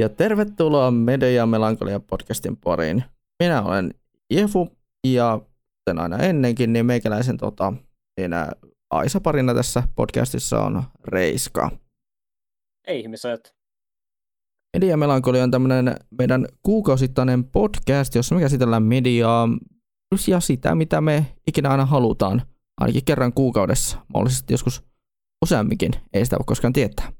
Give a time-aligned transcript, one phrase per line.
[0.00, 3.04] Ja tervetuloa Media Melankolia podcastin pariin.
[3.42, 3.94] Minä olen
[4.30, 4.68] Jefu
[5.06, 7.72] ja kuten aina ennenkin, niin meikäläisen tota,
[8.20, 8.52] enää
[8.90, 11.70] Aisa parina tässä podcastissa on Reiska.
[12.86, 13.54] Ei ihmiset.
[14.76, 19.48] Media Melankolia on tämmöinen meidän kuukausittainen podcast, jossa me käsitellään mediaa
[20.28, 22.42] ja sitä, mitä me ikinä aina halutaan,
[22.80, 24.82] ainakin kerran kuukaudessa, mahdollisesti joskus
[25.44, 27.12] useamminkin, ei sitä voi koskaan tietää.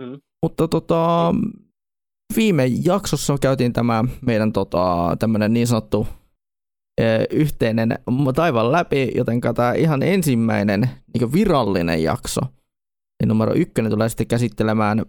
[0.00, 0.20] Mm.
[0.42, 1.34] Mutta tota,
[2.36, 6.06] viime jaksossa käytiin tämä meidän tota, tämmöinen niin sanottu
[7.30, 7.98] yhteinen
[8.34, 12.40] taivan läpi, joten tämä ihan ensimmäinen niin virallinen jakso,
[13.22, 15.02] niin numero ykkönen tulee sitten käsittelemään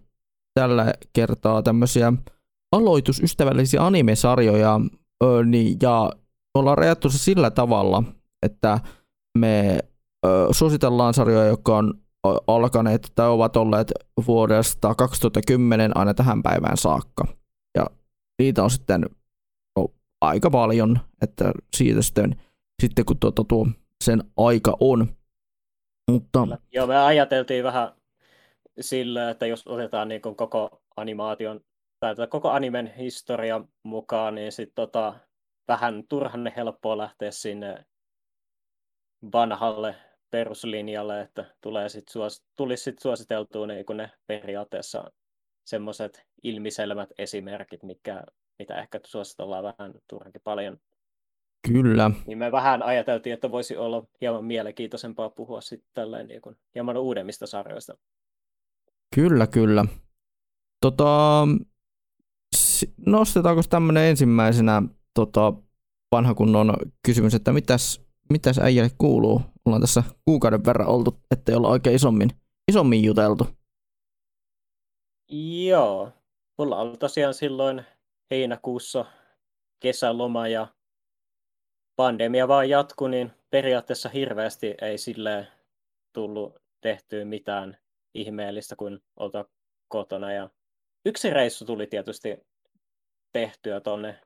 [0.53, 2.13] tällä kertaa tämmöisiä
[2.71, 4.79] aloitusystävällisiä animesarjoja,
[5.23, 6.11] ö, niin, ja
[6.55, 8.03] ollaan rajattu se sillä tavalla,
[8.45, 8.79] että
[9.37, 9.79] me
[10.25, 12.02] ö, suositellaan sarjoja, jotka on
[12.47, 13.91] alkaneet tai ovat olleet
[14.27, 17.27] vuodesta 2010 aina tähän päivään saakka.
[17.77, 17.87] Ja
[18.39, 19.05] niitä on sitten
[19.75, 19.87] no,
[20.21, 22.41] aika paljon, että siitä sitten,
[22.81, 23.67] sitten kun tuota, tuo
[24.03, 25.07] sen aika on.
[26.11, 26.47] Mutta...
[26.71, 27.91] Joo, me ajateltiin vähän
[28.79, 31.61] sillä, että jos otetaan niin kuin koko animaation
[31.99, 35.13] tai koko animen historia mukaan, niin sitten tota,
[35.67, 37.85] vähän turhan helppoa lähteä sinne
[39.33, 39.95] vanhalle
[40.33, 45.11] peruslinjalle, että tulee sit suos, tulisi sitten suositeltua niin ne periaatteessa
[45.65, 48.23] semmoiset ilmiselmät esimerkit, mikä,
[48.59, 50.77] mitä ehkä suositellaan vähän turhankin paljon.
[51.67, 52.11] Kyllä.
[52.27, 56.41] Niin me vähän ajateltiin, että voisi olla hieman mielenkiintoisempaa puhua sitten niin
[56.75, 57.97] hieman uudemmista sarjoista.
[59.15, 59.85] Kyllä, kyllä.
[60.81, 61.47] Tota,
[63.05, 64.81] nostetaanko tämmöinen ensimmäisenä
[65.13, 65.53] tota,
[66.11, 66.75] vanha kunnon
[67.05, 68.01] kysymys, että mitäs,
[68.33, 69.41] mitäs äijälle kuuluu?
[69.65, 72.29] Ollaan tässä kuukauden verran oltu, ettei olla oikein isommin,
[72.71, 73.47] isommin juteltu.
[75.65, 76.11] Joo,
[76.57, 77.85] mulla oli tosiaan silloin
[78.31, 79.05] heinäkuussa
[79.79, 80.67] kesäloma ja
[81.95, 85.47] pandemia vaan jatkui, niin periaatteessa hirveästi ei sille
[86.13, 87.77] tullut tehtyä mitään
[88.13, 89.45] ihmeellistä kuin olta
[89.87, 90.33] kotona.
[90.33, 90.49] Ja
[91.05, 92.37] yksi reissu tuli tietysti
[93.33, 94.21] tehtyä tonne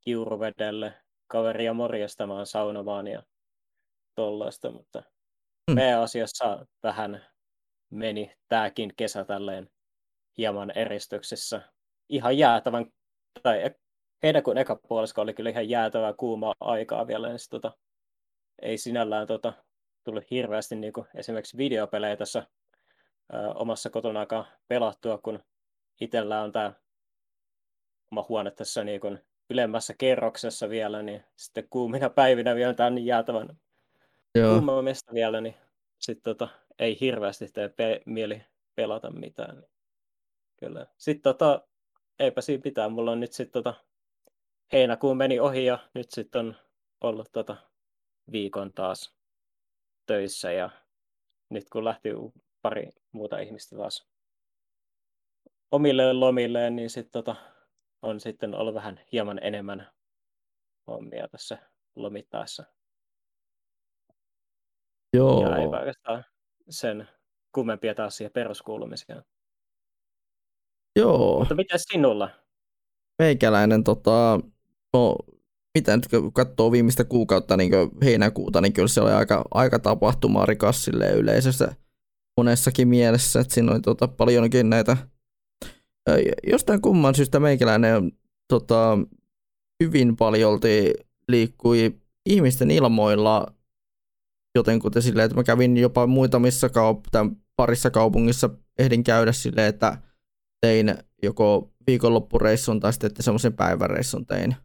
[0.00, 0.94] Kiuruvedelle
[1.26, 3.22] kaveria morjastamaan saunomaan ja
[4.14, 5.02] tollaista, mutta
[5.70, 5.76] mm.
[6.02, 7.26] asiassa vähän
[7.90, 9.70] meni tämäkin kesä tälleen
[10.38, 11.62] hieman eristyksessä.
[12.08, 12.86] Ihan jäätävän,
[13.42, 13.70] tai
[14.22, 17.72] heinäkuun eka puolisko oli kyllä ihan jäätävää kuumaa aikaa vielä, niin tota,
[18.62, 19.52] ei sinällään tota,
[20.04, 22.46] tullut hirveästi niin kuin esimerkiksi videopelejä tässä
[23.34, 24.26] ö, omassa kotona
[24.68, 25.44] pelattua, kun
[26.00, 26.72] itsellä on tämä
[28.12, 29.18] oma huone tässä niin kuin
[29.50, 33.48] ylemmässä kerroksessa vielä, niin sitten kuumina päivinä vielä tämän jäätävän
[34.34, 34.82] Joo.
[34.82, 35.54] mesta vielä, niin
[35.98, 36.48] sitten tota,
[36.78, 38.42] ei hirveästi tee pe- mieli
[38.74, 39.56] pelata mitään.
[39.56, 39.70] Niin
[40.56, 40.86] kyllä.
[40.98, 41.68] Sitten tota,
[42.18, 42.88] eipä siinä pitää.
[42.88, 43.84] Mulla on nyt sitten tota,
[44.72, 46.56] heinäkuun meni ohi ja nyt sitten on
[47.00, 47.56] ollut tota,
[48.32, 49.16] viikon taas
[50.06, 50.70] töissä ja
[51.48, 52.08] nyt kun lähti
[52.62, 54.08] pari muuta ihmistä taas
[55.70, 57.36] omille lomilleen, niin sitten tota,
[58.02, 59.90] on sitten ollut vähän hieman enemmän
[60.86, 61.58] hommia tässä
[61.96, 62.64] lomittaessa.
[65.12, 65.48] Joo.
[65.48, 66.24] Ja ei oikeastaan
[66.68, 67.08] sen
[67.54, 69.22] kummempia taas siihen peruskuulumiseen.
[70.96, 71.38] Joo.
[71.38, 72.30] Mutta mitä sinulla?
[73.18, 74.40] Meikäläinen, tota,
[74.92, 75.16] no,
[75.78, 77.72] mitä nyt kun katsoo viimeistä kuukautta, niin
[78.04, 81.74] heinäkuuta, niin kyllä se oli aika, aika tapahtumarikas yleisössä
[82.36, 84.96] monessakin mielessä, että siinä oli tota, paljonkin näitä
[86.46, 88.12] jostain kumman syystä meikäläinen
[88.48, 88.98] tota,
[89.82, 90.92] hyvin paljolti
[91.28, 91.94] liikkui
[92.26, 93.52] ihmisten ilmoilla
[94.54, 99.98] jotenkuten silleen, että mä kävin jopa muutamissa kaup- parissa kaupungissa ehdin käydä silleen, että
[100.60, 104.56] tein joko viikonloppureissun tai sitten semmoisen päiväreissun tein.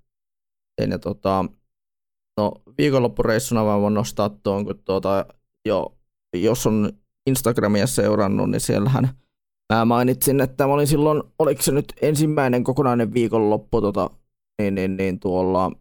[0.75, 1.45] tein ja tota,
[2.37, 5.25] no, viikonloppureissuna mä voin nostaa tuon, kun tuota,
[5.65, 5.97] jo,
[6.33, 6.91] jos on
[7.27, 9.09] Instagramia seurannut, niin siellähän
[9.73, 14.09] Mä mainitsin, että mä olin silloin, oliko se nyt ensimmäinen kokonainen viikonloppu tota,
[14.61, 15.71] niin, niin, niin tuolla,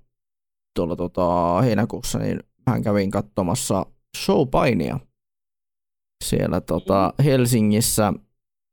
[0.77, 2.41] tuolla tota, heinäkuussa, niin
[2.71, 3.87] mä kävin katsomassa
[4.25, 5.01] showpainia
[6.25, 8.13] siellä tota, Helsingissä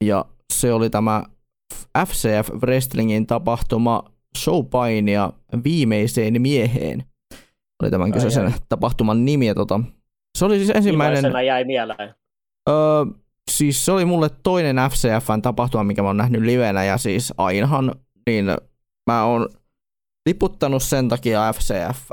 [0.03, 1.23] ja se oli tämä
[2.07, 4.03] FCF Wrestlingin tapahtuma
[4.37, 7.03] showpainia viimeiseen mieheen.
[7.83, 9.47] Oli tämän kyseisen tapahtuman nimi.
[9.47, 9.79] Ja tota,
[10.37, 11.45] se oli siis ensimmäinen...
[11.45, 12.15] jäi mieleen.
[12.69, 13.05] Öö,
[13.51, 17.95] siis se oli mulle toinen FCFn tapahtuma, mikä mä oon nähnyt livenä, ja siis ainahan,
[18.25, 18.45] niin
[19.09, 19.49] mä oon
[20.29, 22.09] liputtanut sen takia FCF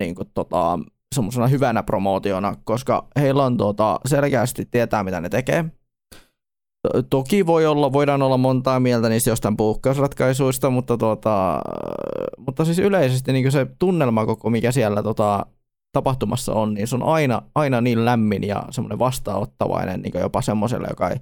[0.00, 0.78] niin kuin tota,
[1.14, 5.64] semmoisena hyvänä promootiona, koska heillä on tota, selkeästi tietää, mitä ne tekee.
[7.10, 11.60] Toki voi olla, voidaan olla montaa mieltä niistä jostain puhkausratkaisuista, mutta, tuota,
[12.38, 15.46] mutta siis yleisesti niin se tunnelma koko, mikä siellä tota,
[15.92, 20.86] tapahtumassa on, niin se on aina, aina niin lämmin ja semmoinen vastaanottavainen niin jopa semmoiselle,
[20.90, 21.16] joka ei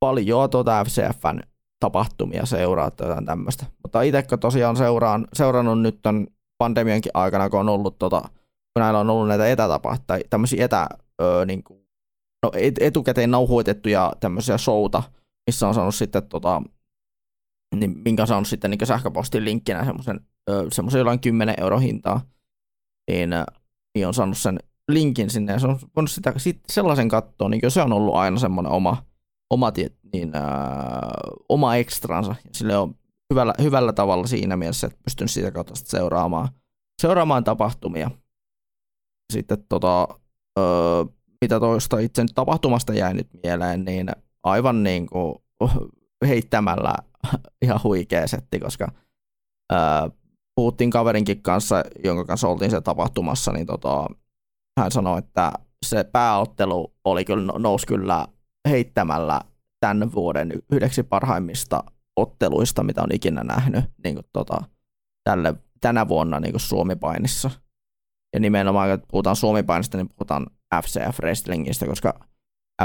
[0.00, 1.40] paljon tuota FCFn
[1.80, 3.66] tapahtumia seuraa tai jotain tämmöistä.
[3.82, 6.26] Mutta itse tosiaan seuraan, seurannut nyt tämän
[6.58, 8.22] pandemiankin aikana, kun on ollut tota,
[8.74, 10.88] kun näillä on ollut näitä etätapahtumia, tai tämmöisiä etä,
[11.22, 11.88] öö, niin kuin,
[12.42, 15.02] no, et, etukäteen nauhoitettuja tämmöisiä showta,
[15.46, 16.62] missä on saanut sitten tota,
[17.74, 20.20] niin minkä on saanut sitten niin sähköpostin linkkinä semmoisen,
[20.72, 22.20] semmoisen jollain 10 euro hintaa,
[23.10, 23.30] niin,
[23.94, 24.58] niin on saanut sen
[24.88, 28.38] linkin sinne ja se on voinut sitä, sit sellaisen katsoa, niin se on ollut aina
[28.38, 29.04] semmoinen oma,
[29.50, 29.72] oma,
[30.12, 31.10] niin, ää,
[31.48, 32.34] oma ekstransa.
[32.52, 32.94] Sille on
[33.30, 36.48] hyvällä, hyvällä tavalla siinä mielessä, että pystyn siitä kautta seuraamaan,
[37.02, 38.10] seuraamaan tapahtumia.
[39.30, 40.08] Sitten tota,
[40.58, 41.04] öö,
[41.40, 44.10] mitä toista itse tapahtumasta jäi nyt mieleen, niin
[44.42, 45.34] aivan niin kuin
[46.28, 46.94] heittämällä
[47.62, 48.92] ihan huikea setti, koska
[49.72, 49.78] öö,
[50.54, 54.06] puhuttiin kaverinkin kanssa, jonka kanssa oltiin se tapahtumassa, niin tota,
[54.80, 55.52] hän sanoi, että
[55.86, 58.26] se pääottelu oli kyllä, nousi kyllä
[58.68, 59.40] heittämällä
[59.80, 61.84] tämän vuoden yhdeksi parhaimmista
[62.16, 64.64] otteluista, mitä on ikinä nähnyt niin kuin, tota,
[65.24, 67.50] tälle, tänä vuonna niin kuin Suomi-painissa.
[68.32, 70.46] Ja nimenomaan, kun puhutaan Suomi-painista, niin puhutaan
[70.82, 72.30] FCF Wrestlingistä, koska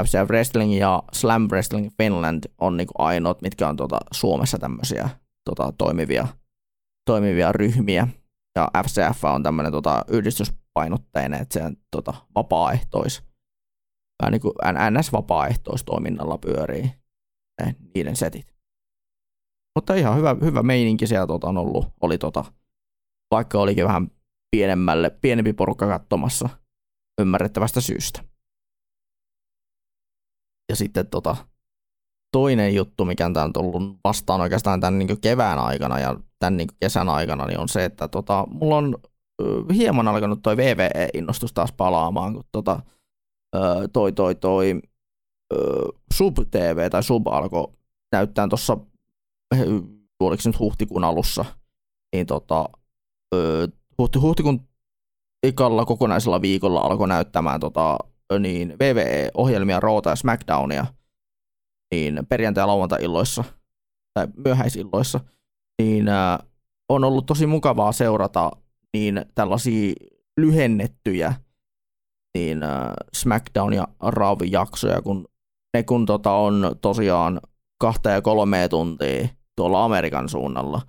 [0.04, 5.08] FCF Wrestling ja Slam Wrestling Finland on niin kuin ainoat, mitkä on tota, Suomessa tämmöisiä
[5.44, 6.28] tota, toimivia,
[7.06, 8.08] toimivia ryhmiä.
[8.56, 13.22] Ja FCF on tämmöinen tota, yhdistyspainotteinen, että se on tota, vapaaehtois,
[14.22, 14.52] vähän niin kuin
[14.90, 16.92] NS-vapaaehtoistoiminnalla pyörii
[17.62, 18.56] ne, niiden setit.
[19.78, 22.44] Mutta ihan hyvä, hyvä meininki siellä tota, on ollut, oli tota,
[23.30, 24.10] vaikka olikin vähän
[24.50, 26.48] pienemmälle, pienempi porukka katsomassa
[27.20, 28.24] ymmärrettävästä syystä.
[30.68, 31.36] Ja sitten tota,
[32.32, 37.08] toinen juttu, mikä on tullut vastaan oikeastaan tämän niin kevään aikana ja tämän niin kesän
[37.08, 38.96] aikana, niin on se, että tota, mulla on
[39.74, 42.80] hieman alkanut toi VVE-innostus taas palaamaan, kun tota,
[43.92, 44.80] toi, toi, toi
[46.14, 47.72] Sub-TV tai Sub alkoi
[48.12, 48.76] näyttää tuossa,
[50.20, 51.44] oliko se nyt huhtikuun alussa,
[52.12, 52.68] niin tota,
[53.98, 54.68] huhti, huhtikuun
[55.46, 57.98] ikalla kokonaisella viikolla alkoi näyttämään tota,
[58.38, 60.86] niin VVE-ohjelmia, Roota ja SmackDownia
[61.94, 63.44] niin perjantai- ja lauantai-illoissa
[64.14, 65.20] tai myöhäisilloissa,
[65.82, 66.38] niin äh,
[66.88, 68.50] on ollut tosi mukavaa seurata
[68.96, 69.94] niin tällaisia
[70.36, 71.34] lyhennettyjä
[72.38, 75.28] niin äh, SmackDown- ja Raw-jaksoja, kun
[75.76, 77.40] ne kun tota, on tosiaan
[77.80, 80.82] kahta ja kolmea tuntia tuolla Amerikan suunnalla,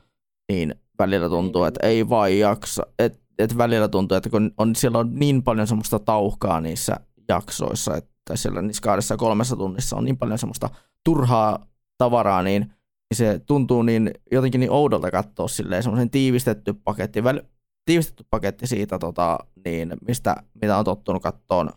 [0.51, 4.97] niin välillä tuntuu, että ei vaan jaksa, että et välillä tuntuu, että kun on, siellä
[4.97, 6.95] on niin paljon semmoista tauhkaa niissä
[7.29, 10.69] jaksoissa, että siellä niissä kahdessa kolmessa tunnissa on niin paljon semmoista
[11.03, 11.67] turhaa
[11.97, 17.41] tavaraa, niin, niin se tuntuu niin jotenkin niin oudolta katsoa silleen semmoisen tiivistetty paketti, väl,
[17.85, 21.69] tiivistetty paketti siitä, tota, niin, mistä, mitä on tottunut kattoon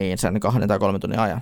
[0.00, 1.40] niin sen kahden tai kolmen tunnin ajan.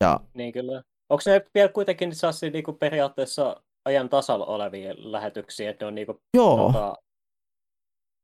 [0.00, 0.82] Ja, niin kyllä.
[1.08, 6.20] Onko ne vielä kuitenkin sassi niinku periaatteessa ajan tasalla olevia lähetyksiä, että ne on niinku,
[6.34, 6.56] Joo.
[6.56, 6.94] Tota,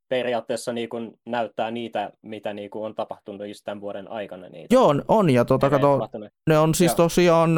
[0.09, 4.49] periaatteessa niin kuin näyttää niitä, mitä niin kuin on tapahtunut just tämän vuoden aikana.
[4.49, 4.75] Niitä.
[4.75, 6.09] Joo, on, on ja tuota, kato,
[6.49, 6.97] ne on siis Joo.
[6.97, 7.55] tosiaan,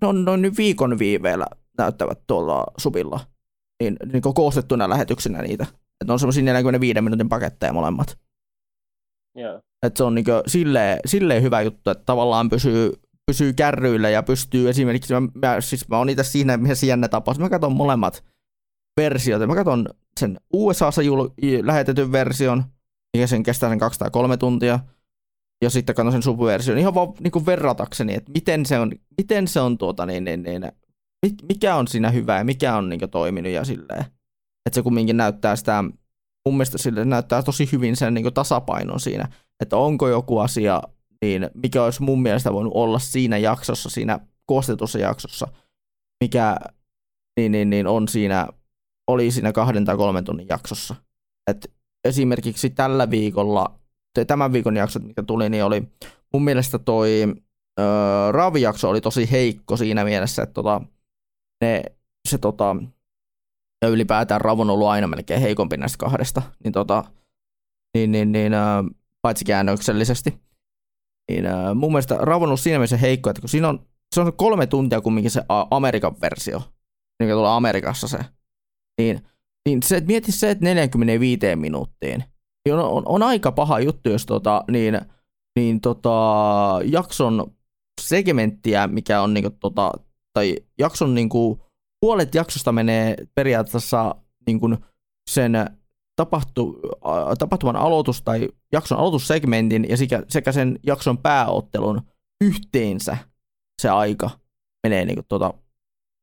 [0.00, 1.46] ne on noin viikon viiveellä
[1.78, 3.20] näyttävät tuolla subilla,
[3.82, 5.66] niin, niin kuin koostettuna lähetyksinä niitä.
[6.00, 8.18] Että on semmoisia 45 minuutin paketteja molemmat.
[9.34, 9.60] Joo.
[9.82, 12.92] Että se on niin silleen, silleen hyvä juttu, että tavallaan pysyy,
[13.26, 17.38] pysyy kärryillä ja pystyy esimerkiksi, mä, mä, siis mä oon itse siinä missä jännä tapaus,
[17.38, 18.24] mä katson molemmat
[19.00, 19.88] versiot, mä katson
[20.20, 22.64] sen USAssa jul- lähetetyn version,
[23.16, 24.80] mikä sen kestää sen kaksi tai kolme tuntia,
[25.64, 26.78] ja sitten katson sen subversion.
[26.78, 30.42] Ihan vaan niin kuin verratakseni, että miten se on, miten se on tuota, niin, niin,
[30.42, 30.72] niin,
[31.48, 34.04] mikä on siinä hyvää ja mikä on niin kuin, toiminut ja silleen.
[34.66, 35.84] Että se kumminkin näyttää sitä,
[36.46, 39.28] mun mielestä sille näyttää tosi hyvin sen niin kuin, tasapainon siinä,
[39.60, 40.82] että onko joku asia,
[41.22, 45.48] niin mikä olisi mun mielestä voinut olla siinä jaksossa, siinä koostetussa jaksossa,
[46.24, 46.56] mikä
[47.40, 48.48] niin, niin, niin on siinä
[49.06, 50.94] oli siinä kahden tai kolmen tunnin jaksossa.
[51.50, 51.72] Et
[52.08, 53.78] esimerkiksi tällä viikolla,
[54.26, 55.82] tämän viikon jaksot, mikä tuli, niin oli
[56.32, 57.34] mun mielestä toi
[57.80, 60.80] öö, Ravi-jakso oli tosi heikko siinä mielessä, että tota,
[61.64, 61.82] ne,
[62.28, 62.76] se tota,
[63.82, 67.04] ja ylipäätään Rav on ollut aina melkein heikompi näistä kahdesta, niin, tota,
[67.96, 68.82] niin, niin, niin öö,
[69.22, 70.40] paitsi käännöksellisesti.
[71.30, 74.32] Niin, öö, mun mielestä Rav on siinä mielessä heikko, että kun siinä on, se on
[74.36, 76.62] kolme tuntia kumminkin se Amerikan versio,
[77.20, 78.18] niin tulee Amerikassa se,
[79.00, 79.20] niin,
[79.68, 82.24] niin se, että mieti se, että 45 minuuttiin,
[82.64, 85.00] niin on, on, on aika paha juttu, jos tota, niin,
[85.58, 87.52] niin tota, jakson
[88.00, 89.92] segmenttiä, mikä on niinku tota,
[90.32, 91.60] tai jakson niinku,
[92.00, 94.14] puolet jaksosta menee periaatteessa
[94.46, 94.76] niinku
[95.30, 95.52] sen
[96.16, 96.80] tapahtu,
[97.38, 102.02] tapahtuman aloitus tai jakson aloitussegmentin ja sekä, sekä sen jakson pääottelun
[102.40, 103.16] yhteensä
[103.82, 104.30] se aika
[104.82, 105.54] menee niinku tota,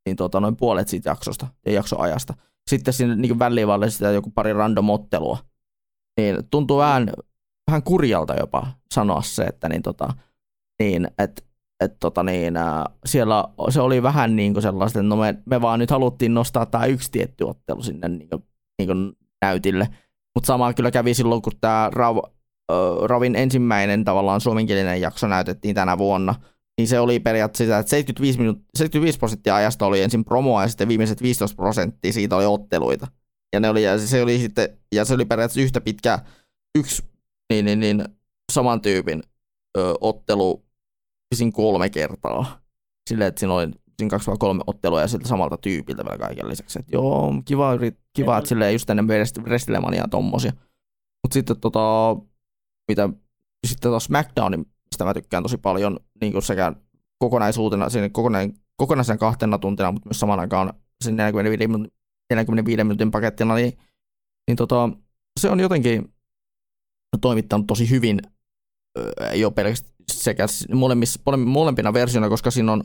[0.05, 2.33] niin tota, noin puolet siitä jaksosta ja jaksoajasta.
[2.69, 5.38] Sitten sinne niin väliin sitä joku pari random ottelua.
[6.17, 7.12] Niin tuntuu vähän,
[7.67, 10.13] vähän kurjalta jopa sanoa se, että niin, tota,
[10.79, 11.45] niin, et,
[11.83, 15.62] et, tota, niin, ää, siellä se oli vähän niin kuin sellaista, että no me, me
[15.62, 18.43] vaan nyt haluttiin nostaa tämä yksi tietty ottelu sinne niin kuin,
[18.79, 19.88] niin kuin näytille.
[20.36, 25.75] Mutta sama kyllä kävi silloin, kun tämä Rav, äh, Ravin ensimmäinen tavallaan suomenkielinen jakso näytettiin
[25.75, 26.36] tänä vuonna–
[26.81, 30.67] niin se oli periaatteessa sitä, että 75, minuut- 75 prosenttia ajasta oli ensin promoa ja
[30.67, 33.07] sitten viimeiset 15 prosenttia siitä oli otteluita.
[33.53, 36.19] Ja, ne oli, ja se oli sitten, ja se oli periaatteessa yhtä pitkä
[36.77, 37.03] yksi
[37.53, 38.05] niin, niin, niin,
[38.51, 39.24] saman tyypin
[39.77, 40.65] ö, ottelu
[41.53, 42.62] kolme kertaa.
[43.10, 43.67] Silleen, että siinä oli
[44.01, 46.79] siinä kaksi vai kolme ottelua ja siltä samalta tyypiltä vielä kaiken lisäksi.
[46.79, 47.72] Että joo, kiva,
[48.13, 49.08] kiva että silleen just ennen
[49.41, 50.51] Wrestlemania tommosia.
[51.24, 52.15] Mutta sitten tota,
[52.88, 53.10] mitä
[53.67, 56.74] sitten taas SmackDownin mistä mä tykkään tosi paljon niin kuin sekä
[57.20, 61.91] kokonaisuutena, siinä kokonaan, kokonaisen kahtena tuntina, mutta myös samaan aikaan sen 45,
[62.29, 63.77] 45 minuutin pakettina, niin,
[64.48, 64.89] niin tota,
[65.39, 66.13] se on jotenkin
[67.22, 68.20] toimittanut tosi hyvin
[69.34, 72.84] jo pelkästään sekä molemmissa, molempina versioina, koska siinä on,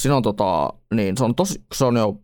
[0.00, 2.20] siinä on, tota, niin se on, tosi, se on jo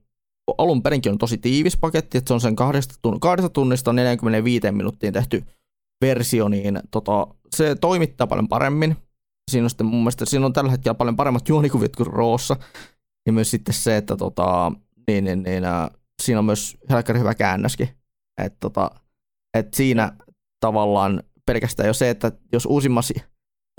[0.59, 5.13] alun perinkin on tosi tiivis paketti, että se on sen kahdesta, kahdesta tunnista 45 minuuttiin
[5.13, 5.45] tehty
[6.01, 8.97] versio, niin tota, se toimittaa paljon paremmin
[9.51, 12.57] siinä on sitten mun mielestä siinä on tällä hetkellä paljon paremmat juonikuviot kuin Roossa.
[13.27, 14.73] Ja myös sitten se, että tota,
[15.07, 15.91] niin, niin, niin, äh,
[16.23, 17.89] siinä on myös helkkari hyvä käännöskin.
[18.45, 18.91] Et, tota,
[19.55, 20.13] et siinä
[20.61, 23.15] tavallaan pelkästään jo se, että jos uusimmassa,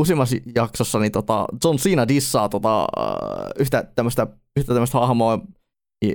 [0.01, 3.15] uusimmassa jaksossa niin tota, John Cena dissaa tota, äh,
[3.59, 4.27] yhtä tämmöistä
[4.59, 5.39] yhtä tämmöistä hahmoa,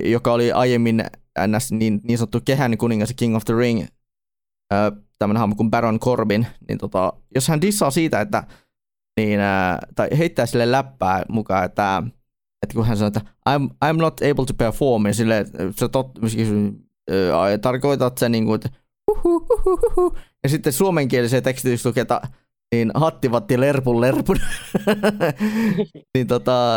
[0.03, 1.03] joka oli aiemmin
[1.47, 1.71] ns.
[1.71, 3.81] niin, niin sanottu kehän kuningas King of the Ring,
[4.73, 8.43] äh, tämmöinen hahmo kuin Baron Corbin, niin tota, jos hän dissaa siitä, että
[9.19, 12.03] niin, äh, tai heittää sille läppää mukaan, että,
[12.63, 16.11] että kun hän sanoo, että I'm, I'm not able to perform, niin sille, se tot,
[17.11, 18.69] äh, tarkoitat se niin kuin, että
[19.11, 20.17] uhuhuhuhu.
[20.43, 22.21] ja sitten suomenkieliseen tekstitys että
[22.75, 24.37] niin hattivatti lerpun lerpun.
[26.13, 26.75] niin, tota,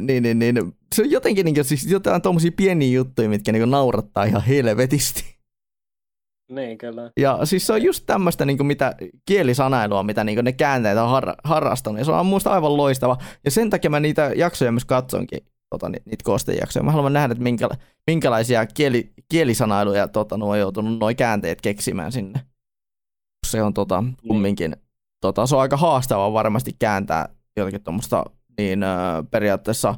[0.00, 4.24] niin, niin, niin, se on jotenkin niin, siis jotain tommosia pieniä juttuja, mitkä niin naurattaa
[4.24, 5.32] ihan helvetisti.
[6.52, 7.10] Niin, kyllä.
[7.16, 8.94] Ja siis se on just tämmöistä niin mitä
[9.26, 11.98] kielisanailua, mitä niin ne käänteet on har- harrastanut.
[11.98, 13.16] Ja se on muista aivan loistava.
[13.44, 15.40] Ja sen takia mä niitä jaksoja myös katsonkin,
[15.70, 16.82] tota, niitä koostejaksoja.
[16.82, 17.68] Mä haluan nähdä, että minkä,
[18.06, 22.40] minkälaisia kieli, kielisanailuja tota, nuo on joutunut nuo käänteet keksimään sinne.
[23.46, 24.16] Se on tota, niin.
[24.28, 24.76] kumminkin,
[25.22, 28.24] tota, se on aika haastavaa varmasti kääntää jotakin tuommoista
[28.58, 28.90] niin, äh,
[29.30, 29.94] periaatteessa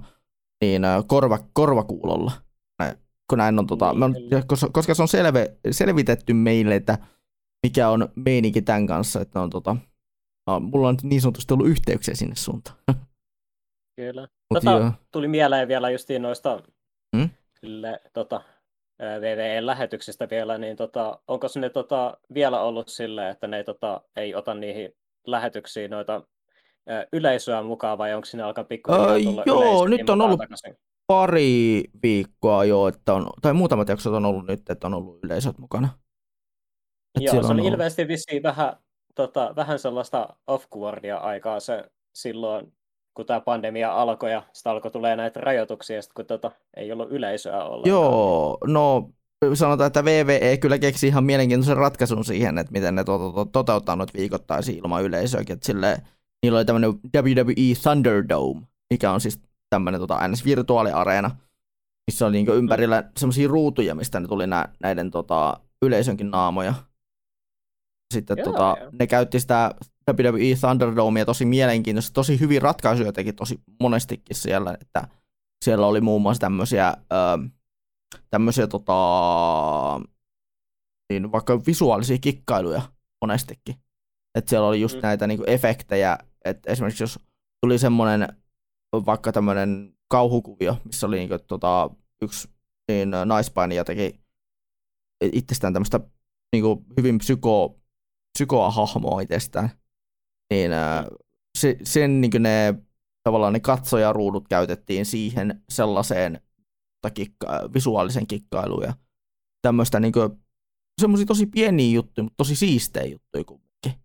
[0.60, 2.32] niin, äh, korva, korvakuulolla
[3.30, 4.14] kun näin on, tota, on,
[4.72, 6.98] koska se on selve, selvitetty meille, että
[7.66, 9.76] mikä on meininki tämän kanssa, että on tota,
[10.46, 12.76] no, mulla on niin sanotusti ollut yhteyksiä sinne suuntaan.
[13.96, 14.28] Kyllä.
[14.54, 16.62] tota, tuli mieleen vielä justiin noista
[17.16, 17.30] hmm?
[17.60, 18.42] kyllä, tota,
[19.20, 24.54] VVE-lähetyksistä vielä, niin tota, onko ne tota, vielä ollut silleen, että ne tota, ei ota
[24.54, 24.92] niihin
[25.26, 26.22] lähetyksiin noita
[27.12, 30.76] yleisöä mukaan, vai onko sinne alkaa pikkuhiljaa tulla Joo, nyt on ollut takaisin?
[31.06, 35.58] pari viikkoa jo, että on, tai muutamat jaksot on ollut nyt, että on ollut yleisöt
[35.58, 35.88] mukana.
[37.14, 37.66] Et Joo, se on ollut...
[37.66, 38.76] ilmeisesti vissiin vähän,
[39.14, 40.66] tota, vähän sellaista off
[41.20, 42.72] aikaa se silloin,
[43.14, 47.12] kun tämä pandemia alkoi ja sitten alkoi tulee näitä rajoituksia, sit kun tota, ei ollut
[47.12, 47.90] yleisöä ollenkaan.
[47.90, 49.10] Joo, no
[49.54, 53.44] sanotaan, että VVE kyllä keksi ihan mielenkiintoisen ratkaisun siihen, että miten ne to- to- to-
[53.44, 55.58] toteuttaa noita viikoittaisia ilman yleisöäkin.
[55.62, 56.02] Silleen,
[56.42, 58.60] niillä oli tämmöinen WWE Thunderdome,
[58.90, 60.44] mikä on siis tämmöinen tota, ns.
[60.44, 61.30] virtuaaliareena,
[62.06, 66.74] missä oli niinku ympärillä semmoisia ruutuja, mistä ne tuli nä, näiden tota, yleisönkin naamoja.
[68.14, 68.90] Sitten joo, tota, joo.
[68.98, 69.74] ne käytti sitä
[70.08, 75.08] WWE Thunderdomea tosi mielenkiintoista, tosi hyvin ratkaisuja teki tosi monestikin siellä, että
[75.64, 76.94] siellä oli muun muassa tämmöisiä,
[78.30, 80.00] tämmöisiä tota,
[81.10, 82.82] niin vaikka visuaalisia kikkailuja
[83.20, 83.74] monestikin.
[84.34, 85.02] Että siellä oli just mm.
[85.02, 87.18] näitä niinku efektejä, että esimerkiksi jos
[87.60, 88.28] tuli semmoinen
[89.06, 91.90] vaikka tämmöinen kauhukuvio, missä oli niinku, tota,
[92.22, 92.48] yksi
[92.88, 94.20] niin, naispainija teki
[95.32, 96.00] itsestään tämmöistä
[96.52, 97.80] niinku, hyvin psyko,
[98.38, 99.70] psykoa hahmoa itsestään,
[100.50, 100.70] niin
[101.58, 102.74] se, sen niinku, ne
[103.22, 106.40] tavallaan ne katsojaruudut käytettiin siihen sellaiseen
[107.10, 108.94] kikka, visuaalisen kikkailuun ja
[109.62, 110.20] tämmöistä niinku,
[111.00, 114.04] semmoisia tosi pieniä juttuja, mutta tosi siistejä juttuja kumminkin.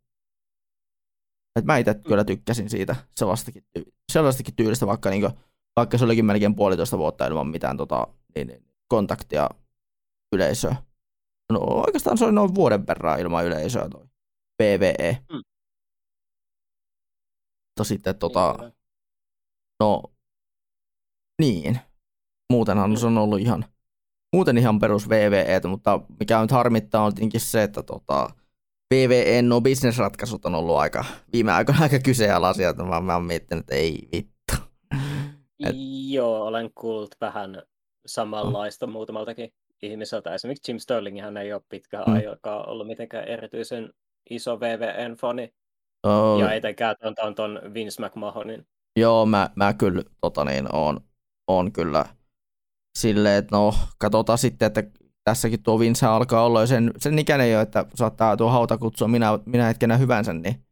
[1.55, 3.65] Et mä itse kyllä tykkäsin siitä sellaistakin,
[4.11, 5.33] sellaistakin tyylistä, vaikka, niin kuin,
[5.75, 9.49] vaikka se olikin melkein puolitoista vuotta ilman mitään tota, niin, niin, kontaktia
[10.35, 10.75] yleisöä.
[11.51, 14.07] No oikeastaan se oli noin vuoden verran ilman yleisöä toi
[14.57, 15.23] PvE.
[15.31, 15.41] Mm.
[17.69, 18.73] Mutta sitten tota, niin,
[19.79, 20.03] no
[21.41, 21.79] niin,
[22.49, 23.65] muutenhan se on ollut ihan,
[24.33, 28.29] muuten ihan perus VVE, mutta mikä nyt harmittaa on tietenkin se, että tota,
[28.93, 33.61] VVE no business-ratkaisut on ollut aika, viime aikoina aika kyseenalaisia, että mä, mä oon miettinyt,
[33.61, 34.53] että ei vittu.
[35.65, 35.75] Et...
[36.09, 37.61] Joo, olen kuullut vähän
[38.05, 38.91] samanlaista oh.
[38.91, 40.33] muutamaltakin ihmiseltä.
[40.33, 42.15] Esimerkiksi Jim Sterling hän ei ole pitkään hmm.
[42.15, 43.93] aikaa ollut mitenkään erityisen
[44.29, 45.53] iso VVN-fani.
[46.03, 46.39] Oh.
[46.39, 48.67] Ja etenkään ton, ton Vince McMahonin.
[48.95, 50.99] Joo, mä, mä kyllä tota niin, on,
[51.47, 52.05] on kyllä
[52.97, 54.83] silleen, että no, katsotaan sitten, että
[55.23, 59.07] tässäkin tuo Vince alkaa olla jo sen, sen ikäinen jo, että saattaa tuo hauta kutsua
[59.07, 60.65] minä, minä hetkenä hyvänsä, niin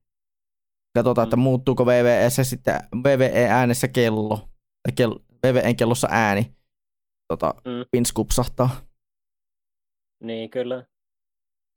[0.98, 1.28] katsotaan, mm.
[1.28, 4.38] että muuttuuko VVE sitten VVE-äänessä kello,
[4.84, 6.56] tai kello, VVEn kellossa ääni,
[7.28, 7.86] tota, mm.
[7.94, 8.70] Vince kupsahtaa.
[10.24, 10.86] Niin, kyllä.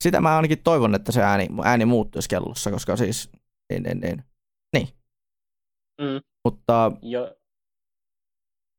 [0.05, 3.31] Sitä mä ainakin toivon, että se ääni, ääni muuttuisi kellossa, koska siis,
[3.73, 4.25] niin, niin, niin.
[4.77, 4.89] niin.
[6.01, 6.21] Mm.
[6.45, 7.40] Mutta, jo.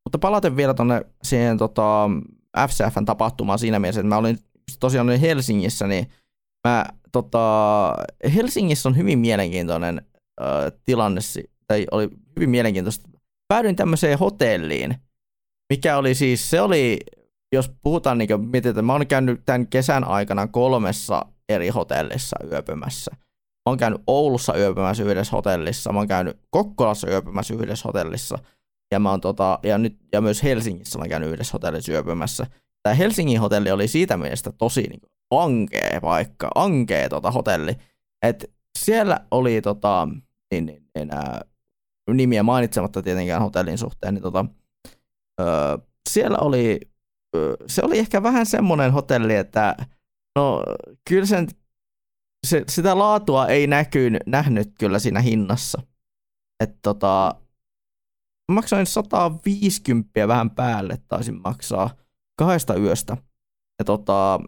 [0.06, 2.10] Mutta palaten vielä tuonne siihen tota,
[2.68, 4.38] FCFn tapahtumaan siinä mielessä, että mä olin
[4.80, 6.08] tosiaan olin Helsingissä, niin
[6.68, 7.96] mä, tota,
[8.36, 10.02] Helsingissä on hyvin mielenkiintoinen
[10.42, 11.22] äh, tilanne,
[11.68, 13.10] tai oli hyvin mielenkiintoista.
[13.48, 14.96] Päädyin tämmöiseen hotelliin,
[15.74, 17.00] mikä oli siis, se oli,
[17.52, 23.12] jos puhutaan niin kuin, mietitään, mä oon käynyt tämän kesän aikana kolmessa eri hotellissa yöpymässä.
[23.16, 28.40] Mä oon käynyt Oulussa yöpymässä yhdessä hotellissa, mä oon käynyt Kokkolassa yöpymässä yhdessä hotellissa,
[28.92, 32.46] ja, mä oon tota, ja, nyt, ja myös Helsingissä mä käynyt yhdessä hotellissa yöpymässä.
[32.84, 35.12] Tämä Helsingin hotelli oli siitä mielestä tosi niin kuin,
[35.44, 37.76] ankee paikka, ankee tota hotelli.
[38.22, 40.08] Et siellä oli tota,
[40.52, 41.42] niin, niin, niin, ää,
[42.14, 44.46] nimiä mainitsematta tietenkään hotellin suhteen, niin tota,
[45.42, 45.78] öö,
[46.10, 46.80] siellä oli,
[47.36, 49.76] öö, se oli ehkä vähän semmoinen hotelli, että
[50.36, 50.64] no
[51.10, 51.48] kyllä sen
[52.48, 55.82] se, sitä laatua ei näkyy, nähnyt kyllä siinä hinnassa.
[56.64, 57.36] Että tota,
[58.54, 61.90] maksoin 150 vähän päälle taisin maksaa
[62.40, 63.18] kahdesta yöstä.
[63.80, 64.40] Ja tota,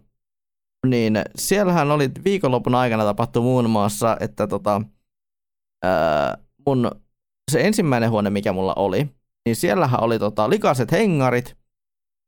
[0.87, 4.81] niin siellähän oli viikonlopun aikana tapahtu muun muassa, että tota,
[5.83, 6.91] ää, mun
[7.51, 9.09] se ensimmäinen huone, mikä mulla oli,
[9.45, 11.57] niin siellähän oli tota, likaiset hengarit,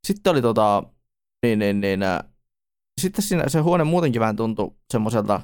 [0.07, 0.83] sitten oli tota,
[1.45, 2.23] niin, niin, niin, ää,
[3.01, 5.41] sitten siinä, se huone muutenkin vähän tuntui semmoiselta,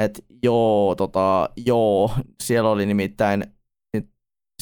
[0.00, 2.10] että joo, tota, joo,
[2.42, 3.44] siellä oli nimittäin,
[3.92, 4.12] niin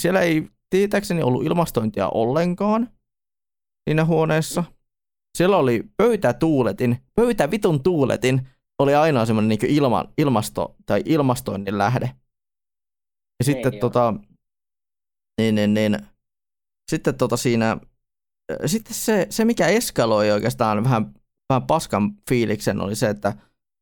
[0.00, 2.88] siellä ei tietääkseni ollut ilmastointia ollenkaan
[3.88, 4.64] siinä huoneessa.
[5.38, 12.06] Siellä oli pöytätuuletin, pöytävitun tuuletin oli ainoa semmoinen niin ilma, ilmasto tai ilmastoinnin lähde.
[12.06, 12.14] Ja
[13.40, 13.80] ei, sitten joo.
[13.80, 14.14] tota,
[15.40, 15.98] niin, niin, niin,
[16.90, 17.78] sitten tota siinä,
[18.66, 21.14] sitten se, se mikä eskaloi oikeastaan vähän,
[21.48, 23.32] vähän paskan fiiliksen oli se, että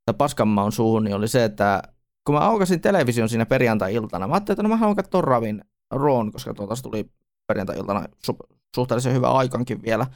[0.05, 1.83] tai paskan maun suuhun, niin oli se, että
[2.27, 6.33] kun mä aukasin television siinä perjantai-iltana, mä ajattelin, että no mä haluan katsoa Ravin Roon,
[6.33, 7.11] koska se tuli
[7.47, 10.07] perjantai-iltana su- suhteellisen hyvä aikankin vielä,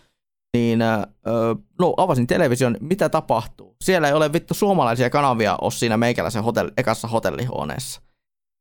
[0.57, 3.77] niin öö, no avasin television, mitä tapahtuu?
[3.85, 8.03] Siellä ei ole vittu suomalaisia kanavia ole siinä meikäläisen hotelli, ekassa hotellihuoneessa.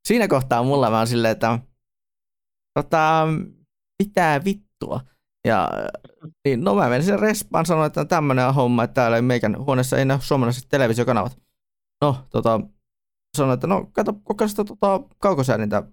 [0.07, 1.59] Siinä kohtaa mulla oon silleen, että
[2.73, 3.27] tota,
[4.03, 5.01] mitä vittua?
[5.45, 5.69] Ja
[6.45, 10.05] niin, no mä menin sen respaan sanoin, että tämmönen homma, että täällä meikän huoneessa ei
[10.05, 11.39] näy suomalaiset televisiokanavat.
[12.01, 12.61] No, tota,
[13.37, 15.83] sanoin, että no kato, kokeile sitä tota, kaukosäädintä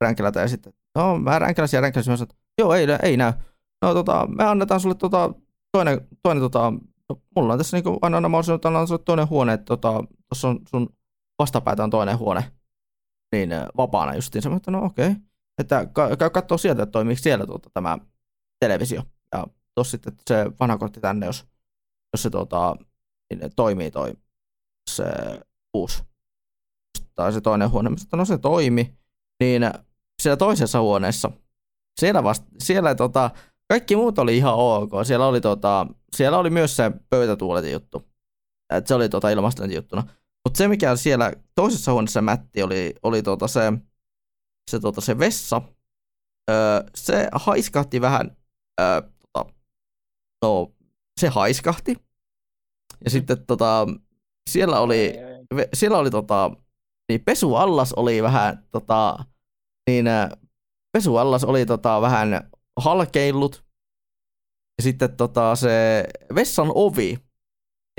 [0.00, 3.32] ränkilätä ja sitten, no mä ränkiläsin ja ränkiläsin, sanoin, että joo, ei, ei näy.
[3.82, 5.34] No tota, me annetaan sulle tota,
[5.72, 6.72] toinen, toinen tota,
[7.08, 10.48] no, mulla on tässä niinku aina mahdollisuus, että annan sulle toinen huone, että tota, tuossa
[10.48, 10.88] on sun
[11.38, 12.52] vastapäätä on toinen huone,
[13.32, 14.50] niin vapaana justiin.
[14.50, 15.20] Mä että no okei, okay.
[15.58, 15.86] että
[16.18, 17.98] käy katsoa sieltä, että toimiiko siellä tuota, tämä
[18.60, 19.02] televisio.
[19.34, 21.46] Ja tuossa sitten se vanha kortti tänne, jos,
[22.12, 22.76] jos se tota,
[23.30, 24.12] niin toimii toi
[24.90, 25.04] se
[25.74, 26.04] uusi
[27.14, 27.88] tai se toinen huone.
[27.88, 28.98] Sanoin, no se toimi
[29.40, 29.62] niin
[30.26, 31.30] siellä toisessa huoneessa,
[32.00, 33.30] siellä, vasta, siellä tota,
[33.68, 34.90] kaikki muut oli ihan ok.
[35.02, 35.86] Siellä oli, tota,
[36.16, 38.02] siellä oli myös se pöytätuuletin juttu.
[38.70, 40.02] Et se oli tota ilmastointijuttuna.
[40.44, 43.72] Mutta se, mikä siellä toisessa huoneessa mätti, oli, oli tota se,
[44.70, 45.62] se, tota se vessa.
[46.50, 48.36] Öö, se haiskahti vähän,
[48.80, 49.50] öö, tota,
[50.42, 50.72] no,
[51.20, 51.96] se haiskahti.
[53.04, 53.86] Ja sitten tota,
[54.50, 55.14] siellä oli,
[55.74, 56.50] siellä oli tota,
[57.08, 59.24] niin pesuallas oli vähän, tota,
[59.86, 60.06] niin
[60.92, 63.64] pesuallas oli tota, vähän halkeillut.
[64.78, 67.18] Ja sitten tota, se vessan ovi,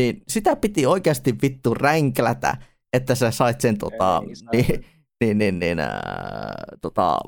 [0.01, 2.57] niin sitä piti oikeasti vittu ränklätä,
[2.93, 4.21] että sä sait sen tota,
[4.53, 4.85] niin,
[5.23, 7.19] niin, niin, niin, ää, tota,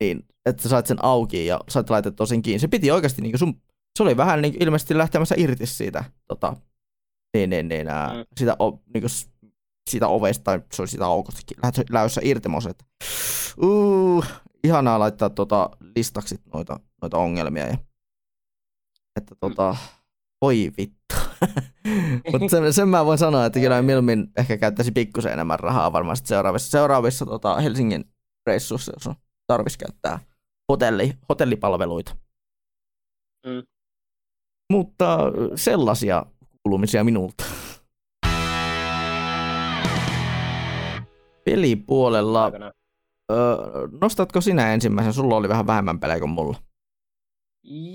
[0.00, 2.58] niin, että sä sait sen auki ja sait laitettua sen kiinni.
[2.58, 3.62] Se piti oikeasti, niin sun,
[3.98, 6.56] se oli vähän niin ilmeisesti lähtemässä irti siitä, tota,
[7.36, 8.24] niin, niin, niin, ää, mm.
[8.38, 8.56] sitä,
[8.94, 9.04] niin
[9.90, 11.40] siitä ovesta, tai se oli sitä aukosta
[11.90, 12.48] lähdössä irti.
[12.70, 12.84] Että,
[13.62, 14.24] uh,
[14.64, 17.66] ihanaa laittaa tota listaksi noita, noita ongelmia.
[17.66, 17.78] Ja,
[19.16, 19.76] että tota,
[20.42, 21.14] voi vittu.
[22.32, 26.28] Mutta sen, sen, mä voin sanoa, että kyllä mieluummin ehkä käyttäisi pikkusen enemmän rahaa varmasti
[26.28, 28.04] seuraavissa, seuraavissa tota Helsingin
[28.46, 29.14] reissuissa, jos on
[29.46, 30.18] tarvitsisi käyttää
[30.72, 32.16] hotelli, hotellipalveluita.
[33.46, 33.62] Mm.
[34.72, 35.18] Mutta
[35.54, 36.26] sellaisia
[36.62, 37.44] kuulumisia minulta.
[41.54, 42.52] Pelipuolella,
[43.32, 45.12] öö, nostatko sinä ensimmäisen?
[45.12, 46.56] Sulla oli vähän vähemmän pelejä kuin mulla.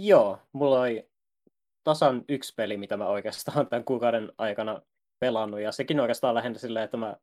[0.02, 1.10] Joo, mulla oli
[1.84, 4.82] tasan yksi peli, mitä mä oikeastaan tämän kuukauden aikana
[5.20, 7.16] pelannut, ja sekin oikeastaan lähinnä silleen, että mä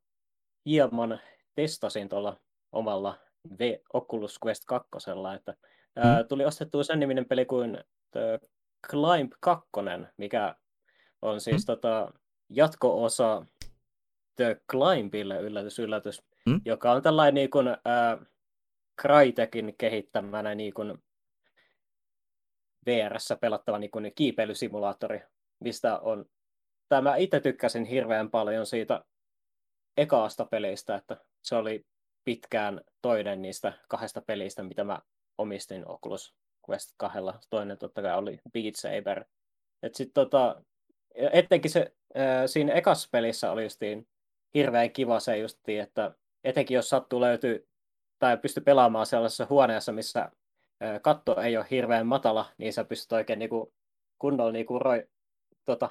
[0.67, 1.21] hieman
[1.55, 2.37] testasin tuolla
[2.73, 3.19] omalla
[3.59, 4.89] v- Oculus Quest 2,
[5.37, 6.03] että mm.
[6.03, 7.79] ää, tuli ostettua sen niminen peli kuin
[8.11, 8.41] The
[8.91, 9.69] Climb 2,
[10.17, 10.55] mikä
[11.23, 11.67] on siis mm.
[11.67, 12.13] tota,
[12.51, 13.47] jatko-osa
[14.37, 16.61] The Climbille, yllätys, yllätys, mm.
[16.65, 18.19] joka on tällainen niin kuin, ää,
[19.01, 20.99] Crytekin kehittämänä niin kuin
[22.87, 25.23] VR-ssä pelattava niin kuin kiipeilysimulaattori,
[25.61, 26.25] mistä on
[26.89, 29.05] tämä itse tykkäsin hirveän paljon siitä
[29.97, 31.87] ekaasta pelistä, että se oli
[32.25, 35.01] pitkään toinen niistä kahdesta pelistä, mitä mä
[35.39, 36.35] omistin Oculus
[36.71, 37.19] Quest 2.
[37.51, 39.25] Toinen totta kai oli Beat Saber.
[39.83, 40.63] Et sit tota,
[41.15, 44.09] etenkin se, ää, siinä ekassa pelissä oli justiin
[44.57, 46.15] hirveän kiva se justiin, että
[46.45, 47.69] etenkin jos sattuu löytyy
[48.19, 50.31] tai pystyy pelaamaan sellaisessa huoneessa, missä
[51.03, 53.73] katto ei ole hirveän matala, niin sä pystyt oikein niinku
[54.19, 55.09] kunnolla niinku roi,
[55.65, 55.91] tota,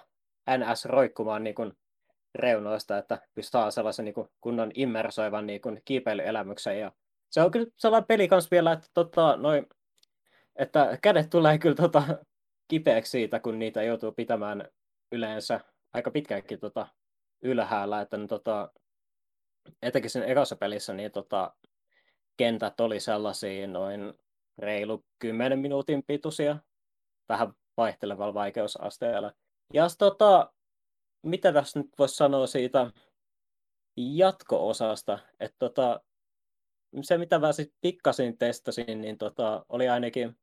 [0.57, 1.71] NS roikkumaan niinku
[2.35, 6.79] reunoista, että pystyy sellaisen niin kuin, kunnon immersoivan niin kuin, kiipeilyelämyksen.
[6.79, 6.91] Ja
[7.29, 9.67] se on kyllä sellainen peli kanssa vielä, että, tota, noi,
[10.55, 12.03] että kädet tulee kyllä tota,
[12.67, 14.67] kipeäksi siitä, kun niitä joutuu pitämään
[15.11, 15.59] yleensä
[15.93, 16.87] aika pitkäänkin tota,
[17.45, 18.01] ylhäällä.
[18.01, 18.71] Että, niin, tota,
[19.81, 21.53] etenkin sen ekassa pelissä niin tota,
[22.37, 24.13] kentät oli sellaisia noin
[24.57, 26.57] reilu 10 minuutin pituisia,
[27.29, 29.33] vähän vaihtelevalla vaikeusasteella.
[29.73, 30.53] Ja tota,
[31.23, 32.91] mitä tässä nyt voisi sanoa siitä
[33.97, 36.01] jatko-osasta, että tota,
[37.01, 40.37] se mitä mä sitten pikkasin testasin, niin tota, oli ainakin,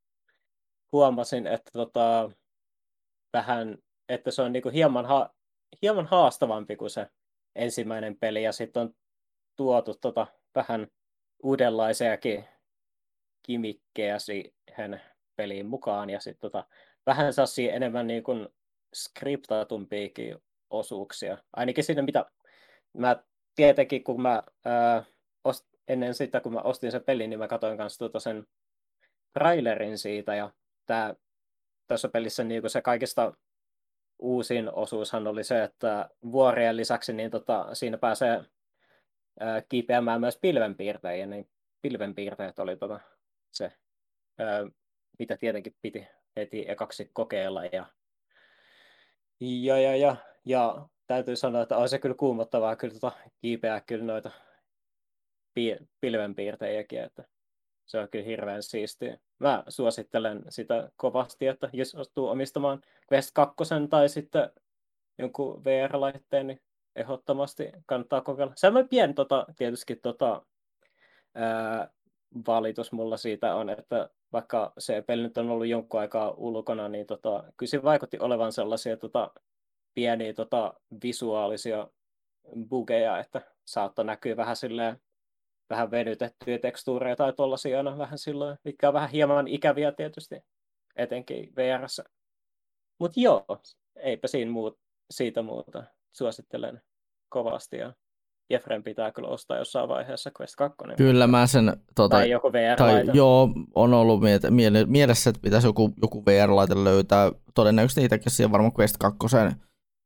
[0.93, 2.31] huomasin, että tota,
[3.33, 5.35] vähän, että se on niinku hieman, ha-
[5.83, 7.07] hieman haastavampi kuin se
[7.55, 8.95] ensimmäinen peli, ja sitten on
[9.57, 10.87] tuotu tota, vähän
[11.43, 12.45] uudenlaisiakin
[13.43, 15.03] kimikkejä siihen
[15.37, 16.67] peliin mukaan, ja sitten tota,
[17.07, 18.49] vähän saa enemmän niin kuin
[18.95, 20.37] skriptatumpiakin
[20.71, 21.39] osuuksia.
[21.53, 22.25] Ainakin siinä, mitä
[22.99, 23.23] mä
[23.55, 25.05] tietenkin, kun mä ää,
[25.45, 28.47] ost, ennen sitä, kun mä ostin sen pelin, niin mä katsoin kanssa tuota sen
[29.33, 30.53] trailerin siitä, ja
[30.87, 31.15] tää,
[31.87, 33.33] tässä pelissä niin se kaikista
[34.23, 38.45] uusin osuushan oli se, että vuorien lisäksi niin tota, siinä pääsee
[39.41, 41.49] ää, kiipeämään myös pilvenpiirtejä, niin
[41.83, 43.01] pilvenpiirteet oli tota,
[43.51, 43.73] se,
[44.39, 44.67] ää,
[45.19, 46.07] mitä tietenkin piti
[46.37, 47.87] heti ekaksi kokeilla, ja
[49.41, 54.05] ja, ja, ja, ja täytyy sanoa, että on se kyllä kuumottavaa kyllä tota, kiipeää kyllä
[54.05, 54.31] noita
[55.55, 57.25] pi- pilvenpiirtejäkin, että
[57.87, 59.19] se on kyllä hirveän siistiä.
[59.43, 63.57] Mä suosittelen sitä kovasti, että jos ostuu omistamaan Quest 2
[63.91, 64.51] tai sitten
[65.19, 66.61] jonkun VR-laitteen, niin
[66.97, 68.53] ehdottomasti kannattaa kokeilla.
[68.57, 70.43] Se on pieni tota, tietysti tota,
[71.35, 71.91] ää,
[72.47, 77.07] valitus mulla siitä on, että vaikka se peli nyt on ollut jonkun aikaa ulkona, niin
[77.07, 79.31] tota, kyllä se vaikutti olevan sellaisia tota,
[79.95, 81.89] pieniä tota, visuaalisia
[82.69, 85.01] bugeja, että saattoi näkyä vähän silleen,
[85.73, 90.37] vähän venytettyjä tekstuureja tai tuollaisia aina vähän silloin, mitkä on vähän hieman ikäviä tietysti,
[90.97, 92.05] etenkin VRssä.
[93.01, 93.45] Mutta joo,
[93.97, 94.79] eipä siinä muut,
[95.11, 95.85] siitä muuta.
[96.17, 96.83] Suosittelen
[97.29, 97.93] kovasti ja
[98.51, 100.79] Jeffren pitää kyllä ostaa jossain vaiheessa Quest 2.
[100.97, 101.77] Kyllä mä sen...
[101.95, 103.05] Tota, tai joku VR-laite.
[103.07, 107.33] Tai, joo, on ollut miele, mielessä, että pitäisi joku, joku VR-laite löytää.
[107.55, 109.19] Todennäköisesti niitäkin siihen varmaan Quest 2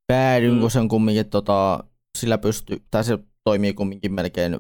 [0.07, 0.61] päädyn, mm.
[0.61, 1.85] kun sen kumminkin tota,
[2.19, 4.59] sillä pystyy, tai se toimii kumminkin melkein,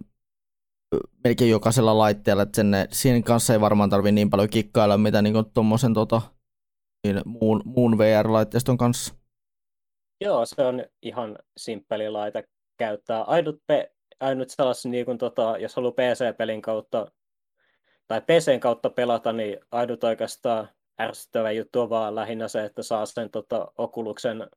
[1.24, 5.34] melkein jokaisella laitteella, että sen, siinä kanssa ei varmaan tarvi niin paljon kikkailla, mitä niin
[5.54, 6.22] tuommoisen tota,
[7.04, 9.14] niin muun, muun VR-laitteiston kanssa.
[10.20, 12.44] Joo, se on ihan simppeli laite
[12.76, 13.22] käyttää.
[13.22, 17.06] Ainut, pe, ainut sellaisen, niin kuin, tota, jos haluaa PC-pelin kautta
[18.08, 20.68] tai PCn kautta pelata, niin ainut oikeastaan
[21.00, 24.50] ärsyttävä juttu on vaan lähinnä se, että saa sen tota, Oculuksen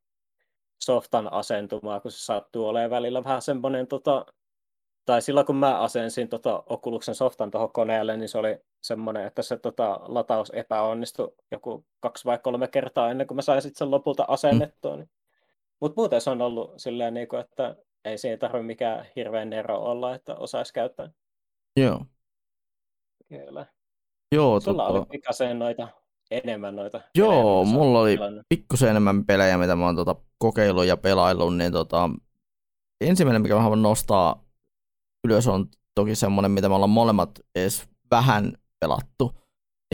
[0.82, 4.26] softan asentumaa, kun se sattuu olemaan välillä vähän semmoinen tota,
[5.10, 9.42] tai silloin kun mä asensin tota Oculusen softan tuohon koneelle, niin se oli semmoinen, että
[9.42, 14.26] se tota, lataus epäonnistui joku kaksi vai kolme kertaa ennen kuin mä sain sen lopulta
[14.28, 14.98] asennettua.
[14.98, 15.08] Mm.
[15.80, 19.80] Mutta muuten se on ollut silleen, niin kuin, että ei siinä tarvitse mikään hirveän ero
[19.80, 21.10] olla, että osaisi käyttää.
[21.78, 22.06] Joo.
[23.30, 23.66] Kyllä.
[24.32, 25.00] Joo, Sulla tota...
[25.00, 25.88] oli pikkasen noita
[26.32, 27.02] enemmän noita.
[27.16, 28.18] Joo, pelejä, mulla oli
[28.50, 32.10] pikkusen enemmän pelejä, mitä mä oon tota kokeillut ja pelaillut, niin tota,
[33.02, 34.49] ensimmäinen, mikä mä haluan nostaa
[35.28, 39.36] ylös on toki semmoinen, mitä me ollaan molemmat edes vähän pelattu,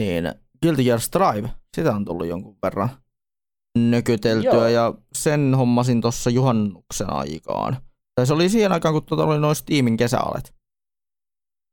[0.00, 2.90] niin Guilty Gear Strive, sitä on tullut jonkun verran
[3.78, 4.68] nökyteltyä Joo.
[4.68, 7.76] ja sen hommasin tuossa juhannuksen aikaan.
[8.14, 10.54] Tai se oli siihen aikaan, kun tuota oli noin Steamin kesäalet.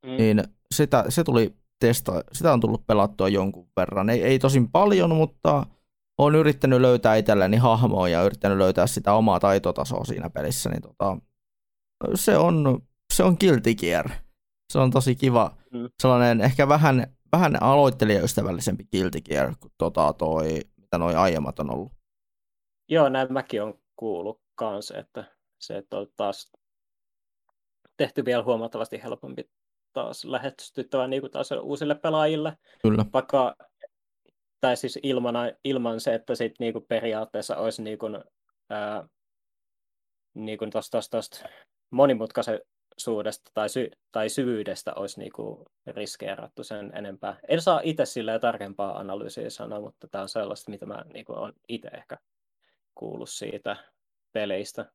[0.05, 0.17] Mm.
[0.17, 4.09] Niin sitä, se tuli testa, sitä on tullut pelattua jonkun verran.
[4.09, 5.65] Ei, ei tosin paljon, mutta
[6.17, 10.69] olen yrittänyt löytää itselleni hahmoa ja yrittänyt löytää sitä omaa taitotasoa siinä pelissä.
[10.69, 11.17] Niin tota,
[12.15, 12.81] se on
[13.13, 14.09] se on Guilty Gear.
[14.73, 15.57] Se on tosi kiva.
[15.71, 15.89] Mm.
[16.01, 21.91] Sellainen ehkä vähän, vähän aloittelijaystävällisempi Guilty Gear kuin tota toi, mitä noi aiemmat on ollut.
[22.89, 25.23] Joo, näin mäkin on kuullut kanssa, että
[25.59, 26.51] se on taas
[27.97, 29.49] tehty vielä huomattavasti helpompi
[29.93, 32.57] taas lähestyttävä niin kuin taas uusille pelaajille.
[32.81, 33.05] Kyllä.
[33.13, 33.55] Vaikka,
[34.61, 38.23] tai siis ilman, ilman se, että sit niin kuin periaatteessa olisi niin kuin,
[38.69, 39.07] ää,
[40.33, 41.49] niin kuin tosta, tosta, tosta
[41.91, 42.59] monimutkaisen
[42.97, 47.37] suudesta tai, sy- tai syvyydestä olisi niinku riskeerattu sen enempää.
[47.47, 51.53] En saa itse silleen tarkempaa analyysiä sanoa, mutta tämä on sellaista, mitä mä niinku olen
[51.67, 52.17] itse ehkä
[52.95, 53.75] kuullut siitä
[54.31, 54.85] peleistä.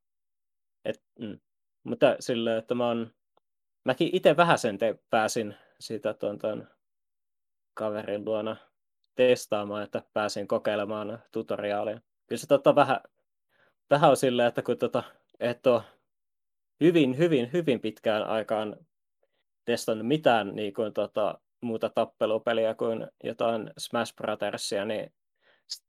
[0.84, 1.40] Et, mm.
[1.84, 3.11] Mutta silleen, että mä on,
[3.84, 6.68] mäkin itse vähän sen te- pääsin sitä tuon, tuon
[7.74, 8.56] kaverin luona
[9.14, 12.00] testaamaan, että pääsin kokeilemaan tutoriaalia.
[12.26, 13.00] Kyllä se tota vähän,
[13.90, 15.02] vähän on silleen, että kun tota,
[15.40, 15.82] et ole
[16.80, 18.76] hyvin, hyvin, hyvin pitkään aikaan
[19.64, 25.12] testannut mitään niin kuin, tota, muuta tappelupeliä kuin jotain Smash Brothersia, niin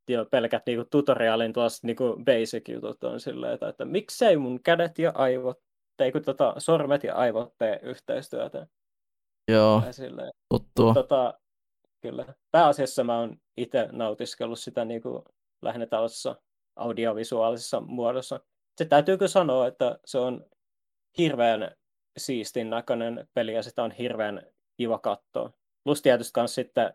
[0.10, 4.38] jo pelkät niin kuin, tutoriaalin tuossa niin kuin basic jutut on silleen, että, että miksei
[4.38, 5.58] mun kädet ja aivot,
[5.98, 8.68] tai kun tota, sormet ja aivot tee yhteistyötä.
[9.52, 9.84] Joo,
[10.50, 10.94] tuttua.
[10.94, 11.40] Tota,
[12.02, 12.26] kyllä.
[12.52, 15.24] Pääasiassa mä oon itse nautiskellut sitä niin kuin,
[15.62, 16.36] lähinnä tällaisessa
[16.76, 18.40] audiovisuaalisessa muodossa.
[18.78, 20.46] Se täytyykö sanoa, että se on
[21.18, 21.72] hirveän
[22.18, 24.42] siistin näköinen peli ja sitä on hirveän
[24.78, 25.54] kiva katsoa.
[25.84, 26.94] Plus tietysti myös sitten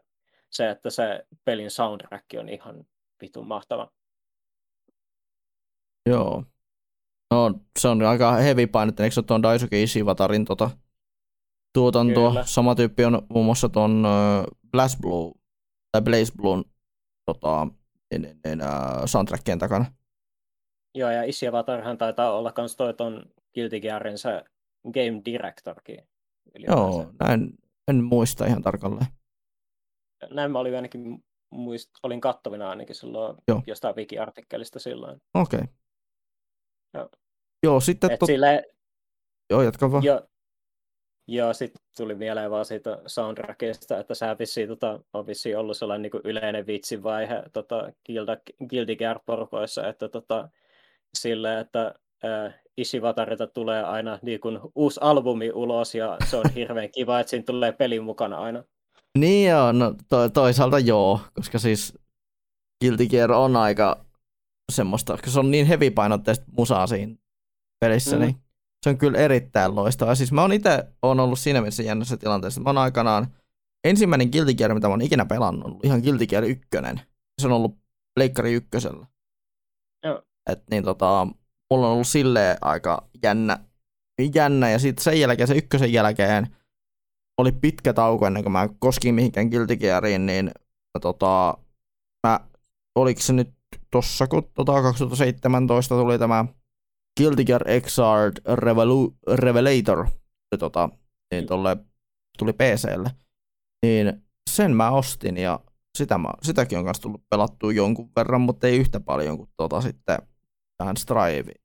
[0.50, 2.86] se, että se pelin soundtrack on ihan
[3.20, 3.90] vitun mahtava.
[6.06, 6.44] Joo.
[7.30, 10.70] No, se on aika heavy painetta, eikö se ole tuon Daisuke Ishivatarin tota,
[11.72, 12.28] tuotantoa?
[12.28, 12.44] Kyllä.
[12.46, 15.32] Sama tyyppi on muun muassa tuon uh, Blaze Blue,
[15.92, 16.62] tai Blaze Blue
[17.26, 17.68] tota,
[18.10, 19.84] niin, niin, uh, soundtrackien takana.
[20.94, 23.22] Joo, ja Ishivatarhan taitaa olla myös toi ton
[23.54, 24.44] Guilty Gearin se
[24.92, 26.08] game directorkin.
[26.58, 29.06] Joo, näin, en muista ihan tarkalleen.
[30.30, 33.62] Näin mä olin ainakin muist, olin kattovina ainakin silloin Joo.
[33.66, 35.22] jostain wiki-artikkelista silloin.
[35.34, 35.60] Okei.
[35.60, 35.74] Okay.
[36.94, 37.08] Joo.
[37.62, 38.10] Joo, sitten...
[38.10, 38.26] Et tot...
[38.26, 38.64] sille...
[39.50, 40.04] Joo, jatka vaan.
[40.04, 40.28] Joo,
[41.28, 46.10] Joo, sitten tuli mieleen vaan siitä soundtrackista, että sä vissiin, tota, on vissiin ollut sellainen
[46.12, 47.92] niin yleinen vitsivaihe tota,
[48.70, 50.48] Guilty Gear-porukoissa, että tota,
[51.14, 51.94] sille, että
[52.76, 57.44] Ishivatarilta tulee aina niin kuin uusi albumi ulos ja se on hirveän kiva, että siinä
[57.44, 58.64] tulee pelin mukana aina.
[59.18, 61.98] Niin joo, no to- toisaalta joo, koska siis
[62.84, 64.04] Guilty Gear on aika
[64.72, 67.16] semmoista, koska se on niin heavy-painotteista musaa siinä
[67.80, 68.22] pelissä, mm.
[68.22, 68.36] niin
[68.84, 70.14] se on kyllä erittäin loistava.
[70.14, 72.60] Siis mä oon itse on ollut siinä mielessä jännässä tilanteessa.
[72.60, 73.26] Mä oon aikanaan
[73.84, 76.68] ensimmäinen Guilty Gear, mitä mä oon ikinä pelannut, on ihan Guilty Gear 1.
[77.40, 77.76] Se on ollut
[78.16, 79.06] Leikkari ykkösellä.
[80.04, 80.22] Joo.
[80.50, 81.26] Et niin tota,
[81.74, 83.58] mulla on ollut silleen aika jännä,
[84.34, 86.56] jännä ja sitten sen jälkeen, se ykkösen jälkeen,
[87.38, 90.50] oli pitkä tauko ennen kuin mä koskin mihinkään Guilty Geariin, niin
[91.02, 91.58] tota,
[92.26, 92.40] mä,
[92.94, 93.50] oliko se nyt
[93.90, 96.44] tossa, kun tota 2017 tuli tämä
[97.20, 100.06] Guilty Gear Xrd Revelu- Revelator,
[100.58, 100.88] tota,
[101.30, 101.76] niin tolle,
[102.38, 103.10] tuli PClle,
[103.86, 105.60] niin sen mä ostin ja
[105.98, 109.80] sitä mä, sitäkin on kanssa tullut pelattua jonkun verran, mutta ei yhtä paljon kuin tota
[109.80, 110.18] sitten
[110.78, 111.63] tähän Strive.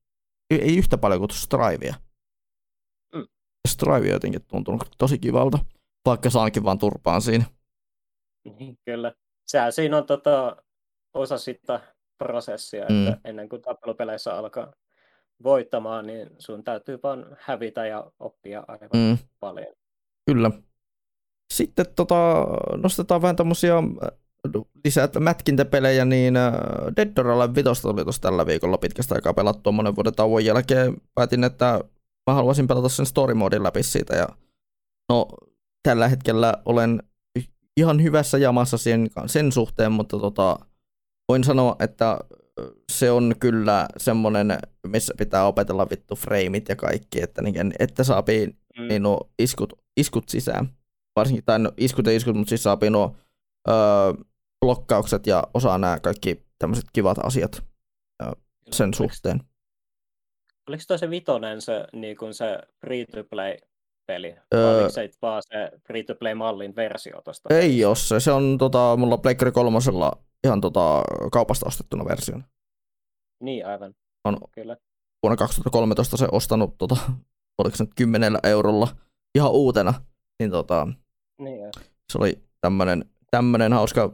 [0.50, 1.94] Ei, yhtä paljon kuin Strivea.
[3.14, 3.26] Mm.
[3.68, 5.58] Strive on jotenkin tuntunut tosi kivalta,
[6.06, 7.44] vaikka saankin vaan turpaan siinä.
[8.58, 9.12] Niin, kyllä.
[9.46, 10.56] Sehän siinä on tota,
[11.14, 11.80] osa sitä
[12.18, 13.08] prosessia, mm.
[13.08, 14.72] että ennen kuin tappelupeleissä alkaa
[15.42, 19.18] voittamaan, niin sun täytyy vaan hävitä ja oppia aivan mm.
[19.40, 19.74] paljon.
[20.26, 20.50] Kyllä.
[21.52, 23.74] Sitten tota, nostetaan vähän tämmöisiä
[24.84, 26.52] lisää mätkintäpelejä, niin äh,
[26.96, 30.96] Dead or Alive 5 tuli tuossa tällä viikolla pitkästä aikaa pelattua monen vuoden tauon jälkeen.
[31.14, 31.80] Päätin, että
[32.30, 34.28] mä haluaisin pelata sen story modin läpi siitä ja
[35.08, 35.28] no
[35.82, 37.02] tällä hetkellä olen
[37.76, 40.58] ihan hyvässä jamassa sen, sen suhteen, mutta tota,
[41.28, 42.18] voin sanoa, että
[42.92, 48.46] se on kyllä semmoinen, missä pitää opetella vittu frameit ja kaikki, että, niin, että saapii
[48.46, 48.88] mm.
[48.88, 49.02] niin
[49.38, 50.68] iskut, iskut sisään.
[51.16, 53.16] Varsinkin, tai no, iskut ja iskut, mutta siis saapii nuo
[53.68, 53.74] öö,
[54.60, 57.62] blokkaukset ja osaa nämä kaikki tämmöiset kivat asiat
[58.72, 59.40] sen suhteen.
[60.68, 63.56] Oliko toi se vitonen se, niin kuin se free-to-play
[64.06, 64.36] peli?
[64.54, 67.54] Öö, oliko se vaan se free-to-play-mallin versio tuosta?
[67.54, 68.20] Ei ole se.
[68.20, 70.12] Se on tota, mulla Pleikkari kolmosella
[70.44, 72.44] ihan tota, kaupasta ostettuna versiona.
[73.40, 73.94] Niin, aivan.
[74.24, 74.76] On Kyllä.
[75.22, 76.96] vuonna 2013 se ostanut, tota,
[77.58, 78.88] oliko se nyt 10 eurolla
[79.34, 79.94] ihan uutena.
[80.38, 80.88] Niin, tota,
[81.38, 81.68] niin
[82.12, 84.12] se oli tämmönen, tämmönen hauska,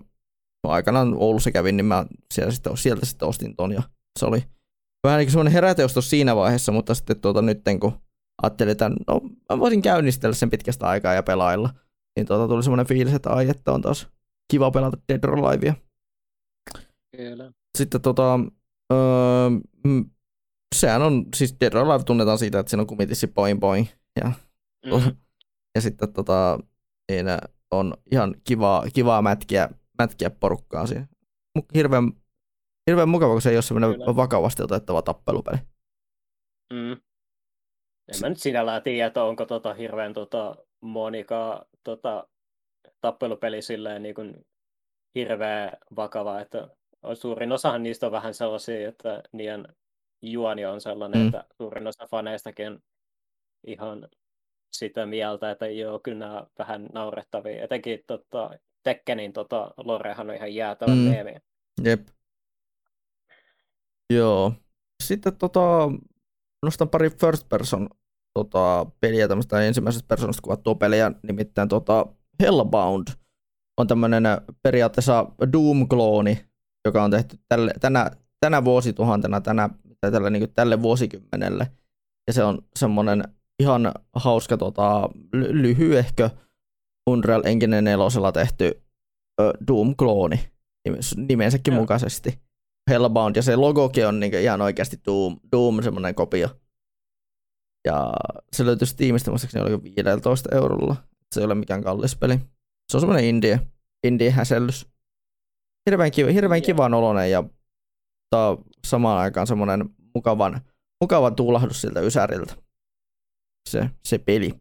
[0.71, 3.83] aikanaan Oulussa kävin, niin mä sieltä sitten, sieltä sitten ostin ton ja
[4.19, 4.43] se oli
[5.05, 7.93] vähän niin semmoinen heräteostos siinä vaiheessa, mutta sitten tuota, nyt kun
[8.43, 9.21] ajattelin, että no,
[9.53, 11.71] mä voisin käynnistellä sen pitkästä aikaa ja pelailla,
[12.17, 14.09] niin tuota, tuli semmoinen fiilis, että ai, että on taas
[14.51, 15.75] kiva pelata Dead or Alivea.
[17.17, 17.53] Kyllä.
[17.79, 18.41] Sitten tota,
[18.93, 19.51] öö,
[20.75, 23.89] sehän on, siis Dead or Alive tunnetaan siitä, että siinä on kumitissi poin poin.
[24.21, 24.33] Ja,
[24.87, 25.17] mm-hmm.
[25.75, 26.59] ja sitten tota,
[27.13, 27.39] siinä
[27.71, 29.69] on ihan kivaa, kivaa mätkiä,
[29.99, 31.07] mätkiä porukkaa siinä.
[31.75, 32.13] Hirveän,
[32.91, 35.59] hirveän mukava, kun se ei ole semmoinen vakavasti otettava tappelupeli.
[36.73, 36.93] Mm.
[38.09, 42.29] En mä nyt sinällään tiedä, että onko tota hirveän tota Monika tota,
[43.01, 44.47] tappelupeli silleen niin kuin
[45.15, 46.69] hirveän vakava, että
[47.15, 49.69] suurin osahan niistä on vähän sellaisia, että niiden
[50.23, 51.27] juoni on sellainen, mm.
[51.27, 52.83] että suurin osa faneistakin
[53.67, 54.09] ihan
[54.73, 57.65] sitä mieltä, että joo, kyllä nämä vähän naurettavia.
[57.65, 58.51] Etenkin tota,
[58.87, 60.99] Tekkenin tota, Lorehan on ihan jäätävä mm.
[60.99, 61.37] meemi.
[61.85, 62.09] Jep.
[64.13, 64.53] Joo.
[65.03, 65.91] Sitten tota,
[66.65, 67.89] nostan pari first person
[68.35, 72.07] tota, peliä, tämmöistä ensimmäisestä persoonasta kuvattua peliä, nimittäin tota,
[72.43, 73.09] Hellbound
[73.81, 74.25] on tämmöinen
[74.63, 76.45] periaatteessa Doom-klooni,
[76.85, 79.69] joka on tehty tälle, tänä, tänä vuosituhantena, tänä,
[80.01, 81.71] tai tälle, niin tälle vuosikymmenelle.
[82.27, 83.25] Ja se on semmoinen
[83.61, 86.31] ihan hauska tota, lyhyehkö
[87.07, 88.83] Unreal Engine 4 tehty
[89.41, 90.57] ö, Doom-klooni
[91.17, 91.81] nimensäkin Joo.
[91.81, 92.47] mukaisesti.
[92.91, 96.49] Hellbound, ja se logokin on niin ihan oikeasti Doom, Doom semmoinen kopio.
[97.87, 98.13] Ja
[98.53, 100.97] se löytyy Steamista muistaakseni oli 15 eurolla.
[101.35, 102.39] Se ei ole mikään kallis peli.
[102.93, 103.61] Se on semmoinen indie,
[104.05, 104.87] indie häsellys.
[105.91, 107.45] Hirveän, kiva, hirveän kivan oloinen ja
[108.87, 110.61] samaan aikaan semmoinen mukavan,
[111.01, 112.55] mukavan tuulahdus siltä Ysäriltä.
[113.69, 114.55] Se, se peli.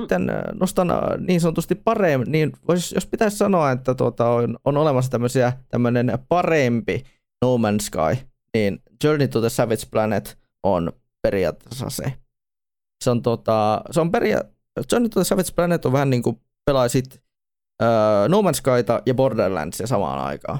[0.00, 0.58] Sitten mm.
[0.60, 5.52] nostan niin sanotusti paremmin, niin vois, jos pitäisi sanoa, että tuota, on, on olemassa tämmöisiä,
[5.68, 7.04] tämmöinen parempi
[7.42, 12.12] No Man's Sky, niin Journey to the Savage Planet on periaatteessa se.
[13.04, 16.40] Se on, tota, se on periaatteessa, Journey to the Savage Planet on vähän niin kuin
[16.64, 17.22] pelaisit
[17.82, 20.58] uh, No Man's Skyta ja Borderlandsia samaan aikaan.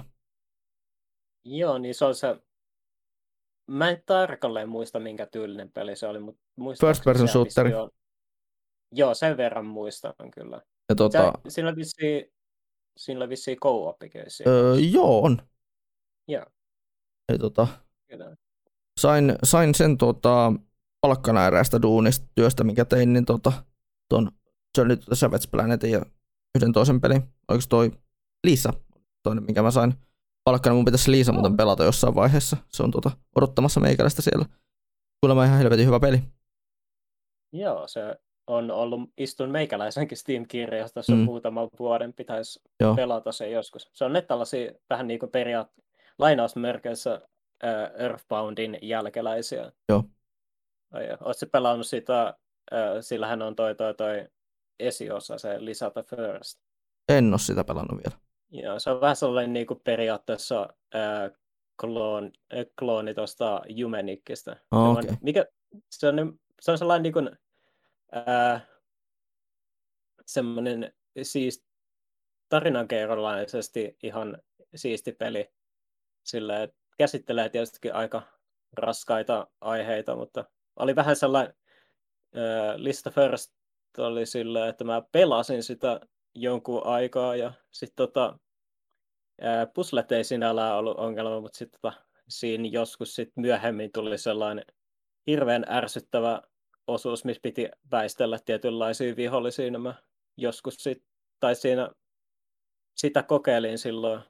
[1.45, 2.37] Joo, niin se on se,
[3.71, 6.87] mä en tarkalleen muista minkä tyylinen peli se oli, mutta.
[6.87, 7.67] First person shooter.
[8.93, 10.61] Joo, sen verran muistan kyllä.
[10.89, 11.33] Ja tota...
[11.49, 13.97] Siinä oli vissiin, vissiin co
[14.47, 15.39] öö, Joo, on.
[16.29, 16.45] Joo.
[17.33, 17.67] Ja tota,
[18.11, 18.37] kyllä
[19.01, 20.53] sain, sain sen tota,
[21.01, 23.53] palkkana eräästä duunista työstä, mikä tein, niin tota,
[24.09, 24.31] ton
[24.79, 26.03] Journey to the Savage Planetin ja
[26.55, 27.23] yhden toisen pelin.
[27.49, 27.93] Oliko toi
[28.45, 28.73] Liisa,
[29.23, 29.95] toinen, minkä mä sain
[30.45, 30.75] palkkana.
[30.77, 32.57] Mun pitäisi Liisa muuten pelata jossain vaiheessa.
[32.69, 34.47] Se on tota, odottamassa meikäläistä siellä.
[35.21, 36.23] Kuulemma ihan helvetin hyvä peli.
[37.53, 41.19] Joo, se on ollut, istun meikäläisenkin Steam-kirjastossa mm.
[41.19, 42.95] muutaman vuoden, pitäisi Joo.
[42.95, 43.91] pelata se joskus.
[43.93, 45.71] Se on ne tällaisia vähän niin kuin periaat,
[46.19, 49.73] lainausmerkeissä uh, Earthboundin jälkeläisiä.
[49.89, 50.05] Joo.
[51.21, 52.35] Oletko pelannut sitä,
[52.73, 54.29] uh, sillähän on toi, toi, toi
[54.79, 56.61] esiosa, se Lisätä First.
[57.09, 58.25] En ole sitä pelannut vielä.
[58.51, 60.63] Joo, se on vähän sellainen niin kuin periaatteessa
[60.95, 61.39] uh,
[61.81, 64.57] kloon, äh, klooni tuosta Jumenikista.
[64.71, 65.17] Oh, okay.
[65.23, 65.47] mikä,
[65.91, 67.31] se, on, se on sellainen niin kuin,
[70.27, 70.93] semmoinen
[71.23, 71.65] siis
[72.49, 74.39] tarinankerrolaisesti ihan
[74.75, 75.53] siisti peli.
[76.25, 78.23] Sillä, että käsittelee tietysti aika
[78.73, 80.45] raskaita aiheita, mutta
[80.77, 81.55] oli vähän sellainen
[82.37, 83.53] äh, lista first
[83.99, 86.01] oli sillä, että mä pelasin sitä
[86.35, 88.39] jonkun aikaa ja sitten tota,
[89.45, 94.65] äh, puslet ei sinällään ollut ongelma, mutta sitten tota, siinä joskus sit myöhemmin tuli sellainen
[95.27, 96.43] hirveän ärsyttävä
[96.87, 99.71] osuus, missä piti väistellä tietynlaisia vihollisia.
[99.71, 99.95] Niin mä
[100.37, 101.03] joskus sit,
[101.41, 101.91] tai siinä
[102.97, 104.21] sitä kokeilin silloin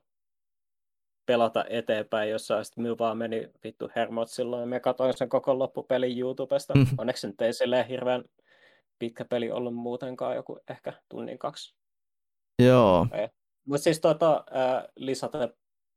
[1.26, 5.58] pelata eteenpäin, jossa sitten minulla vaan meni vittu hermot silloin, ja me katsoin sen koko
[5.58, 6.74] loppupelin YouTubesta.
[6.74, 6.86] Mm.
[6.98, 8.24] Onneksi se nyt ei silleen hirveän
[8.98, 11.74] pitkä peli ollut muutenkaan, joku ehkä tunnin kaksi.
[12.62, 13.06] Joo.
[13.66, 15.48] Mutta siis tota, äh, lisätä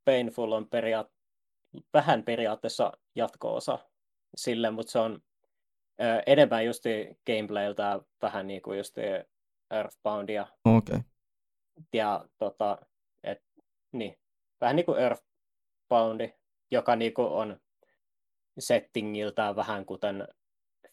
[0.06, 1.12] Painful on periaat-
[1.94, 3.80] vähän periaatteessa jatko-osa
[4.36, 5.22] sille, mutta se on
[6.02, 9.02] äh, enemmän justi gameplayltä vähän niin kuin justi
[9.72, 10.48] Earthboundia.
[10.66, 10.96] Okei.
[10.96, 11.02] Okay.
[11.94, 12.78] Ja tota,
[13.24, 13.44] et,
[13.92, 14.18] niin,
[14.62, 16.34] vähän niin kuin Earthboundi,
[16.72, 17.60] joka niin kuin on
[18.60, 20.28] settingiltään vähän kuten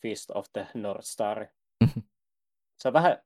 [0.00, 1.46] Fist of the North Star.
[1.84, 2.02] Mm-hmm.
[2.76, 3.18] Se on vähän,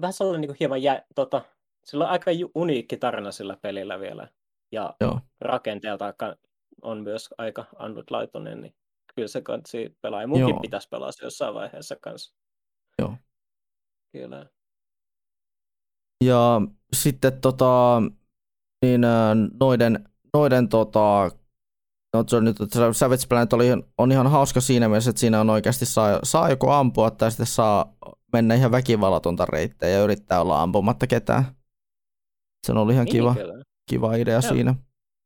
[0.00, 1.42] vähän sellainen niin kuin hieman jä, tota,
[1.84, 4.28] sillä on aika uniikki tarina sillä pelillä vielä.
[4.72, 5.20] Ja Joo.
[5.40, 6.14] rakenteelta
[6.82, 8.74] on myös aika ainutlaatuinen, niin
[9.16, 10.20] kyllä se kansi pelaa.
[10.20, 10.60] Ja munkin Joo.
[10.60, 12.34] pitäisi pelaa se jossain vaiheessa kanssa.
[13.02, 13.14] Joo.
[14.12, 14.46] Kyllä.
[16.24, 16.60] Ja
[16.96, 18.02] sitten tota,
[18.82, 19.00] niin
[19.60, 21.30] noiden, noiden tota,
[22.14, 22.56] no, se on nyt,
[22.92, 23.66] Savage Planet oli,
[23.98, 27.46] on ihan hauska siinä mielessä, että siinä on oikeasti saa, saa joko ampua tai sitten
[27.46, 27.96] saa
[28.32, 31.44] mennä ihan väkivallatonta reittejä ja yrittää olla ampumatta ketään.
[32.66, 33.34] Se on ollut ihan niin, kiva,
[33.90, 34.52] kiva idea Joo.
[34.52, 34.74] siinä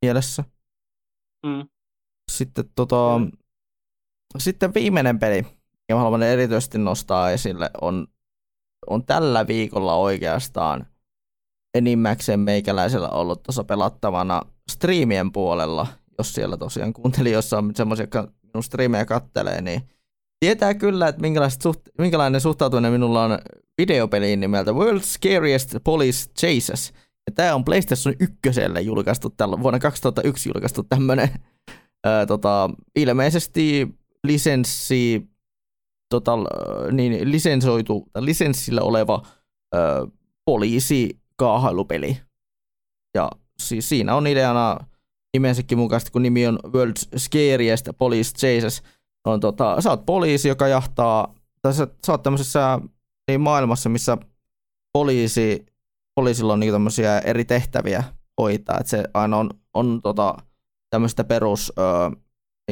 [0.02, 0.44] mielessä.
[1.46, 1.68] Mm.
[2.30, 3.20] Sitten, tota,
[4.38, 5.46] sitten viimeinen peli,
[5.88, 8.06] ja haluan erityisesti nostaa esille, on,
[8.86, 10.86] on tällä viikolla oikeastaan
[11.74, 15.86] enimmäkseen meikäläisellä ollut tuossa pelattavana striimien puolella,
[16.18, 19.82] jos siellä tosiaan kuuntelijoissa on semmoisia, jotka minun striimejä kattelee, niin
[20.40, 21.22] tietää kyllä, että
[21.62, 23.38] suht, minkälainen suhtautuminen minulla on
[23.78, 26.92] videopeliin nimeltä World's Scariest Police Chases.
[27.26, 28.36] Ja tämä on PlayStation 1
[28.82, 31.28] julkaistu, tällä, vuonna 2001 julkaistu tämmöinen
[32.28, 33.88] tota, ilmeisesti
[34.24, 35.28] lisenssi,
[36.08, 36.32] tota,
[36.92, 39.22] niin, lisensoitu, lisenssillä oleva
[39.74, 40.06] ö,
[40.44, 42.20] poliisi kaahailupeli.
[43.14, 43.30] Ja
[43.62, 44.76] siis siinä on ideana
[45.32, 48.82] nimensäkin mukaisesti, kun nimi on World's Scariest Police Chases,
[49.24, 52.80] on tota, sä oot poliisi, joka jahtaa, tai sä, sä oot tämmöisessä
[53.28, 54.18] niin maailmassa, missä
[54.92, 55.66] poliisi,
[56.14, 58.04] poliisilla on niin tämmöisiä eri tehtäviä
[58.40, 60.34] hoitaa, että se aina on, on tota,
[60.90, 61.82] tämmöistä perus ö,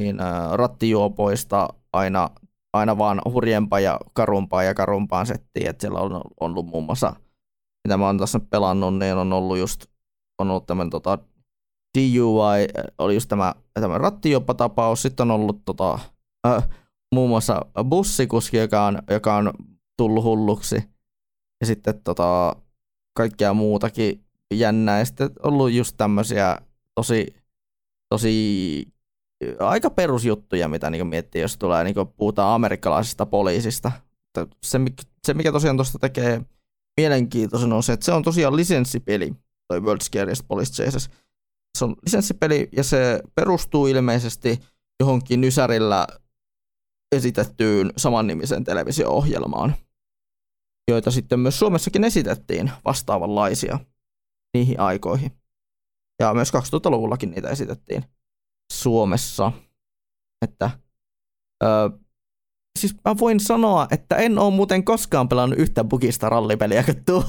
[0.00, 0.16] niin,
[0.52, 2.30] rattijuopoista aina,
[2.72, 7.14] aina vaan hurjempaa ja karumpaa ja karumpaan settiin, että siellä on ollut muun muassa
[7.88, 9.86] mitä mä oon tässä pelannut, niin on ollut just,
[10.38, 11.18] on ollut tämmöinen tota,
[11.98, 12.68] DUI,
[12.98, 15.98] oli just tämä, tämä rattijoppa-tapaus, sitten on ollut tota,
[16.46, 16.68] äh,
[17.14, 19.52] muun muassa bussikuski, joka on, joka on
[19.96, 20.76] tullut hulluksi,
[21.60, 22.56] ja sitten tota,
[23.16, 24.24] kaikkea muutakin
[24.54, 26.58] jännää, ja sitten ollut just tämmöisiä
[26.94, 27.34] tosi,
[28.08, 28.84] tosi
[29.58, 33.92] aika perusjuttuja, mitä niin miettii, jos tulee, niin puhutaan amerikkalaisesta poliisista.
[34.62, 34.78] Se,
[35.26, 36.40] se mikä tosiaan tuosta tekee
[37.00, 39.34] mielenkiintoisen on se, että se on tosiaan lisenssipeli,
[39.68, 41.10] toi World Scariest Police Chases.
[41.78, 44.60] Se on lisenssipeli ja se perustuu ilmeisesti
[45.00, 46.06] johonkin Nysärillä
[47.16, 49.74] esitettyyn samannimiseen televisio-ohjelmaan,
[50.90, 53.78] joita sitten myös Suomessakin esitettiin vastaavanlaisia
[54.54, 55.32] niihin aikoihin.
[56.20, 58.04] Ja myös 2000-luvullakin niitä esitettiin
[58.82, 59.52] Suomessa.
[60.42, 60.70] Että
[61.64, 61.88] öö,
[62.78, 67.24] siis mä voin sanoa, että en ole muuten koskaan pelannut yhtä bugista rallipeliä kuin tuo.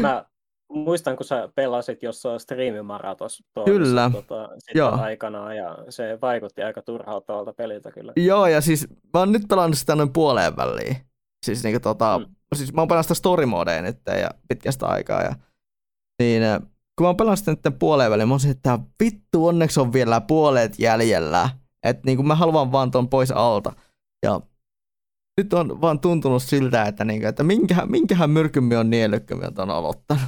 [0.00, 0.24] mä
[0.72, 4.10] muistan, kun sä pelasit jossain striimimaratossa kyllä.
[4.12, 4.90] Tota, Joo.
[5.00, 8.12] aikanaan, ja se vaikutti aika turhauttavalta peliltä kyllä.
[8.16, 10.96] Joo, ja siis mä oon nyt pelannut sitä noin puoleen väliin.
[11.46, 12.34] Siis, niinku, tota, mm.
[12.54, 13.44] siis mä oon pelannut sitä story
[13.82, 15.34] nyt ja pitkästä aikaa, ja
[16.22, 16.42] niin
[16.98, 21.50] kun mä sitä nyt puoleen väliin, mä oon että vittu onneksi on vielä puolet jäljellä
[21.82, 23.72] että niin mä haluan vaan ton pois alta.
[24.22, 24.40] Ja
[25.40, 29.62] nyt on vaan tuntunut siltä, että, niin kuin, että minkähän, minkähän myrkymmi on niellyt, kun
[29.62, 30.24] on aloittanut.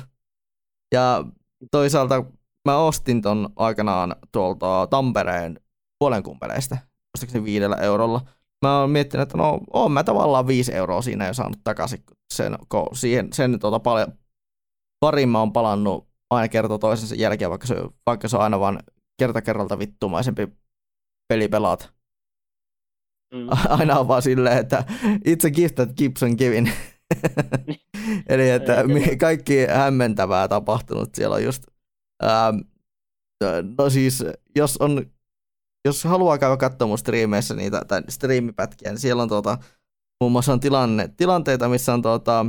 [0.95, 1.25] Ja
[1.71, 2.25] toisaalta
[2.69, 5.61] mä ostin ton aikanaan tuolta Tampereen
[5.99, 6.77] puolenkumpeleista,
[7.17, 8.21] ostaakseni viidellä eurolla.
[8.65, 12.03] Mä oon miettinyt, että no oon mä tavallaan viisi euroa siinä jo saanut takaisin,
[12.35, 12.59] sen,
[12.93, 14.13] siihen, sen tuota paljon,
[15.01, 17.75] parin mä oon palannut aina kerta toisensa jälkeen, vaikka se,
[18.07, 18.79] vaikka se on aina vaan
[19.19, 20.49] kerta kerralta vittumaisempi
[21.29, 21.93] peli pelaat.
[23.35, 23.49] Mm.
[23.79, 26.69] Aina on vaan silleen, että it's a gift that keeps on giving.
[28.29, 28.85] Eli että
[29.21, 31.63] kaikki hämmentävää tapahtunut siellä on just.
[32.25, 32.57] Ähm,
[33.79, 34.25] no siis,
[34.57, 35.11] jos on
[35.85, 39.59] jos haluaa käydä katsomaan striimeissä niitä, tai striimipätkiä, niin siellä on tuota,
[40.21, 42.47] muun muassa on tilanne, tilanteita, missä on tuota,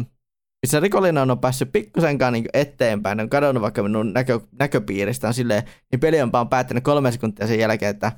[0.62, 6.00] missä rikollinen on päässyt pikkusenkaan niin eteenpäin, on kadonnut vaikka minun näkö, näköpiiristään silleen, niin
[6.00, 8.12] peli on päättänyt kolme sekuntia sen jälkeen, että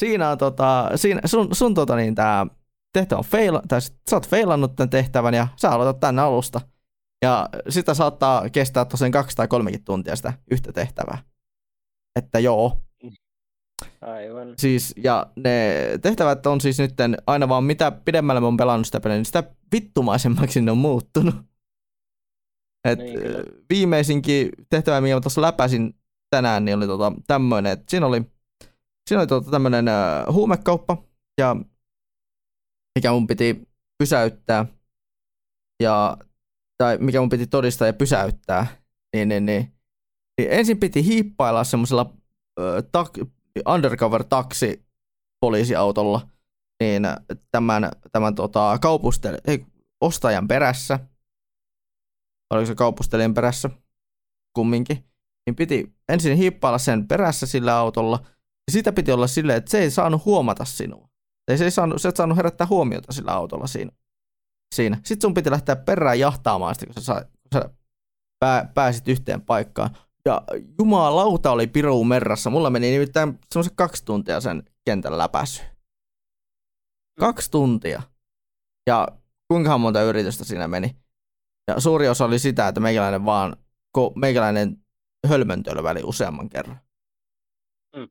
[0.00, 2.46] siinä on tota, siinä, sun, sun tota niin tää
[2.92, 6.60] tehtävä on fail, tai sä oot failannut tämän tehtävän ja sä aloitat tänne alusta.
[7.22, 11.18] Ja sitä saattaa kestää tosiaan kaksi tai kolmekin tuntia sitä yhtä tehtävää.
[12.16, 12.82] Että joo.
[14.00, 14.54] Aivan.
[14.58, 16.94] Siis, ja ne tehtävät on siis nyt
[17.26, 21.34] aina vaan mitä pidemmälle mä oon pelannut sitä peliä, niin sitä vittumaisemmaksi ne on muuttunut.
[22.84, 23.44] Et Niin, kyllä.
[23.70, 25.94] viimeisinkin tehtävä, minkä mä tuossa läpäsin
[26.30, 28.22] tänään, niin oli tota tämmöinen, että siinä oli,
[29.08, 31.04] siinä oli tota tämmöinen äh, huumekauppa,
[31.38, 31.56] ja
[32.98, 33.68] mikä mun piti
[33.98, 34.66] pysäyttää,
[35.82, 36.16] ja,
[36.78, 38.66] tai mikä mun piti todistaa ja pysäyttää,
[39.16, 39.72] niin, niin, niin,
[40.38, 42.12] niin ensin piti hiippailla semmoisella
[42.60, 43.10] äh, tak,
[43.68, 44.84] undercover taksi
[45.40, 46.28] poliisiautolla,
[46.80, 47.02] niin
[47.50, 49.66] tämän, tämän tota, kaupustel, ei,
[50.00, 50.98] ostajan perässä,
[52.50, 53.70] oliko se kaupustelijan perässä
[54.52, 55.04] kumminkin,
[55.46, 58.20] niin piti ensin hiippailla sen perässä sillä autolla,
[58.70, 61.08] ja sitä piti olla silleen, että se ei saanut huomata sinua.
[61.46, 63.92] Tai se ei saanut, se et saanut herättää huomiota sillä autolla siinä.
[64.74, 64.96] siinä.
[64.96, 67.70] Sitten sun piti lähteä perään jahtaamaan sitä, kun sä, sä
[68.38, 69.96] pää, pääsit yhteen paikkaan.
[70.24, 70.42] Ja
[70.78, 72.50] jumalauta oli piru merrassa.
[72.50, 75.62] Mulla meni nimittäin semmoiset kaksi tuntia sen kentän läpäisy.
[77.20, 78.02] Kaksi tuntia.
[78.86, 79.08] Ja
[79.48, 80.96] kuinka monta yritystä siinä meni.
[81.68, 83.56] Ja suuri osa oli sitä, että meikäläinen vaan,
[84.16, 84.84] meikäläinen
[85.28, 86.80] hölmöntölväli useamman kerran.
[87.96, 88.08] Mm.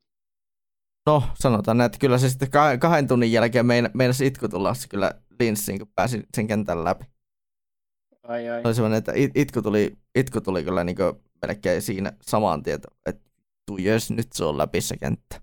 [1.08, 2.50] No, sanotaan näin, että kyllä se sitten
[2.80, 7.06] kahden tunnin jälkeen meinasi itku tulla se kyllä linssiin, kun pääsin sen kentän läpi.
[8.24, 8.62] Ai ai.
[8.66, 10.98] Oli semmoinen, että it- itku tuli, itku tuli kyllä niin
[11.42, 13.30] melkein siinä samaan tieto, että
[13.66, 15.42] tuu jos nyt se on läpi se kenttä.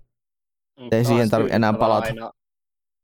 [0.79, 2.07] Mm, ei siihen taas tarvi enää palata.
[2.07, 2.31] Aina,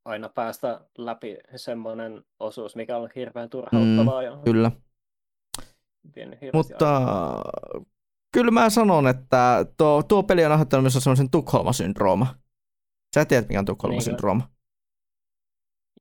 [0.06, 4.72] aina päästä läpi semmoinen osuus, mikä on hirveän turhauttavaa mm, ja Kyllä.
[6.54, 7.44] Mutta aikaa.
[8.32, 12.28] kyllä mä sanon, että tuo, tuo peli on aiheuttanut myös semmoisen Tukholma-syndrooma.
[13.16, 14.50] Sä tiedät, mikä on Tukholma-syndrooma.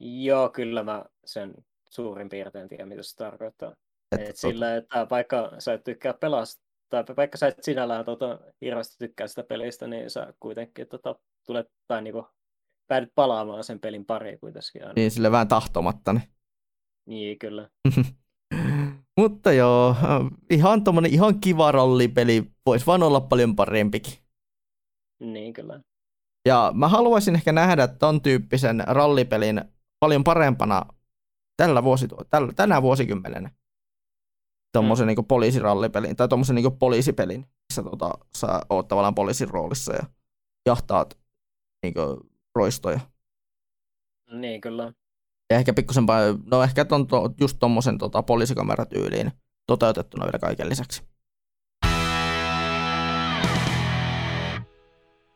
[0.00, 1.54] Joo, kyllä mä sen
[1.90, 3.74] suurin piirtein tiedän, mitä se tarkoittaa.
[4.12, 6.62] Et tota- sillä, että vaikka sä et tykkää pelasta,
[6.92, 11.14] tai vaikka sä et sinällään tota, hirveästi tykkää sitä pelistä, niin sä kuitenkin tota,
[11.46, 12.26] tulet, tai niinku,
[12.86, 14.92] päädyt palaamaan sen pelin pariin kuitenkin aina.
[14.96, 16.12] Niin sille vähän tahtomatta.
[16.12, 16.28] Niin.
[17.06, 17.68] Niin, kyllä.
[19.20, 19.96] Mutta joo,
[20.50, 22.52] ihan tommonen ihan kiva rollipeli.
[22.66, 24.14] Voisi vaan olla paljon parempikin.
[25.20, 25.80] Niin, kyllä.
[26.48, 29.60] Ja mä haluaisin ehkä nähdä ton tyyppisen rallipelin
[30.00, 30.86] paljon parempana
[31.56, 33.50] tällä vuosi, tällä, tänä vuosikymmenenä.
[34.72, 35.08] Tommosen mm.
[35.08, 40.02] niin poliisirallipelin tai tommosen niin poliisipelin, missä tota, sä oot tavallaan poliisin roolissa ja
[40.66, 41.18] jahtaat
[41.82, 41.94] niin
[42.54, 43.00] roistoja.
[44.30, 44.92] Niin, kyllä.
[45.50, 46.04] Ja ehkä pikkusen,
[46.50, 49.32] no ehkä ton, to, just tommosen tota, poliisikameratyyliin
[49.66, 51.02] toteutettuna vielä kaiken lisäksi.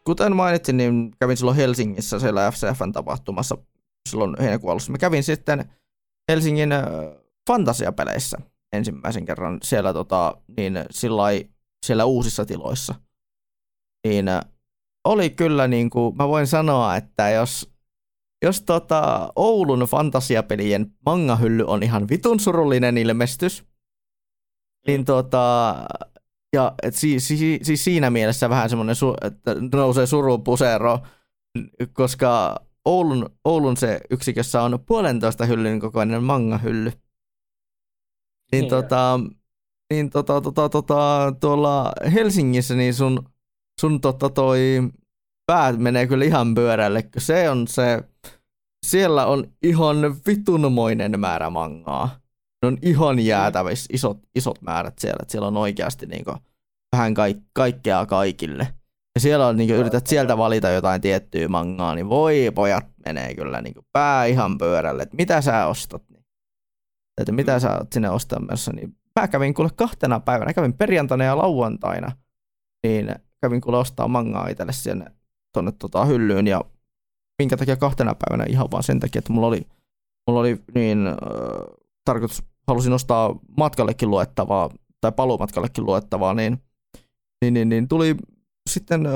[0.04, 3.58] Kuten mainitsin, niin kävin silloin Helsingissä siellä FCFn tapahtumassa
[4.08, 4.92] silloin heinäkuun alussa.
[4.92, 5.64] Mä kävin sitten
[6.30, 6.84] Helsingin äh,
[7.46, 8.38] fantasiapeleissä
[8.72, 11.48] ensimmäisen kerran siellä, tota, niin sillai,
[11.86, 12.94] siellä uusissa tiloissa.
[14.06, 14.40] Niin äh,
[15.04, 17.70] oli kyllä, niin kuin, mä voin sanoa, että jos,
[18.44, 23.64] jos tota, Oulun fantasiapelien mangahylly on ihan vitun surullinen ilmestys,
[24.86, 25.74] niin tota,
[26.52, 30.98] ja et si, si, siis siinä mielessä vähän semmoinen, su, että nousee suru pusero,
[31.92, 36.92] koska Oulun, Oulun se yksikössä on puolentoista hyllyn kokoinen mangahylly.
[38.52, 39.20] Niin, Niin, tota,
[39.90, 43.28] niin tota, tota, tota, tuolla Helsingissä niin sun,
[43.80, 44.82] sun tota toi
[45.46, 48.02] päät menee kyllä ihan pyörälle, kun se on se,
[48.86, 52.20] siellä on ihan vitunmoinen määrä mangaa.
[52.62, 56.34] Ne on ihan jäätävissä isot, isot määrät siellä, että siellä on oikeasti niinku
[56.96, 58.68] vähän kaik, kaikkea kaikille.
[59.14, 63.62] Ja siellä on, niinku, yrität sieltä valita jotain tiettyä mangaa, niin voi pojat menee kyllä
[63.62, 66.02] niinku pää ihan pyörälle, että mitä sä ostat.
[67.20, 71.36] Että mitä sä oot sinne ostamassa, niin mä kävin kuule kahtena päivänä, kävin perjantaina ja
[71.36, 72.12] lauantaina,
[72.86, 75.04] niin kävin kuule ostaa mangaa itselle sinne
[75.52, 76.64] tonne tota hyllyyn ja
[77.38, 78.44] minkä takia kahtena päivänä?
[78.48, 79.66] Ihan vaan sen takia, että mulla oli,
[80.26, 81.14] mulla oli niin äh,
[82.04, 86.58] tarkoitus, halusin ostaa matkallekin luettavaa tai paluumatkallekin luettavaa, niin,
[87.44, 88.16] niin, niin, niin tuli
[88.70, 89.12] sitten äh,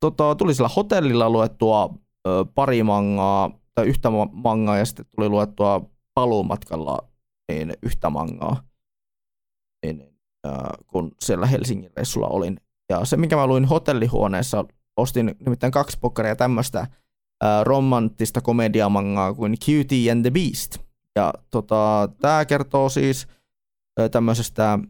[0.00, 1.84] tota, tuli sillä hotellilla luettua
[2.28, 6.98] äh, pari mangaa tai yhtä ma- mangaa ja sitten tuli luettua paluumatkalla
[7.48, 8.62] niin yhtä mangaa,
[9.84, 10.02] niin,
[10.46, 10.52] äh,
[10.86, 12.60] kun siellä Helsingin reissulla olin.
[12.90, 14.64] Ja se, minkä mä luin hotellihuoneessa,
[14.96, 16.86] ostin nimittäin kaksi pokkaria tämmöistä
[17.62, 20.78] romanttista komediamangaa kuin Cutie and the Beast.
[21.16, 23.26] Ja tota, tämä kertoo siis
[24.00, 24.80] äh, tämmöisestä äh,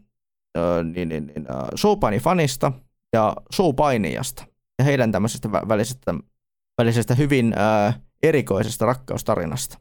[0.93, 2.71] niin, niin, niin, showpaini-fanista
[3.13, 4.45] ja showpainijasta
[4.79, 6.13] ja heidän tämmöisestä vä- välisestä,
[6.77, 9.79] välisestä hyvin äh, erikoisesta rakkaustarinasta.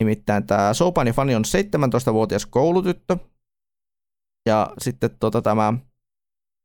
[0.00, 3.16] Nimittäin tämä showpaini-fani on 17-vuotias koulutyttö,
[4.48, 5.74] ja sitten tota, tämä,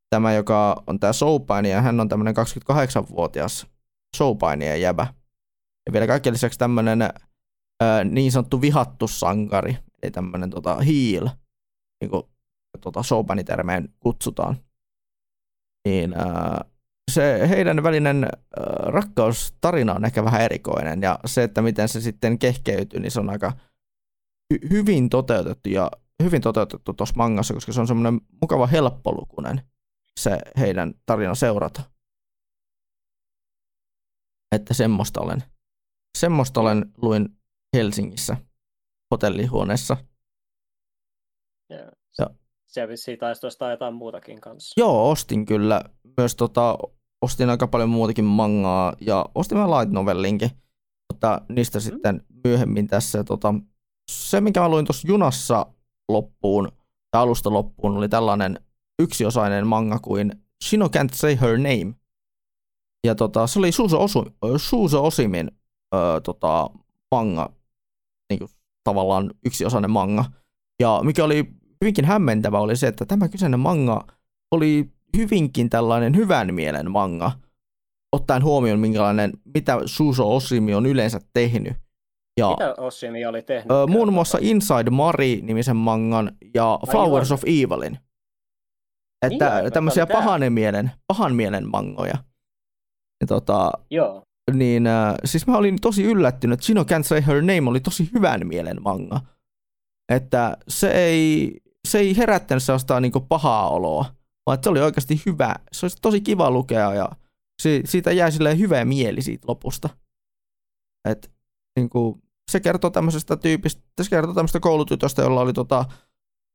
[0.09, 1.13] tämä, joka on tämä
[1.69, 3.67] ja hän on tämmöinen 28-vuotias
[4.17, 5.13] showpainija jäbä.
[5.85, 6.99] Ja vielä kaiken lisäksi tämmöinen
[8.11, 11.29] niin sanottu vihattu sankari, eli tämmöinen tota, heel,
[12.01, 12.23] niin kuin
[12.81, 14.57] tota, showpanitermeen kutsutaan.
[15.87, 16.65] Niin ää,
[17.11, 18.27] se heidän välinen
[18.85, 23.29] rakkaustarina on ehkä vähän erikoinen ja se, että miten se sitten kehkeytyy, niin se on
[23.29, 23.53] aika
[24.53, 25.91] hy- hyvin toteutettu ja
[26.23, 29.61] hyvin toteutettu tuossa mangassa, koska se on semmoinen mukava helppolukunen
[30.19, 31.83] se heidän tarina seurata.
[34.55, 35.43] Että semmoista olen,
[36.17, 37.37] semmoista olen luin
[37.75, 38.37] Helsingissä
[39.11, 39.97] hotellihuoneessa.
[42.73, 44.81] Siellä vissiin taisi ostaa jotain muutakin kanssa.
[44.81, 45.81] Joo, ostin kyllä.
[46.17, 46.77] Myös tota,
[47.21, 50.49] ostin aika paljon muutakin mangaa ja ostin vähän light novellinkin.
[51.13, 51.81] Mutta niistä mm.
[51.81, 53.23] sitten myöhemmin tässä.
[53.23, 53.53] Tota,
[54.11, 55.65] se, mikä mä luin tuossa junassa
[56.09, 56.71] loppuun,
[57.11, 58.59] tai alusta loppuun, oli tällainen
[59.01, 60.31] yksiosainen manga kuin
[60.63, 61.93] Shino Can't Say Her Name.
[63.07, 64.25] Ja tota, se oli Suuso, Osu,
[64.57, 65.51] Suuso Osimin
[65.95, 66.69] öö, tota,
[67.11, 67.53] manga,
[68.29, 68.49] niin kuin,
[68.83, 70.25] tavallaan yksiosainen manga.
[70.81, 74.07] Ja mikä oli hyvinkin hämmentävä oli se, että tämä kyseinen manga
[74.51, 77.31] oli hyvinkin tällainen hyvän mielen manga,
[78.11, 81.73] ottaen huomioon minkälainen, mitä Suso Osimi on yleensä tehnyt.
[82.39, 83.71] Ja, mitä Osimi oli tehnyt?
[83.71, 87.39] Ö, muun muassa Inside Mari-nimisen mangan ja Ai Flowers juon.
[87.39, 87.97] of Evilin.
[89.25, 92.15] Että niin, tämmöisiä pahan mielen, pahan mielen mangoja.
[93.21, 94.23] Ja tota, Joo.
[94.51, 98.09] Niin, äh, siis mä olin tosi yllättynyt, että Shino Can't Say Her Name oli tosi
[98.13, 99.21] hyvän mielen manga.
[100.09, 101.57] Että se ei,
[101.87, 104.05] se ei herättänyt sellaista niin pahaa oloa,
[104.45, 105.55] vaan se oli oikeasti hyvä.
[105.71, 107.09] Se olisi tosi kiva lukea ja
[107.61, 109.89] se, siitä jäi silleen hyvä mieli siitä lopusta.
[111.09, 111.31] Et,
[111.75, 115.85] niin kuin, se kertoo tämmöisestä tyypistä, se kertoo tämmöisestä koulutytöstä, jolla oli tota,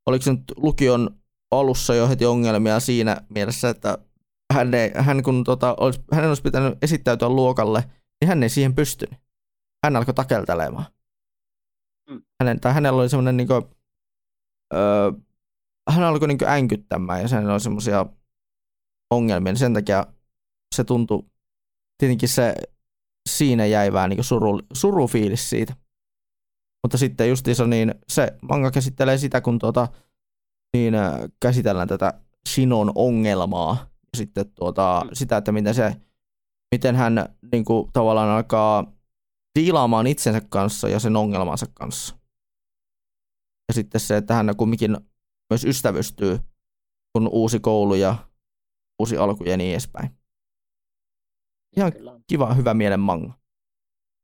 [0.05, 1.09] oliko se nyt lukion
[1.51, 3.97] alussa jo heti ongelmia siinä mielessä, että
[4.53, 7.83] hän, ei, hän kun tota, olisi, hänen olisi pitänyt esittäytyä luokalle,
[8.21, 9.19] niin hän ei siihen pystynyt.
[9.83, 10.85] Hän alkoi takeltelemaan.
[12.09, 12.21] Mm.
[12.41, 13.63] Hänen, tai hänellä oli semmoinen niin kuin,
[14.73, 15.11] öö,
[15.89, 18.05] hän alkoi niin änkyttämään ja sen oli semmoisia
[19.13, 20.05] ongelmia, niin sen takia
[20.75, 21.23] se tuntui,
[21.97, 22.55] tietenkin se
[23.29, 25.73] siinä jäi vähän niin suru, surufiilis siitä.
[26.83, 29.87] Mutta sitten justiinsa niin se manga käsittelee sitä, kun tuota,
[30.73, 30.93] niin
[31.39, 32.13] käsitellään tätä
[32.49, 35.95] Shinon ongelmaa ja sitten tuota, sitä, että miten, se,
[36.75, 38.93] miten hän niin kuin, tavallaan alkaa
[39.59, 42.18] diilaamaan itsensä kanssa ja sen ongelmansa kanssa.
[43.69, 44.97] Ja sitten se, että hän kumminkin
[45.49, 46.39] myös ystävystyy,
[47.13, 48.15] kun uusi koulu ja
[48.99, 50.09] uusi alku ja niin edespäin.
[51.77, 51.91] Ihan
[52.27, 53.33] kiva, hyvä mielen manga.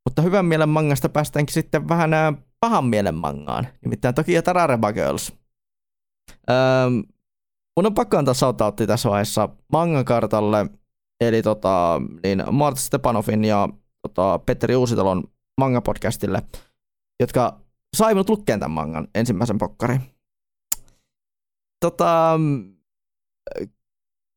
[0.10, 2.12] Mutta hyvän mielen mangasta päästäänkin sitten vähän
[2.60, 5.34] pahan mielen mangaan, nimittäin toki Tarareba Girls.
[6.50, 6.90] Öö,
[7.78, 10.70] mun on pakko antaa shoutoutti tässä vaiheessa mangakartalle,
[11.22, 13.70] eli tota, niin Mart Stepanovin ja
[14.02, 15.24] tota, Petteri Uusitalon
[15.62, 16.42] manga-podcastille,
[17.20, 17.65] jotka
[17.96, 20.02] sai minut lukkeen tämän mangan ensimmäisen pokkarin
[21.86, 22.40] tota,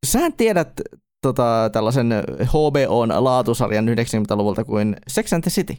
[0.06, 0.80] sä tiedät
[1.22, 2.06] tota, tällaisen
[2.44, 5.76] HBOn laatusarjan 90-luvulta kuin Sex and the City.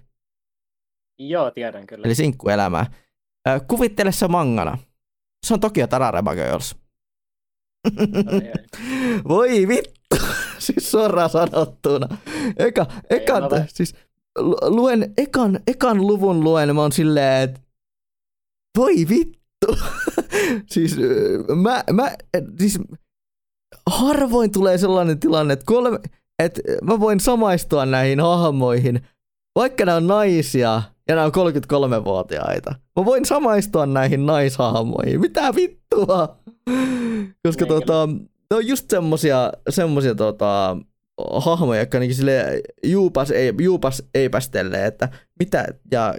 [1.20, 2.06] Joo, tiedän kyllä.
[2.06, 2.86] Eli sinkkuelämää.
[3.68, 4.78] Kuvittele se mangana.
[5.48, 6.76] Se on Tokyo Tarareba Girls.
[9.30, 10.26] Voi vittu,
[10.66, 12.18] siis suoraan sanottuna.
[12.58, 13.96] Eka, ekan, siis
[14.62, 17.69] luen, ekan, ekan luvun luen, mä oon silleen, että
[18.78, 19.68] voi vittu.
[20.72, 20.98] siis
[21.56, 22.12] mä, mä,
[22.60, 22.80] siis
[23.90, 26.00] harvoin tulee sellainen tilanne, että, kolme,
[26.44, 29.02] että mä voin samaistua näihin hahmoihin,
[29.56, 32.76] vaikka nämä on naisia ja nämä on 33-vuotiaita.
[32.96, 35.22] Mä voin samaistua näihin naishahmoihin.
[35.22, 36.38] Mitä vittua?
[37.46, 38.10] Koska tota,
[38.52, 40.78] ne on just semmosia, semmosia tota,
[41.38, 45.10] hahmoja, jotka niin sille juupas, ei, juupas eipästelee, että
[45.40, 46.16] mitä, ja,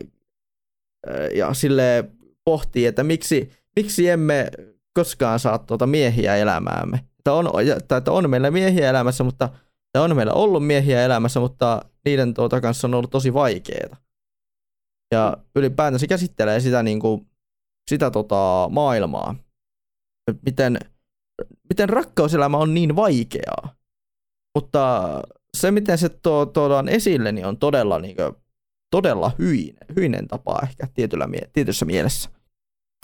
[1.34, 2.04] ja sille
[2.44, 4.50] pohtii, että miksi, miksi emme
[4.94, 7.00] koskaan saa tuota miehiä elämäämme.
[7.18, 7.50] Että on,
[7.96, 9.44] että on meillä miehiä elämässä, mutta
[9.90, 13.96] että on meillä ollut miehiä elämässä, mutta niiden tuota kanssa on ollut tosi vaikeaa.
[15.14, 17.26] Ja ylipäätään se käsittelee sitä, niin kuin,
[17.90, 19.34] sitä tota, maailmaa.
[20.46, 20.78] Miten,
[21.68, 23.74] miten rakkauselämä on niin vaikeaa.
[24.54, 25.02] Mutta
[25.56, 26.08] se, miten se
[26.52, 28.34] tuodaan esille, niin on todella, niin kuin,
[28.90, 32.30] todella hyinen, hyinen tapa ehkä tietyllä, tietyssä mielessä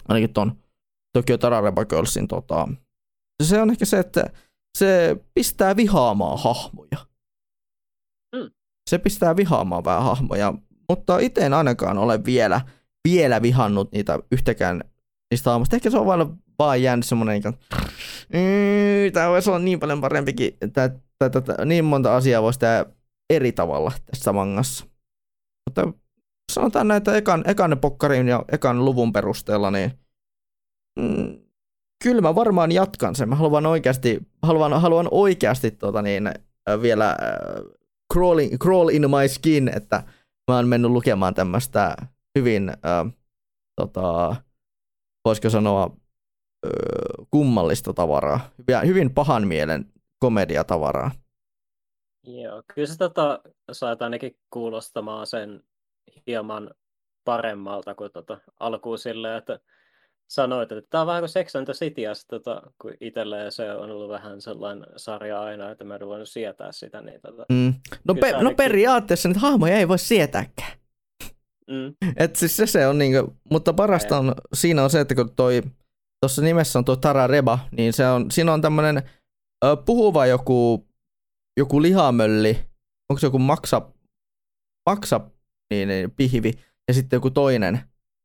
[0.08, 0.58] ainakin ton
[1.12, 2.68] Tokyo Tarareba Girlsin tota,
[3.42, 4.30] se on ehkä se, että
[4.78, 7.06] se pistää vihaamaan hahmoja.
[8.36, 8.50] Mm.
[8.90, 10.54] Se pistää vihaamaan vähän hahmoja,
[10.88, 12.60] mutta itse en ainakaan ole vielä,
[13.08, 14.80] vielä vihannut niitä yhtäkään
[15.30, 15.76] niistä hahmoista.
[15.76, 16.26] Ehkä se on vain
[16.58, 17.42] vaan jäänyt semmoinen,
[18.32, 22.86] niin tämä voisi olla niin paljon parempikin, tää, tää, niin monta asiaa voisi tehdä
[23.30, 24.86] eri tavalla tässä mangassa.
[25.66, 25.92] Mutta
[26.52, 29.90] sanotaan näitä ekan, ekan pokkarin ja ekan luvun perusteella, niin
[31.00, 31.38] mm,
[32.04, 33.28] kyllä mä varmaan jatkan sen.
[33.28, 36.30] Mä haluan oikeasti, haluan, haluan oikeasti tota niin,
[36.82, 37.16] vielä äh,
[38.14, 40.02] crawl, in, crawl in my skin, että
[40.50, 41.96] mä oon mennyt lukemaan tämmöistä
[42.38, 43.12] hyvin, äh,
[43.80, 44.36] tota,
[45.24, 45.90] voisiko sanoa,
[46.66, 48.40] äh, kummallista tavaraa.
[48.86, 51.10] Hyvin pahan mielen komediatavaraa.
[52.26, 53.40] Joo, kyllä se tota,
[53.72, 55.62] saat ainakin kuulostamaan sen
[56.26, 56.70] hieman
[57.24, 59.60] paremmalta kuin tota, alkuun silleen, että
[60.28, 63.52] sanoit, että tämä on vähän kuin Sex and the City, ja sit, tota, kun itselleen
[63.52, 67.02] se on ollut vähän sellainen sarja aina, että mä en voinut sietää sitä.
[67.02, 67.74] Niin, tota, mm.
[68.04, 70.72] no, pe- no periaatteessa nyt hahmoja ei voi sietääkään.
[71.70, 71.94] Mm.
[72.16, 75.62] Et siis se, se on niinku, mutta parasta on, siinä on se, että kun toi,
[76.20, 79.02] tuossa nimessä on tuo Tara Reba, niin se on, siinä on tämmöinen
[79.86, 80.86] puhuva joku,
[81.56, 82.58] joku lihamölli,
[83.08, 83.92] onko se joku maksa,
[84.90, 85.20] maksa
[85.70, 86.52] niin, niin, pihvi,
[86.88, 87.80] ja sitten joku toinen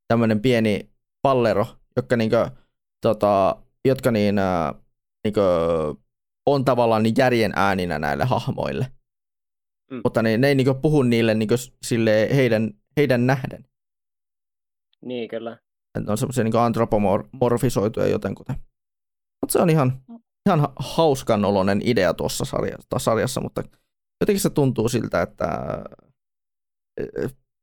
[0.08, 0.90] tämmöinen pieni
[1.22, 2.50] pallero, jotka, niinkö,
[3.02, 4.74] tota, jotka niin, ää,
[5.24, 5.42] niinkö,
[6.46, 8.92] on tavallaan niin järjen ääninä näille hahmoille.
[9.92, 10.02] Mm.
[10.04, 13.66] Mutta ne, ne ei niinkö puhu niille niinkö, sille heidän, heidän nähden.
[15.06, 15.58] Niin, kyllä.
[16.00, 18.56] Ne on semmoisia niin antropomorfisoituja jotenkuten.
[19.42, 20.02] Mutta se on ihan,
[20.50, 23.64] ihan hauskan oloinen idea tuossa sarjassa, sarjassa, mutta
[24.22, 25.48] jotenkin se tuntuu siltä, että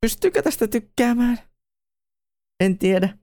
[0.01, 1.39] pystyykö tästä tykkäämään?
[2.61, 3.19] En tiedä.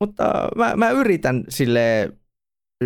[0.00, 2.12] Mutta mä, mä yritän sille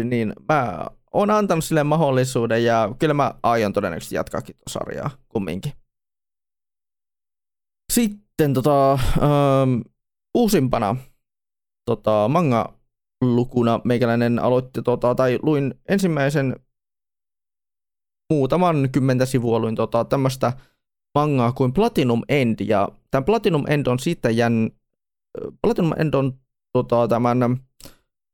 [0.04, 5.72] niin mä oon antanut sille mahdollisuuden ja kyllä mä aion todennäköisesti jatkaakin tuota sarjaa kumminkin.
[7.92, 9.80] Sitten tota, ähm,
[10.34, 10.96] uusimpana
[11.84, 12.28] tota,
[13.22, 16.56] manga-lukuna meikäläinen aloitti, tota, tai luin ensimmäisen
[18.30, 20.52] muutaman kymmentä sivua luin tota, tämmöistä
[21.14, 24.70] mangaa kuin Platinum End, ja tämä Platinum End on siitä jän...
[25.62, 26.38] Platinum End on
[26.72, 27.38] tota, tämän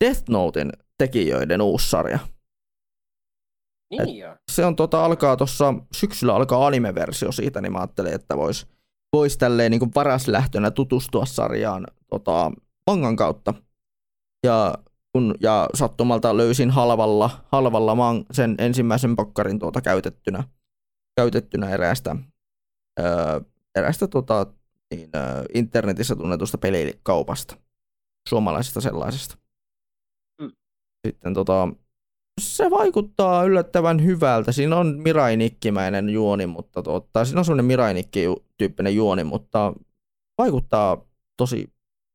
[0.05, 2.19] Death Notein tekijöiden uusi sarja.
[3.91, 8.67] Niin se on tota, alkaa tuossa, syksyllä alkaa anime-versio siitä, niin mä ajattelin, että vois,
[9.13, 12.53] vois tälleen niin varaslähtönä tutustua sarjaan tota,
[12.87, 13.55] mangan kautta.
[14.47, 14.75] Ja,
[15.13, 20.45] kun, ja sattumalta löysin halvalla, halvalla man, sen ensimmäisen pakkarin tuota käytettynä,
[21.17, 22.17] käytettynä eräästä,
[23.01, 23.41] öö,
[23.75, 24.47] eräästä tota,
[24.91, 27.57] niin, öö, internetissä tunnetusta pelikaupasta
[28.29, 29.39] suomalaisesta sellaisesta.
[30.41, 30.53] Mm.
[31.07, 31.69] Sitten tota,
[32.41, 34.53] se vaikuttaa yllättävän hyvältä.
[34.53, 39.73] Siinä on Mirainikkimäinen juoni, mutta tota, siinä on semmoinen Mirainikki-tyyppinen juoni, mutta
[40.39, 41.05] vaikuttaa
[41.37, 41.73] tosi,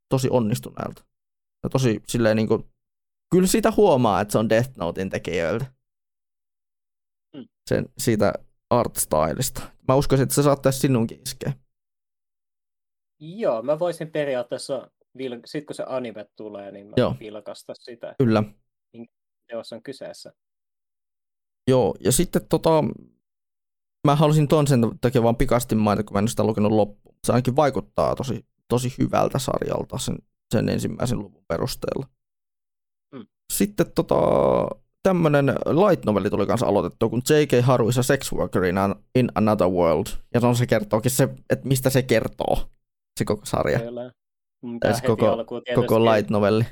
[0.10, 1.13] tosi onnistuneelta.
[1.64, 2.64] Ja tosi silleen niin kuin,
[3.32, 5.66] kyllä siitä huomaa, että se on Death Notein tekijöiltä.
[7.36, 7.48] Mm.
[7.70, 8.34] Sen, siitä
[8.70, 9.62] art stylista.
[9.88, 11.54] Mä uskoisin, että se saattaisi sinunkin iskeä.
[13.20, 17.16] Joo, mä voisin periaatteessa vil- sitten kun se anime tulee, niin mä Joo.
[17.20, 18.16] vilkasta sitä.
[18.18, 18.44] Kyllä.
[19.48, 20.34] Teos on kyseessä.
[21.68, 22.84] Joo, ja sitten tota,
[24.08, 27.16] mä halusin ton sen takia vaan pikasti mainita, kun mä en sitä lukenut loppuun.
[27.28, 30.18] Se ainakin vaikuttaa tosi, tosi hyvältä sarjalta sen,
[30.54, 32.08] sen ensimmäisen luvun perusteella.
[33.16, 33.28] Mm.
[33.54, 34.16] Sitten tota,
[35.04, 37.66] tämmönen light noveli tuli kanssa aloitettu, kun J.K.
[37.66, 40.08] Haru is a sex worker in, an, in another world.
[40.34, 42.56] Ja se on se kertookin se, että mistä se kertoo,
[43.20, 43.80] se koko sarja.
[43.80, 44.12] Kyllä.
[44.74, 46.64] Pitää koko, koko light novelli.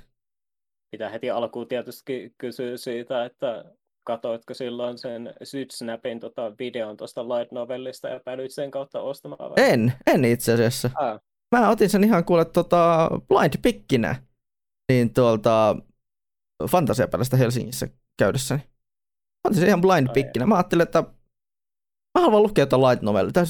[0.92, 3.66] Pitää heti alkuun tietysti kysyä siitä, että
[4.04, 9.50] katoitko silloin sen Sydsnapin tota, videon tuosta light novellista ja päädyit sen kautta ostamaan?
[9.50, 9.56] Vai?
[9.58, 10.90] En, en itse asiassa.
[10.96, 11.20] Ah.
[11.56, 14.16] Mä otin sen ihan kuule tota, blind pickinä
[14.92, 15.76] niin tuolta
[16.70, 17.88] fantasiapäästä Helsingissä
[18.18, 18.62] käydessäni.
[18.62, 20.46] Mä otin sen ihan blind pickinä.
[20.46, 21.02] Mä ajattelin, että
[22.18, 23.44] mä haluan lukea jotain light novellia.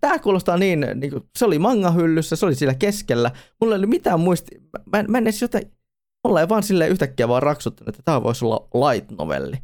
[0.00, 3.30] Tämä kuulostaa niin, niin kuin, se oli manga-hyllyssä, se oli siellä keskellä.
[3.60, 4.60] Mulla ei ollut mitään muisti.
[4.92, 5.72] Mä, mä en edes jotain,
[6.24, 9.56] mulla ei vaan silleen yhtäkkiä vaan raksuttanut, että tämä voisi olla light novelli.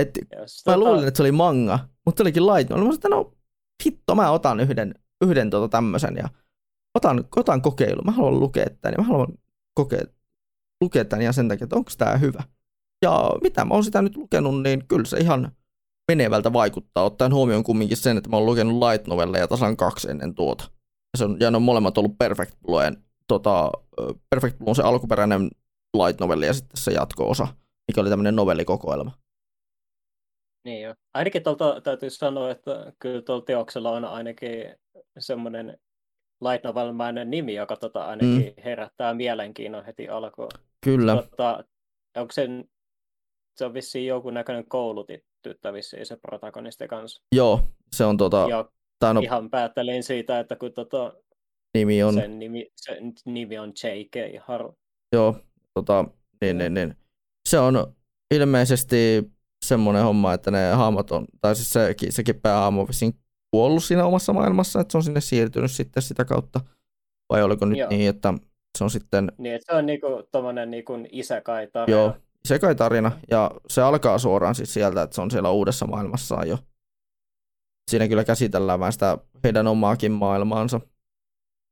[0.00, 0.78] Et, yes, mä tota...
[0.78, 2.88] luulin, että se oli manga, mutta se olikin light novelli.
[2.88, 3.32] Mä sanoin, että no
[3.84, 6.28] hitto, mä otan yhden, yhden tota tämmöisen ja
[6.94, 8.02] otan, otan kokeilu.
[8.02, 9.28] Mä haluan lukea tämän ja mä haluan
[9.74, 10.00] kokea,
[10.80, 12.42] lukea tämän ja sen takia, että onko tämä hyvä.
[13.02, 15.52] Ja mitä mä oon sitä nyt lukenut, niin kyllä se ihan
[16.10, 20.34] menevältä vaikuttaa, ottaen huomioon kumminkin sen, että mä oon lukenut light novelleja tasan kaksi ennen
[20.34, 20.64] tuota.
[21.12, 23.70] Ja, se on, ja ne on molemmat ollut Perfect Bluen, tota,
[24.30, 25.50] Perfect Blue on se alkuperäinen
[25.94, 27.48] light novelli ja sitten se jatko-osa,
[27.88, 29.12] mikä oli tämmöinen novellikokoelma.
[30.64, 30.94] Niin jo.
[31.14, 34.74] Ainakin tuolta täytyy sanoa, että kyllä tuolla teoksella on ainakin
[35.18, 35.78] semmoinen
[36.40, 36.92] light novel
[37.24, 38.62] nimi, joka tota ainakin mm.
[38.64, 40.50] herättää mielenkiinnon heti alkuun.
[40.84, 41.16] Kyllä.
[41.16, 41.64] Tota,
[42.16, 42.64] onko sen,
[43.56, 47.22] se on vissiin joku näköinen koulutyttö vissiin se protagonisti kanssa.
[47.34, 47.60] Joo,
[47.92, 48.68] se on tota, Ja
[48.98, 51.12] tää no, ihan päättelin siitä, että kun tota,
[51.74, 54.44] nimi on, sen nimi, sen nimi on J.K.
[54.44, 54.78] Haru.
[55.12, 55.36] joo,
[55.74, 56.04] tota,
[56.40, 56.96] niin, niin, niin.
[57.48, 57.94] Se on
[58.34, 59.30] ilmeisesti
[59.64, 63.14] semmoinen homma, että ne hahmot on, tai siis sekin, sekin päähahmo on vissiin
[63.50, 66.60] kuollut siinä omassa maailmassa, että se on sinne siirtynyt sitten sitä kautta.
[67.28, 67.90] Vai oliko nyt Joo.
[67.90, 68.34] niin, että
[68.78, 71.98] se on sitten, Niin, että se on niinku tommonen niinku isekai tarina.
[71.98, 75.86] joo, se kai tarina, ja se alkaa suoraan siis sieltä, että se on siellä uudessa
[75.86, 76.58] maailmassaan jo.
[77.90, 80.80] Siinä kyllä käsitellään vähän sitä heidän omaakin maailmaansa.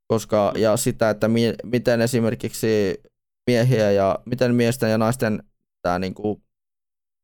[0.08, 3.02] Koska, ja sitä, että mi, miten esimerkiksi
[3.46, 5.42] miehiä ja miten miesten ja naisten
[5.82, 6.42] tämä niinku,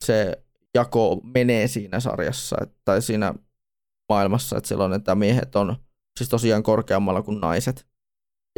[0.05, 0.45] se
[0.75, 3.35] jako menee siinä sarjassa, tai siinä
[4.09, 5.77] maailmassa, että silloin, että miehet on
[6.19, 7.87] siis tosiaan korkeammalla kuin naiset.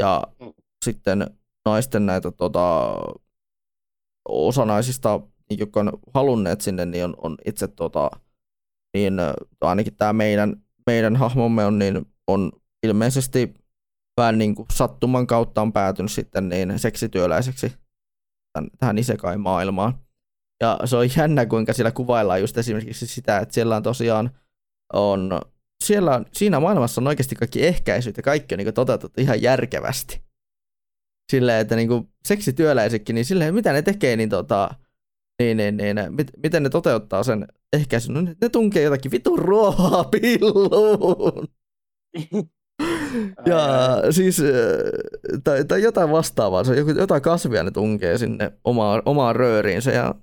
[0.00, 0.52] Ja Mm.
[0.84, 1.26] sitten
[1.64, 2.94] naisten näitä tota,
[4.28, 5.20] osa naisista,
[5.50, 8.10] niin jotka on halunneet sinne, niin on, on itse tota,
[8.94, 9.14] niin
[9.60, 13.54] ainakin tämä meidän, meidän hahmomme on, niin on ilmeisesti
[14.16, 17.72] vähän niin kuin sattuman kautta on päätynyt sitten niin seksityöläiseksi
[18.52, 19.98] tämän, tähän isekai maailmaan.
[20.60, 24.30] Ja se on jännä, kuinka siellä kuvaillaan just esimerkiksi sitä, että siellä on tosiaan
[24.92, 25.40] on,
[25.84, 30.22] siellä on, siinä maailmassa on oikeasti kaikki ehkäisyt ja kaikki on niin toteutettu ihan järkevästi.
[31.32, 34.70] Silleen, että niin kuin seksityöläisetkin, niin silleen, mitä ne tekee, niin tota,
[35.42, 38.14] niin, niin, niin, mit, miten ne toteuttaa sen ehkäisyn?
[38.14, 41.48] No, ne, tunkee jotakin vitun ruohaa pilluun.
[43.46, 43.68] Ja
[44.10, 44.46] siis, äh,
[45.44, 49.90] tai, tai jotain vastaavaa, se on joku, jotain kasvia ne tunkee sinne omaan, omaan rööriinsä
[49.90, 50.14] ja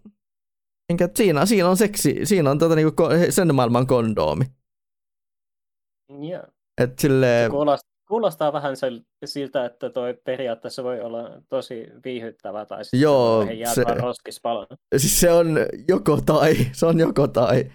[0.93, 2.93] enkä, siinä, siinä on seksi, siinä on tota, niinku,
[3.29, 4.45] sen maailman kondoomi.
[6.09, 6.43] Joo.
[6.81, 12.85] Et silleen, Kuulostaa, kuulostaa vähän sel- siltä, että toi periaatteessa voi olla tosi viihyttävä tai
[12.85, 13.83] sitten Joo, se
[14.97, 17.71] siis se on joko tai, se on joko tai.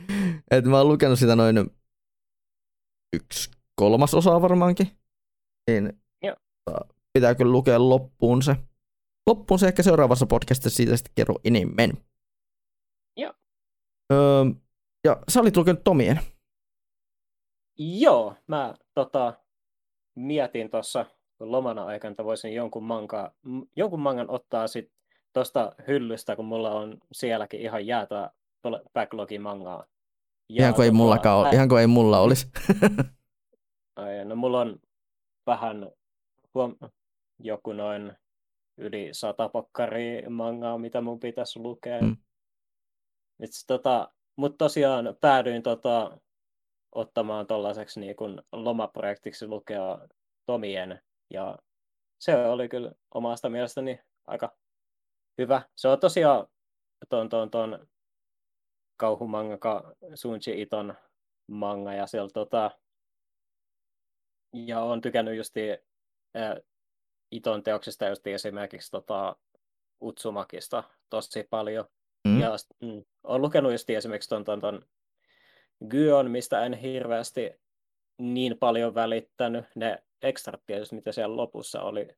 [0.50, 1.70] Et mä oon lukenut sitä noin
[3.16, 4.86] yksi kolmas osaa varmaankin.
[5.70, 5.92] Niin
[6.22, 6.36] Joo.
[6.64, 8.56] tota, pitää kyllä lukea loppuun se.
[9.26, 11.90] Loppuun se ehkä seuraavassa podcastissa siitä sitten kerro enemmän.
[14.12, 14.44] Öö,
[15.04, 16.20] ja sä olit lukenut Tomien.
[17.78, 19.34] Joo, mä tota,
[20.14, 21.06] mietin tuossa
[21.40, 24.92] lomana aikana, että voisin jonkun, manga, m- jonkun mangan ottaa sit
[25.32, 28.30] tuosta hyllystä, kun mulla on sielläkin ihan jäätä
[28.94, 29.84] backlogin mangaa.
[30.48, 32.48] Ja Ihan kuin ei tota, mullakaan ole, ihan kuin ei mulla olisi.
[33.96, 34.78] Ai, No mulla on
[35.46, 35.90] vähän
[36.54, 36.76] huom...
[37.38, 38.12] joku noin
[38.78, 42.02] yli sata pokkaria mangaa, mitä mun pitäisi lukea.
[42.02, 42.16] Mm.
[43.66, 46.18] Tota, Mutta tosiaan päädyin tota,
[46.92, 49.98] ottamaan tuollaiseksi niin kuin lomaprojektiksi lukea
[50.46, 51.02] Tomien.
[51.30, 51.58] Ja
[52.18, 54.56] se oli kyllä omasta mielestäni aika
[55.38, 55.62] hyvä.
[55.76, 56.46] Se on tosiaan
[57.08, 57.88] ton, ton, ton
[58.96, 60.94] kauhumangaka Sunji Iton
[61.46, 62.70] manga ja siellä tota,
[64.52, 65.60] ja on tykännyt justi
[66.34, 66.56] ää,
[67.30, 69.36] Iton teoksista justi esimerkiksi tota,
[70.02, 71.84] Utsumakista tosi paljon.
[72.24, 72.40] Mm.
[72.40, 72.50] Ja
[72.80, 74.82] mm, olen lukenut just esimerkiksi ton, ton, ton
[75.88, 77.52] Gyon, mistä en hirveästi
[78.18, 79.64] niin paljon välittänyt.
[79.74, 82.08] Ne ekstrat tietysti, mitä siellä lopussa oli,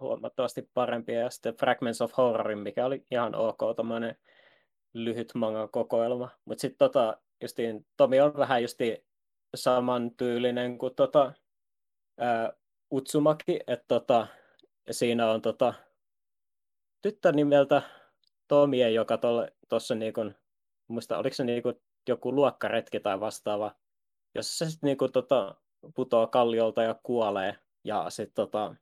[0.00, 1.20] huomattavasti parempia.
[1.20, 4.16] Ja sitten Fragments of Horrorin, mikä oli ihan ok, tommoinen
[4.94, 6.30] lyhyt manga kokoelma.
[6.44, 9.06] Mutta sitten tota, justiin, Tomi on vähän justi
[9.54, 11.32] samantyylinen kuin tota,
[12.18, 12.52] ää,
[12.92, 14.26] Utsumaki, että tota,
[14.90, 15.74] siinä on tota,
[17.02, 17.82] tyttö nimeltä
[18.48, 19.18] Tomie, joka
[19.68, 20.20] tuossa niinku,
[20.88, 21.72] muista oliko se niinku
[22.08, 23.74] joku luokkaretki tai vastaava,
[24.34, 25.54] jossa se sitten niinku tota,
[25.94, 27.58] putoaa kalliolta ja kuolee.
[27.84, 28.74] Ja sitten tota,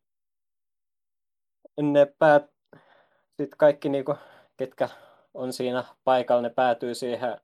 [1.82, 2.50] ne päät,
[3.36, 4.14] sit kaikki niinku,
[4.56, 4.88] ketkä
[5.34, 7.40] on siinä paikalla, ne päätyy siihen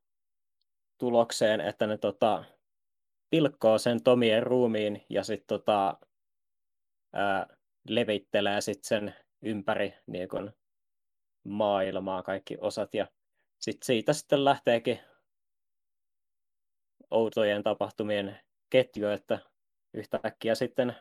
[0.99, 2.45] tulokseen, että ne tota,
[3.31, 5.97] pilkkoo sen Tomien ruumiin ja sitten tota,
[7.89, 10.29] levittelee sit sen ympäri niin
[11.45, 12.95] maailmaa kaikki osat.
[12.95, 13.07] Ja
[13.59, 15.01] sit siitä sitten lähteekin
[17.11, 19.39] outojen tapahtumien ketju, että
[19.95, 20.97] yhtäkkiä sitten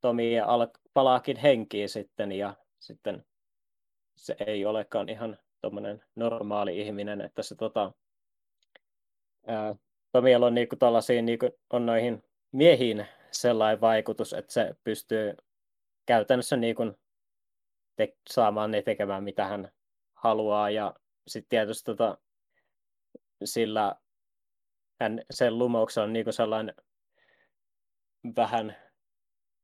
[0.00, 3.24] Tomi al- palaakin henkiin sitten ja sitten
[4.16, 7.92] se ei olekaan ihan tuommoinen normaali ihminen, että se tota,
[9.46, 9.74] ää,
[10.46, 12.22] on niinku tällaisia, niinku, on noihin
[12.52, 15.34] miehiin sellainen vaikutus, että se pystyy
[16.06, 16.82] käytännössä niinku
[17.96, 19.72] te- saamaan ne tekemään mitä hän
[20.14, 20.94] haluaa ja
[21.26, 22.18] sitten tietysti tota,
[23.44, 23.96] sillä
[25.00, 26.74] hän, sen lumouksella on niinku sellainen
[28.36, 28.76] vähän,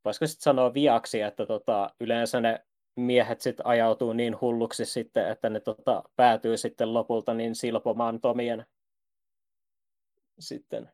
[0.05, 2.65] voisiko sitten sanoa viaksi, että tota, yleensä ne
[2.97, 8.67] miehet sitten ajautuu niin hulluksi sitten, että ne tota, päätyy sitten lopulta niin silpomaan Tomien
[10.39, 10.91] sitten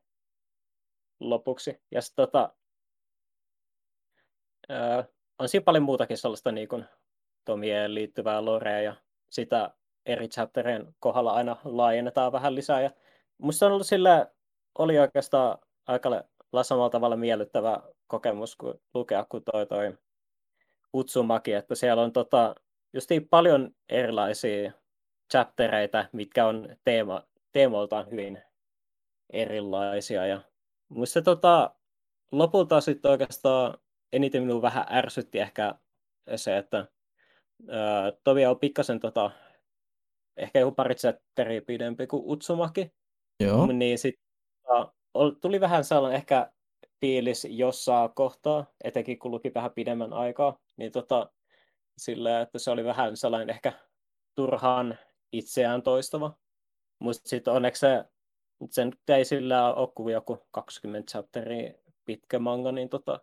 [1.20, 1.80] lopuksi.
[1.90, 2.54] Ja sit, tota,
[4.68, 5.04] ää,
[5.38, 6.84] on siinä paljon muutakin sellaista niin kuin,
[7.46, 8.94] Tomien liittyvää lorea ja
[9.30, 9.70] sitä
[10.06, 12.80] eri chapterien kohdalla aina laajennetaan vähän lisää.
[12.80, 12.90] Ja
[13.38, 14.30] musta on ollut sillä,
[14.78, 16.10] oli oikeastaan aika
[16.62, 19.94] samalla tavalla miellyttävä kokemus kuin lukea kuin toi, toi
[20.94, 22.54] Utsumaki, että siellä on tota,
[22.92, 24.72] justiin paljon erilaisia
[25.32, 27.22] chaptereita, mitkä on teema,
[27.52, 28.42] teemoiltaan hyvin
[29.32, 30.26] erilaisia.
[30.26, 30.40] Ja
[30.88, 31.74] muista tota,
[32.32, 33.78] lopulta sitten oikeastaan
[34.12, 35.74] eniten minun vähän ärsytti ehkä
[36.36, 36.86] se, että
[38.24, 39.30] Tovi on pikkasen tota,
[40.36, 42.92] ehkä joku pari chapteria pidempi kuin Utsumaki.
[43.40, 43.66] Joo.
[43.66, 44.26] Niin sitten
[45.40, 46.52] tuli vähän sellainen ehkä
[47.00, 51.32] fiilis jossain kohtaa, etenkin kun luki vähän pidemmän aikaa, niin tota,
[51.98, 53.72] sillä, että se oli vähän sellainen ehkä
[54.34, 54.98] turhaan
[55.32, 56.36] itseään toistava.
[56.98, 58.04] Mutta sitten onneksi se,
[58.70, 61.72] sen ei sillä ole kuin joku 20 chapteria
[62.04, 63.20] pitkä manga, niin tota,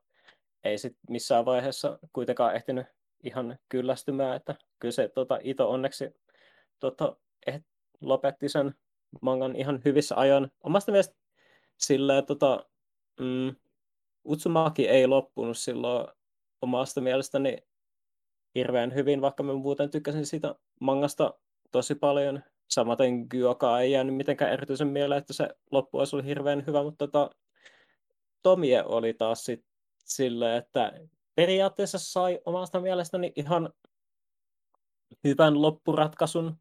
[0.63, 2.87] ei sit missään vaiheessa kuitenkaan ehtinyt
[3.23, 6.09] ihan kyllästymään, että kyllä se tota, Ito onneksi
[6.79, 7.17] tota,
[7.47, 7.63] eh,
[8.01, 8.75] lopetti sen
[9.21, 10.51] mangan ihan hyvissä ajoin.
[10.63, 11.15] Omasta mielestä
[11.77, 12.65] sillä tota,
[13.19, 13.55] mm,
[14.25, 16.07] Utsumaki ei loppunut silloin
[16.61, 17.57] omasta mielestäni
[18.55, 21.33] hirveän hyvin, vaikka mä muuten tykkäsin siitä mangasta
[21.71, 22.43] tosi paljon.
[22.69, 27.07] Samaten Gyoka ei jäänyt mitenkään erityisen mieleen, että se loppu olisi ollut hirveän hyvä, mutta
[27.07, 27.29] tota,
[28.41, 29.65] Tomie oli taas sit
[30.05, 30.93] sille, että
[31.35, 33.73] periaatteessa sai omasta mielestäni ihan
[35.23, 36.57] hyvän loppuratkaisun,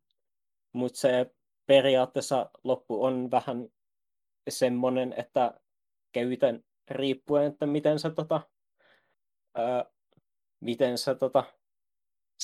[0.73, 1.35] mutta se
[1.67, 3.69] periaatteessa loppu on vähän
[4.51, 5.61] semmoinen, että
[6.13, 8.41] käytän riippuen, että miten sä, tota,
[9.55, 9.85] ää,
[10.61, 11.45] miten sä tota,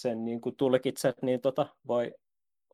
[0.01, 2.15] sen niin kuin tulkitset, niin tota, voi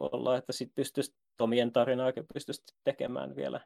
[0.00, 3.60] olla, että sit pystyisi Tomien tarinaakin pystyisi tekemään vielä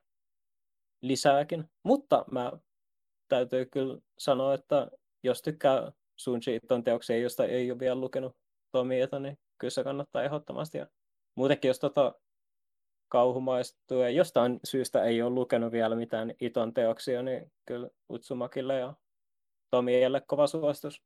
[1.02, 1.70] lisääkin.
[1.82, 2.52] Mutta mä
[3.28, 4.90] täytyy kyllä sanoa, että
[5.24, 8.36] jos tykkää Sunji Iton teoksia, josta ei ole vielä lukenut
[8.72, 10.78] Tomieta, niin kyllä se kannattaa ehdottomasti.
[10.78, 10.86] Ja
[11.36, 12.14] muutenkin, jos tota
[13.08, 18.94] kauhumaistuu ja jostain syystä ei ole lukenut vielä mitään Iton teoksia, niin kyllä Utsumakille ja
[19.70, 21.02] Tomielle kova suositus.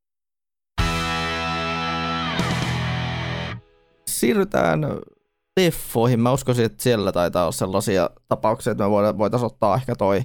[4.07, 4.81] Siirrytään
[5.59, 6.19] leffoihin.
[6.19, 10.21] Mä uskoisin, että siellä taitaa olla sellaisia tapauksia, että me voitaisiin ottaa ehkä toi,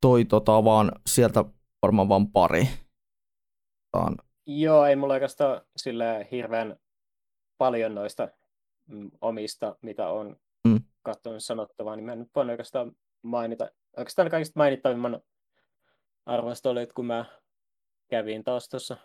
[0.00, 1.44] toi tota vaan sieltä
[1.86, 2.68] varmaan vaan pari.
[3.90, 4.16] Taan.
[4.46, 6.76] Joo, ei mulla oikeastaan sille hirveän
[7.58, 8.28] paljon noista
[8.86, 10.36] mm, omista, mitä on
[10.68, 10.80] mm.
[11.02, 13.70] katsonut sanottavaa, niin mä en nyt voin oikeastaan mainita.
[13.96, 15.20] Oikeastaan kaikista mainittavimman
[16.26, 17.24] arvosta oli, että kun mä
[18.08, 18.96] kävin taas tuossa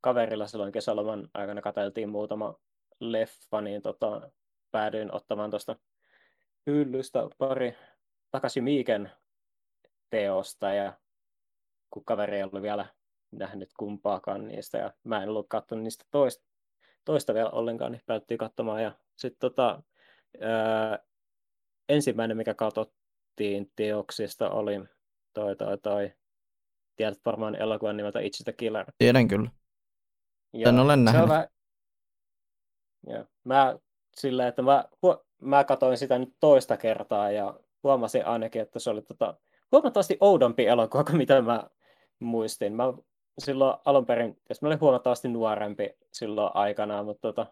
[0.00, 2.54] kaverilla silloin kesäloman aikana, katseltiin muutama
[3.00, 4.30] leffa, niin tota,
[4.70, 5.76] päädyin ottamaan tuosta
[6.66, 7.76] hyllystä pari
[8.30, 9.10] takaisin Miiken
[10.10, 10.92] teosta, ja
[11.94, 12.86] kun kaveri ei ollut vielä
[13.30, 16.44] nähnyt kumpaakaan niistä, ja mä en ollut katsonut niistä toista,
[17.04, 19.82] toista vielä ollenkaan, niin päättiin katsomaan, ja sitten tota,
[20.40, 20.98] ää,
[21.88, 24.84] ensimmäinen, mikä katsottiin teoksista, oli
[25.34, 26.12] toi, toi, toi,
[26.96, 28.86] tiedät varmaan elokuvan nimeltä It's the Killer.
[28.98, 29.50] Tiedän kyllä.
[30.52, 31.28] Ja Tän olen nähnyt.
[31.28, 31.48] Vähän...
[33.06, 33.78] Ja, mä
[34.16, 34.84] sillä, että mä,
[35.40, 39.36] mä katsoin sitä nyt toista kertaa ja huomasin ainakin, että se oli tota,
[39.72, 41.70] huomattavasti oudompi elokuva kuin mitä mä
[42.20, 42.72] muistin.
[42.72, 42.84] Mä
[43.38, 47.46] silloin alun perin, jos mä olin huomattavasti nuorempi silloin aikanaan, mutta tota,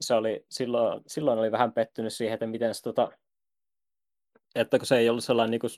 [0.00, 3.12] se oli, silloin, silloin oli vähän pettynyt siihen, että miten se, tota,
[4.54, 5.70] että kun se ei ollut sellainen niin kuin,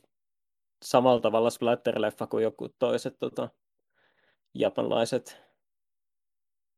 [0.85, 3.49] samalla tavalla splatter-leffa kuin joku toiset tota,
[4.55, 5.43] japanlaiset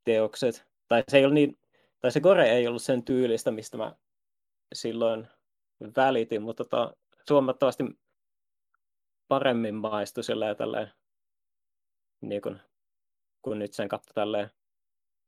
[0.04, 0.66] teokset.
[0.88, 1.58] Tai se, ei ollut niin,
[2.00, 3.94] tai se gore ei ollut sen tyylistä, mistä mä
[4.74, 5.28] silloin
[5.96, 6.94] välitin, mutta tota,
[7.30, 7.84] huomattavasti
[9.30, 10.92] paremmin maistui sillä tälleen,
[12.20, 12.60] niin kun,
[13.42, 14.50] kun nyt sen katsoi tälleen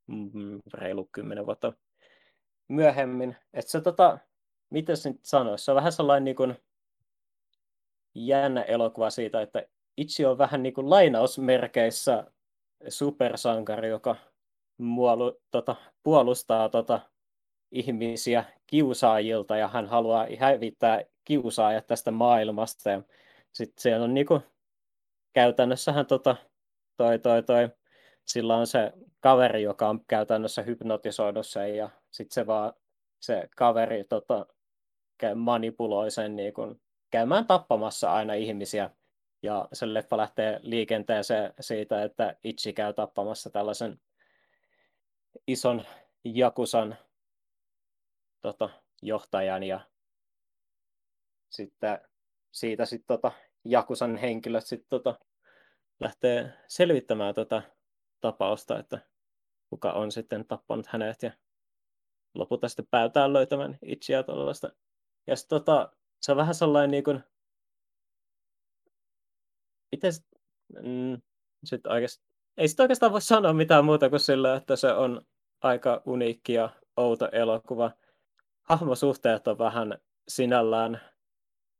[0.07, 1.73] mm, reilu kymmenen vuotta
[2.69, 3.37] myöhemmin.
[3.55, 4.19] Että se tota,
[4.71, 6.57] miten se nyt sanoisi, se on vähän sellainen niin kuin
[8.15, 12.33] jännä elokuva siitä, että itse on vähän niin kuin lainausmerkeissä
[12.89, 14.17] supersankari, joka
[14.79, 17.01] muolu, tota, puolustaa tota,
[17.71, 22.91] ihmisiä kiusaajilta ja hän haluaa hävittää kiusaajat tästä maailmasta.
[22.91, 23.03] Ja
[23.53, 24.41] sitten siellä on niinku,
[25.33, 26.37] käytännössähän tota,
[26.97, 27.69] toi, toi, toi,
[28.27, 32.73] sillä on se kaveri, joka on käytännössä hypnotisoinut sen ja sitten se vaan
[33.21, 34.47] se kaveri tota,
[35.35, 36.81] manipuloi sen niin kun,
[37.11, 38.91] käymään tappamassa aina ihmisiä.
[39.43, 44.01] Ja se leffa lähtee liikenteeseen siitä, että Itchi käy tappamassa tällaisen
[45.47, 45.85] ison
[46.25, 46.97] Jakusan
[48.41, 48.69] tota,
[49.03, 49.81] johtajan ja
[51.51, 52.01] sitten
[52.53, 53.33] siitä sitten tota,
[53.65, 55.19] Jakusan henkilöt sitten tota,
[56.01, 57.63] lähtee selvittämään tota
[58.21, 58.99] tapausta, että
[59.71, 61.33] kuka on sitten tappanut hänet ja
[62.35, 64.73] lopulta sitten päätään löytämään itseä tuollaista.
[65.27, 67.25] Ja sitten tota, se on vähän sellainen niin kuin,
[69.93, 70.13] miten
[70.83, 71.23] mm,
[71.65, 72.25] sit oikeasti,
[72.57, 75.27] ei sitä oikeastaan voi sanoa mitään muuta kuin sillä, että se on
[75.61, 77.91] aika uniikki ja outo elokuva.
[78.63, 79.99] Hahmosuhteet on vähän
[80.29, 81.01] sinällään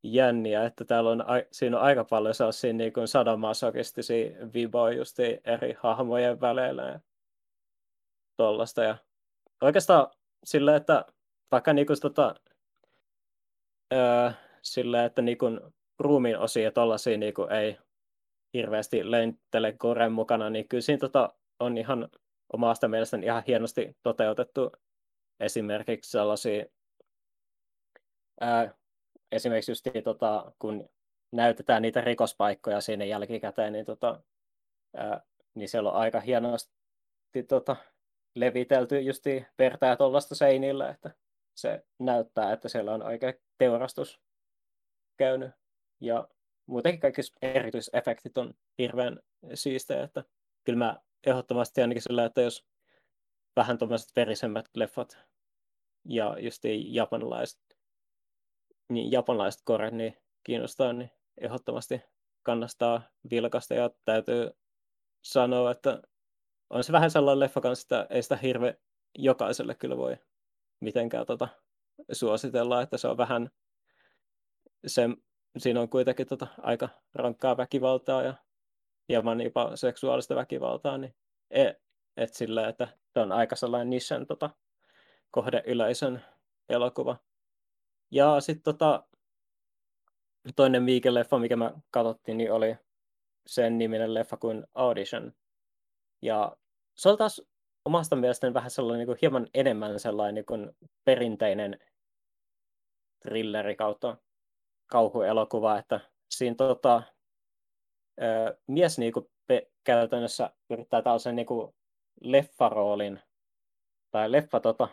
[0.03, 5.77] jänniä, että täällä on, siinä on aika paljon sellaisia niin kuin sadomasokistisia viboja just eri
[5.79, 7.01] hahmojen välillä ja
[8.37, 8.83] tollasta.
[8.83, 8.97] Ja
[9.61, 10.07] oikeastaan
[10.45, 11.05] sillä, että
[11.51, 12.35] vaikka niin kuin, tota,
[13.93, 14.31] öö,
[14.63, 15.61] sillä, että niin kuin,
[15.99, 17.79] ruumiin osia tollaisia niin kuin, ei
[18.55, 22.09] hirveästi lenttele Goren mukana, niin kyllä siinä tota, on ihan
[22.53, 24.73] omasta mielestäni ihan hienosti toteutettu
[25.41, 26.65] esimerkiksi sellaisia
[29.33, 30.89] esimerkiksi just, tota, kun
[31.33, 34.23] näytetään niitä rikospaikkoja sinne jälkikäteen, niin, tota,
[34.97, 35.23] ää,
[35.55, 37.77] niin siellä on aika hienosti tota,
[38.35, 39.25] levitelty just
[39.59, 41.11] verta ja tuollaista seinillä, että
[41.55, 44.21] se näyttää, että siellä on oikein teurastus
[45.17, 45.51] käynyt.
[46.01, 46.29] Ja
[46.67, 49.21] muutenkin kaikki erityisefektit on hirveän
[49.55, 50.25] siistejä, että
[50.65, 52.67] kyllä mä ehdottomasti ainakin sillä, että jos
[53.57, 55.19] vähän tuommoiset verisemmät leffat
[56.05, 57.62] ja just japanilaiset,
[58.95, 62.03] niin japanilaiset koret niin kiinnostaa, niin ehdottomasti
[62.43, 64.51] kannastaa vilkasta ja täytyy
[65.23, 66.03] sanoa, että
[66.71, 68.81] on se vähän sellainen leffa kanssa, että ei sitä hirve
[69.19, 70.17] jokaiselle kyllä voi
[70.81, 71.49] mitenkään tota,
[72.13, 73.51] suositella, että se on vähän
[74.87, 75.03] se,
[75.59, 78.35] siinä on kuitenkin tota, aika rankkaa väkivaltaa ja
[79.09, 81.15] hieman jopa seksuaalista väkivaltaa, niin
[81.51, 81.77] et,
[82.17, 84.51] et sillä, että se on aika sellainen nissen tota,
[85.31, 86.25] kohdeyleisön
[86.69, 87.17] elokuva.
[88.13, 89.05] Ja sitten tota,
[90.57, 92.77] toinen viikeleffa, mikä mä katsottiin, niin oli
[93.47, 95.33] sen niminen leffa kuin Audition.
[96.23, 96.57] Ja
[96.97, 97.43] se on taas
[97.85, 100.71] omasta mielestäni vähän sellainen niin hieman enemmän sellainen niin kuin
[101.05, 101.79] perinteinen
[103.23, 104.17] thrilleri kautta
[104.87, 106.01] kauhuelokuva, että
[106.31, 107.03] siinä tota,
[108.23, 111.75] ö, mies niin kuin pe- käytännössä yrittää tällaisen niin kuin
[112.21, 113.21] leffaroolin
[114.11, 114.89] tai leffa tota,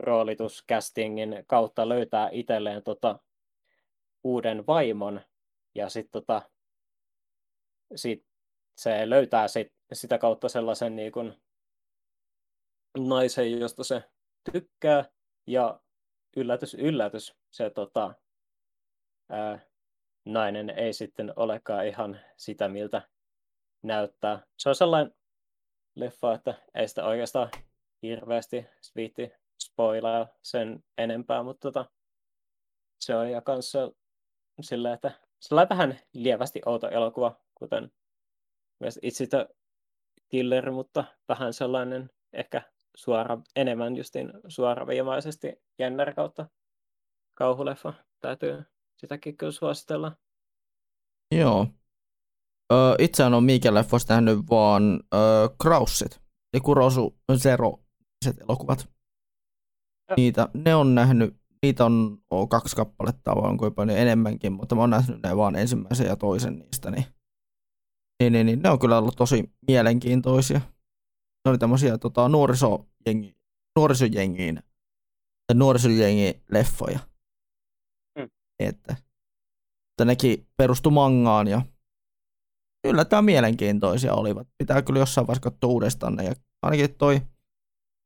[0.00, 3.18] roolituscastingin kautta löytää itselleen tota,
[4.24, 5.20] uuden vaimon
[5.74, 6.42] ja sitten tota,
[7.94, 8.26] sit
[8.76, 11.42] se löytää sit, sitä kautta sellaisen niin kuin,
[12.98, 14.02] naisen, josta se
[14.52, 15.04] tykkää
[15.46, 15.80] ja
[16.36, 18.14] yllätys, yllätys, se tota,
[19.28, 19.58] ää,
[20.24, 23.02] nainen ei sitten olekaan ihan sitä, miltä
[23.82, 24.46] näyttää.
[24.58, 25.14] Se on sellainen
[25.94, 27.50] leffa, että ei sitä oikeastaan
[28.02, 29.32] hirveästi viitti
[29.64, 31.90] spoilaa sen enempää, mutta tota,
[33.00, 33.92] se on ja kanssa
[34.60, 37.92] sillä, että sellainen vähän lievästi outo elokuva, kuten
[38.80, 39.26] myös itse
[40.28, 42.62] killer, mutta vähän sellainen ehkä
[42.96, 46.48] suora, enemmän justin suoraviimaisesti jännär kautta
[47.34, 47.92] kauhuleffa.
[48.20, 48.62] Täytyy
[48.96, 50.16] sitäkin kyllä suositella.
[51.34, 51.66] Joo.
[52.72, 55.18] Ö, itse on Miiken leffoista nähnyt vaan ö,
[55.62, 56.20] Kraussit,
[56.54, 57.78] eli Kurosu Zero
[58.40, 58.88] elokuvat.
[60.16, 64.80] Niitä, ne on nähnyt, niitä on, on kaksi kappaletta vai onko jopa enemmänkin, mutta mä
[64.80, 67.04] oon nähnyt ne vaan ensimmäisen ja toisen niistä, niin,
[68.22, 70.60] niin, niin, niin ne on kyllä ollut tosi mielenkiintoisia.
[71.44, 73.36] Ne oli tämmöisiä tota, nuorisojengi,
[73.78, 74.62] nuorisojengiin,
[75.54, 76.98] nuorisojengi leffoja.
[78.18, 78.30] Mm.
[78.58, 78.96] Että,
[79.90, 81.62] että nekin perustu mangaan ja
[82.84, 84.48] yllättävän mielenkiintoisia olivat.
[84.58, 86.24] Pitää kyllä jossain vaiheessa katsoa uudestaan ne.
[86.24, 87.20] Ja ainakin toi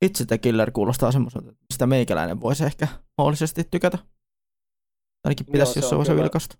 [0.02, 2.88] itse The Killer kuulostaa semmoiselta, että sitä meikäläinen voisi ehkä
[3.18, 3.98] mahdollisesti tykätä.
[5.24, 6.58] Ainakin pitäisi jossain vaiheessa vilkasta.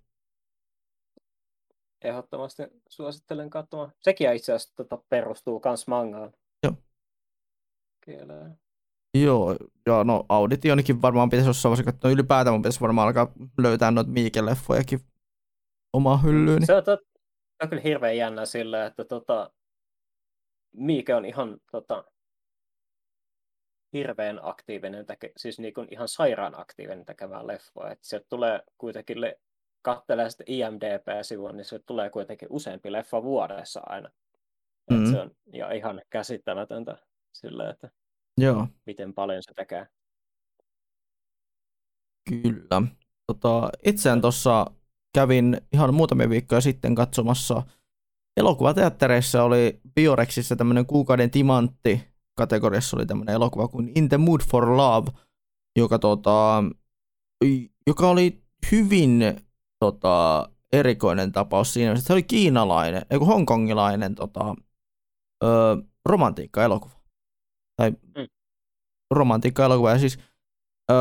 [2.03, 3.93] Ehdottomasti suosittelen katsomaan.
[3.99, 6.33] Sekin itse asiassa tota, perustuu kans mangaan.
[6.63, 6.73] Joo.
[8.05, 8.59] Kieleen.
[9.13, 9.55] Joo,
[9.85, 12.11] ja no auditionikin varmaan pitäisi jossain vaiheessa katsoa.
[12.11, 14.99] Ylipäätään mun pitäisi varmaan alkaa löytää noita Miike-leffojakin
[15.93, 16.65] omaa hyllyyn.
[16.65, 16.99] Se on, tot,
[17.63, 19.53] on kyllä hirveän jännä sillä, että tota,
[20.75, 22.03] Miike on ihan tota,
[23.95, 25.05] hirveän aktiivinen,
[25.37, 27.91] siis niin kuin ihan sairaan aktiivinen tekemään leffoa.
[27.91, 29.39] Että se tulee kuitenkin, le-
[29.81, 34.09] kattelee sitten IMDB-sivua, niin se tulee kuitenkin useampi leffa vuodessa aina.
[34.89, 35.05] Mm-hmm.
[35.05, 36.97] Et se on ja ihan käsittämätöntä
[37.33, 37.89] sillä, että
[38.37, 38.67] Joo.
[38.85, 39.87] miten paljon se tekee.
[42.29, 42.81] Kyllä.
[43.27, 44.65] Tota, itseään tuossa
[45.13, 47.63] kävin ihan muutamia viikkoja sitten katsomassa
[48.37, 54.77] elokuvateattereissa oli Biorexissa tämmöinen kuukauden timantti kategoriassa oli tämmöinen elokuva kuin In the Mood for
[54.77, 55.11] Love,
[55.75, 56.63] joka, tota,
[57.87, 59.21] joka oli hyvin
[59.79, 64.55] tota, erikoinen tapaus siinä, että se oli kiinalainen, ei hongkongilainen tota,
[65.43, 66.95] ö, romantiikka-elokuva.
[67.75, 68.27] Tai mm.
[69.11, 70.19] romantiikka-elokuva, ja siis
[70.91, 70.95] ö,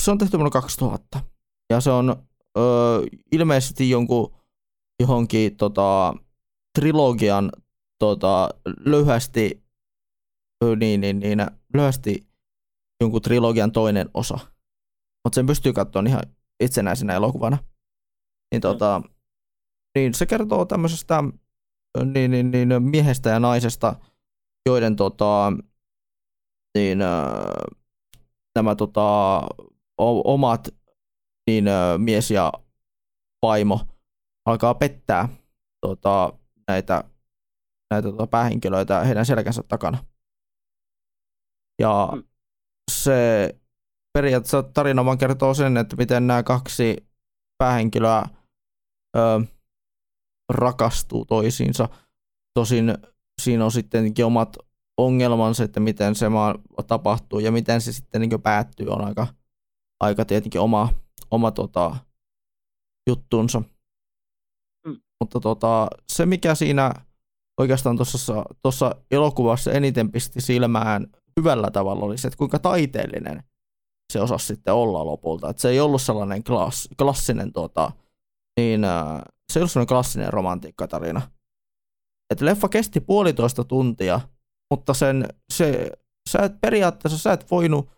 [0.00, 1.20] se on tehty vuonna 2000,
[1.70, 2.16] ja se on
[2.58, 2.62] ö,
[3.32, 4.34] ilmeisesti jonkun
[5.00, 6.14] johonkin tota,
[6.78, 7.52] trilogian
[7.98, 9.63] tota, lyhyesti,
[10.76, 12.26] niin, niin, niin, lyhyesti
[13.00, 14.38] jonkun trilogian toinen osa.
[15.24, 16.22] Mutta sen pystyy katsoa ihan
[16.60, 17.58] itsenäisenä elokuvana.
[18.52, 19.02] Niin, tota,
[19.94, 21.24] niin se kertoo tämmöisestä
[22.14, 23.94] niin, niin, niin, miehestä ja naisesta,
[24.66, 25.52] joiden tota,
[26.78, 26.98] niin,
[28.54, 29.40] nämä tota,
[30.24, 30.68] omat
[31.46, 31.64] niin,
[31.98, 32.52] mies ja
[33.42, 33.80] vaimo
[34.44, 35.28] alkaa pettää
[35.80, 36.32] tota,
[36.68, 37.04] näitä,
[37.90, 40.13] näitä tota, päähenkilöitä heidän selkänsä takana.
[41.78, 42.22] Ja mm.
[42.90, 43.50] se
[44.18, 46.96] periaatteessa tarina vaan kertoo sen, että miten nämä kaksi
[47.58, 48.24] päähenkilöä
[49.16, 49.20] ö,
[50.52, 51.88] rakastuu toisiinsa.
[52.54, 52.94] Tosin
[53.42, 54.56] siinä on sitten omat
[54.96, 59.26] ongelmansa, että miten se maan tapahtuu ja miten se sitten niin päättyy, on aika,
[60.00, 60.88] aika tietenkin oma,
[61.30, 61.96] oma tota,
[63.10, 63.62] juttunsa.
[64.86, 65.00] Mm.
[65.20, 66.92] Mutta tota, se, mikä siinä
[67.60, 67.96] oikeastaan
[68.62, 71.06] tuossa elokuvassa eniten pisti silmään
[71.40, 73.42] hyvällä tavalla, oli se, että kuinka taiteellinen
[74.12, 75.50] se osasi sitten olla lopulta.
[75.50, 77.92] Että se ei ollut sellainen klass, klassinen, tota,
[78.60, 81.22] niin, äh, se ei ollut sellainen klassinen romantiikkatarina.
[82.30, 84.20] Että leffa kesti puolitoista tuntia,
[84.70, 85.90] mutta sen, se,
[86.30, 87.90] sä et periaatteessa sä et voinut,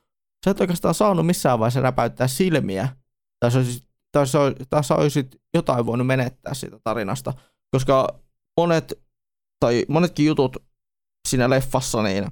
[0.45, 2.89] sä et oikeastaan saanut missään vaiheessa räpäyttää silmiä,
[3.41, 4.39] tai sä olisit, tai sä,
[4.71, 7.33] tai sä olisit jotain voinut menettää siitä tarinasta,
[7.71, 8.21] koska
[8.57, 8.93] monet,
[9.61, 10.57] tai monetkin jutut
[11.29, 12.27] siinä leffassa, niin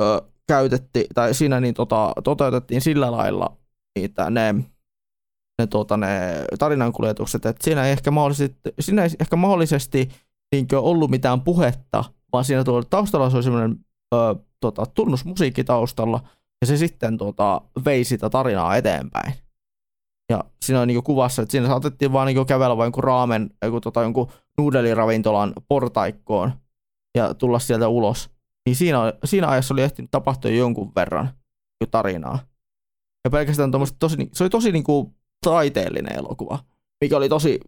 [0.00, 3.56] ö, käytetti, tai siinä niin tota, toteutettiin sillä lailla
[3.98, 4.54] niitä ne,
[5.58, 10.08] ne, tota, ne tarinankuljetukset, että siinä ei ehkä mahdollisesti, siinä ei ehkä mahdollisesti
[10.52, 13.76] niin ollut mitään puhetta, vaan siinä tuolla taustalla se oli semmoinen
[14.60, 16.20] tota, tunnusmusiikki taustalla,
[16.60, 19.34] ja se sitten tota, vei sitä tarinaa eteenpäin.
[20.30, 23.80] Ja siinä on niin kuvassa, että siinä saatettiin vaan niin kävellä vain jonkun raamen, joku,
[23.80, 26.52] tota, jonkun nuudeliravintolan portaikkoon
[27.16, 28.30] ja tulla sieltä ulos
[28.66, 31.30] niin siinä, siinä ajassa oli ehtinyt tapahtua jonkun verran
[31.90, 32.38] tarinaa.
[33.24, 35.14] Ja pelkästään tosi, se oli tosi niin kuin
[35.44, 36.58] taiteellinen elokuva,
[37.00, 37.60] mikä oli tosi,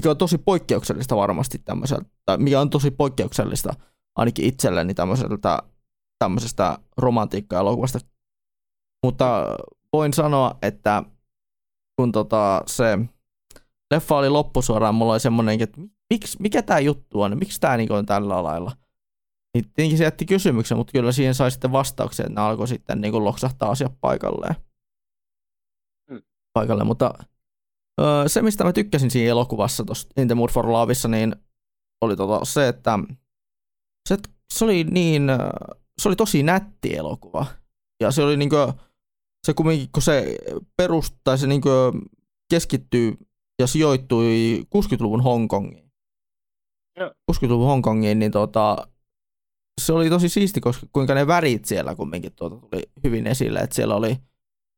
[0.00, 3.74] mikä on tosi poikkeuksellista varmasti tämmöiseltä, mikä on tosi poikkeuksellista
[4.16, 5.58] ainakin itselleni tämmöiseltä,
[6.18, 7.98] tämmöisestä romantiikka-elokuvasta.
[9.04, 9.46] Mutta
[9.92, 11.02] voin sanoa, että
[11.96, 12.98] kun tota se
[13.90, 15.80] leffa oli loppusuoraan, mulla oli semmoinen, että
[16.10, 18.72] miksi, mikä tämä juttu on, miksi tämä niin on tällä lailla.
[19.54, 23.00] Niin tietenkin se jätti kysymyksen, mutta kyllä siihen sai sitten vastauksen, että ne alkoi sitten
[23.00, 24.54] niin kuin loksahtaa asiat paikalleen.
[26.10, 26.22] Mm.
[26.52, 27.14] Paikalle, mutta
[28.00, 31.36] öö, se, mistä mä tykkäsin siinä elokuvassa, tuossa In the Mood for Loveissa, niin
[32.00, 32.98] oli tota se, että
[34.08, 34.16] se,
[34.54, 35.22] se oli niin,
[36.00, 37.46] se oli tosi nätti elokuva.
[38.00, 38.72] Ja se oli niin kuin,
[39.46, 40.36] se kumminkin, kun se
[40.76, 41.62] perustaa, se niin
[42.50, 43.16] keskittyy
[43.60, 45.92] ja sijoittui 60-luvun Hongkongiin.
[46.98, 47.10] No.
[47.32, 48.88] 60-luvun Hongkongiin, niin tota,
[49.80, 53.76] se oli tosi siisti, koska kuinka ne värit siellä kumminkin tuota tuli hyvin esille, että
[53.76, 54.16] siellä oli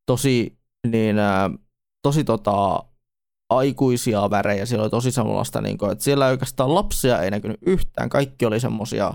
[0.05, 0.57] tosi,
[0.87, 1.49] niin, ää,
[2.01, 2.83] tosi tota,
[3.49, 8.09] aikuisia värejä, siellä oli tosi sellaista, niin kuin, että siellä oikeastaan lapsia ei näkynyt yhtään,
[8.09, 9.13] kaikki oli semmoisia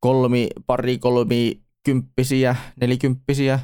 [0.00, 3.60] kolmi, pari kolmi kymppisiä, nelikymppisiä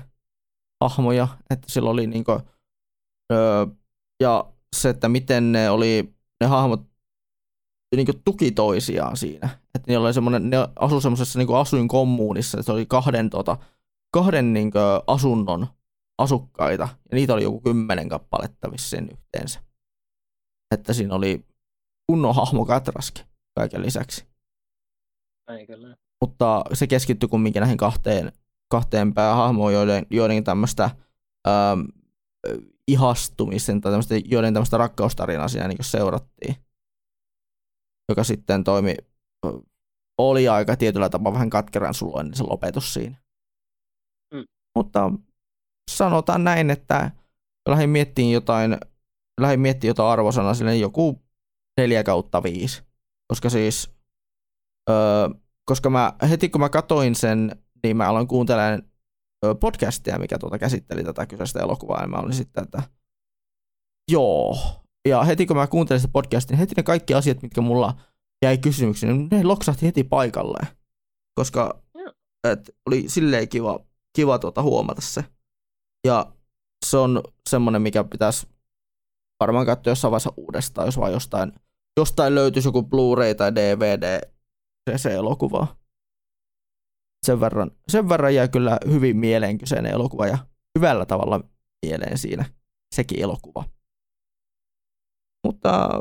[0.80, 2.40] hahmoja, että siellä oli niin kuin,
[3.32, 3.66] öö,
[4.20, 6.95] ja se, että miten ne oli, ne hahmot
[7.96, 9.48] niin kuin tuki toisiaan siinä.
[9.74, 13.56] Että niillä oli semmoinen, ne asu semmoisessa niin asuinkommuunissa, että se oli kahden, tota,
[14.10, 14.72] kahden niin
[15.06, 15.66] asunnon
[16.18, 19.60] asukkaita, ja niitä oli joku kymmenen kappaletta vissiin yhteensä.
[20.74, 21.44] Että siinä oli
[22.06, 23.24] kunnon hahmo Katraski
[23.54, 24.26] kaiken lisäksi.
[25.48, 25.96] Ei kyllä.
[26.20, 28.32] Mutta se keskittyi kumminkin näihin kahteen,
[28.68, 30.90] kahteen päähahmoon, joiden, joiden tämmöistä
[31.48, 31.80] ähm,
[32.88, 36.56] ihastumisen tai tämmöistä, joiden tämmöistä rakkaustarinaa siinä niin seurattiin
[38.08, 38.94] joka sitten toimi,
[40.18, 43.16] oli aika tietyllä tapaa vähän katkeran suloinen se lopetus siinä.
[44.34, 44.44] Mm.
[44.76, 45.12] Mutta
[45.90, 47.10] sanotaan näin, että
[47.68, 48.78] lähdin miettimään jotain,
[49.40, 51.22] lähdin miettimään jotain arvosana sille joku
[51.76, 52.82] 4 kautta 5.
[53.28, 53.90] Koska siis,
[54.90, 55.28] öö,
[55.64, 58.82] koska mä, heti kun mä katoin sen, niin mä aloin kuuntelemaan
[59.60, 62.82] podcastia, mikä tuota käsitteli tätä kyseistä elokuvaa, ja mä olin sitten, että
[64.10, 64.56] joo,
[65.08, 67.94] ja heti kun mä kuuntelin sitä podcastia, niin heti ne kaikki asiat, mitkä mulla
[68.42, 70.66] jäi kysymyksiin, ne loksahti heti paikalleen.
[71.34, 71.82] Koska
[72.52, 73.80] että oli silleen kiva,
[74.16, 75.24] kiva tuota huomata se.
[76.06, 76.32] Ja
[76.86, 78.46] se on semmoinen, mikä pitäisi
[79.40, 81.52] varmaan katsoa jossain vaiheessa uudestaan, jos vaan jostain,
[81.96, 84.20] jostain löytyisi joku Blu-ray tai DVD
[84.90, 85.76] se, se elokuva.
[87.26, 90.38] Sen verran, sen verran jää kyllä hyvin mieleen kyseinen elokuva ja
[90.78, 91.40] hyvällä tavalla
[91.86, 92.44] mieleen siinä
[92.94, 93.64] sekin elokuva.
[95.46, 96.00] Mutta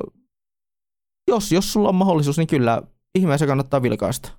[1.27, 2.81] jos, jos sulla on mahdollisuus, niin kyllä
[3.15, 4.31] ihmeessä kannattaa vilkaista.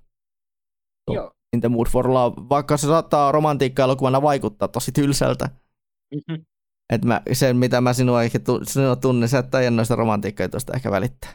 [1.10, 1.32] Joo.
[1.52, 5.48] In the mood for love, vaikka se saattaa romantiikka-elokuvana vaikuttaa tosi tylsältä.
[6.14, 6.42] Mhm.
[6.92, 10.90] Et mä, sen, mitä mä sinua, ehkä tu, sinua tunnen, sä et noista romantiikka-jutuista ehkä
[10.90, 11.30] välittää.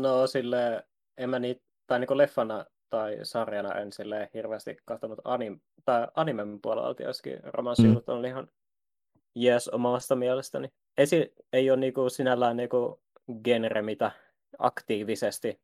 [0.00, 0.86] No sille
[1.18, 6.58] en mä niitä, tai niinku leffana tai sarjana en sille hirveästi katsonut anim, tai animen
[6.62, 8.48] puolella tietysti romanssijutut on ihan
[9.34, 10.68] jees omasta mielestäni.
[10.98, 13.02] Ei, si- ei ole niinku sinällään niinku
[13.44, 14.10] genre, mitä
[14.58, 15.60] aktiivisesti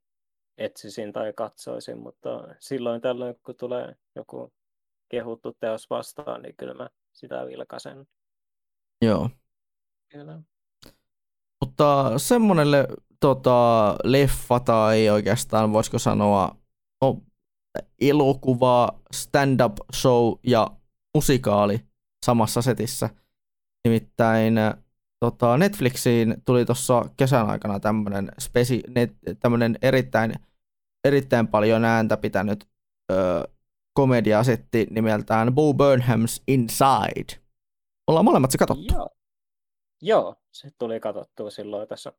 [0.59, 2.29] etsisin tai katsoisin, mutta
[2.59, 4.53] silloin tällöin, kun tulee joku
[5.09, 8.07] kehuttu teos vastaan, niin kyllä mä sitä vilkaisen.
[9.03, 9.31] Joo.
[10.09, 10.41] Kyllä.
[11.61, 12.89] Mutta semmoinen le,
[13.21, 16.57] tota, leffa tai oikeastaan voisiko sanoa
[17.03, 17.17] no,
[18.01, 20.67] elokuva, stand-up show ja
[21.15, 21.81] musikaali
[22.27, 23.11] samassa setissä.
[23.85, 24.55] Nimittäin
[25.21, 30.35] tota, Netflixiin tuli tuossa kesän aikana tämmöinen spesi, net, tämmönen erittäin,
[31.05, 32.65] erittäin paljon ääntä pitänyt
[33.13, 33.49] ö,
[33.93, 37.41] komediasetti nimeltään Bo Burnham's Inside.
[38.07, 38.95] Ollaan molemmat se katsottu.
[38.95, 39.09] Joo.
[40.03, 42.13] Joo, se tuli katsottua silloin tässä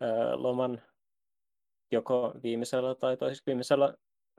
[0.00, 0.82] ää, loman
[1.92, 3.94] joko viimeisellä tai toisessa viimeisellä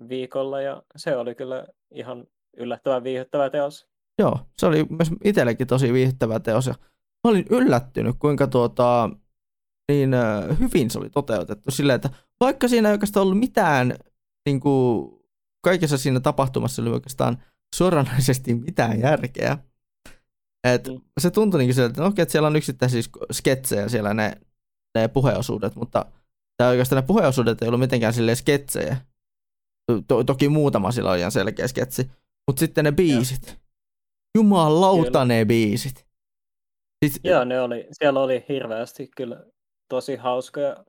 [0.09, 2.27] viikolla, ja se oli kyllä ihan
[2.57, 3.87] yllättävän viihdyttävä teos.
[4.19, 6.73] Joo, se oli myös itsellekin tosi viihdyttävä teos, ja
[7.23, 9.09] mä olin yllättynyt, kuinka tuota,
[9.91, 10.11] niin
[10.59, 12.09] hyvin se oli toteutettu silleen, että
[12.39, 13.93] vaikka siinä ei oikeastaan ollut mitään,
[14.45, 15.11] niin kuin,
[15.63, 17.37] kaikessa siinä tapahtumassa oli oikeastaan
[17.75, 19.57] suoranaisesti mitään järkeä,
[20.63, 21.01] et Mm.
[21.19, 24.37] se tuntui niin sieltä, että no okei, että siellä on yksittäisiä sk- sketsejä siellä ne,
[24.97, 26.05] ne puheosuudet, mutta
[26.57, 28.97] tai oikeastaan ne puheosuudet ei ollut mitenkään silleen sketsejä.
[30.07, 32.11] To- toki muutama sillä on ihan selkeä sketsi,
[32.47, 33.64] mutta sitten ne biisit.
[34.35, 36.05] Jumalauta ne biisit.
[37.05, 39.45] Siis Joo, ne oli, siellä oli hirveästi kyllä
[39.89, 40.85] tosi hauskoja.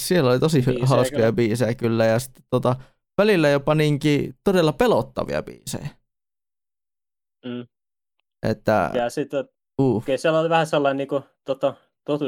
[0.00, 1.32] siellä oli tosi biisejä hauskoja kyllä.
[1.32, 2.76] biisejä kyllä ja sitten tota,
[3.18, 5.88] välillä jopa niinkin todella pelottavia biisejä.
[7.44, 7.66] Mm.
[8.42, 9.48] Että, Ja sitten
[9.80, 12.24] uh, okay, siellä oli vähän sellainen niin kuin, tota, totu,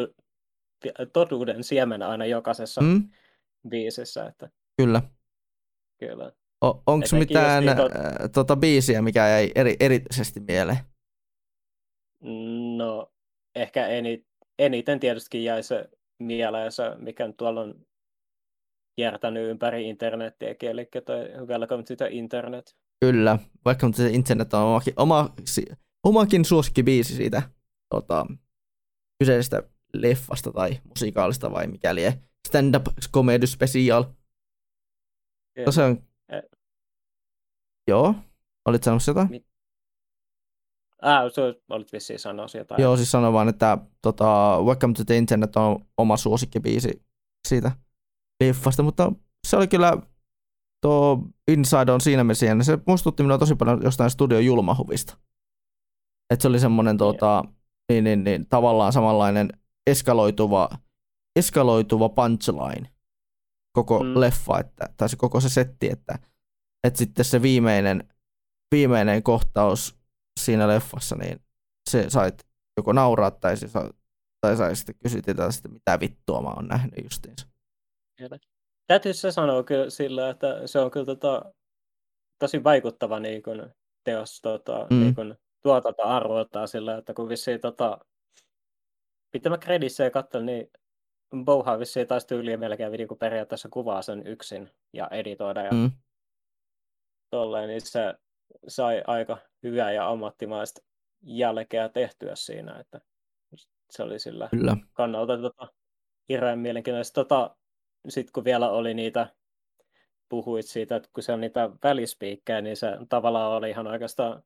[1.12, 3.10] totuuden siemen aina jokaisessa mm,
[3.68, 5.02] biisissä, että kyllä.
[6.00, 6.32] kyllä.
[6.64, 7.76] O- onko mitään äh,
[8.32, 10.78] tota biisiä, mikä jäi eri, erityisesti mieleen?
[12.76, 13.12] No,
[13.54, 14.26] ehkä eni,
[14.58, 17.86] eniten tietysti jäi se mieleen se, mikä tuolla on
[18.96, 22.76] kiertänyt ympäri internettiäkin, eli toi Welcome to the Internet.
[23.00, 25.34] Kyllä, vaikka mutta se internet on omakin, oma,
[26.02, 27.42] omakin suosikkibiisi siitä
[27.94, 28.26] tota,
[29.18, 29.62] kyseisestä
[29.94, 32.02] leffasta tai musikaalista vai mikäli.
[32.48, 32.84] Stand-up
[33.14, 34.04] comedy special.
[35.66, 36.02] No se on...
[36.28, 36.42] Eh.
[37.88, 38.14] Joo,
[38.64, 39.30] olit sanomassa jotain?
[39.30, 39.46] Mi-
[41.02, 41.40] Ah, se
[41.70, 42.82] olit vissiin sanoa jotain.
[42.82, 47.02] Joo, siis sano vaan, että tota, Welcome to the Internet on oma suosikkibiisi
[47.48, 47.72] siitä
[48.44, 49.12] leffasta, mutta
[49.46, 49.92] se oli kyllä
[50.82, 52.64] tuo Inside on siinä mielessä jännä.
[52.64, 55.18] Se muistutti minua tosi paljon jostain studio julmahuvista.
[56.30, 57.42] Että se oli semmoinen tota,
[57.92, 59.48] niin, niin, niin, tavallaan samanlainen
[59.86, 60.68] eskaloituva,
[61.36, 62.90] eskaloituva punchline
[63.76, 64.20] koko Mm.
[64.20, 66.18] leffa, että, tai se koko se setti, että,
[66.84, 68.08] että sitten se viimeinen,
[68.74, 69.96] viimeinen kohtaus
[70.40, 71.40] siinä leffassa, niin
[71.90, 72.46] se sait
[72.76, 73.90] joko nauraa tai, se sa,
[74.40, 77.46] tai sai sitten kysytellä sitten mitä vittua mä oon nähnyt justiinsa.
[78.86, 81.52] Täytyy se sanoa kyllä sillä, että se on kyllä tota,
[82.38, 83.70] tosi vaikuttava niin kun,
[84.04, 85.00] teos tota, Mm.
[85.00, 87.98] niin kun, tuotantoarvoiltaan sillä, että kun vissiin tota,
[89.32, 90.70] mitä mä kredissä ja katselin, niin
[91.44, 95.78] Bowha vissiin taisi tyyliin melkein niin kun periaatteessa kuvaa sen yksin ja editoida ja mm.
[95.78, 95.90] Mm.
[97.30, 98.14] tolleen, niin se
[98.68, 100.82] sai aika hyvää ja ammattimaista
[101.22, 103.00] jälkeä tehtyä siinä, että
[103.90, 104.76] se oli sillä Kyllä.
[104.92, 105.68] kannalta tota,
[106.28, 107.24] hirveän mielenkiintoista.
[107.24, 107.56] Tota,
[108.08, 109.26] Sitten kun vielä oli niitä,
[110.28, 114.42] puhuit siitä, että kun se on niitä välispiikkejä, niin se tavallaan oli ihan oikeastaan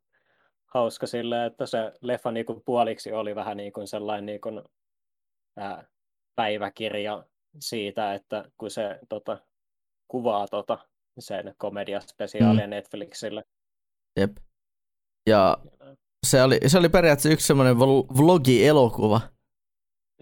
[0.66, 4.62] hauska sillä, että se leffa niin kuin puoliksi oli vähän niin kuin sellainen niin kuin,
[5.56, 5.86] ää,
[6.36, 7.24] päiväkirja
[7.60, 9.38] siitä, että kun se tota,
[10.08, 10.78] kuvaa tota,
[11.18, 12.70] sen komediaspesiaalia mm.
[12.70, 13.44] Netflixille.
[14.16, 14.36] Jep.
[15.26, 15.58] Ja
[16.26, 19.20] se oli, se oli periaatteessa yksi semmoinen vl- vlogi-elokuva.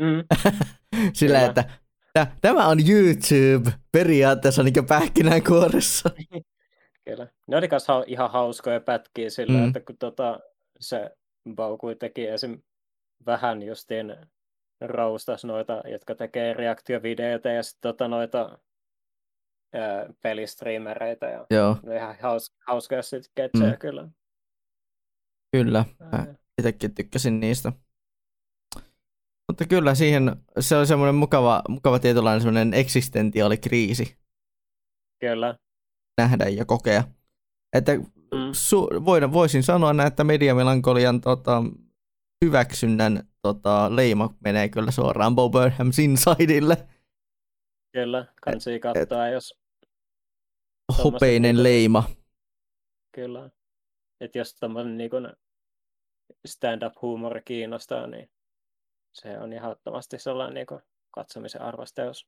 [0.00, 0.24] Mm.
[1.12, 1.48] Sillä, Kyllä.
[1.48, 1.64] että
[2.12, 6.10] tä- tämä on YouTube periaatteessa niin pähkinänkuoressa.
[7.04, 7.26] Kyllä.
[7.46, 9.66] ne oli kanssa ha- ihan hauskoja pätkiä sillä, Mm.
[9.66, 10.40] että kun tota,
[10.80, 11.10] se
[11.54, 12.62] Baukui teki esim.
[13.26, 14.16] vähän justiin
[14.80, 18.58] roustas noita, jotka tekee reaktiovideoita ja sitten tota noita
[19.74, 23.78] ää, pelistriimereitä ja Joo, ne ihan haus, hauskoja sketsejä Mm.
[23.78, 24.08] kyllä.
[25.52, 25.84] kyllä.
[26.12, 26.26] Mä
[26.58, 27.72] itsekin tykkäsin niistä.
[29.48, 34.16] Mutta kyllä siihen, se oli semmoinen mukava, mukava tietynlainen semmoinen eksistentiaalikriisi
[35.20, 35.58] Kyllä.
[36.18, 37.04] nähdä ja kokea.
[37.72, 37.92] Että
[38.34, 38.50] Mm.
[38.52, 41.62] su, voin, voisin sanoa näin, että mediamelankolian tota,
[42.44, 46.88] hyväksynnän tota, leima menee kyllä suoraan Bo Burnham's Insideille.
[47.92, 49.58] Kyllä, kansi katsoa, jos
[51.04, 52.04] Hopeinen niinku- leima.
[53.12, 53.50] kyllä.
[54.20, 55.10] Että jos tämmöinen niin
[56.46, 58.30] stand-up-huumori kiinnostaa, niin
[59.12, 60.80] se on ehdottomasti sellainen niin kuin
[61.10, 62.26] katsomisen arvosteus.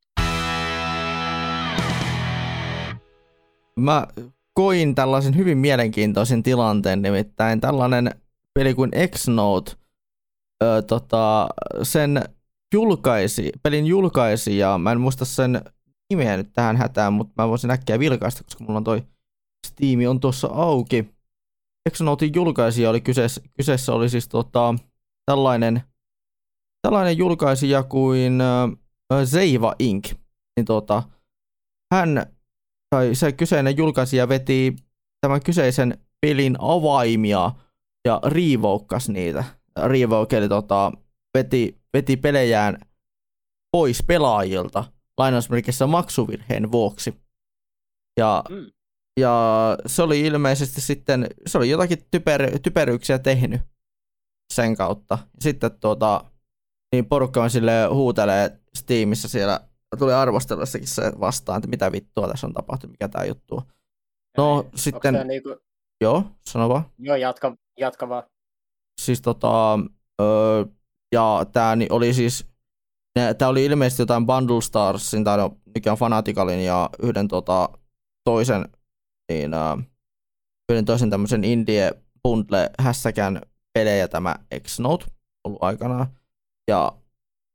[3.76, 4.06] Mä
[4.52, 8.10] koin tällaisen hyvin mielenkiintoisen tilanteen, nimittäin tällainen
[8.54, 9.72] peli kuin X-Note,
[10.64, 11.48] ö, tota,
[11.82, 12.24] sen
[12.74, 15.62] julkaisi, pelin julkaisi, ja mä en muista sen
[16.10, 19.02] nimeä nyt tähän hätään, mutta mä voisin äkkiä vilkaista, koska mulla on toi
[19.66, 21.14] Steam on tuossa auki.
[21.90, 24.74] X-Notein julkaisija oli kyseessä, kyseessä oli siis tota,
[25.26, 25.82] tällainen,
[26.82, 30.12] tällainen julkaisija kuin ö, Zeiva Inc.
[30.56, 31.02] Niin tota,
[31.92, 32.26] hän
[32.90, 34.76] tai se kyseinen julkaisija veti
[35.20, 37.52] tämän kyseisen pelin avaimia
[38.04, 39.44] ja revokas niitä.
[39.86, 40.92] Revoke eli tota,
[41.38, 42.78] veti, veti pelejään
[43.72, 44.84] pois pelaajilta
[45.18, 47.20] lainausmerkissä maksuvirheen vuoksi.
[48.18, 48.70] Ja, Mm.
[49.20, 49.32] ja
[49.86, 53.60] se oli ilmeisesti sitten, se oli jotakin typer, typeryyksiä tehnyt
[54.54, 55.18] sen kautta.
[55.40, 56.24] Sitten tuota,
[56.92, 59.60] niin porukka on sille huutelee Steamissa siellä,
[59.98, 63.62] tuli arvostelussakin se vastaan, että mitä vittua tässä on tapahtunut, mikä tämä juttu on.
[64.38, 65.56] No, Onko sitten- Niinku,
[66.00, 66.84] Joo, sano vaan.
[66.98, 68.22] joo, jatka, jatka vaan.
[69.00, 69.78] Siis tota,
[70.20, 70.64] öö,
[71.12, 72.46] ja tämä oli siis,
[73.38, 77.68] tämä oli ilmeisesti jotain Bundle Starsin, tai no, mikä on Fanaticalin ja yhden tota,
[78.24, 78.68] toisen,
[79.32, 79.76] niin, öö,
[80.72, 81.90] yhden toisen tämmöisen indie
[82.22, 83.40] bundle hässäkän
[83.74, 85.06] pelejä tämä X-Note
[85.44, 86.06] ollut aikanaan.
[86.68, 86.92] Ja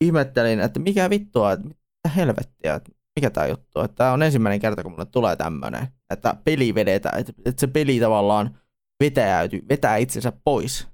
[0.01, 3.79] ihmettelin, että mikä vittua, että mitä helvettiä, että mikä tämä juttu.
[3.79, 7.67] Että tämä on ensimmäinen kerta, kun mulle tulee tämmöinen, että peli vedetään, että, että se
[7.67, 8.59] peli tavallaan
[9.03, 10.87] vetää, vetää itsensä pois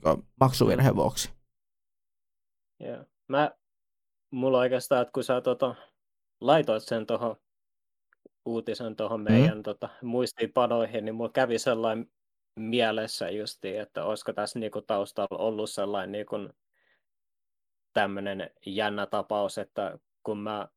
[0.00, 1.30] niin maksuvirheen vuoksi.
[2.80, 3.04] Joo.
[3.28, 3.50] Mä,
[4.30, 5.74] mulla oikeastaan, että kun sä tota,
[6.40, 7.36] laitoit sen tuohon
[8.44, 9.32] uutisen tuohon Mm.
[9.32, 12.12] meidän tota, muistiinpanoihin, niin mulla kävi sellainen
[12.56, 16.36] mielessä justiin, että olisiko tässä niinku taustalla ollut sellainen niinku
[17.92, 20.68] tämmöinen jännä tapaus, että kun mä,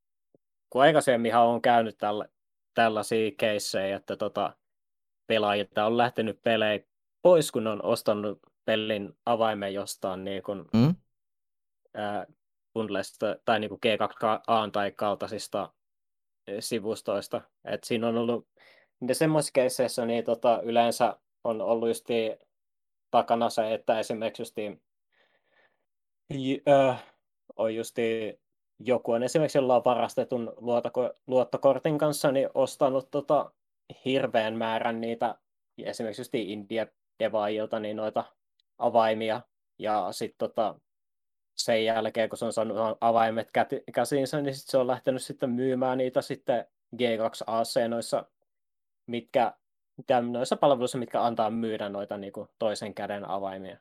[0.70, 2.28] kun aikaisemminhan on käynyt tällä,
[2.74, 4.56] tällaisia keissejä, että tota,
[5.26, 6.84] pelaajilta on lähtenyt pelejä
[7.22, 10.94] pois, kun on ostanut pelin avaimen jostain niin kuin, Mm?
[11.94, 12.26] ää,
[12.74, 15.72] bundlesta tai niin kuin G2A tai kaltaisista
[16.60, 17.40] sivustoista.
[17.64, 18.48] Et siinä on ollut
[19.08, 22.06] ja semmoisissa keisseissä niin tota, yleensä on ollut just
[23.10, 24.82] takana se, että esimerkiksi justiin,
[26.34, 27.04] j- äh,
[27.56, 28.38] on justi
[28.78, 33.52] joku on esimerkiksi jollain varastetun luotoko, luottokortin kanssa niin ostanut tota,
[34.04, 35.38] hirveän määrän niitä
[35.78, 36.86] esimerkiksi just India
[37.18, 38.24] devaajilta niin noita
[38.78, 39.42] avaimia
[39.78, 40.80] ja sitten tota,
[41.56, 43.50] sen jälkeen, kun se on saanut avaimet
[43.94, 46.66] käsiinsä, niin sit se on lähtenyt sitten myymään niitä sitten
[46.96, 48.24] G2AC noissa,
[49.06, 49.54] mitkä,
[50.30, 53.78] noissa palveluissa, mitkä antaa myydä noita niin kuin toisen käden avaimia.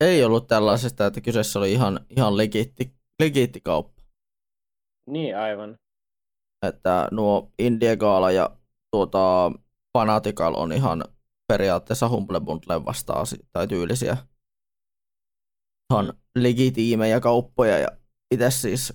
[0.00, 4.02] Ei ollut tällaisesta, että kyseessä oli ihan, ihan legiitti, legiitti kauppa.
[5.06, 5.78] Niin, aivan.
[6.66, 8.56] Että nuo Indiegaala ja
[8.90, 9.52] tuota,
[9.98, 11.04] Fanatical on ihan
[11.48, 14.16] periaatteessa Humble Bundle vastaan tai tyylisiä.
[15.92, 17.88] Ihan legitiimejä kauppoja ja
[18.34, 18.92] itse siis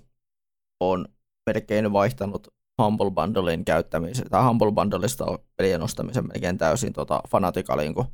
[0.79, 1.05] on
[1.49, 2.47] melkein vaihtanut
[2.81, 8.05] Humble Bundlein käyttämisen, tai Humble Bundleista pelien ostamisen melkein täysin tota Fanaticaliin, kun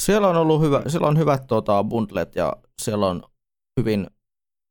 [0.00, 3.22] siellä on ollut hyvä, siellä on hyvät tota, bundlet ja siellä on
[3.80, 4.06] hyvin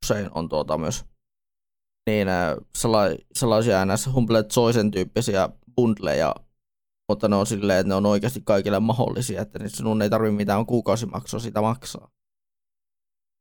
[0.06, 1.06] usein on tuota myös
[2.10, 4.10] niin, äh, sella- sellaisia ns.
[4.14, 6.36] Humble Choicen tyyppisiä bundleja,
[7.10, 10.36] mutta ne on silleen, että ne on oikeasti kaikille mahdollisia, että nyt sinun ei tarvitse
[10.36, 12.12] mitään kuukausimaksua sitä maksaa.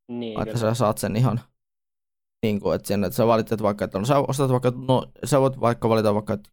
[0.08, 0.58] Niin, Että kyllä.
[0.58, 1.40] sä saat sen ihan
[2.42, 5.40] niin kuin, että, sen, että sä valitset vaikka, että no, sä ostat vaikka, no, sä
[5.40, 6.50] voit vaikka valita vaikka, että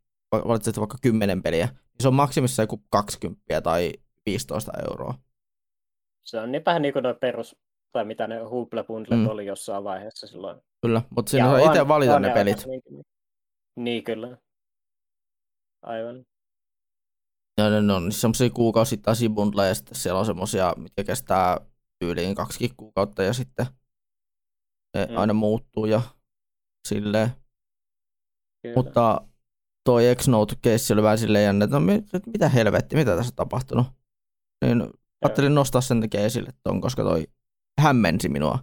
[0.47, 3.93] valitset vaikka 10 peliä, niin se on maksimissa joku 20 tai
[4.25, 5.13] 15 euroa.
[6.25, 7.55] Se on niin vähän niin kuin perus,
[7.91, 8.39] tai mitä ne
[8.87, 9.27] Bundlet Mm.
[9.27, 10.61] oli jossain vaiheessa silloin.
[10.81, 12.47] Kyllä, mutta siinä Ja saa on- itse valita on ne pelit.
[12.57, 13.01] aikaisemminkin.
[13.75, 14.37] Niin, kyllä.
[15.81, 16.25] Aivan.
[17.57, 21.57] Ja ne, on semmoisia kuukausittaisia bundleja, ja sitten siellä on semmoisia, mitkä kestää
[21.99, 23.65] tyyliin kaksi kuukautta, ja sitten
[24.97, 25.17] ne mm.
[25.17, 26.01] aina muuttuu ja
[26.87, 27.29] silleen.
[28.63, 28.75] Kyllä.
[28.75, 29.27] Mutta
[29.85, 31.85] toi X-Note-keissi oli vähän silleen jännä, että no,
[32.25, 33.87] mitä helvetti, mitä tässä on tapahtunut.
[34.65, 34.83] Niin
[35.21, 37.27] ajattelin nostaa sen takia esille ton, koska toi
[37.81, 38.59] hämmensi minua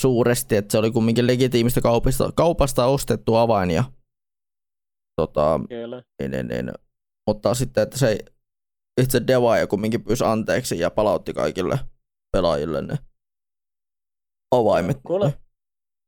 [0.00, 3.84] suuresti, että se oli kumminkin legitiimistä kaupasta, kaupasta ostettu avain ja
[5.20, 5.60] tota,
[6.20, 6.72] niin, niin, niin,
[7.26, 8.18] mutta sitten, että se
[9.00, 11.78] itse devaaja kumminkin pyysi anteeksi ja palautti kaikille
[12.32, 12.98] pelaajille ne
[14.50, 15.00] avaimet.
[15.06, 15.34] Kuule,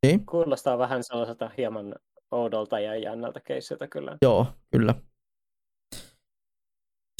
[0.05, 0.25] niin?
[0.25, 1.95] Kuulostaa vähän sellaiselta hieman
[2.31, 4.17] oudolta ja jännältä keissiltä kyllä.
[4.21, 4.95] Joo, kyllä.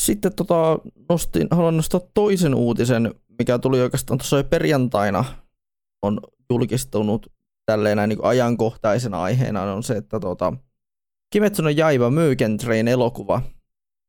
[0.01, 5.25] Sitten tota, nostin, haluan nostaa toisen uutisen, mikä tuli oikeastaan tuossa jo perjantaina,
[6.01, 6.19] on
[6.49, 7.27] julkistunut
[7.65, 10.53] tälleen näin niin ajankohtaisena aiheena, on se, että tota,
[11.33, 12.11] Kimetsu no Jaiva
[12.59, 13.41] Train elokuva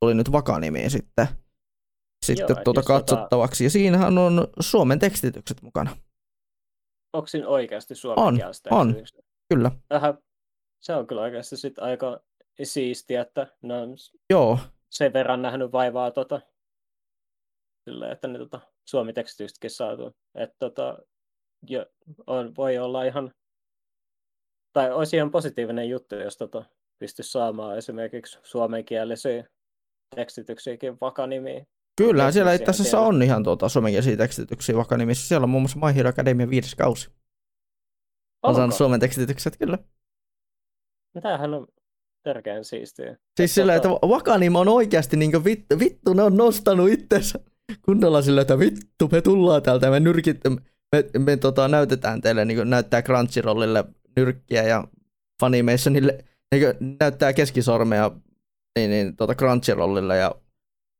[0.00, 1.28] tuli nyt vakanimiin sitten,
[2.26, 3.64] sitten Joo, tuota katsottavaksi.
[3.64, 3.66] Tota...
[3.66, 5.96] Ja siinähän on Suomen tekstitykset mukana.
[7.12, 8.38] Onko siinä oikeasti suomen on,
[8.70, 8.94] on,
[9.54, 9.70] kyllä.
[9.90, 10.18] Vähän,
[10.80, 12.20] se on kyllä oikeasti sit aika
[12.62, 13.96] siistiä, että ne on
[14.30, 14.58] Joo.
[14.90, 16.40] sen verran nähnyt vaivaa tota,
[17.84, 20.16] sille, että ne tota, suomi-tekstityksetkin saatu.
[20.34, 20.98] Että tota,
[21.68, 21.86] jo,
[22.26, 23.34] on, voi olla ihan,
[24.72, 26.64] tai olisi ihan positiivinen juttu, jos tota,
[26.98, 29.44] pystyisi saamaan esimerkiksi suomenkielisiä
[30.16, 31.66] tekstityksiäkin vakanimiin.
[31.96, 35.28] Kyllä, siellä itse asiassa on ihan tuota, suomenkielisiä tekstityksiä vakanimissä.
[35.28, 37.10] Siellä on muun muassa My Hero Academia viides kausi.
[38.42, 39.78] On saanut suomen tekstitykset, kyllä.
[41.22, 41.66] Tämähän on
[42.22, 43.16] tärkeän siistiä.
[43.36, 47.38] Siis sillä, että Wakanim on oikeasti niin vittu, vittu, ne on nostanut itsensä
[47.82, 50.40] kunnolla sillä, että vittu, me tullaan täältä ja me nyrkit,
[50.92, 53.84] me, me tota, näytetään teille, niin näyttää Crunchyrollille
[54.16, 54.84] nyrkkiä ja
[55.40, 58.10] Funimationille niin näyttää keskisormea
[58.78, 60.34] niin, niin, tota Crunchyrollille ja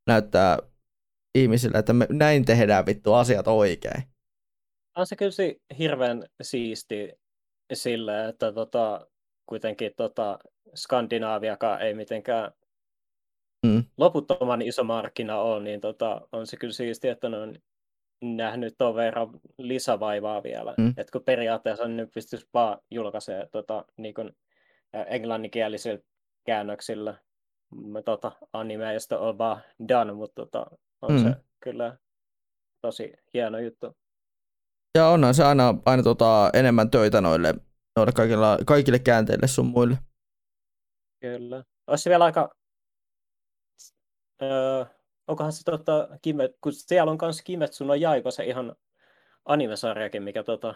[0.07, 0.59] näyttää
[1.35, 4.03] ihmisille, että me näin tehdään vittu asiat oikein.
[4.97, 5.31] On se kyllä
[5.79, 7.13] hirveän siisti
[7.73, 9.07] sille, että tota,
[9.47, 10.39] kuitenkin tota,
[10.75, 12.53] Skandinaaviakaan ei mitenkään
[13.67, 13.85] mm.
[13.99, 17.55] loputtoman iso markkina ole, niin tota, on se kyllä siisti, että ne on
[18.23, 20.75] nähnyt tuon verran lisävaivaa vielä.
[20.79, 20.89] Mm.
[20.89, 24.15] Että kun periaatteessa nyt pystyisi vaan julkaisemaan tota, niin
[25.07, 26.01] englanninkielisillä
[26.47, 27.15] käännöksillä
[28.05, 30.67] tota, animea, josta on vaan done, mutta tota,
[31.03, 31.23] on mm.
[31.23, 31.97] se kyllä
[32.81, 33.97] tosi hieno juttu.
[34.95, 37.55] Ja onhan se aina, aina tota, enemmän töitä noille,
[37.97, 39.99] noille kaikilla, kaikille käänteille sun muille.
[41.21, 41.65] Kyllä.
[41.87, 42.55] Olisi vielä aika...
[44.43, 44.85] Öö,
[45.27, 48.77] onkohan se tota, Kime, kun siellä on myös Kimetsu no Jaiba, se ihan
[49.45, 50.75] animesarjakin, mikä tota,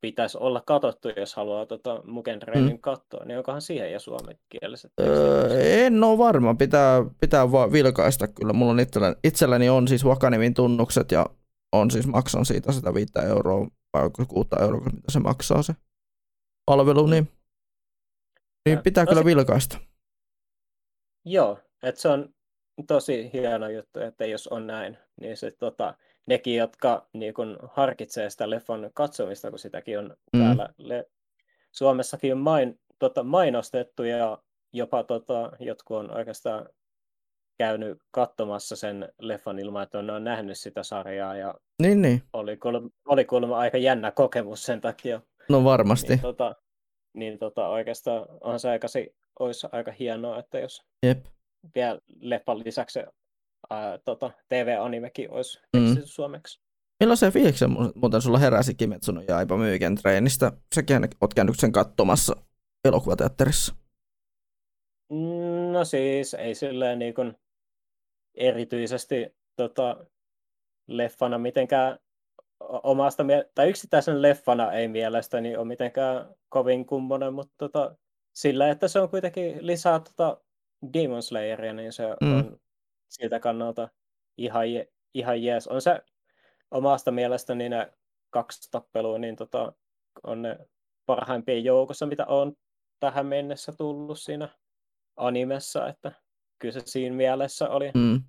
[0.00, 2.80] pitäisi olla katsottu, jos haluaa tota, Mugen Trainin mm.
[2.80, 8.52] katsoa, niin onkohan siihen ja suomenkieliset öö, En ole varma, pitää, pitää vaan vilkaista kyllä.
[8.52, 11.26] Mulla on itselläni, itselläni on siis Wakanimin tunnukset ja
[11.72, 15.74] on siis maksan siitä sitä 5 euroa vai 6 euroa, mitä se maksaa se
[16.66, 17.28] palvelu, niin,
[18.68, 19.78] niin pitää no, kyllä vilkaista.
[21.24, 22.34] Joo, että se on
[22.86, 25.94] tosi hieno juttu, että jos on näin, niin se tota,
[26.26, 30.40] nekin, jotka niin kun, harkitsee sitä leffan katsomista, kun sitäkin on mm.
[30.40, 31.06] täällä le-
[31.72, 34.38] Suomessakin on main, tota, mainostettu ja
[34.72, 36.68] jopa tota, jotkut on oikeastaan
[37.58, 42.22] käynyt katsomassa sen leffan ilman, että on, on nähnyt sitä sarjaa ja niin, niin.
[42.32, 45.20] Oli, kuulemma, oli kuulemma aika jännä kokemus sen takia.
[45.48, 46.08] No varmasti.
[46.08, 46.54] Niin, tota,
[47.14, 51.24] niin tota, oikeastaan on se aikasi, olisi aika hienoa, että jos Jep.
[51.74, 53.00] vielä leffan lisäksi
[53.70, 55.96] ää, tota, TV-animekin olisi mm.
[56.04, 56.60] suomeksi.
[57.00, 60.52] Millaisen fiiliksen muuten sulla heräsi Kimetsun ja Aipa Myyken treenistä?
[60.74, 62.36] Säkin oot käynyt sen katsomassa
[62.84, 63.74] elokuvateatterissa.
[65.72, 67.36] No siis ei silleen niin kuin
[68.34, 70.06] erityisesti tota,
[70.88, 71.98] leffana mitenkään
[72.60, 73.24] omasta,
[73.54, 77.96] tai yksittäisen leffana ei mielestäni ole mitenkään kovin kummonen, mutta tota,
[78.34, 80.40] sillä, että se on kuitenkin lisää tota
[80.92, 82.38] Demon Slayeria, niin se mm.
[82.38, 82.58] on
[83.08, 83.88] siltä kannalta
[84.36, 85.68] ihan, je, ihan jees.
[85.68, 86.02] On se
[86.70, 87.92] omasta mielestäni ne
[88.30, 89.72] kaksi tappelua, niin tota,
[90.22, 90.58] on ne
[91.06, 92.56] parhaimpien joukossa, mitä on
[93.00, 94.48] tähän mennessä tullut siinä
[95.16, 96.12] animessa, että
[96.58, 98.22] kyllä se siinä mielessä oli mm.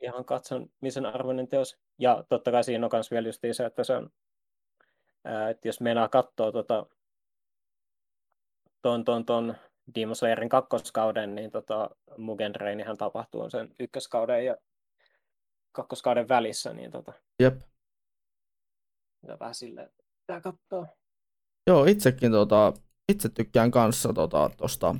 [0.00, 1.78] ihan katsomisen arvoinen teos.
[1.98, 4.10] Ja totta kai siinä on myös vielä just se, että se on,
[5.24, 6.86] ää, että jos meinaa katsoa tota,
[8.82, 9.54] ton, ton, ton
[9.94, 14.56] Demon Slayerin kakkoskauden, niin tota, Mugen Trainihan tapahtuu sen ykköskauden ja
[15.72, 17.60] kakkoskauden välissä, niin tota, Jep.
[19.28, 19.90] Ja vähän silleen
[20.20, 20.86] pitää katsoa.
[21.66, 22.72] Joo, itsekin tota,
[23.12, 24.94] itse tykkään kanssa tota, tosta,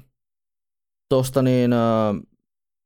[1.08, 2.14] tosta niin, äh,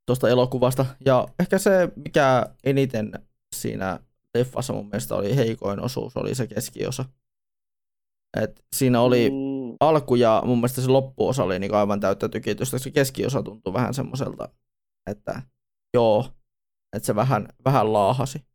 [0.05, 0.85] tuosta elokuvasta.
[1.05, 3.11] Ja ehkä se, mikä eniten
[3.55, 3.99] siinä
[4.37, 7.05] leffassa mun mielestä oli heikoin osuus, oli se keskiosa.
[8.41, 9.56] Et siinä oli mm.
[9.79, 12.77] Alku ja mun mielestä se loppuosa oli niin aivan täyttä tykitystä.
[12.77, 14.49] Se keskiosa tuntui vähän semmoiselta,
[15.09, 15.41] että
[15.93, 16.25] joo,
[16.95, 18.45] että se vähän, vähän laahasi.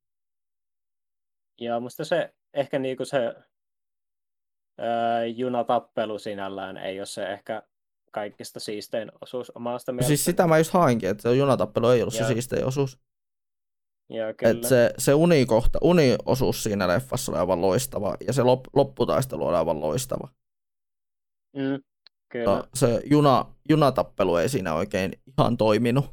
[1.60, 3.34] Ja musta se ehkä niinku se
[4.78, 7.62] ää, junatappelu sinällään ei ole se ehkä
[8.12, 10.08] kaikista siistein osuus omasta mielestä.
[10.08, 12.28] Siis sitä mä just hainkin, että se junatappelu ei ollut Joo.
[12.28, 12.98] se siistein osuus.
[14.08, 14.50] Joo, kyllä.
[14.50, 19.56] Et se, se unikohta, uniosuus siinä leffassa oli aivan loistava, ja se lop, lopputaistelu oli
[19.56, 20.28] aivan loistava.
[21.56, 21.82] Mm,
[22.28, 22.64] kyllä.
[22.74, 26.04] Se juna, junatappelu ei siinä oikein ihan toiminut.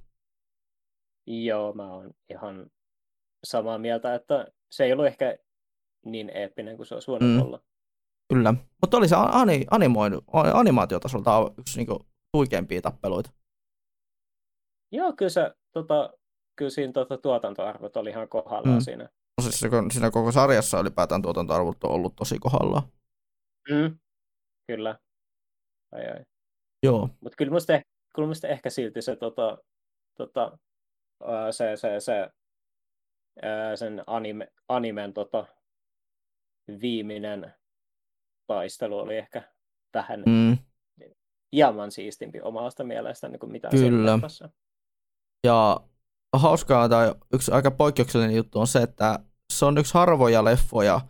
[1.27, 2.71] Joo, mä oon ihan
[3.43, 5.37] samaa mieltä, että se ei ollut ehkä
[6.05, 7.41] niin eeppinen kuin se olisi voinut mm.
[7.41, 7.61] olla.
[8.33, 10.21] Kyllä, mutta oli se ani, animoidu,
[10.53, 12.05] animaatiotasolta yksi niinku
[12.37, 13.29] huikeimpia tappeluita.
[14.91, 16.13] Joo, kyllä, se, tota,
[16.55, 18.81] kyllä siinä tota, tuotantoarvot oli ihan kohdallaan mm.
[18.81, 19.03] siinä.
[19.03, 19.59] No siis
[19.91, 22.83] siinä koko sarjassa ylipäätään tuotantoarvot on ollut tosi kohdallaan.
[23.69, 23.99] Mm.
[24.67, 24.99] Kyllä.
[25.91, 26.25] Ai ai.
[26.83, 27.09] Joo.
[27.21, 27.73] Mutta kyllä musta,
[28.15, 29.57] kyllä musta ehkä silti se, tota,
[30.17, 30.57] tota,
[31.51, 32.29] se, se, se
[33.75, 35.45] sen anime, animen tota,
[36.81, 37.53] viimeinen
[38.47, 39.53] taistelu oli ehkä
[39.93, 40.57] vähän mm.
[41.55, 44.19] hieman siistimpi omasta mielestä niin kuin mitä Kyllä.
[45.43, 45.79] Ja
[46.33, 49.19] hauskaa tai yksi aika poikkeuksellinen juttu on se, että
[49.53, 51.01] se on yksi harvoja leffoja,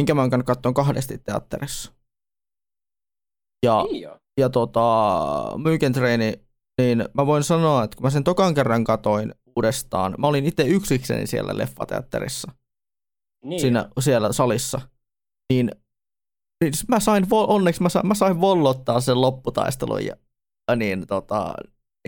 [0.00, 1.92] minkä mä oon käynyt katsomaan kahdesti teatterissa.
[3.66, 4.08] Ja, niin
[4.40, 6.32] ja tota, Myyken treeni,
[6.78, 10.62] niin mä voin sanoa, että kun mä sen tokan kerran katoin uudestaan, mä olin itse
[10.62, 12.52] yksikseni siellä leffateatterissa.
[13.44, 14.80] Niin siinä, siellä salissa.
[15.52, 15.70] Niin
[16.64, 20.16] niin mä sain, onneksi mä sain, mä sain vollottaa sen lopputaistelun ja,
[20.76, 21.54] niin, tota,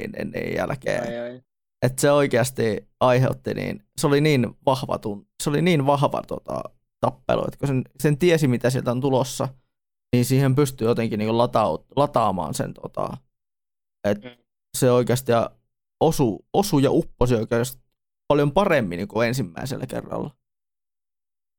[0.01, 1.03] niin, niin, niin jälkeen.
[1.03, 1.43] Ai, ai.
[1.83, 6.63] Että se oikeasti aiheutti niin, se oli niin vahva, tun, se oli niin vahva tota,
[7.01, 9.49] tappelu, että kun sen, sen tiesi, mitä sieltä on tulossa,
[10.13, 13.17] niin siihen pystyy jotenkin niin lataut, lataamaan sen, tota,
[14.09, 14.37] että mm.
[14.79, 15.33] se oikeasti
[16.01, 17.83] osu, osu ja upposi oikeasti
[18.29, 20.31] paljon paremmin niin kuin ensimmäisellä kerralla.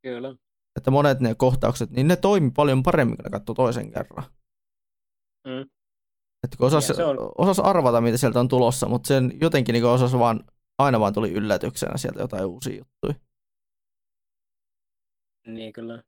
[0.02, 0.36] Kyllä
[0.76, 4.24] että monet ne kohtaukset, niin ne toimi paljon paremmin, kun ne katsoi toisen kerran.
[5.48, 5.62] Mm.
[6.44, 7.18] Että kun osas, on...
[7.38, 10.44] osas arvata, mitä sieltä on tulossa, mutta sen jotenkin niin osas vaan,
[10.78, 13.14] aina vaan tuli yllätyksenä sieltä jotain uusia juttuja.
[15.48, 16.04] Niin kyllä.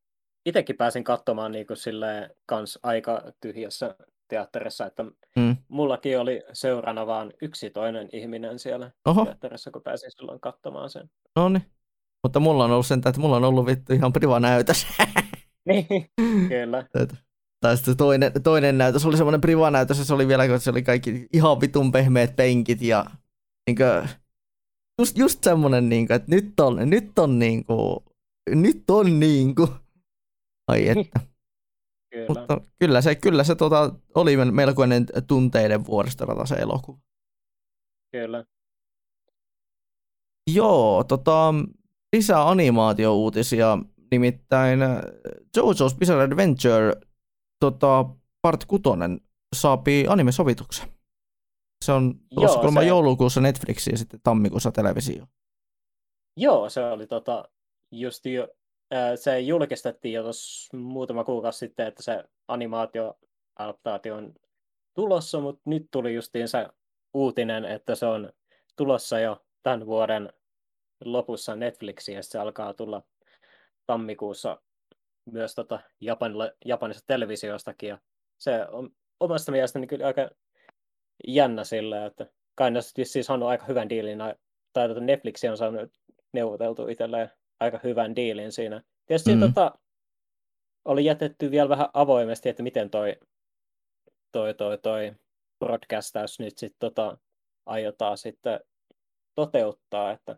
[0.45, 3.95] Itsekin pääsin katsomaan niin kuin silleen, kans aika tyhjässä
[4.27, 5.03] teatterissa, että
[5.35, 5.57] mm.
[5.67, 9.25] mullakin oli seurana vaan yksi toinen ihminen siellä Oho.
[9.25, 11.09] teatterissa, kun pääsin silloin katsomaan sen.
[11.35, 11.65] No niin.
[12.23, 14.87] Mutta mulla on ollut sen, että mulla on ollut vittu ihan priva näytös.
[15.67, 16.09] niin,
[16.47, 16.87] kyllä.
[17.61, 20.83] Tai sitten toinen, toinen näytös oli semmoinen priva näytös, se oli vielä, kun se oli
[20.83, 23.05] kaikki ihan vitun pehmeät penkit ja
[23.67, 24.09] niin kuin,
[25.01, 27.99] just, just semmoinen, niin kuin, että nyt on, nyt on niin kuin,
[28.49, 29.69] nyt on niin kuin.
[30.67, 31.19] Ai että.
[32.13, 32.27] kyllä.
[32.27, 36.99] Mutta kyllä se, kyllä se tota, oli melkoinen tunteiden vuoristorata se elokuva.
[38.11, 38.45] Kyllä.
[40.53, 41.53] Joo, tota,
[42.15, 43.77] lisää animaatiouutisia,
[44.11, 45.01] nimittäin äh,
[45.57, 46.93] JoJo's Bizarre Adventure
[47.59, 48.05] tota,
[48.41, 48.83] part 6
[49.55, 50.89] saapii animesovituksen.
[51.85, 52.87] Se on tuossa kolma se...
[52.87, 55.25] joulukuussa Netflixiin ja sitten tammikuussa televisio.
[56.37, 57.45] Joo, se oli tota,
[57.91, 58.47] just jo,
[59.15, 60.23] se julkistettiin jo
[60.73, 64.33] muutama kuukausi sitten, että se animaatioadaptaatio on
[64.93, 66.67] tulossa, mutta nyt tuli justiin se
[67.13, 68.33] uutinen, että se on
[68.75, 70.33] tulossa jo tämän vuoden
[71.05, 73.01] lopussa Netflixiin ja se alkaa tulla
[73.85, 74.61] tammikuussa
[75.31, 77.89] myös tota Japanille, Japanissa televisiostakin.
[77.89, 77.99] Ja
[78.37, 78.89] se on
[79.19, 80.29] omasta mielestäni kyllä aika
[81.27, 82.25] jännä sillä, että
[82.55, 84.19] kai ne siis saanut aika hyvän diilin,
[84.73, 85.91] tai tota Netflix on saanut
[86.33, 88.81] neuvoteltu itselleen aika hyvän diilin siinä.
[89.05, 89.53] Tietysti mm-hmm.
[89.53, 89.79] tota,
[90.85, 93.15] oli jätetty vielä vähän avoimesti, että miten toi,
[94.31, 95.13] toi, toi, toi
[95.59, 97.17] broadcastaus nyt sitten tota,
[97.65, 98.59] aiotaan sitten
[99.35, 100.37] toteuttaa, että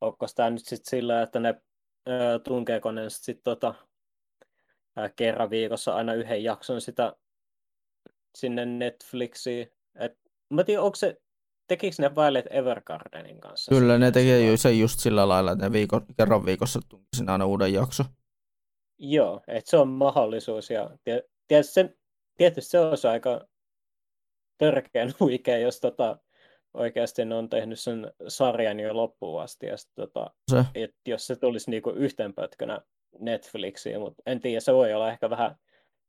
[0.00, 1.62] onko tämä nyt sitten sillä, että ne
[2.08, 3.74] ö, tunkeeko ne sitten tota,
[5.16, 7.16] kerran viikossa aina yhden jakson sitä
[8.34, 9.72] sinne Netflixiin.
[9.94, 10.18] Et,
[10.50, 11.22] mä tiedän, onko se,
[11.66, 13.74] tekikö ne Violet Evergardenin kanssa?
[13.74, 17.72] Kyllä, ne tekee se just sillä lailla, että ne viiko, kerran viikossa tunkisin aina uuden
[17.72, 18.04] jakso.
[18.98, 20.70] Joo, että se on mahdollisuus.
[20.70, 20.90] Ja
[21.48, 21.96] tietysti, se,
[22.36, 23.40] tietysti se olisi aika
[24.58, 26.18] törkeän huikea, jos tota,
[26.74, 29.66] oikeasti ne on tehnyt sen sarjan jo loppuun asti.
[29.66, 30.64] Ja sit, tota, se.
[30.74, 32.80] Et jos se tulisi niinku yhten pötkönä
[33.18, 35.56] Netflixiin, mutta en tiedä, se voi olla ehkä vähän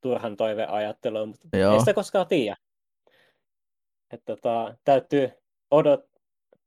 [0.02, 1.74] turhan toiveajattelua, mutta Joo.
[1.74, 2.58] ei sitä koskaan tiedä.
[4.14, 5.32] Et, tota, täytyy
[5.72, 6.06] odot,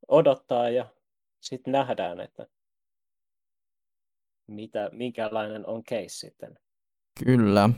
[0.09, 0.87] odottaa ja
[1.41, 2.47] sitten nähdään, että
[4.47, 6.59] mitä, minkälainen on case sitten.
[7.25, 7.71] Kyllä.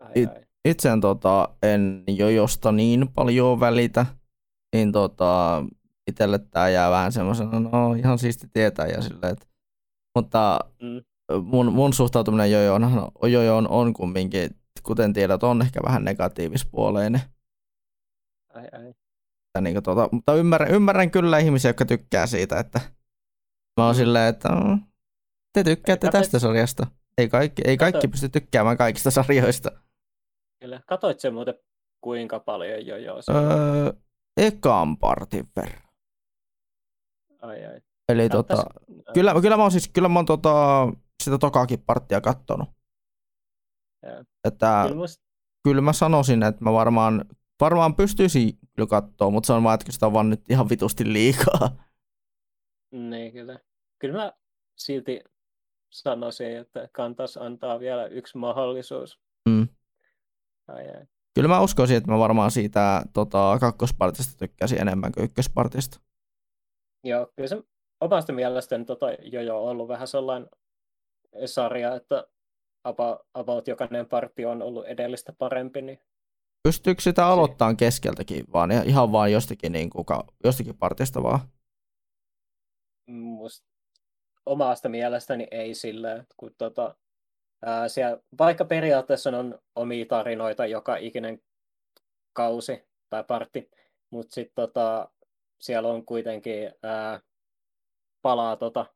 [0.00, 0.44] Ai, It, ai.
[0.64, 4.06] itse en, tota, en jojosta niin paljon välitä,
[4.74, 5.64] niin tota,
[6.06, 9.46] itselle tämä jää vähän semmoisena, no ihan siisti tietää ja silleen, että,
[10.14, 11.02] mutta Mm.
[11.44, 12.82] mun, mun suhtautuminen jojoon,
[13.22, 14.50] jojoon on kumminkin,
[14.82, 17.20] kuten tiedät, on ehkä vähän negatiivispuoleinen.
[18.54, 18.94] Ai, ai.
[19.54, 22.80] Ja niin tota, mutta ymmärrän, ymmärrän kyllä ihmisiä, jotka tykkää siitä, että
[23.80, 24.80] mä oon silleen, että mm,
[25.52, 26.86] te tykkäätte kato- tästä sarjasta.
[27.18, 29.70] Ei kaikki, ei kaikki Kato- pysty tykkäämään kaikista sarjoista.
[30.60, 30.80] Kyllä.
[30.86, 31.54] Katoit sen muuten
[32.00, 33.14] kuinka paljon jo jo?
[33.30, 33.92] Öö,
[34.36, 35.82] ekan partin verran.
[37.42, 37.80] Ai, ai.
[38.08, 38.64] Eli No, tota,
[39.14, 40.86] kyllä, kyllä mä oon siis, kyllä mä oon tota,
[41.22, 42.68] sitä tokaakin parttia kattonut.
[44.02, 44.24] Joo.
[44.44, 45.24] Että Kyllä musta,
[45.64, 47.24] kyllä mä sanoisin, että mä varmaan,
[47.64, 51.12] varmaan pystyisin kyllä katsoa, mutta se on vaan, että sitä on vaan nyt ihan vitusti
[51.12, 51.84] liikaa.
[53.10, 53.58] niin kyllä.
[53.98, 54.32] Kyllä mä
[54.78, 55.20] silti
[55.90, 59.20] sanoisin, että kantas antaa vielä yksi mahdollisuus.
[59.48, 59.68] Mm.
[60.68, 61.06] Ai, ai.
[61.34, 66.00] Kyllä mä uskoisin, että mä varmaan siitä tota, kakkospartista tykkäsin enemmän kuin ykköspartista.
[67.04, 67.62] Joo, kyllä se
[68.00, 70.48] omasta mielestäni tota, jo jo ollut vähän sellainen
[71.46, 72.26] sarja, että
[72.84, 76.00] about, about jokainen parti on ollut edellistä parempi, niin
[76.68, 80.04] Pystyykö sitä aloittamaan keskeltäkin vaan, ihan vaan jostakin, niin kuin,
[80.44, 81.40] jostakin partista vaan?
[83.10, 83.66] musta
[84.46, 86.94] omasta mielestäni ei silleen, kun tota,
[87.64, 91.42] ää, siellä, vaikka periaatteessa on omia tarinoita joka ikinen
[92.32, 93.70] kausi tai partti,
[94.10, 95.08] mutta sitten tota,
[95.60, 97.20] siellä on kuitenkin ää,
[98.22, 98.86] palaa tota,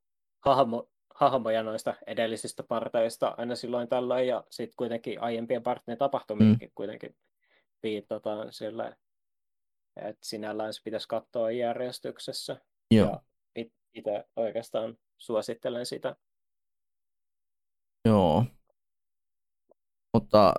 [0.41, 6.73] hahmo, hahmoja noista edellisistä parteista aina silloin tällöin, ja sitten kuitenkin aiempien parttien tapahtumiakin mm.
[6.75, 7.17] kuitenkin
[7.83, 8.97] viitataan sillä,
[9.97, 12.61] että sinällään se pitäisi katsoa järjestyksessä.
[12.95, 13.09] Joo.
[13.09, 13.21] Ja
[13.95, 16.17] itse oikeastaan suosittelen sitä.
[18.05, 18.45] Joo.
[20.15, 20.55] Mutta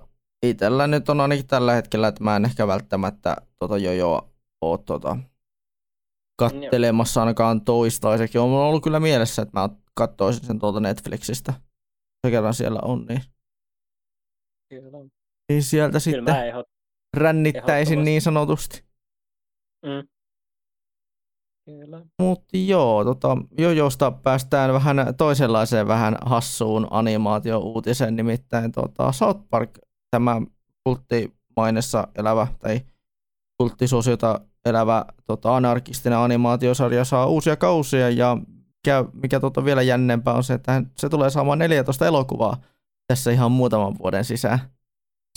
[0.46, 4.30] itsellä nyt on ainakin tällä hetkellä, että mä en ehkä välttämättä tota jojoa
[4.62, 5.18] oo tota
[6.40, 8.38] kattelemassa ainakaan toistaiseksi.
[8.38, 11.54] On mulla ollut kyllä mielessä, että mä katsoisin sen tuolta Netflixistä.
[12.28, 13.22] Se kerran siellä on, niin,
[14.70, 14.98] Kyllä.
[15.50, 16.68] niin sieltä Kyllä sitten mä ehdot...
[17.18, 18.84] rännittäisin niin sanotusti.
[19.86, 20.08] Mm.
[21.66, 22.02] Kyllä.
[22.20, 29.80] Mutta joo, tota, jojosta päästään vähän toisenlaiseen vähän hassuun animaatio-uutiseen, nimittäin tota, South Park,
[30.12, 30.42] tämä
[30.84, 32.82] kulttimainessa elävä tai
[33.58, 38.38] kulttisuosiota elävä tota, anarkistinen animaatiosarja saa uusia kausia ja
[38.80, 42.58] mikä, mikä tota, vielä jännempää on se, että se tulee saamaan 14 elokuvaa
[43.08, 44.60] tässä ihan muutaman vuoden sisään.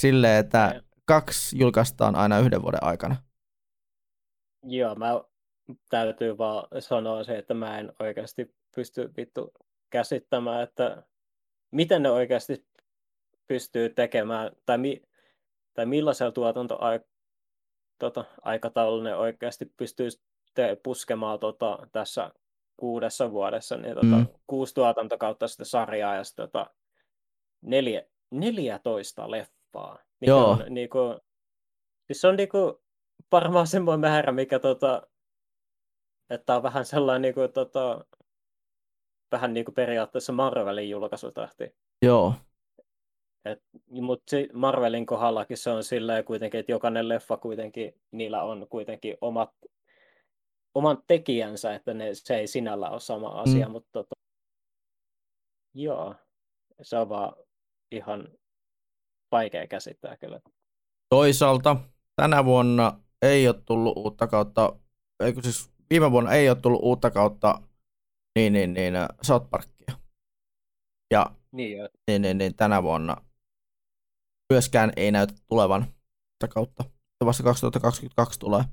[0.01, 3.17] Silleen, että kaksi julkaistaan aina yhden vuoden aikana.
[4.63, 5.21] Joo, mä
[5.89, 9.53] täytyy vaan sanoa se, että mä en oikeasti pysty vittu
[9.91, 11.03] käsittämään, että
[11.71, 12.67] miten ne oikeasti
[13.47, 15.03] pystyy tekemään, tai, mi,
[15.75, 17.13] tai millaisella tuotantoaikataululla
[17.99, 20.09] tota, aikataululla ne oikeasti pystyy
[20.55, 22.31] te, puskemaan tota, tässä
[22.77, 24.27] kuudessa vuodessa, niin tota, mm.
[24.47, 26.75] kuusi tuotantokautta sitä sarjaa ja sitten tota,
[27.61, 29.99] neljä, 14 leffaa.
[30.23, 30.51] Mikä Joo.
[30.51, 30.99] On, niinku,
[32.07, 32.83] siis se on niinku,
[33.33, 35.03] varmaan semmoinen määrä, mikä tota,
[36.31, 38.05] että on vähän sellainen niinku, tota,
[39.33, 41.75] vähän niinku periaatteessa Marvelin julkaisutahti.
[42.03, 42.35] Joo.
[43.91, 49.51] Mutta Marvelin kohdallakin se on silleen kuitenkin, että jokainen leffa kuitenkin, niillä on kuitenkin omat,
[50.75, 53.73] oman tekijänsä, että ne, se ei sinällä ole sama asia, mm.
[53.73, 54.15] mutta tota,
[55.75, 56.15] joo,
[56.83, 57.37] se on vaan
[57.91, 58.29] ihan
[59.33, 60.41] vaikea käsittää kyllä.
[61.09, 61.77] Toisaalta
[62.17, 64.77] tänä vuonna ei ole tullut uutta kautta,
[65.21, 67.63] eikö siis viime vuonna ei ole tullut uutta kautta
[68.39, 69.97] niin, niin, niin, South Parkia.
[71.11, 71.89] Ja niin, jo.
[72.09, 73.17] niin, niin, niin, tänä vuonna
[74.53, 76.85] myöskään ei näytä tulevan uutta kautta.
[77.25, 78.65] Vasta 2022 tulee.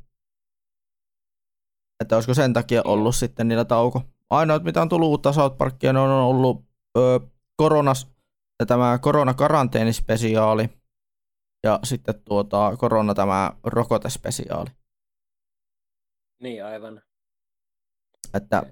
[1.99, 3.19] Että olisiko sen takia ollut ja.
[3.19, 4.01] sitten niillä tauko.
[4.29, 6.65] Ainoat, mitä on tullut uutta South Parkia, ne on ollut
[6.97, 7.19] ö,
[7.55, 8.07] koronas,
[8.65, 10.69] tämä koronakaranteenispesiaali
[11.63, 14.69] ja sitten tuota, korona tämä rokotespesiaali.
[16.41, 17.01] Niin, aivan.
[18.33, 18.63] Että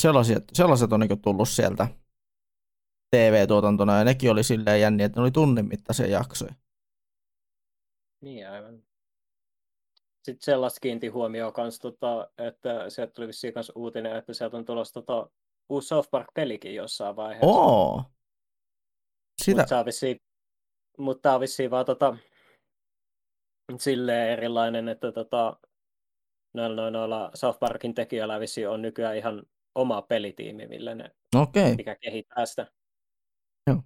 [0.00, 1.86] sellaiset, sellaiset on niin tullut sieltä
[3.16, 6.54] TV-tuotantona, ja nekin oli silleen jänniä, että ne oli tunnin mittaisia jaksoja.
[8.20, 8.82] Niin, aivan.
[10.22, 14.64] Sitten sellaista kiinti huomioon kanssa, tota, että sieltä tuli vissiin kanssa uutinen, että sieltä on
[14.64, 15.30] tulossa tota,
[15.68, 17.46] uusi South Park-pelikin jossain vaiheessa.
[17.46, 18.04] Oo!
[19.44, 19.62] Sitä...
[19.62, 20.16] Mutta vissiin,
[20.98, 22.16] mut tämä on vissiin vaan tota,
[23.78, 25.56] silleen erilainen, että tota,
[26.54, 28.38] noilla, noilla South Parkin tekijöillä
[28.70, 29.42] on nykyään ihan
[29.74, 31.74] oma pelitiimi, millä ne, okay.
[31.76, 32.72] mikä kehittää sitä.
[33.66, 33.82] Joo.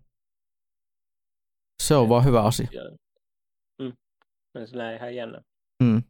[1.83, 2.69] Se on vaan hyvä asia.
[3.83, 3.93] Mm.
[4.55, 5.43] No, se on ihan jännä.
[5.83, 6.03] Mm.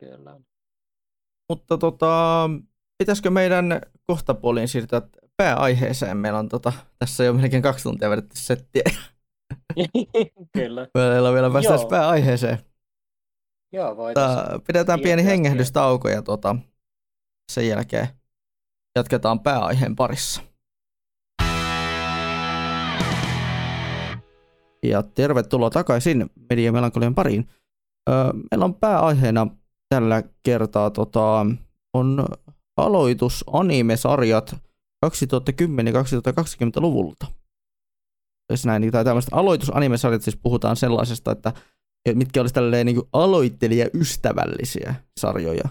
[0.00, 0.40] Kyllä.
[1.48, 2.50] Mutta tota,
[2.98, 5.02] pitäisikö meidän kohtapuoliin siirtyä
[5.40, 6.16] pääaiheeseen?
[6.16, 8.82] Meillä on tota, tässä jo melkein kaksi tuntia vedetty settiä.
[10.58, 10.86] Kyllä.
[10.94, 12.58] Meillä on vielä päästä pääaiheeseen.
[13.72, 14.62] Joo, voitaisiin.
[14.66, 16.56] Pidetään pieni hengähdystauko ja tota,
[17.52, 18.08] sen jälkeen
[18.96, 20.42] jatketaan pääaiheen parissa.
[24.82, 27.48] Ja tervetuloa takaisin Media Melankolian pariin.
[28.50, 29.46] meillä on pääaiheena
[29.88, 31.46] tällä kertaa tota,
[31.94, 32.26] on
[32.76, 34.69] aloitus anime-sarjat
[35.06, 37.26] 2010-2020-luvulta.
[38.50, 41.52] Jos näin, tai tämmöistä aloitusanimesarjat, siis puhutaan sellaisesta, että
[42.14, 45.68] mitkä olisi tälleen niin aloittelija-ystävällisiä sarjoja.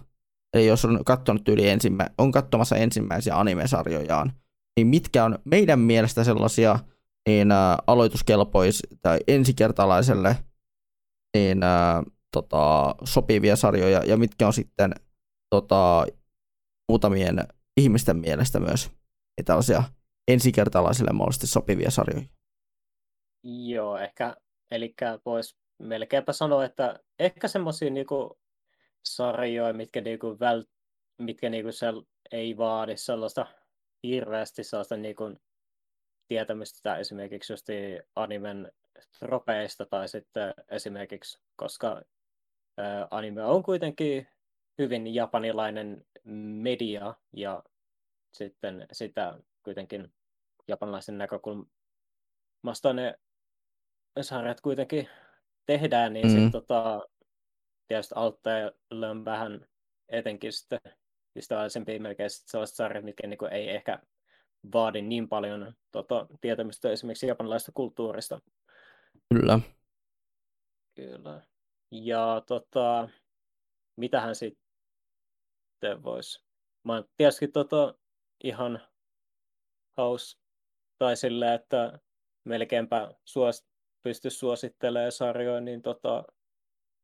[0.54, 4.34] Eli jos on katsonut yli ensimmä, on katsomassa ensimmäisiä animesarjojaan,
[4.78, 6.80] niin mitkä on meidän mielestä sellaisia
[7.28, 10.38] niin ä, aloituskelpois tai ensikertalaiselle
[11.38, 14.96] niin ä, tota, sopivia sarjoja ja mitkä on sitten
[15.50, 16.06] tota,
[16.90, 17.48] muutamien
[17.78, 18.99] ihmisten mielestä myös niin
[19.44, 19.84] tällaisia
[20.28, 22.28] ensikertalaisille mahdollisesti sopivia sarjoja.
[23.44, 24.36] Joo, ehkä,
[24.72, 24.94] eli
[25.26, 28.40] voisi melkeinpä sanoa, että ehkä semmoisia niinku
[29.06, 30.64] sarjoja, mitkä, niinku väl,
[31.18, 33.46] mitkä niinku sel, ei vaadi sellaista
[34.04, 35.24] hirveästi sellaista niinku
[36.28, 37.68] tietämistä esimerkiksi just
[38.16, 38.72] animen
[39.20, 42.02] tropeista tai sitten esimerkiksi, koska
[43.12, 44.28] anime on kuitenkin
[44.78, 46.06] hyvin japanilainen
[46.64, 47.64] media ja
[48.32, 50.14] sitten sitä kuitenkin
[50.68, 53.20] japanilaisen näkökulmasta ne
[54.22, 55.10] sarjat kuitenkin
[55.66, 56.32] tehdään, niin mm.
[56.32, 57.10] sitten tota,
[57.88, 59.68] tietysti auttajille on vähän
[60.10, 60.80] etenkin sitten
[61.36, 64.00] ystävällisempi melkein sellaiset sarjat, mitkä niin kuin ei ehkä
[64.74, 68.42] vaadi niin paljon tota, tietämystä esimerkiksi japanilaisesta kulttuurista.
[69.34, 69.60] Kyllä.
[70.96, 71.42] Kyllä.
[71.92, 73.10] Ja tota,
[73.96, 76.44] mitähän sitten voisi...
[76.84, 77.96] Mä tietysti tota,
[78.44, 78.82] ihan
[79.98, 80.40] haus
[80.98, 82.00] tai sillä, että
[82.44, 83.66] melkeinpä suos,
[84.04, 86.24] pysty suosittelemaan sarjoja, niin tota,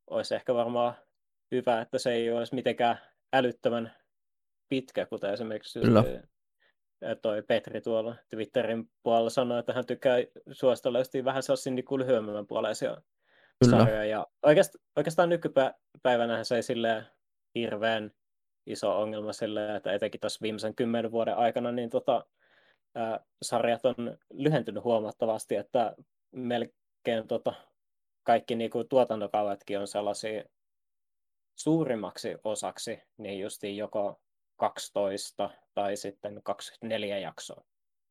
[0.09, 0.95] olisi ehkä varmaan
[1.51, 2.99] hyvä, että se ei olisi mitenkään
[3.33, 3.95] älyttömän
[4.69, 6.03] pitkä, kuten esimerkiksi Kyllä.
[7.21, 10.17] toi Petri tuolla Twitterin puolella sanoi, että hän tykkää
[10.51, 13.01] suositella vähän sellaisia niin lyhyemmän puoleisia
[13.63, 13.77] Kyllä.
[13.77, 14.05] sarjoja.
[14.05, 17.05] Ja oikeastaan, oikeastaan nykypäivänä se ei silleen
[17.55, 18.11] hirveän
[18.65, 22.25] iso ongelma silleen, että etenkin tässä viimeisen kymmenen vuoden aikana niin tota,
[22.95, 25.95] ää, sarjat on lyhentynyt huomattavasti, että
[26.31, 27.53] melkein tota,
[28.23, 30.43] kaikki niin kuin tuotantokauetkin on sellaisia
[31.55, 34.19] suurimmaksi osaksi, niin justiin joko
[34.57, 37.63] 12 tai sitten 24 jaksoa.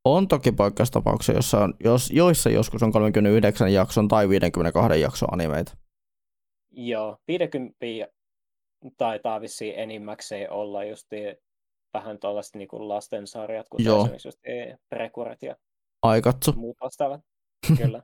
[0.05, 5.77] On toki poikkeustapauksia, joissa, on, jos, joissa joskus on 39 jakson tai 52 jakson animeita.
[6.71, 7.77] Joo, 50
[8.97, 11.09] taitaa vissiin enimmäkseen olla just
[11.95, 14.01] vähän tuollaiset niin lastensarjat, kuten Joo.
[14.01, 14.41] esimerkiksi just
[14.89, 15.57] Prekuret ja
[16.03, 16.53] Aikatsu.
[16.53, 17.21] muut vastaavat.
[17.83, 18.03] Kyllä.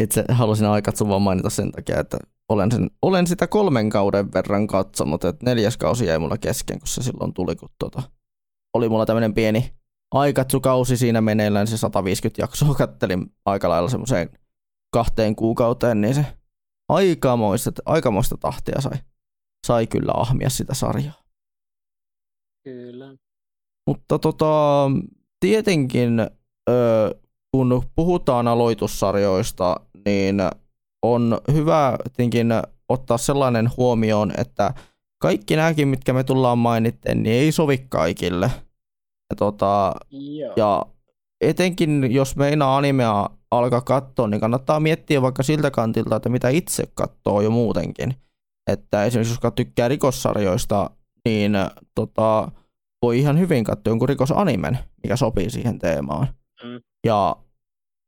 [0.00, 4.66] Itse halusin Aikatsu vaan mainita sen takia, että olen, sen, olen sitä kolmen kauden verran
[4.66, 8.02] katsonut, että neljäs kausi jäi mulla kesken, kun se silloin tuli, kun tota,
[8.74, 9.74] oli mulla tämmöinen pieni
[10.14, 14.30] Aikatsu-kausi siinä meneillään, se 150 jaksoa kattelin aika lailla semmoiseen
[14.92, 16.26] kahteen kuukauteen, niin se
[16.88, 18.98] aikamoista, aikamoista tahtia sai,
[19.64, 21.22] sai kyllä ahmia sitä sarjaa.
[22.64, 23.16] Kyllä.
[23.86, 24.90] Mutta tota,
[25.40, 26.20] tietenkin
[26.70, 27.14] ö,
[27.52, 30.36] kun puhutaan aloitussarjoista, niin
[31.02, 32.48] on hyvä tietenkin
[32.88, 34.74] ottaa sellainen huomioon, että
[35.22, 38.50] kaikki nämäkin, mitkä me tullaan mainitten, niin ei sovi kaikille.
[39.30, 39.94] Ja, tota,
[40.56, 40.86] ja
[41.40, 46.84] etenkin jos meinaa animea alkaa katsoa, niin kannattaa miettiä vaikka siltä kantilta, että mitä itse
[46.94, 48.14] katsoo jo muutenkin.
[48.66, 50.90] Että esimerkiksi jos tykkää rikossarjoista,
[51.24, 51.52] niin
[51.94, 52.50] tota,
[53.02, 56.28] voi ihan hyvin katsoa jonkun rikosanimen, mikä sopii siihen teemaan.
[56.62, 56.80] Mm.
[57.06, 57.36] Ja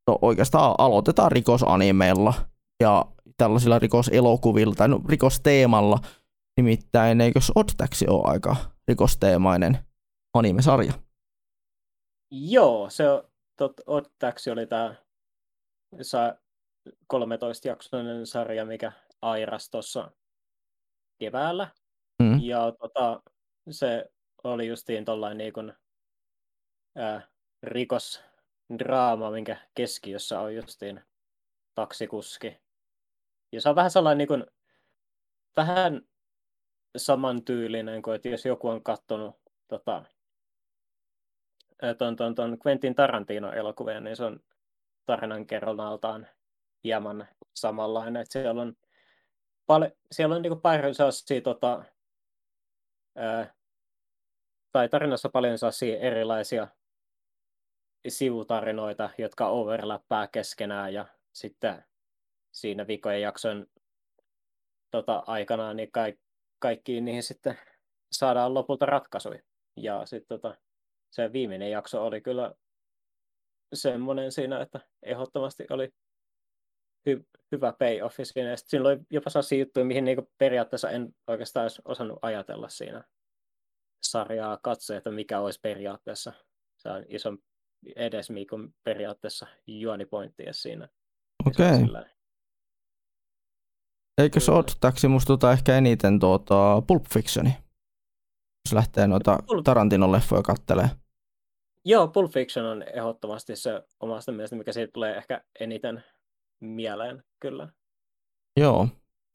[0.06, 2.34] no, oikeastaan aloitetaan rikosanimeilla
[2.80, 3.04] ja
[3.36, 5.98] tällaisilla rikoselokuvilla tai no, rikosteemalla.
[6.56, 8.56] Nimittäin eikös Odd Taxi ole aika
[8.88, 9.78] rikosteemainen
[10.34, 10.92] anime-sarja?
[12.30, 13.04] Joo, se
[13.56, 14.94] tot, Odd Taxi oli tämä
[17.14, 18.92] 13-jaksoinen sarja, mikä
[19.22, 20.10] airas tuossa
[21.18, 21.68] keväällä.
[22.22, 22.40] Mm.
[22.40, 23.22] Ja tota,
[23.70, 24.10] se
[24.44, 25.72] oli justiin tuollainen niin kuin,
[26.96, 27.28] ää,
[27.62, 31.00] rikosdraama, minkä keskiössä on justiin
[31.74, 32.56] taksikuski.
[33.52, 34.46] Ja se on vähän sellainen niin kuin,
[35.56, 36.02] vähän
[36.96, 39.36] samantyylinen kuin, että jos joku on katsonut
[39.68, 40.02] tota,
[41.98, 44.40] ton, ton, ton Quentin Tarantino-elokuvia, niin se on
[45.06, 46.26] tarinankerronnaltaan
[46.84, 48.22] hieman samanlainen.
[48.22, 48.76] Että siellä on,
[49.66, 51.84] pal- siellä on niin paljon sellaisia, tota,
[53.16, 53.54] ää,
[54.72, 56.68] tai tarinassa paljon sellaisia erilaisia
[58.08, 61.84] sivutarinoita, jotka overlappaa keskenään ja sitten
[62.52, 63.66] siinä viikojen jakson
[64.90, 66.20] tota, aikana niin ka-
[66.58, 67.58] kaikkiin niihin sitten
[68.12, 69.42] saadaan lopulta ratkaisuja.
[69.76, 70.56] Ja sitten tota,
[71.10, 72.54] se viimeinen jakso oli kyllä
[73.74, 75.92] semmoinen siinä, että ehdottomasti oli
[77.10, 78.50] hy- hyvä payoffi siinä.
[78.50, 83.04] Ja siinä oli jopa sellaisia juttuja, mihin niinku periaatteessa en oikeastaan olisi osannut ajatella siinä
[84.06, 86.32] sarjaa katsoa, että mikä olisi periaatteessa.
[86.76, 87.36] Se on iso
[87.96, 90.88] edes Mikon periaatteessa juonipointtia siinä.
[91.46, 91.84] Okei.
[91.84, 92.04] Okay.
[94.18, 97.50] Eikö se ottaksi mustuta ehkä eniten tuota Pulp Fictioni?
[98.66, 99.38] Jos lähtee noita.
[99.64, 100.88] Tarantinon leffoja kattelee.
[101.84, 106.04] Joo, Pulp Fiction on ehdottomasti se omasta mielestä, mikä siitä tulee ehkä eniten
[106.60, 107.68] mieleen, kyllä.
[108.60, 108.88] Joo,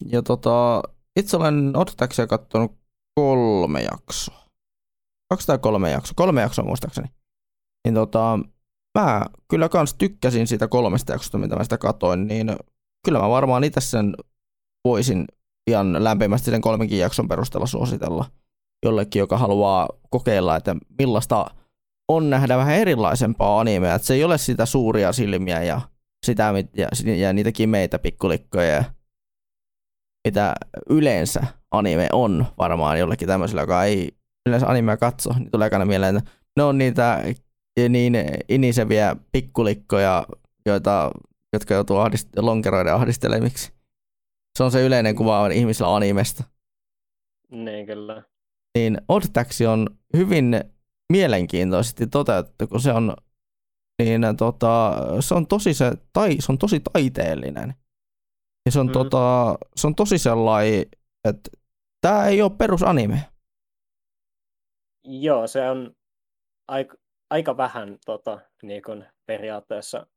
[0.06, 0.82] ja tota,
[1.20, 2.72] itse olen Ottaxia katsonut
[3.16, 4.42] kolme jaksoa.
[5.30, 7.08] Kaksi tai kolme jaksoa, kolme jaksoa muistaakseni.
[7.88, 8.40] Niin tota,
[9.00, 12.56] mä kyllä kans tykkäsin siitä kolmesta jaksosta, mitä mä sitä katoin, niin
[13.06, 14.16] kyllä mä varmaan itse sen
[14.88, 15.26] voisin
[15.70, 18.26] ihan lämpimästi sen kolmenkin jakson perusteella suositella
[18.86, 21.46] jollekin, joka haluaa kokeilla, että millaista
[22.12, 25.82] on nähdä vähän erilaisempaa animea, että se ei ole sitä suuria silmiä ja
[26.26, 28.84] sitä ja, ja niitä kimeitä pikkulikkoja,
[30.28, 30.54] mitä
[30.90, 34.12] yleensä anime on varmaan jollekin tämmöisellä, joka ei
[34.46, 37.24] yleensä animea katso, niin tulee aina mieleen, että ne on niitä
[37.90, 38.14] niin
[38.50, 40.26] iniseviä pikkulikkoja,
[40.66, 41.12] joita,
[41.54, 43.72] jotka joutuu ahdist- lonkeroiden ahdistelemiksi.
[44.58, 46.44] Se on se yleinen kuva ihmisillä animesta.
[47.52, 48.24] Niin, kyllä.
[48.78, 49.26] Niin Odd
[49.72, 49.88] on
[50.18, 50.64] hyvin
[51.12, 53.14] mielenkiintoisesti toteutettu, kun se on,
[54.00, 57.74] niin, tota, se on tosi se, tai, se on tosi taiteellinen.
[58.66, 58.94] Ja se on, mm.
[58.94, 60.86] tota, se on tosi sellainen,
[61.30, 61.50] että
[62.02, 63.26] tämä ei ole perusanime.
[65.04, 65.96] Joo, se on
[66.68, 66.98] aika,
[67.30, 70.08] aika vähän tota, niin kun periaatteessa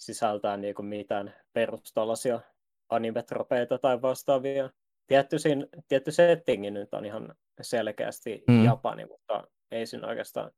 [0.00, 2.40] sisältää niin kun mitään perustalaisia
[2.88, 4.70] animetropeita tai vastaavia.
[5.06, 8.64] Tietty, siinä, tietty settingi nyt on ihan selkeästi mm.
[8.64, 10.50] Japani, mutta ei siinä oikeastaan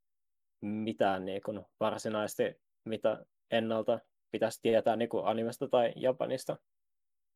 [0.63, 2.43] mitään niin kuin varsinaisesti,
[2.85, 4.01] mitä ennalta
[4.31, 6.57] pitäisi tietää niin kuin animesta tai Japanista.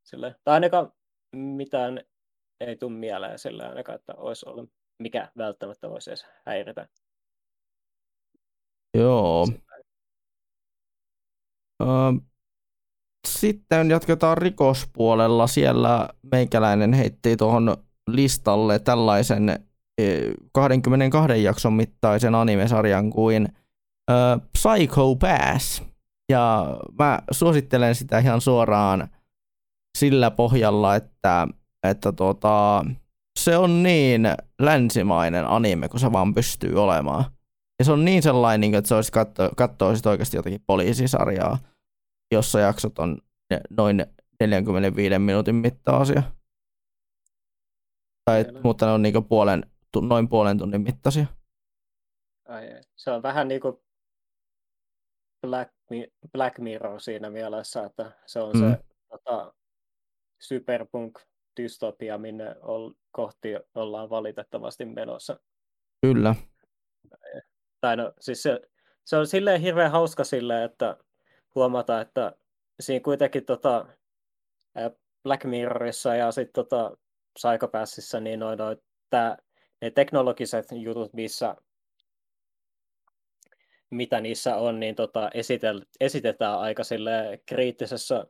[0.06, 0.92] Sille, tai ainakaan
[1.36, 2.00] mitään
[2.60, 6.88] ei tule mieleen sillä ainakaan, että olisi ollut, mikä välttämättä voisi edes häiritä.
[8.96, 9.48] Joo.
[13.28, 15.46] Sitten jatketaan rikospuolella.
[15.46, 17.76] Siellä meikäläinen heitti tuohon
[18.10, 19.68] listalle tällaisen
[20.52, 23.48] 22 jakson mittaisen animesarjan kuin
[24.10, 25.82] uh, Psycho Pass.
[26.28, 29.08] Ja mä suosittelen sitä ihan suoraan
[29.98, 31.48] sillä pohjalla, että,
[31.88, 32.84] että tota,
[33.38, 34.28] se on niin
[34.60, 37.24] länsimainen anime, kun se vaan pystyy olemaan.
[37.78, 41.58] Ja se on niin sellainen, että se olisi katso, katsoisit oikeasti jotakin poliisisarjaa,
[42.32, 43.18] jossa jaksot on
[43.70, 44.06] noin
[44.40, 46.22] 45 minuutin mittaisia.
[48.24, 49.66] Tai, mutta ne on niinku puolen,
[50.00, 51.26] noin puolen tunnin mittaisia.
[52.48, 53.76] Ai, se on vähän niin kuin
[55.46, 55.72] Black,
[56.32, 58.60] Black Mirror siinä mielessä, että se on mm.
[58.60, 59.54] se tota,
[60.40, 65.40] superpunk-dystopia, minne ol, kohti ollaan valitettavasti menossa.
[66.00, 66.34] Kyllä.
[67.80, 68.60] Tai no, siis se,
[69.04, 70.96] se on silleen hirveän hauska silleen, että
[71.54, 72.32] huomata, että
[72.80, 73.86] siinä kuitenkin tota,
[75.22, 76.96] Black Mirrorissa ja sitten tota,
[77.40, 78.76] Psychopassissa, niin noin, noin,
[79.10, 79.38] tää,
[79.84, 81.56] ne teknologiset jutut, missä
[83.90, 88.26] mitä niissä on, niin tota, esitel, esitetään aika sille kriittisessä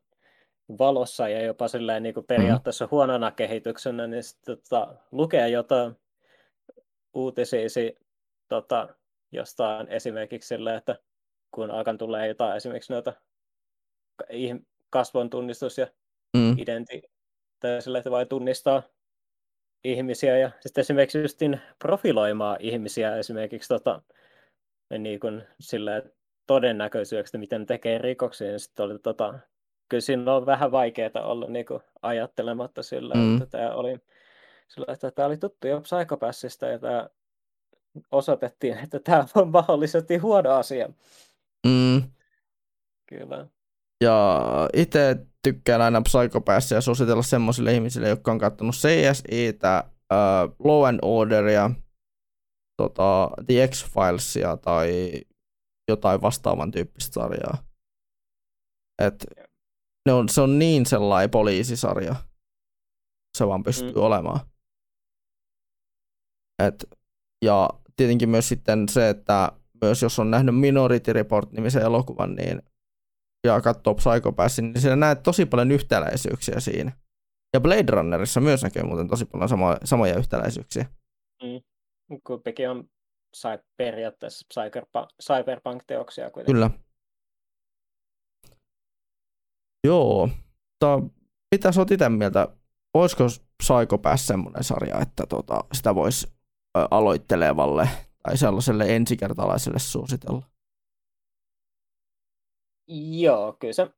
[0.78, 5.94] valossa ja jopa silleen, niin kuin periaatteessa huonona kehityksenä, niin sit, tota, lukee jotain
[7.14, 7.60] uutisia
[8.48, 8.88] tota,
[9.32, 10.98] jostain esimerkiksi silleen, että
[11.50, 13.12] kun alkan tulee jotain esimerkiksi noita
[14.90, 15.86] kasvon tunnistus ja
[16.36, 16.58] mm.
[16.58, 17.02] identi,
[17.60, 18.82] tai sille, että vai tunnistaa
[19.84, 24.02] ihmisiä ja sitten esimerkiksi justin profiloimaan ihmisiä esimerkiksi tota,
[24.98, 26.02] niin kuin sille
[26.46, 29.38] todennäköisyydeksi, miten ne tekee rikoksia, niin sitten oli tota,
[29.88, 33.34] kyllä siinä on vähän vaikeaa olla niin kuin ajattelematta sillä, mm.
[33.34, 33.98] että tämä oli
[34.68, 37.08] sillä, että tämä oli tuttu jo Psychopassista ja tämä
[38.10, 40.88] osoitettiin, että tämä on mahdollisesti huono asia.
[41.66, 42.02] Mm.
[43.06, 43.46] Kyllä.
[44.00, 44.40] Ja
[44.72, 51.70] itse tykkään aina Psychopassia suositella semmoisille ihmisille, jotka on katsonut CSItä, uh, Law and Orderia,
[52.76, 55.20] tota, The X-Filesia tai
[55.88, 57.58] jotain vastaavan tyyppistä sarjaa.
[59.02, 59.26] Et
[60.06, 62.14] ne on, se on niin sellainen poliisisarja.
[63.38, 64.02] Se vaan pystyy mm.
[64.02, 64.40] olemaan.
[66.62, 66.84] Et,
[67.44, 69.52] ja tietenkin myös sitten se, että
[69.82, 72.62] myös jos on nähnyt Minority Report-nimisen elokuvan, niin
[73.44, 76.92] ja katsoo Psycho Passin, niin siinä näet tosi paljon yhtäläisyyksiä siinä.
[77.52, 80.86] Ja Blade Runnerissa myös näkee muuten tosi paljon sama, samoja yhtäläisyyksiä.
[81.42, 81.60] Mm.
[82.26, 82.88] Kumpikin on
[83.34, 84.46] sai periaatteessa
[85.22, 86.54] cyberpunk-teoksia kuitenkin.
[86.54, 86.70] Kyllä.
[89.84, 90.26] Joo.
[90.26, 91.16] Mutta
[91.54, 92.48] mitä sä oot itse mieltä?
[92.94, 93.24] Olisiko
[93.62, 96.32] Psycho Pass semmoinen sarja, että tota, sitä voisi
[96.90, 97.88] aloittelevalle
[98.22, 100.53] tai sellaiselle ensikertalaiselle suositella?
[103.20, 103.90] Joo, kyllä se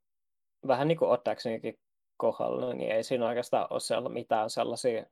[0.66, 1.78] vähän niin kuin ottaaksenikin
[2.16, 5.06] kohdalla, niin ei siinä oikeastaan ole siellä mitään sellaisia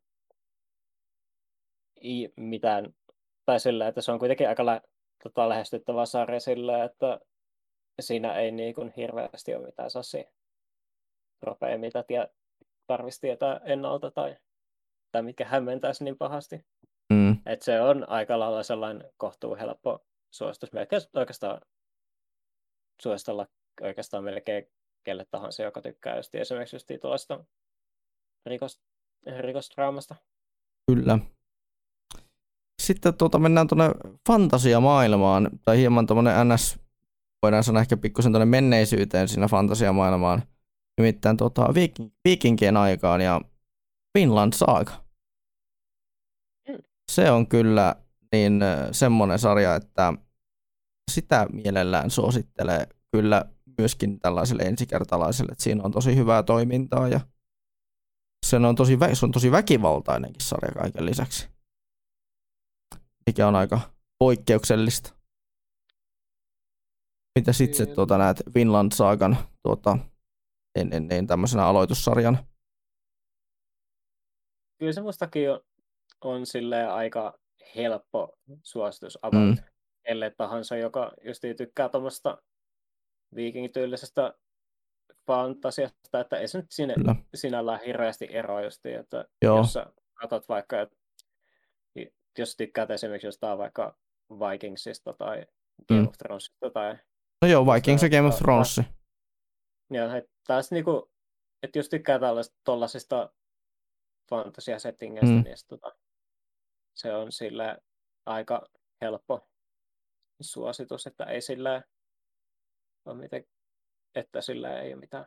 [2.36, 2.94] mitään,
[3.44, 4.82] tai sillä, että se on kuitenkin aika lä-
[5.22, 7.20] tota, lähestyttävä sarja sillä, että
[8.00, 10.24] siinä ei niin kuin hirveästi ole mitään sellaisia
[11.40, 12.30] tropeja, mitä tie-
[12.86, 14.36] tarvitsisi tietää ennalta tai,
[15.12, 16.66] tai mikä hämmentäisi niin pahasti.
[17.12, 17.36] Mm.
[17.46, 20.72] Et se on aika lailla sellainen kohtuu helppo suositus.
[20.72, 21.60] Melkein oikeastaan
[23.02, 23.46] suositella
[23.80, 24.66] oikeastaan melkein
[25.04, 27.44] kelle tahansa, joka tykkää just esimerkiksi just tuosta
[28.46, 28.80] rikos,
[29.40, 30.14] rikostraamasta.
[30.86, 31.18] Kyllä.
[32.82, 33.90] Sitten tuota, mennään tuonne
[34.28, 36.78] fantasiamaailmaan, tai hieman tuommoinen NS,
[37.42, 40.42] voidaan sanoa ehkä pikkusen tuonne menneisyyteen siinä fantasiamaailmaan,
[41.00, 43.40] nimittäin tuota, viiking, viikinkien aikaan ja
[44.18, 45.04] Finland Saga.
[46.68, 46.78] Mm.
[47.12, 47.96] Se on kyllä
[48.32, 48.60] niin
[48.92, 50.12] semmoinen sarja, että
[51.10, 53.44] sitä mielellään suosittelee kyllä
[53.78, 57.20] myöskin tällaiselle ensikertalaiselle, että siinä on tosi hyvää toimintaa ja
[58.46, 61.48] se on tosi, se on tosi väkivaltainenkin sarja kaiken lisäksi,
[63.26, 63.80] mikä on aika
[64.18, 65.14] poikkeuksellista.
[67.38, 69.98] Mitä sitten sit, tuota, näet Vinland Saagan tuota,
[70.74, 72.44] en, en, en, tämmöisenä aloitussarjana?
[74.78, 75.60] Kyllä se mustakin on,
[76.20, 77.38] on sille aika
[77.76, 79.56] helppo suositus avata, mm.
[80.04, 82.42] ellei tahansa, joka just tykkää tuommoista
[83.34, 84.34] viikingityylisestä
[85.26, 87.14] fantasiasta, että ei se nyt sinne, Kyllä.
[87.34, 89.56] sinällään hirveästi eroa just, että Joo.
[89.56, 90.96] jos sä katsot vaikka, että
[92.38, 93.98] jos tykkäät esimerkiksi jostain vaikka
[94.30, 95.46] Vikingsista tai
[95.88, 96.08] Game mm.
[96.08, 96.98] of Thronesista tai...
[97.42, 98.80] No joo, Vikings ja Game of Thrones.
[99.90, 101.10] Joo, että taas niinku,
[101.62, 103.30] että jos tykkää tällaisista tollasista
[104.30, 105.42] fantasiasettingeistä, mm.
[105.42, 105.92] niin tota,
[106.94, 107.78] se on sille
[108.26, 108.68] aika
[109.00, 109.48] helppo
[110.40, 111.82] suositus, että ei sillä
[113.04, 113.44] on miten,
[114.14, 115.26] että sillä ei ole mitään.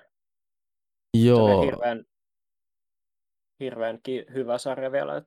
[1.24, 1.62] Joo.
[1.62, 2.06] Hirveän,
[3.60, 4.00] hirveän
[4.34, 5.22] hyvä sarja vielä.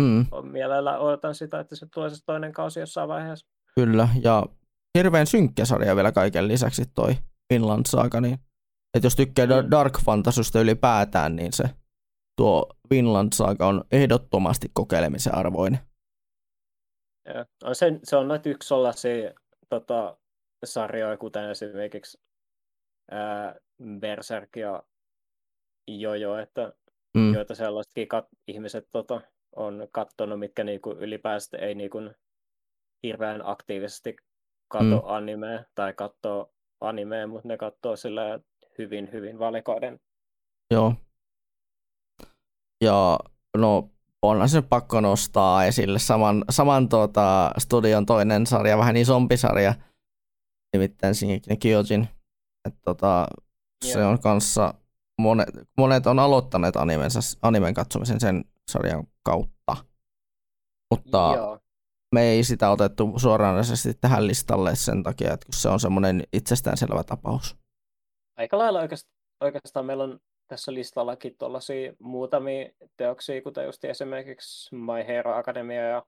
[0.00, 0.26] Mm.
[0.30, 3.46] On mielellä odotan sitä, että se tulee se toinen kausi jossain vaiheessa.
[3.74, 4.46] Kyllä, ja
[4.98, 7.16] hirveän synkkä sarja vielä kaiken lisäksi toi
[7.52, 8.38] Finland Saga, niin
[8.94, 9.70] että jos tykkää mm.
[9.70, 11.64] Dark Fantasysta ylipäätään, niin se
[12.36, 15.78] tuo Finland Saga on ehdottomasti kokeilemisen arvoinen.
[17.24, 19.32] Ja, on se, se on noita yksi sellaisia
[19.68, 20.18] tota,
[20.66, 22.20] sarjoja, kuten esimerkiksi
[23.10, 23.54] ää,
[24.00, 24.82] Berserk ja
[25.88, 26.72] Jojo, että
[27.16, 27.34] mm.
[27.34, 29.20] joita sellaisetkin kat- ihmiset tota,
[29.56, 31.98] on katsonut, mitkä niinku ylipäätään ei niinku
[33.02, 34.16] hirveän aktiivisesti
[34.68, 35.02] katso mm.
[35.04, 38.40] animea tai katsoo animea, mutta ne katsoo sillä
[38.78, 40.00] hyvin, hyvin valikoiden.
[40.70, 40.94] Joo.
[42.84, 43.18] Ja
[43.56, 43.90] no,
[44.22, 49.74] onhan se pakko nostaa esille saman, saman tuota, studion toinen sarja, vähän isompi sarja,
[50.72, 52.08] nimittäin Shingeki Kyojin.
[52.68, 53.26] Että tota,
[53.84, 54.74] se on kanssa,
[55.20, 55.48] monet,
[55.78, 59.76] monet on aloittaneet animensa, animen katsomisen sen sarjan kautta.
[60.90, 61.58] Mutta Joo.
[62.14, 67.56] me ei sitä otettu suoranaisesti tähän listalle sen takia, että se on semmoinen itsestäänselvä tapaus.
[68.36, 75.06] Aika lailla oikeastaan, oikeastaan meillä on tässä listallakin tuollaisia muutamia teoksia, kuten just esimerkiksi My
[75.06, 76.06] Hero Academia ja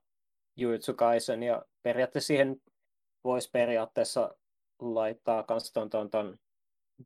[0.55, 2.61] Jujutsu Kaisen, ja periaatteessa siihen
[3.23, 4.35] voisi periaatteessa
[4.79, 6.39] laittaa kans ton, ton, ton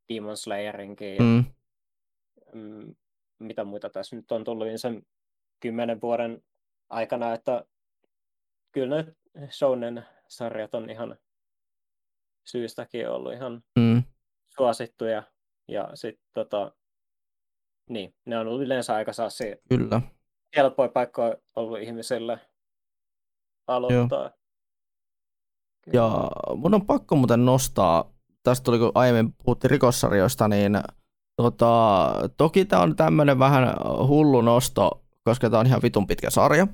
[0.10, 1.24] Demon Slayerinkin.
[1.24, 1.46] Mm.
[2.54, 2.96] mm.
[3.40, 5.04] mitä muita tässä nyt on tullut sen
[5.60, 6.44] kymmenen vuoden
[6.90, 7.66] aikana, että
[8.72, 9.14] kyllä ne
[9.52, 11.18] shounen sarjat on ihan
[12.46, 14.04] syystäkin ollut ihan mm.
[14.50, 15.24] suosittuja.
[15.68, 16.72] Ja sitten tota,
[17.90, 20.02] niin, ne on ollut yleensä aika saasi Kyllä.
[20.56, 22.40] helppoja paikkoja ollut ihmisille
[23.68, 24.24] aloittaa.
[24.24, 24.43] Joo.
[25.94, 28.12] Ja mun on pakko muuten nostaa,
[28.44, 30.80] tästä tuli kun aiemmin puhuttiin rikossarjoista, niin
[31.36, 33.74] tota, toki tämä on tämmöinen vähän
[34.08, 36.68] hullu nosto koska tämä on ihan vitun pitkä sarja.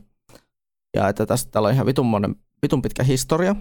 [0.95, 3.53] Ja että tästä täällä on ihan vitun, monen, vitun pitkä historia,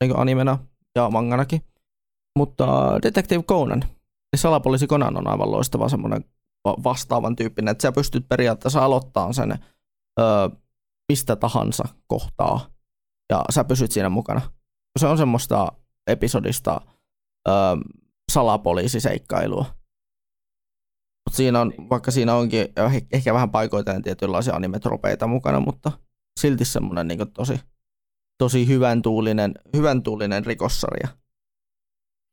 [0.00, 0.58] niin kuin animena
[0.94, 1.64] ja manganakin.
[2.38, 3.84] Mutta Detective Conan,
[4.36, 6.24] salapoliisi Conan on aivan loistava semmoinen
[6.64, 9.52] vastaavan tyyppinen, että sä pystyt periaatteessa aloittamaan sen
[10.20, 10.50] ö,
[11.08, 12.66] mistä tahansa kohtaa
[13.30, 14.40] ja sä pysyt siinä mukana.
[14.98, 15.72] Se on semmoista
[16.06, 16.80] episodista
[17.48, 17.52] ö,
[18.32, 19.64] salapoliisiseikkailua.
[21.26, 22.68] Mut siinä on, vaikka siinä onkin
[23.12, 25.92] ehkä vähän paikoitellen tietynlaisia animetropeita mukana, mutta
[26.40, 27.60] silti semmoinen niin tosi,
[28.38, 31.08] tosi hyvän tuulinen, hyvän tuulinen rikossarja.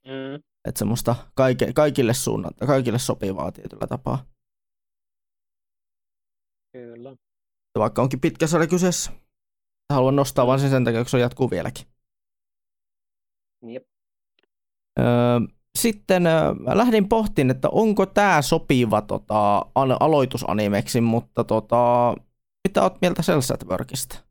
[0.06, 0.36] Mm.
[0.68, 4.26] Että semmoista kaike, kaikille suunnata, kaikille sopivaa tietyllä tapaa.
[6.74, 7.16] Kyllä.
[7.80, 9.12] Vaikka onkin pitkä sarja kyseessä.
[9.94, 11.86] Haluan nostaa vain sen sen takia, kun se jatkuu vieläkin.
[13.68, 13.84] Jep.
[15.00, 15.06] Öö,
[15.78, 16.24] sitten
[16.74, 19.66] lähdin pohtiin, että onko tämä sopiva tota,
[20.00, 22.14] aloitusanimeksi, mutta tota,
[22.68, 24.24] mitä oot mieltä Cells at Workista?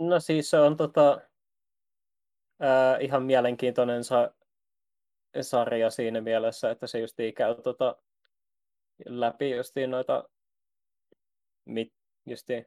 [0.00, 1.20] No siis se on tota,
[2.60, 4.34] ää, ihan mielenkiintoinen sa-
[5.40, 7.96] sarja siinä mielessä, että se just käy tota,
[9.06, 10.28] läpi justiin noita
[11.64, 11.92] mit,
[12.26, 12.66] justiin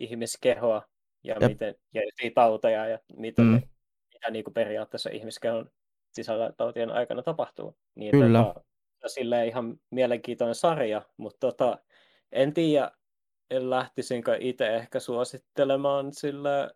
[0.00, 0.82] ihmiskehoa
[1.24, 1.50] ja, Jep.
[1.50, 2.02] miten, ja
[2.34, 3.62] tauteja ja miten, mm.
[4.22, 5.70] Mitä niin kuin periaatteessa ihmiskehon
[6.12, 7.76] sisällä tautien aikana tapahtuu.
[7.94, 8.44] Niin, Kyllä.
[8.44, 8.64] Tota,
[9.06, 11.78] silleen ihan mielenkiintoinen sarja, mutta tota,
[12.32, 12.90] en tiedä,
[13.50, 16.70] lähtisinkö itse ehkä suosittelemaan sillä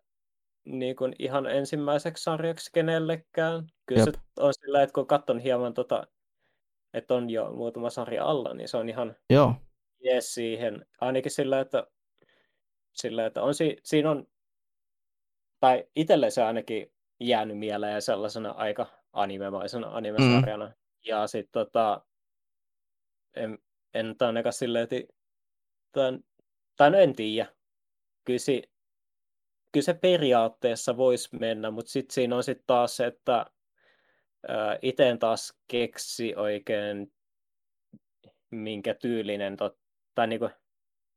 [0.65, 3.67] niin kuin ihan ensimmäiseksi sarjaksi kenellekään.
[3.85, 4.15] Kyllä Jep.
[4.15, 6.07] se on sillä, että kun katson hieman, tota,
[6.93, 9.53] että on jo muutama sarja alla, niin se on ihan Joo.
[10.03, 10.85] jees siihen.
[11.01, 11.87] Ainakin sillä, että,
[12.93, 14.27] sillä, että on, si, siinä on,
[15.59, 20.65] tai itselle se ainakin jäänyt mieleen sellaisena aika animemaisena animesarjana.
[20.65, 20.73] Mm.
[21.05, 22.05] Ja sitten tota,
[23.35, 23.57] en,
[23.93, 25.13] en ainakaan silleen, että
[25.91, 26.19] tämän,
[26.75, 27.47] tai no en tiedä.
[28.25, 28.63] Kyllä, si,
[29.71, 33.45] kyllä se periaatteessa voisi mennä, mutta sitten siinä on sitten taas se, että
[34.81, 37.13] itse taas keksi oikein
[38.51, 39.77] minkä tyylinen, tot,
[40.15, 40.49] tai niinku,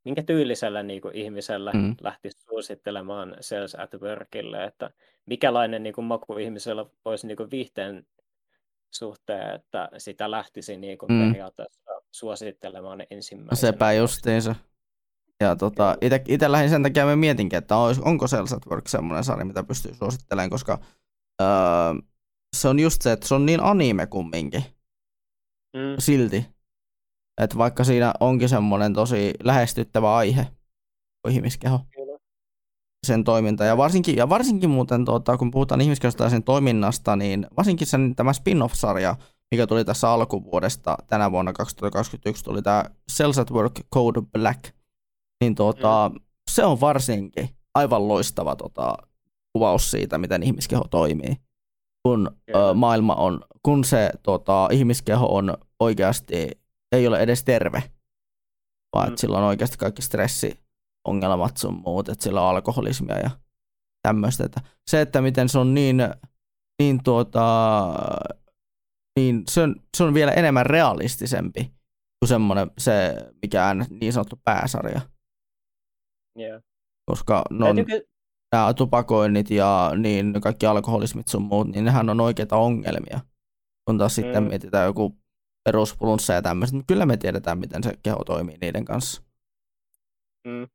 [0.05, 1.97] minkä tyylisellä niinku ihmisellä mm.
[2.01, 4.91] lähtisi suosittelemaan Sales at Workille, että
[5.27, 8.07] mikälainen niinku maku ihmisellä olisi niinku viihteen
[8.91, 11.29] suhteen, että sitä lähtisi niinku mm.
[11.29, 13.73] periaatteessa suosittelemaan ensimmäisenä.
[13.73, 14.55] Sepä justiinsa.
[15.41, 15.97] Ja tota,
[16.29, 19.95] itse lähdin sen takia, me mietinkin, että onko Cells at Work semmoinen sarja, mitä pystyy
[19.95, 20.79] suosittelemaan, koska
[21.43, 21.49] öö,
[22.57, 24.65] se on just se, että se on niin anime kumminkin.
[25.77, 25.95] Mm.
[25.99, 26.47] Silti.
[27.41, 30.47] Että vaikka siinä onkin semmoinen tosi lähestyttävä aihe,
[31.29, 31.81] ihmiskeho.
[33.07, 33.65] Sen toiminta.
[33.65, 38.15] Ja varsinkin, ja varsinkin muuten, tuota, kun puhutaan ihmiskehosta ja sen toiminnasta, niin varsinkin sen,
[38.17, 39.17] tämä spin-off-sarja,
[39.51, 44.61] mikä tuli tässä alkuvuodesta, tänä vuonna 2021, tuli tämä Cells at Work Code Black–
[45.41, 46.21] niin tuota, mm.
[46.51, 48.97] se on varsinkin aivan loistava tota,
[49.53, 51.37] kuvaus siitä, miten ihmiskeho toimii.
[52.03, 56.51] Kun ö, maailma on, kun se tota, ihmiskeho on oikeasti,
[56.93, 57.83] ei ole edes terve,
[58.97, 59.09] vaan mm.
[59.09, 63.31] että sillä on oikeasti kaikki stressiongelmat sun muut, että sillä on alkoholismia ja
[64.03, 64.45] tämmöistä.
[64.45, 64.61] Että
[64.91, 66.03] se, että miten se on niin,
[66.83, 67.95] niin, tuota,
[69.19, 71.71] niin se, on, se on vielä enemmän realistisempi
[72.19, 75.01] kuin semmoinen se, mikä on niin sanottu pääsarja.
[76.39, 76.63] Yeah.
[77.11, 78.07] Koska no, Täytyykö...
[78.53, 83.21] nämä tupakoinnit ja niin kaikki alkoholismit sun muut, niin nehän on oikeita ongelmia.
[83.85, 84.23] Kun taas mm.
[84.23, 85.21] sitten mietitään joku
[85.65, 89.23] peruspulunssa ja tämmöistä, niin kyllä me tiedetään, miten se keho toimii niiden kanssa.
[90.49, 90.69] Mm.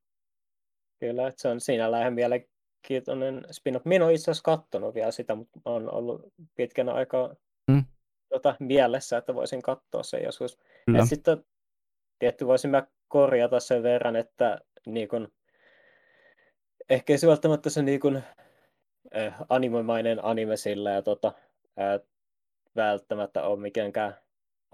[0.99, 3.85] Kyllä, että se on siinä lähden mielenkiintoinen spin-off.
[3.85, 6.21] Minä olen itse asiassa katsonut vielä sitä, mutta olen ollut
[6.55, 7.35] pitkän aikaa
[7.71, 7.83] mm.
[8.29, 10.59] tota, mielessä, että voisin katsoa sen joskus.
[10.93, 11.45] Ja sitten
[12.19, 15.31] tietty voisin mä korjata sen verran, että niin kun,
[16.89, 18.23] ehkä ei se välttämättä se niin kuin,
[19.15, 21.33] äh, animoimainen anime sillä ja tota,
[21.79, 22.07] äh,
[22.75, 24.15] välttämättä ole mitenkään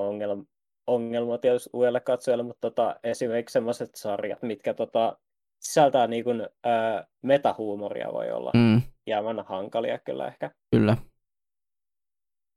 [0.08, 0.44] ongelma,
[0.88, 5.18] ongelma tietysti uudelle katsojalle, mutta tota, esimerkiksi sellaiset sarjat, mitkä tota,
[5.60, 8.82] sisältää niin kuin, äh, metahuumoria voi olla mm.
[9.08, 10.52] jäämän hankalia kyllä ehkä.
[10.72, 10.98] Kyllä.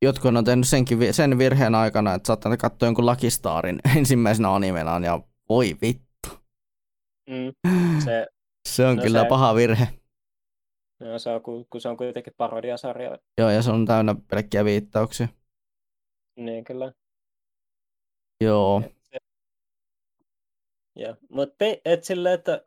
[0.03, 5.05] Jotkut on tehnyt senkin, sen virheen aikana, että saattaa katsoa jonkun Lucky Starin ensimmäisenä animenaan
[5.05, 6.29] ja voi vittu.
[7.31, 7.71] Mm.
[8.05, 8.27] Se,
[8.69, 9.89] se on no kyllä se, paha virhe.
[11.01, 13.19] No se on, kun se on kuitenkin parodiasarja.
[13.39, 15.29] Joo, ja se on täynnä pelkkiä viittauksia.
[16.37, 16.93] Niin, kyllä.
[18.40, 18.82] Joo.
[20.97, 22.65] Ja, mutta et sille, että,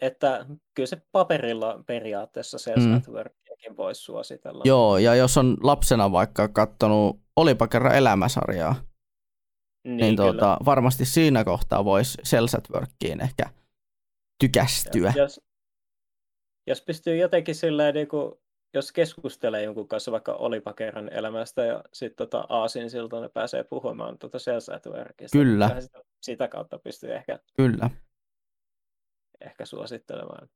[0.00, 2.92] että kyllä se paperilla periaatteessa se mm.
[2.92, 4.62] Networkiakin voisi suositella.
[4.66, 8.74] Joo, ja jos on lapsena vaikka katsonut Olipa kerran elämäsarjaa,
[9.84, 10.32] Niin, niin kyllä.
[10.32, 12.18] tuota, varmasti siinä kohtaa voisi
[12.72, 13.50] Workiin ehkä
[14.40, 15.12] tykästyä.
[15.16, 15.40] Jos,
[16.66, 18.32] jos pystyy jotenkin silleen, niin kuin,
[18.74, 23.64] jos keskustelee jonkun kanssa vaikka olipa kerran elämästä ja sitten tota Aasin siltä ne pääsee
[23.64, 24.38] puhumaan tuota
[24.74, 25.38] at Workista.
[25.38, 25.80] Kyllä.
[25.80, 27.90] Sitä, sitä kautta pystyy ehkä, Kyllä.
[29.40, 30.48] ehkä suosittelemaan.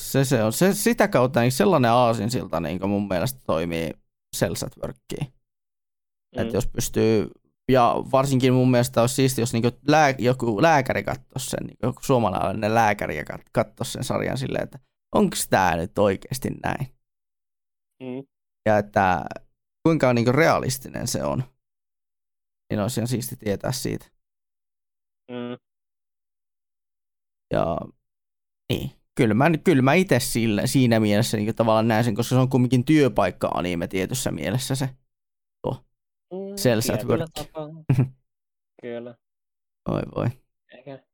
[0.00, 0.52] Se, se on.
[0.52, 3.92] Se, sitä kautta niin sellainen aasinsilta niin mun mielestä toimii
[4.82, 5.32] Workiin.
[6.36, 6.42] Mm.
[6.42, 7.30] Että jos pystyy,
[7.72, 12.02] ja varsinkin mun mielestä olisi siisti, jos niinku lää, joku lääkäri katsoisi sen, niinku joku
[12.02, 14.78] suomalainen lääkäri katsoisi sen sarjan silleen, että
[15.14, 16.99] onko tämä nyt oikeasti näin?
[18.02, 18.26] Mm.
[18.66, 19.24] Ja että
[19.82, 21.44] kuinka niinku realistinen se on.
[22.70, 24.06] Niin olisi ihan siisti tietää siitä.
[25.30, 25.58] Mm.
[27.52, 27.76] Ja
[28.72, 32.40] niin, kyllä mä, kyllä mä itse sillä, siinä mielessä niin tavallaan näen sen, koska se
[32.40, 34.88] on kumminkin työpaikka-anime tietyssä mielessä se.
[36.32, 37.30] Mm, Cells at Work.
[38.82, 39.14] Kyllä.
[39.88, 40.26] Oi voi.
[40.72, 41.04] Ehkä.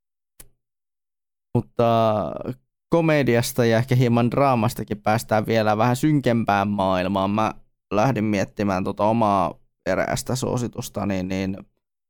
[1.55, 1.85] Mutta
[2.89, 7.31] komediasta ja ehkä hieman draamastakin päästään vielä vähän synkempään maailmaan.
[7.31, 7.55] Mä
[7.91, 9.55] lähdin miettimään tota omaa
[9.87, 11.57] eräästä suositusta, niin, niin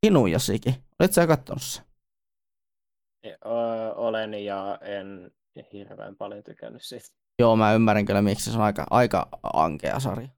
[0.07, 0.75] Inuyashikin.
[1.01, 1.83] Oletko sä katsonut se?
[3.27, 5.31] Ö, olen ja en
[5.73, 7.07] hirveän paljon tykännyt siitä.
[7.39, 10.29] Joo, mä ymmärrän kyllä, miksi se on aika, aika ankea sarja.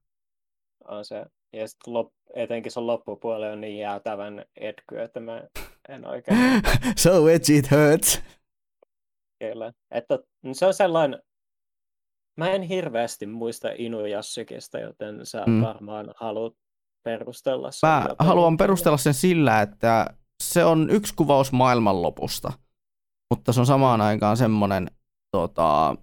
[0.84, 1.26] On se.
[1.52, 5.42] Ja sit lop, etenkin se loppupuoli on niin jäätävän etky, että mä
[5.88, 6.38] en oikein
[6.96, 8.22] so edgy it hurts.
[9.40, 9.72] Kyllä.
[9.90, 10.18] Että
[10.52, 11.22] se on sellainen,
[12.36, 15.52] mä en hirveästi muista Inuyashikista, joten sä Mm.
[15.52, 15.62] mm.
[15.62, 16.54] varmaan haluat
[17.04, 17.90] perustella sen.
[17.90, 20.06] Mä haluan perustella sen sillä, että
[20.42, 22.52] se on yksi kuvaus maailmanlopusta,
[23.30, 24.90] mutta se on samaan aikaan semmoinen,
[25.30, 25.96] tota,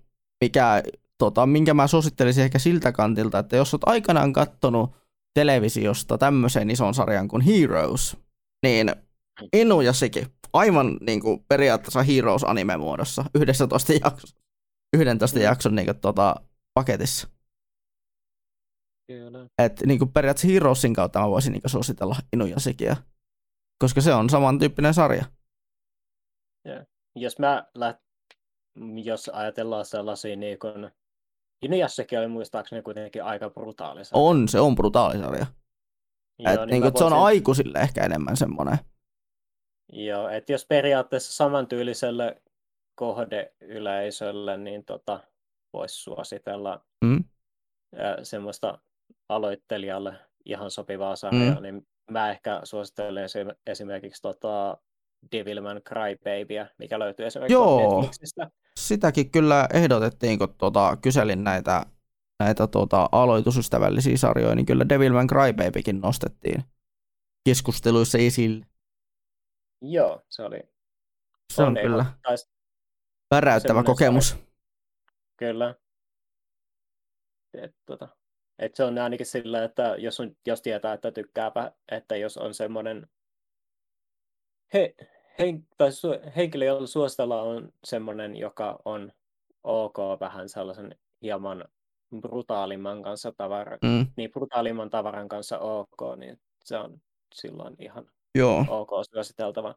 [0.43, 0.83] mikä,
[1.17, 4.91] tota, minkä mä suosittelisin ehkä siltä kantilta, että jos oot aikanaan kattonut
[5.33, 8.17] televisiosta tämmöisen ison sarjan kuin Heroes,
[8.63, 8.95] niin
[9.53, 14.29] Inuyashikin, aivan niin kuin periaatteessa Heroes anime muodossa, 11 jakson,
[14.97, 15.43] 11 Mm.
[15.43, 16.35] jakson niin kuin, tota,
[16.73, 17.27] paketissa.
[19.11, 19.47] Kyllä.
[19.63, 22.95] että niin kuin periaatteessa Heroesin kautta mä voisin niin kuin suositella Inuyashikia,
[23.83, 25.25] koska se on samantyyppinen sarja.
[27.15, 27.99] Jos mä läht...
[29.03, 30.91] jos ajatellaan sellaisia niin kuin...
[31.61, 34.05] Inuyashikin oli muistaakseni kuitenkin aika brutaali.
[34.05, 34.23] sarja.
[34.23, 35.45] On, se on brutaali sarja.
[36.39, 38.77] Joo, Et, niin niin kuin, se on voisin- aikuisille ehkä enemmän semmoinen.
[39.93, 42.41] Joo, että jos periaatteessa samantyyliselle
[42.95, 45.19] kohdeyleisölle, niin tota,
[45.73, 47.23] voisi suositella Mm?
[48.23, 48.79] semmoista
[49.29, 50.13] aloittelijalle
[50.45, 51.61] ihan sopivaa sarjaa, Mm.
[51.61, 54.77] niin mä ehkä suosittelen esim- esimerkiksi tota
[55.31, 57.97] Devilman Crybabyä, mikä löytyy esimerkiksi Joo.
[57.97, 58.49] Netflixistä.
[58.79, 61.85] Sitäkin kyllä ehdotettiin, kun tota, kyselin näitä,
[62.39, 66.63] näitä tota, aloitusystävällisiä sarjoja, niin kyllä Devilman Crybabykin nostettiin
[67.49, 68.65] keskusteluissa esille.
[69.91, 70.59] Joo, se oli
[71.53, 72.49] Se on on kyllä eka- tai s-
[73.31, 74.35] väräyttävä semmoinen kokemus.
[75.37, 75.75] Kyllä.
[77.53, 78.07] Et, tota,
[78.59, 82.53] et se on ainakin sillä, että jos, on, jos tietää, että tykkääpä, että jos on
[82.53, 83.07] semmoinen
[84.73, 84.95] he,
[85.39, 89.11] hen, tai su, henkilö, jolla suostella on semmoinen, joka on
[89.63, 91.65] ok vähän sellaisen hieman
[92.21, 97.01] brutaalimman kanssa tavara, Mm, niin brutaalimman tavaran kanssa ok, niin se on
[97.35, 99.75] silloin ihan joo, ok suositeltava.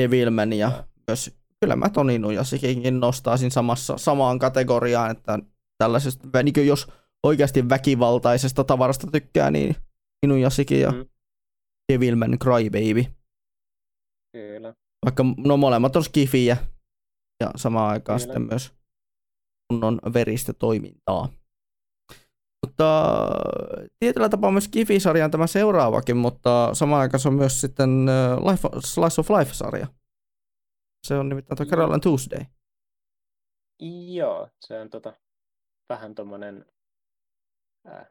[0.00, 5.38] Devilman ja myös kyllä mä Toni Nujasikinkin nostaisin samassa, samaan kategoriaan, että
[5.78, 6.86] tällaisesta, niin jos
[7.26, 9.76] oikeasti väkivaltaisesta tavarasta tykkää, niin
[10.26, 11.08] Inuyashikin ja Mm.
[11.92, 13.04] Devilman Crybaby.
[14.32, 14.74] Kyllä.
[15.04, 16.56] Vaikka no molemmat on skifiä
[17.40, 18.32] ja samaan aikaan Kyllä.
[18.32, 18.72] sitten myös
[19.68, 21.28] kunnon veristä toimintaa.
[22.66, 23.10] Mutta
[23.98, 28.38] tietyllä tapaa myös Skifi-sarja on tämä seuraavakin, mutta samaan aikaan se on myös sitten äh,
[28.38, 29.86] Life, Slice of Life-sarja.
[31.06, 32.44] Se on nimittäin tuo Carol Tuesday.
[34.14, 35.12] Joo, se on tota,
[35.88, 36.66] vähän tommonen,
[37.86, 38.06] äh,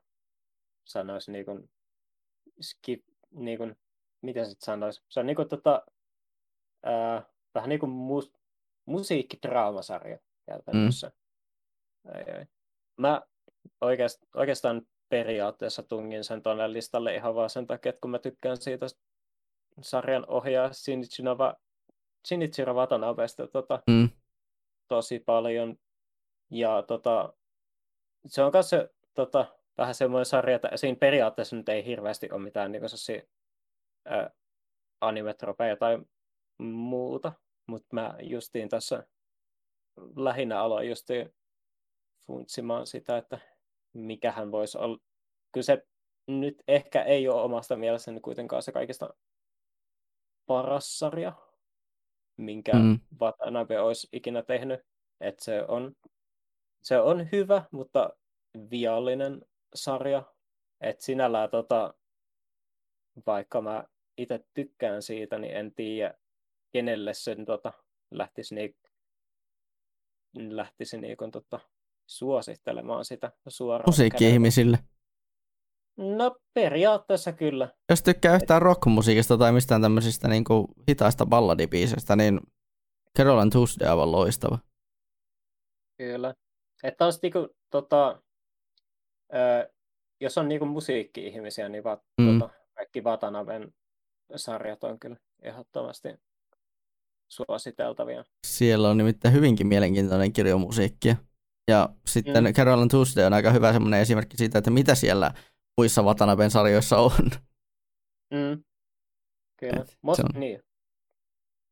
[0.85, 1.69] sanois niin kuin,
[2.61, 3.75] skip, niin kuin,
[4.21, 5.85] miten se sanois, se on niin kuin, tota,
[6.87, 8.33] äh, vähän niin kuin mus,
[8.85, 11.11] musiikkidraamasarja käytännössä.
[12.03, 12.15] Mm.
[12.15, 12.45] Ei, ei.
[12.97, 13.21] Mä
[13.81, 18.57] oikeast, oikeastaan periaatteessa tungin sen tuonne listalle ihan vaan sen takia, että kun mä tykkään
[18.57, 18.85] siitä
[19.81, 21.53] sarjan ohjaa Shinichiro,
[22.27, 24.09] Shinichiro Watanabesta tota, Mm.
[24.87, 25.75] tosi paljon.
[26.51, 27.33] Ja tota,
[28.25, 29.45] se on myös se, tota,
[29.77, 32.83] vähän semmoinen sarja, että siinä periaatteessa nyt ei hirveästi ole mitään niin
[34.05, 34.31] ää,
[35.01, 35.99] animetropeja tai
[36.57, 37.33] muuta,
[37.67, 39.07] mutta mä justiin tässä
[40.15, 41.33] lähinnä aloin justiin
[42.27, 43.39] funtsimaan sitä, että
[43.93, 44.97] mikähän voisi olla.
[45.51, 45.87] Kyllä se
[46.27, 49.13] nyt ehkä ei ole omasta mielestäni kuitenkaan se kaikista
[50.45, 51.33] paras sarja,
[52.37, 52.99] minkä Mm.
[53.21, 54.79] Watanabe olisi ikinä tehnyt.
[55.21, 55.95] Et se, on,
[56.81, 58.09] se on hyvä, mutta
[58.71, 59.45] viallinen
[59.75, 60.23] sarja.
[60.81, 61.93] Et sinällään tota,
[63.27, 63.83] vaikka mä
[64.17, 66.13] itse tykkään siitä, niin en tiedä,
[66.71, 67.73] kenelle sen tota,
[68.11, 68.75] lähtisi, niin,
[70.37, 71.59] lähtisi niin kun, tota,
[72.09, 73.89] suosittelemaan sitä suoraan.
[73.89, 74.79] Musiikki-ihmisille.
[75.97, 77.69] No periaatteessa kyllä.
[77.89, 82.39] Jos tykkää yhtään rockmusiikista tai mistään tämmöisistä niin kuin hitaista balladibiisestä, niin
[83.17, 84.59] Carol and Tuesday on aivan loistava.
[85.97, 86.33] Kyllä.
[86.83, 88.21] Että taas niinku, tota,
[89.33, 89.71] ö,
[90.21, 92.39] jos on niinku musiikki-ihmisiä, niin va, Mm.
[92.39, 93.73] tota, kaikki Watanaben
[94.35, 96.09] sarjat on kyllä ehdottomasti
[97.31, 98.23] suositeltavia.
[98.47, 101.15] Siellä on nimittäin hyvinkin mielenkiintoinen kirjo musiikkia.
[101.69, 102.53] Ja sitten Mm.
[102.53, 105.31] Carol and Tuesday on aika hyvä semmoinen esimerkki siitä, että mitä siellä
[105.77, 107.11] muissa Watanaben sarjoissa on.
[108.33, 108.63] Mm.
[109.59, 109.81] Kyllä.
[109.81, 110.63] Et Mos, se on- niin.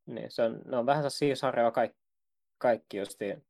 [0.05, 1.97] Niin, se on, ne on vähän sellaisia sarjoja kaikki,
[2.57, 3.45] kaikki justiin,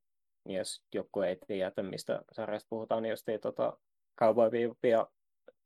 [0.45, 3.77] jos joku ei tiedä, mistä sarjasta puhutaan, niin justiin tota
[4.19, 5.07] Cowboy Bebop ja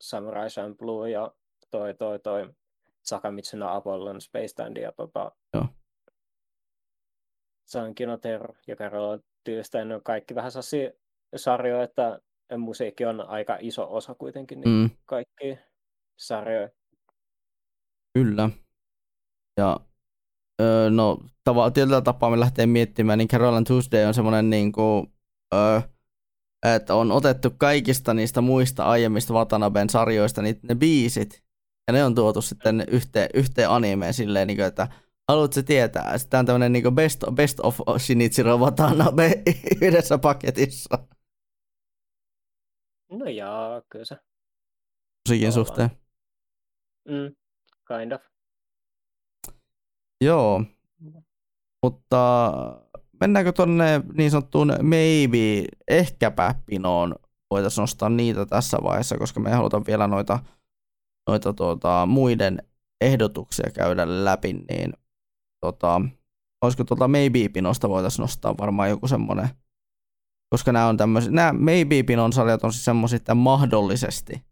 [0.02, 1.32] Samurai Champloo ja
[1.72, 2.54] toi, toi, toi
[3.04, 5.66] Sakamitsu no Apollon Space Stand ja tota, Joo.
[7.66, 10.92] Sankino Terror ja Carol Tuesday, ne on kaikki vähän sellaisia
[11.36, 12.20] sarjoja, että
[12.58, 15.58] musiikki on aika iso osa kuitenkin niin Mm, kaikki
[16.20, 16.70] sarjoja.
[18.14, 18.50] kyllä.
[19.58, 19.80] Ja
[20.62, 24.72] öö, no tava, tietyllä tapaa me lähtee miettimään, niin Carol and Tuesday on semmoinen niin
[24.72, 25.14] kuin,
[25.54, 25.82] öö,
[26.76, 31.44] että on otettu kaikista niistä muista aiemmista Watanaben sarjoista niin ne biisit,
[31.88, 34.88] ja ne on tuotu sitten yhteen, yhteen animeen silleen, niin kuin, että
[35.32, 36.18] haluatko tietää?
[36.18, 39.44] Sitten on tämmöinen niin best, best of Shinichiro Watanabe
[39.82, 40.98] yhdessä paketissa
[43.12, 44.18] No jaa, kyllä se.
[45.28, 45.90] musiikin suhteen.
[47.08, 47.36] Mm,
[47.88, 48.22] kind of.
[50.24, 50.64] Joo,
[51.84, 52.52] mutta
[53.22, 57.16] mennäänkö tonne niin sanottuun maybe, ehkäpä pinoon?
[57.52, 60.40] Voitaisiin nostaa niitä tässä vaiheessa, koska me ei haluta vielä noita,
[61.30, 62.64] noita tuota, muiden
[63.02, 64.94] ehdotuksia käydä läpi, niin
[65.62, 66.02] tota,
[66.62, 69.50] olisiko tuolta maybe-pinosta voitaisiin nostaa varmaan joku semmoinen,
[70.50, 74.44] koska nämä on tämmöisiä, nämä maybe-pinon sarjat on siis semmoisia, että mahdollisesti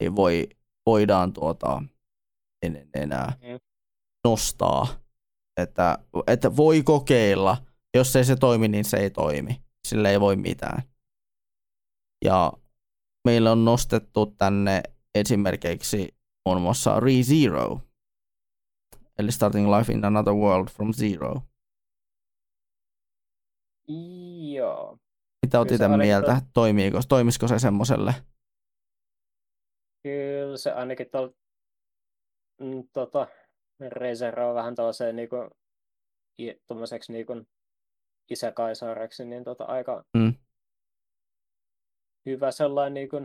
[0.00, 0.48] niin voi,
[0.86, 1.82] voidaan tuota,
[2.62, 3.58] en, enää Mm.
[4.24, 4.86] nostaa,
[5.56, 7.56] että, että voi kokeilla,
[7.96, 9.62] jos ei se toimi, niin se ei toimi.
[9.88, 10.82] Sille ei voi mitään.
[12.24, 12.52] Ja
[13.24, 14.82] meillä on nostettu tänne
[15.14, 16.14] esimerkiksi
[16.48, 17.80] muun muassa ReZero,
[19.18, 21.40] eli Starting Life in Another World from Zero.
[24.54, 24.98] Joo.
[25.46, 26.40] Mitä oot itse mieltä?
[26.54, 28.14] Toimiiko, toimisiko se semmoiselle?
[30.02, 31.32] Kyllä se ainakin tuolla
[32.60, 33.26] mm, tota,
[33.88, 35.36] reservoi vähän tuollaiseen niinku,
[36.40, 37.32] i- tommoseksi niinku
[38.30, 40.34] isäkaisaareksi, niin tota, aika Mm.
[42.26, 43.16] hyvä sellainen niinku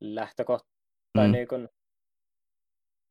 [0.00, 0.68] lähtökohta
[1.12, 1.32] tai Mm.
[1.32, 1.54] niinku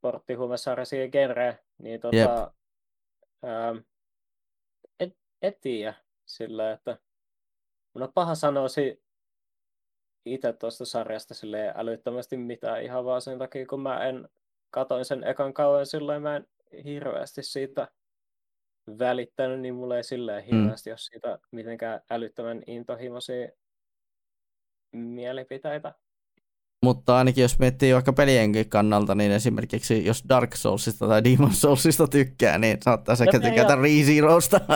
[0.03, 2.53] porttihuumesarja siihen genreen, niin tota,
[3.43, 3.75] ää,
[4.99, 5.93] et, et tiedä
[6.25, 6.97] sillä, että
[7.93, 9.03] mun on paha sanoa si-
[10.25, 14.29] itse tuosta sarjasta silleen älyttömästi mitään ihan vaan sen takia, kun mä en
[14.69, 16.47] katoin sen ekan kauan silloin mä en
[16.85, 17.87] hirveästi siitä
[18.99, 20.91] välittänyt, niin mulla ei silleen hirveästi mm.
[20.91, 23.49] ole siitä mitenkään älyttömän intohimoisia
[24.91, 25.93] mielipiteitä.
[26.83, 32.07] Mutta ainakin jos miettii vaikka pelienkin kannalta, niin esimerkiksi jos Dark Soulsista tai Demon Soulsista
[32.07, 34.59] tykkää, niin saattaa sekä No tykätä ReZerosta.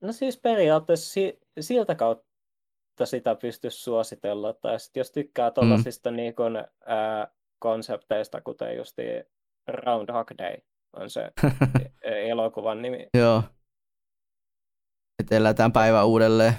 [0.00, 6.16] No siis periaatteessa si- siltä kautta sitä pystyisi suositella, tai sit jos tykkää tuollaisista mm.
[6.16, 8.96] niin kun, ää, konsepteista, kuten just
[9.68, 10.56] Roundhog Day
[10.92, 11.20] on se
[12.02, 13.06] e- elokuvan nimi.
[13.14, 13.42] Joo.
[15.18, 16.54] Että elätään päivä uudelleen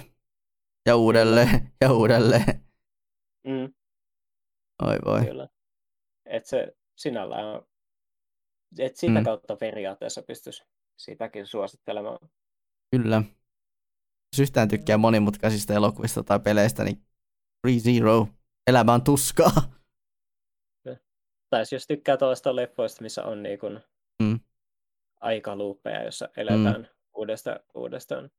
[0.86, 2.64] ja uudelleen ja uudelleen.
[3.48, 3.74] Mm,
[4.82, 5.26] Oi voi.
[5.26, 5.50] kyllä.
[6.26, 7.68] Et se sinällään on,
[8.80, 9.24] et sitä Mm.
[9.24, 10.64] kautta periaatteessa pystyisi
[10.98, 12.30] sitäkin suosittelemaan.
[12.92, 13.24] Kyllä.
[14.34, 17.06] Jos yhtään tykkää monimutkaisista elokuvista tai peleistä, niin
[17.68, 18.28] ReZero.
[18.68, 19.52] Elämä on tuskaa.
[21.50, 23.82] Tai jos tykkää tuollaista leffoista, missä on niin kun
[24.24, 24.40] Mm.
[25.22, 26.88] aikaluuppeja, jossa eletään mm.
[27.16, 28.30] uudestaan, uudestaan.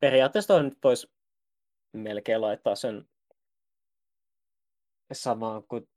[0.00, 1.10] Periaatteessa on nyt voisi
[1.92, 3.08] melkein laittaa sen
[5.12, 5.88] samaan kuin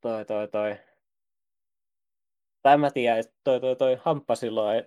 [0.00, 0.76] toi toi toi.
[2.62, 4.84] Tai mä tiedän, että toi toi toi Hamppa silloin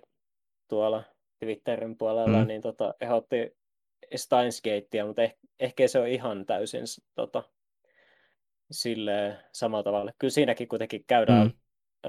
[0.68, 1.02] tuolla
[1.38, 2.46] Twitterin puolella, Mm.
[2.46, 3.56] niin tota, ehdotti
[4.16, 6.82] Steins Gatea, mutta ehkä, ehkä se on ihan täysin
[7.14, 7.42] tota,
[8.70, 10.12] silleen samalla tavalla.
[10.18, 11.52] Kyllä siinäkin kuitenkin käydään Mm.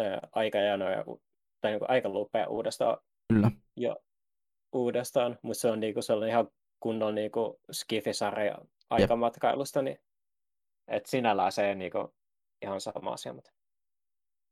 [0.01, 1.05] ää, aikajanoja
[1.61, 2.97] tai niin kuin aika lupea uudestaan.
[3.33, 3.51] Kyllä.
[3.75, 3.95] Ja
[4.73, 6.47] uudestaan, mutta se on niin kuin sellainen ihan
[6.79, 8.57] kunnon niin kuin skifisarja
[8.89, 9.99] aikamatkailusta, niin
[10.87, 12.07] että sinällään se niin kuin
[12.61, 13.33] ihan sama asia.
[13.33, 13.51] Mutta...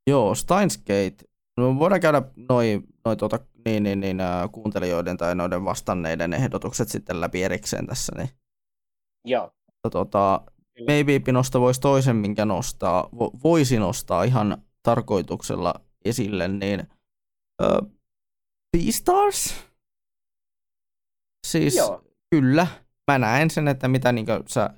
[0.06, 1.16] Joo, Steins Gate.
[1.56, 6.88] No, voidaan käydä noin noi, tuota, niin, niin, niin, äh, kuuntelijoiden tai noiden vastanneiden ehdotukset
[6.88, 8.12] sitten läpi erikseen tässä.
[8.16, 8.28] Niin.
[9.24, 9.52] Joo.
[9.92, 10.40] Tuota,
[10.86, 16.80] Maybe nosta voisi toisen, minkä nostaa, vo, voisi nostaa ihan tarkoituksella esille, niin
[17.62, 17.92] uh,
[18.76, 19.54] Beastars?
[21.46, 22.02] Siis Joo.
[22.30, 22.66] kyllä,
[23.10, 24.70] mä näen sen, että mitä niin sä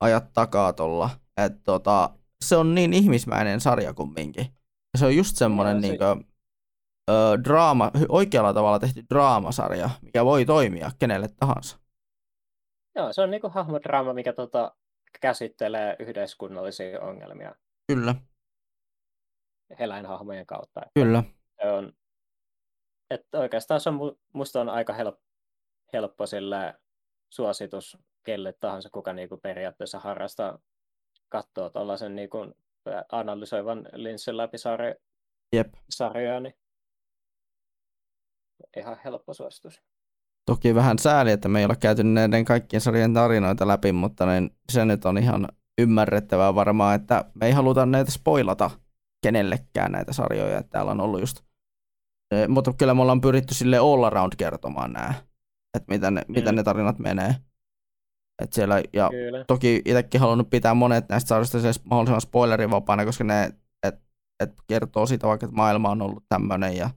[0.00, 1.10] ajat takaa tuolla.
[1.36, 2.10] Että tota,
[2.44, 4.46] se on niin ihmismäinen sarja kumminkin.
[4.92, 5.88] Ja se on just semmoinen no, se...
[5.88, 6.00] niin
[7.10, 11.78] ö, draama, oikealla tavalla tehty draamasarja, mikä voi toimia kenelle tahansa.
[12.94, 14.76] Joo, se on niinku hahmodraama, mikä tota,
[15.20, 17.54] käsittelee yhteiskunnallisia ongelmia.
[17.86, 18.14] Kyllä.
[19.78, 20.80] Eläinhahmojen kautta.
[20.94, 21.24] Kyllä.
[21.62, 21.92] Se on,
[23.10, 23.96] että oikeastaan se on,
[24.32, 25.22] musta on aika helppo,
[25.92, 26.74] helppo sillä
[27.30, 30.58] suositus kelle tahansa, kuka niinku periaatteessa harrastaa
[31.28, 32.38] katsoa tuollaisen niinku
[33.12, 34.94] analysoivan linssin läpi sarja,
[35.52, 35.74] Jep.
[35.90, 36.54] sarjaa, niin
[38.76, 39.82] ihan helppo suositus.
[40.46, 44.50] Toki vähän sääli, että me ei ole käyty näiden kaikkien sarjan tarinoita läpi, mutta niin
[44.72, 45.48] se nyt on ihan
[45.78, 48.70] ymmärrettävää varmaan, että me ei haluta näitä spoilata
[49.22, 50.58] kenellekään näitä sarjoja.
[50.58, 51.40] Että täällä on ollut just,
[52.48, 55.14] mutta kyllä me ollaan pyritty sille all around kertomaan nämä,
[55.76, 56.34] että mitä ne, mm.
[56.34, 57.34] mitä ne tarinat menee.
[58.40, 59.44] Et siellä, ja kyllä.
[59.44, 63.50] toki itsekin halunnut pitää monet näistä sarjoista mahdollisimman spoilerivapaana, koska ne
[63.82, 63.94] et,
[64.40, 66.90] et kertoo siitä vaikka, että maailma on ollut tämmöinen ja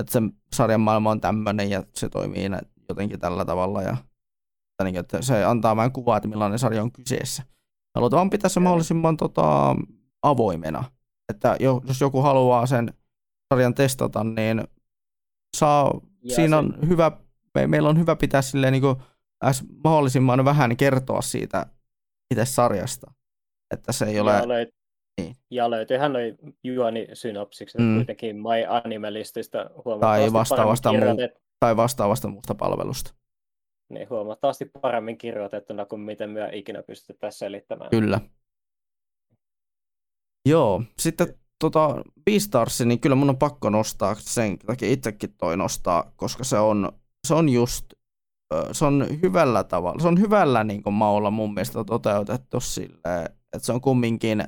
[0.00, 0.20] että se
[0.54, 2.50] sarjan maailma on tämmöinen ja se toimii
[2.88, 3.82] jotenkin tällä tavalla.
[3.82, 3.96] Ja,
[4.84, 7.42] niin, että se antaa vähän kuvaa, että millainen sarja on kyseessä.
[7.94, 9.76] Halutaan vaan pitää se mahdollisimman tota,
[10.22, 10.84] avoimena.
[11.28, 12.94] Että jos joku haluaa sen
[13.54, 14.64] sarjan testata, niin
[15.56, 17.12] saa, ja siinä on hyvä,
[17.54, 18.96] me, meillä on hyvä pitää silleen niin kuin,
[19.84, 21.66] mahdollisimman vähän kertoa siitä
[22.30, 23.12] itse sarjasta.
[23.74, 24.32] Että se ei ole...
[24.32, 24.68] Ja, löyt,
[25.20, 25.36] niin.
[25.50, 27.96] ja löytyyhän noin juonisynopsikset mm.
[27.96, 31.16] kuitenkin My Animalistista huomattavasti tai vastaavasta, muu,
[31.60, 33.14] tai vastaavasta muusta palvelusta.
[33.88, 37.90] Niin, huomattavasti paremmin kirjoitettuna kuin miten me ikinä pystytään selittämään.
[37.90, 38.20] Kyllä.
[40.48, 46.12] Joo, sitten tota, Beastars, niin kyllä mun on pakko nostaa, sen takia itsekin toi nostaa,
[46.16, 46.92] koska se on,
[47.26, 47.84] se on just,
[48.72, 53.66] se on hyvällä tavalla, se on hyvällä niin kuin maulla mun mielestä toteutettu sille, että
[53.66, 54.44] se on kumminkin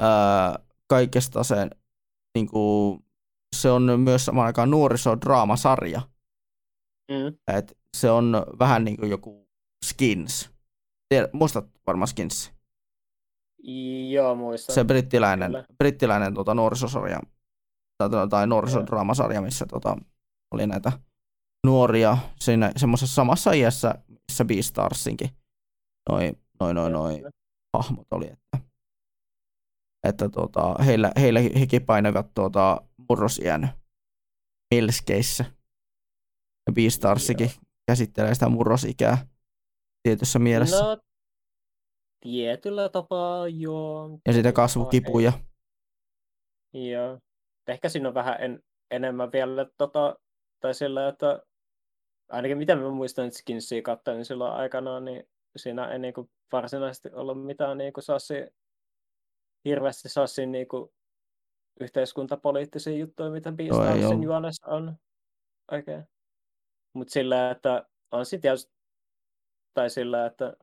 [0.00, 1.70] ää, kaikesta se,
[2.34, 3.04] niin kuin,
[3.56, 6.00] se on myös samaan aikaan nuorisodraamasarja,
[7.10, 7.56] Mm.
[7.56, 9.48] Et se on vähän niin kuin joku
[9.84, 10.50] Skins.
[11.08, 12.52] Tiedät, muistat varmaan Skins?
[14.10, 14.74] Joo, muistan.
[14.74, 17.20] Se brittiläinen, brittiläinen tota, nuorisosarja,
[17.98, 19.96] tai, tai nuorisodraamasarja, missä tota,
[20.50, 20.92] oli näitä
[21.64, 23.94] nuoria siinä semmoisessa samassa iässä,
[24.28, 25.30] missä Beastarsinkin
[26.10, 27.22] noin noi, noi, noi
[27.76, 28.26] hahmot oli.
[28.26, 28.58] Että,
[30.02, 33.72] että tota, heillä, heillä hekin painavat tuota, murrosiän
[34.74, 35.44] milskeissä.
[36.66, 37.50] Ja Beastarsikin
[37.86, 39.26] käsittelee sitä murrosikää
[40.02, 40.84] tietyssä mielessä.
[40.84, 40.98] No,
[42.20, 44.18] tietyllä tapaa joo.
[44.26, 45.32] Ja sitä kasvukipuja.
[46.72, 47.18] Joo.
[47.68, 50.16] Ehkä siinä on vähän en, enemmän vielä, tota,
[50.60, 51.42] tai sillä, että
[52.28, 56.30] ainakin mitä mä muistan, että Skinsia katsoin niin silloin aikanaan, niin siinä ei niin kuin
[56.52, 58.34] varsinaisesti ollut mitään niin kuin sassi,
[59.64, 60.90] hirveästi sassin niin kuin
[61.80, 64.96] yhteiskuntapoliittisia juttuja, mitä Beastarsin juonessa on.
[65.70, 65.98] Oikein.
[65.98, 66.08] Okay.
[66.92, 68.56] Mutta sillä, että on sitten
[69.74, 70.56] tai sillä, että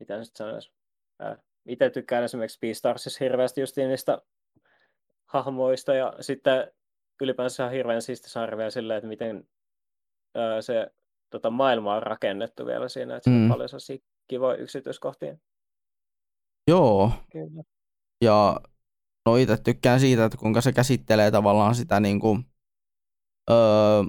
[0.00, 0.72] mitä nyt sanoisi,
[1.66, 4.22] itse tykkään esimerkiksi Beastarsissa hirveästi just niistä
[5.26, 6.72] hahmoista ja sitten
[7.20, 9.48] ylipäänsä on hirveän siisti sarvia sillä, että miten
[10.60, 10.90] se
[11.30, 13.42] tota, maailma on rakennettu vielä siinä, että mm.
[13.42, 13.98] on paljon sellaisia
[14.28, 15.36] kivoja yksityiskohtia.
[16.68, 17.12] Joo.
[17.32, 17.62] Kyllä.
[18.24, 18.60] Ja
[19.26, 22.44] no itse tykkään siitä, että kuinka se käsittelee tavallaan sitä niin kuin,
[23.50, 23.56] öö,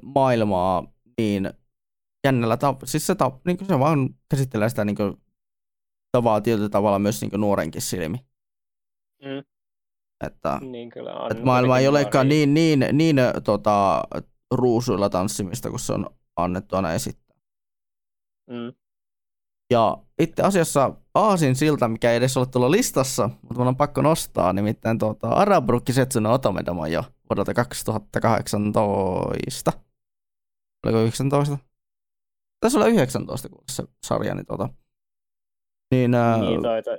[0.03, 1.49] maailmaa niin
[2.25, 2.85] jännällä tavalla.
[2.85, 5.17] Siis se, ta- niin se vaan käsittelee sitä niin kuin,
[6.11, 8.17] tavalla tietyllä tavalla myös niin kuin nuorenkin silmi.
[9.23, 9.43] Mm.
[10.25, 11.31] Että, niin kyllä on.
[11.31, 14.03] Että maailma ei olekaan niin, niin, niin, niin tota,
[14.51, 17.37] ruusuilla tanssimista, kun se on annettu aina esittää.
[18.49, 18.73] Mm.
[19.71, 24.01] Ja itse asiassa Aasin silta, mikä ei edes ole tuolla listassa, mutta mun on pakko
[24.01, 29.71] nostaa, nimittäin tuota Arabrukki Setsuna Otomedama jo vuodelta 2018.
[30.85, 31.57] Oliko 19?
[32.59, 34.69] Tässä olla 19, kun se sarja, niin tota.
[35.91, 36.97] Niin, uh, niin toi, toi.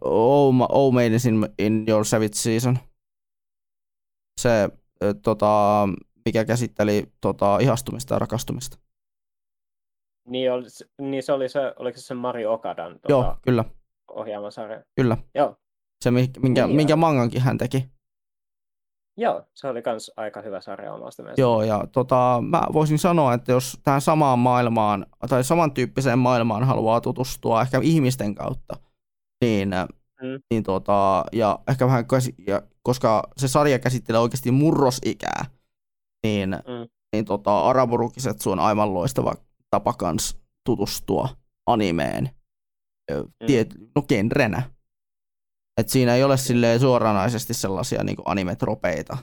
[0.00, 1.12] Oh, oh in,
[1.58, 2.78] in Your Savage Season.
[4.40, 4.68] Se,
[5.02, 5.88] ö, tota,
[6.24, 8.78] mikä käsitteli tota, ihastumista ja rakastumista.
[10.28, 10.66] Niin, oli,
[11.00, 13.64] niin se oli se, oliko se Mari Okadan tuota, Joo, kyllä,
[14.10, 14.82] ohjelmasarja?
[14.96, 15.16] kyllä.
[15.34, 15.56] Joo,
[16.04, 17.90] Se, mi- minkä, Niin, minkä mangankin hän teki.
[19.16, 21.40] joo, se oli kans aika hyvä sarja omasta mielestä.
[21.40, 27.00] Joo, ja tota, mä voisin sanoa, että jos tähän samaan maailmaan, tai samantyyppiseen maailmaan haluaa
[27.00, 28.76] tutustua ehkä ihmisten kautta,
[29.44, 29.70] niin,
[30.22, 30.40] Mm.
[30.50, 32.04] niin tota, ja ehkä vähän,
[32.46, 35.44] ja, koska se sarja käsittelee oikeasti murrosikää,
[36.24, 36.88] niin, Mm.
[37.12, 39.34] niin tota, Araburukisetsu on aivan loistava
[39.70, 41.28] tapa kans tutustua
[41.66, 42.30] animeen,
[43.10, 43.46] mm.
[43.46, 44.62] tiet, no genrenä.
[45.80, 49.18] Et siinä ei ole silleen suoranaisesti sellaisia niin animetropeita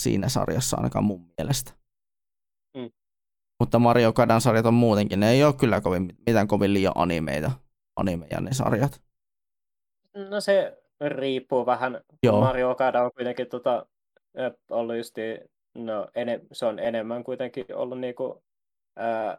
[0.00, 1.72] siinä sarjassa ainakaan mun mielestä.
[2.76, 2.90] Mm.
[3.60, 7.50] Mutta Mario Kadan sarjat on muutenkin, ne ei ole kyllä kovin, mitään kovin liian animeita,
[7.96, 9.02] animeja ne sarjat.
[10.30, 12.00] No se riippuu vähän.
[12.22, 12.40] Joo.
[12.40, 13.86] Mario Okada on kuitenkin tota,
[14.38, 15.14] ö, ollut just,
[15.74, 18.44] no ene, se on enemmän kuitenkin ollut niinku,
[18.96, 19.38] ää,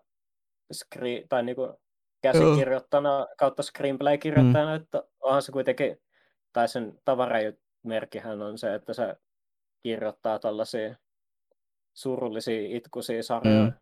[0.71, 1.79] skri, tai niinku
[2.21, 4.83] käsikirjoittana kautta screenplay-kirjoittajana, mm.
[4.83, 5.97] että onhan se kuitenkin,
[6.53, 9.15] tai sen tavaramerkkihän on se, että se
[9.83, 10.95] kirjoittaa tällaisia
[11.93, 13.63] surullisia itkuisia sarjoja.
[13.63, 13.73] Mm.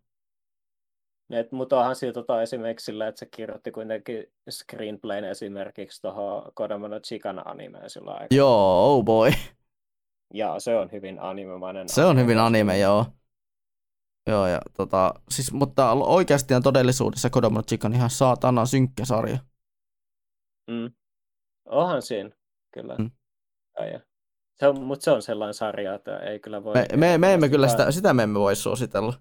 [1.31, 6.99] Et, mutta onhan siitä tota, esimerkiksi sillä, että se kirjoitti kuitenkin screenplayn esimerkiksi tuohon Kodomono
[6.99, 8.27] Chikan animeen sillä aikaa.
[8.31, 9.31] Joo, oh boy.
[10.33, 11.89] Ja se on hyvin animemainen.
[11.89, 13.05] Se on hyvin anime, joo.
[14.27, 19.37] Joo, ja tota, siis, mutta oikeasti todellisuudessa Kodomo Chicken ihan saatana synkkä sarja.
[20.67, 20.91] Mm.
[21.65, 22.29] Onhan siinä,
[22.73, 22.95] kyllä.
[22.95, 23.03] Mm.
[23.03, 23.11] Mm.
[23.93, 23.99] Ja,
[24.55, 26.73] se on, mutta se on sellainen sarja, että ei kyllä voi...
[26.73, 29.13] Me, me, me emme kyllä sitä- sitä, me emme voi suositella.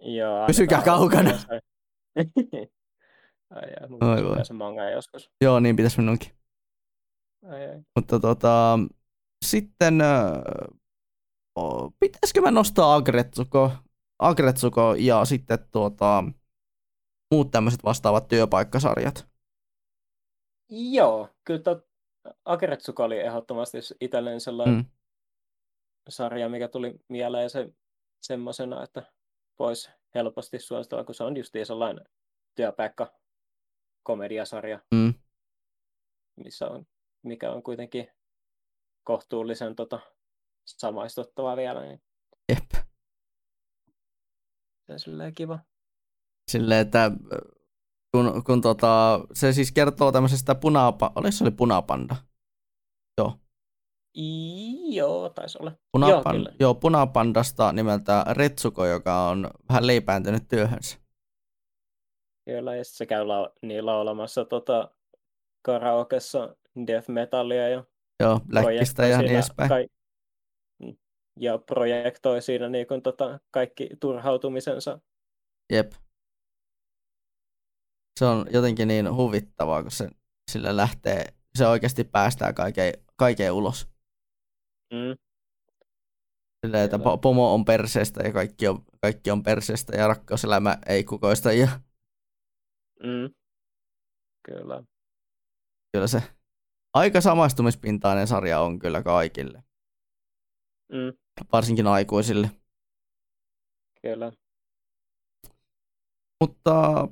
[0.00, 1.30] Joo, Pysykää kaukana.
[3.50, 5.30] ai, ai, mun se manga joskus.
[5.40, 6.32] Joo, niin pitäisi minunkin.
[7.50, 7.82] Ai, ai.
[7.96, 8.78] Mutta tota,
[9.44, 10.42] sitten, äh,
[12.00, 13.70] pitäisikö mä nostaa Agretsuko,
[14.18, 16.24] Agretsuko ja sitten tuota,
[17.34, 19.28] muut tämmöiset vastaavat työpaikkasarjat.
[20.70, 21.88] Joo, kyllä tot,
[22.44, 24.84] Akeretsuko oli ehdottomasti itselleen sellainen mm.
[26.08, 27.72] sarja, mikä tuli mieleen se,
[28.22, 29.12] semmoisena, että
[29.58, 32.04] voisi helposti suositella, kun se on justiin sellainen
[32.54, 33.12] työpaikka
[34.02, 35.14] komediasarja, Mm.
[36.36, 36.86] missä on,
[37.22, 38.10] mikä on kuitenkin
[39.08, 40.00] kohtuullisen tota,
[40.64, 42.02] samaistuttava vielä, niin
[42.48, 42.84] Jep.
[44.86, 45.58] se on silleen kiva.
[46.50, 47.12] Silleen, että äh,
[48.12, 52.16] kun, kun tota, se siis kertoo tämmöisestä punapa, oliko se oli punapanda?
[53.20, 53.32] Joo,
[54.18, 55.72] I- Joo, taisi olla.
[55.92, 56.52] punapan, kyllä.
[56.60, 60.98] joo, punapandasta nimeltä Retsuko, joka on vähän leipääntynyt työhönsä.
[62.44, 64.90] Kyllä, ja se käy lau- niin laulamassa tota,
[65.62, 66.56] karaokessa
[66.86, 67.84] death metallia ja
[68.20, 69.68] Joo, Blackista ja niin edespäin.
[69.68, 69.88] Kai-
[70.82, 70.96] Mm.
[71.40, 75.00] ja projektoi siinä niin kuin, tota, kaikki turhautumisensa.
[75.72, 75.92] Jep.
[78.18, 80.08] Se on jotenkin niin huvittavaa, kun se
[80.50, 81.24] sillä lähtee,
[81.58, 83.88] se oikeasti päästää kaiken, kaiken ulos.
[84.92, 85.16] Mm.
[86.66, 91.04] Silleen, että po- pomo on perseestä ja kaikki on, kaikki on perseestä ja rakkauselämä ei
[91.04, 91.68] kukoista ja
[93.02, 93.34] Mm.
[94.46, 94.82] Kyllä.
[95.92, 96.22] kyllä se
[96.94, 99.62] aika samaistumispintainen sarja on kyllä kaikille,
[100.92, 101.18] Mm.
[101.52, 102.50] varsinkin aikuisille.
[104.02, 104.32] Kyllä.
[106.40, 107.08] Mutta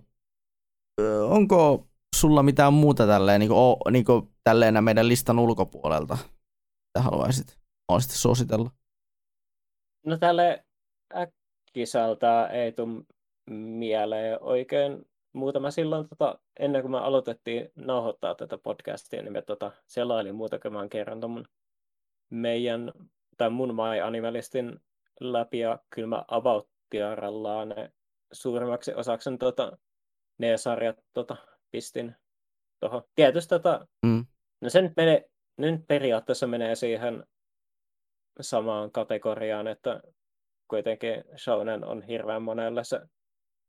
[1.29, 7.59] onko sulla mitään muuta tälleen, niin kuin, niin kuin tälleen meidän listan ulkopuolelta, mitä haluaisit
[7.89, 8.71] mahdollisesti suositella?
[10.07, 10.65] No tälle
[11.17, 13.05] äkkisältä ei tule
[13.51, 19.73] mieleen oikein muutama silloin, tota, ennen kuin me aloitettiin nauhoittaa tätä podcastia, niin me tota,
[19.87, 21.45] selailin muutaman kerran ton
[22.31, 22.93] meidän,
[23.37, 24.81] tai mun My Animalistin
[25.21, 27.93] läpi, ja kyllä mä avauttiarallaan ne
[28.33, 29.79] suurimmaksi osaksi tota,
[30.39, 31.37] ne sarjat tota,
[31.71, 32.17] pistin
[32.81, 33.03] tuohon.
[33.15, 34.27] Tietysti tota, Mm.
[34.61, 37.27] no se nyt, menee, nyt periaatteessa menee siihen
[38.41, 40.03] samaan kategoriaan, että
[40.69, 43.01] kuitenkin shounen on hirveän monelle se,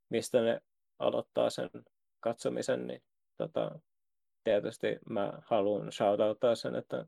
[0.10, 0.62] mistä ne
[1.00, 1.70] aloittaa sen
[2.20, 3.02] katsomisen, niin
[3.38, 3.80] tota,
[4.44, 7.06] tietysti mä haluan shoutouttaa sen, että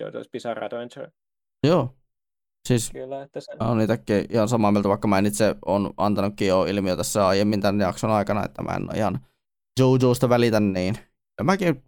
[0.00, 1.12] JoJo's Bizarre Adventure.
[1.66, 1.94] Joo.
[2.68, 5.94] Siis Kyllä, että se, mä oon itsekin ihan samaa mieltä, vaikka mä en itse on
[5.96, 9.26] antanutkin jo ilmiö tässä aiemmin tämän jakson aikana, että mä en ihan
[9.80, 10.98] JoJosta välitä, niin
[11.38, 11.84] ja mäkin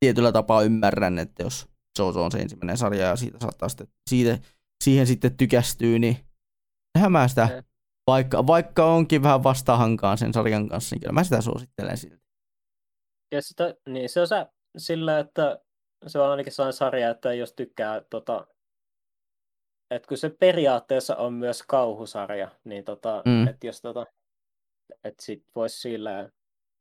[0.00, 4.38] tietyllä tapaa ymmärrän, että jos JoJo on se ensimmäinen sarja ja siitä saattaa sitten, siitä,
[4.84, 6.16] siihen sitten tykästyy, niin
[7.08, 7.62] mä sitä.
[8.10, 12.22] Vaikka, vaikka onkin vähän vastahankaan sen sarjan kanssa, niin kyllä mä sitä suosittelen silti.
[13.32, 15.60] ja sitä, niin se on se, sillä, että
[16.06, 18.46] se on ainakin sellainen sarja, että jos tykkää tota,
[19.90, 23.48] että kun se periaatteessa on myös kauhusarja, niin tota, mm.
[23.48, 24.06] että jos tota,
[25.04, 26.30] että sit voisi sillä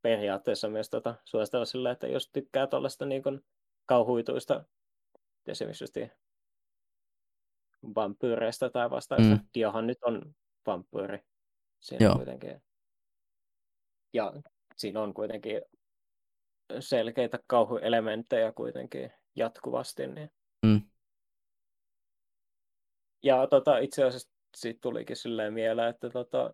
[0.01, 3.23] periaatteessa myös tota, suositella sillä, että jos tykkää tuollaista niin
[3.85, 4.63] kauhuituista
[5.47, 6.11] esimerkiksi
[7.95, 9.35] vampyyreistä tai vastaavista.
[9.35, 9.41] Mm.
[9.53, 10.35] Diohan nyt on
[10.65, 11.19] vampyyri
[11.79, 12.15] siinä Joo.
[12.15, 12.61] kuitenkin.
[14.13, 14.33] Ja
[14.75, 15.61] siinä on kuitenkin
[16.79, 20.07] selkeitä kauhuelementtejä kuitenkin jatkuvasti.
[20.07, 20.31] Niin.
[20.65, 20.81] Mm.
[23.23, 26.53] Ja tota, itse asiassa siitä tulikin silleen mieleen, että tota,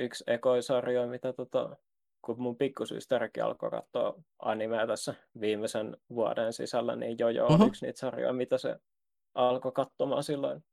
[0.00, 1.76] yksi ekoisarjo, mitä tota,
[2.22, 7.98] kun mun pikkusystärki alkoi katsoa animea tässä viimeisen vuoden sisällä, niin Jojo on yksi niitä
[7.98, 8.76] sarjoja, mitä se
[9.34, 10.64] alkoi katsomaan silloin.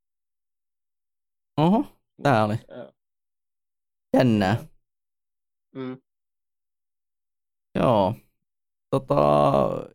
[1.56, 1.84] Oho,
[2.22, 2.54] tää oli.
[2.68, 2.92] Ja.
[4.16, 4.56] Jännää.
[5.74, 5.98] Mm.
[7.74, 8.14] Joo.
[8.90, 9.16] Tota,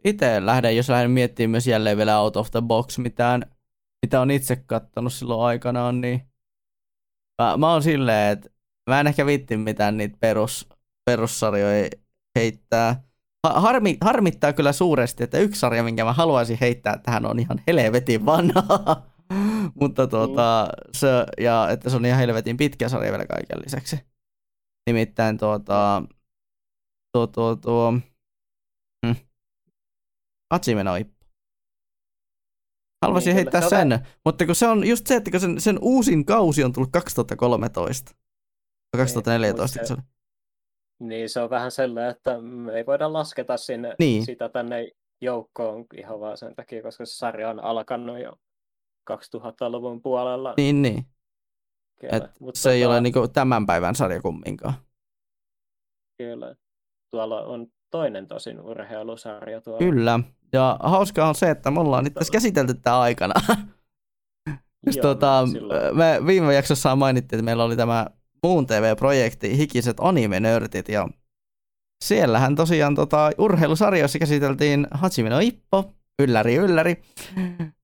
[0.03, 3.43] itse lähden, jos lähden miettimään myös jälleen vielä out of the box mitään,
[4.06, 6.22] mitä on itse kattonut silloin aikanaan, niin
[7.42, 8.50] mä, mä oon silleen, että
[8.90, 10.69] mä en ehkä vitti mitään niitä perus,
[11.06, 11.90] perussarjoja
[12.40, 13.03] heittää.
[13.56, 18.26] Harmi, harmittaa kyllä suuresti, että yksi sarja, minkä mä haluaisin heittää tähän on ihan helvetin
[18.26, 19.02] vanha.
[19.82, 21.08] Mutta tuota, se,
[21.40, 24.00] ja että se on ihan helvetin pitkä sarja vielä kaiken lisäksi.
[24.88, 26.03] Nimittäin tuota,
[27.14, 27.93] tuo, tuo, tuo.
[30.53, 31.25] Hachime no Ippo.
[33.06, 34.00] Haluaisin niin, heittää sen, on...
[34.25, 38.16] mutta kun se on just se, että kun sen, sen uusin kausi on tullut 2013.
[38.98, 39.95] 2014 niin, se,
[41.00, 44.25] niin se on vähän sellainen, että me ei voida lasketa sinne niin.
[44.25, 48.33] sitä tänne joukkoon ihan vaan sen takia, koska se sarja on alkanut jo
[49.11, 50.53] 2000-luvun puolella.
[50.57, 51.06] Niin, niin.
[52.11, 52.73] Et Mutta se tota...
[52.73, 54.73] ei ole niinku tämän päivän sarja kumminkaan.
[56.17, 56.56] Kyllä.
[57.11, 59.80] Tuolla on toinen tosin urheilusarja tuolla.
[59.80, 60.19] Kyllä.
[60.53, 63.33] Ja hauskaa on se, että me ollaan nyt tässä käsitelty tämä aikana.
[64.85, 65.43] Just Joo, tota,
[65.93, 68.07] me viime jaksossa mainittiin, että meillä oli tämä
[68.43, 71.07] muun TV-projekti Hikiset anime-nörtit ja
[72.03, 77.03] siellähän tosiaan tota, urheilusarjoissa käsiteltiin Hachime no Ippo, ylläri ylläri,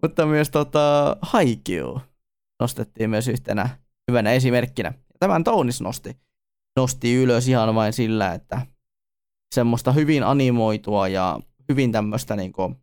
[0.02, 2.02] mutta myös tota, Haikyuu
[2.60, 3.70] nostettiin myös yhtenä
[4.12, 4.94] hyvänä esimerkkinä.
[5.20, 6.18] Tämän Tounis nosti,
[6.76, 8.62] nosti ylös ihan vain sillä, että
[9.56, 12.76] semmoista hyvin animoitua ja hyvin tämmöistä niinku,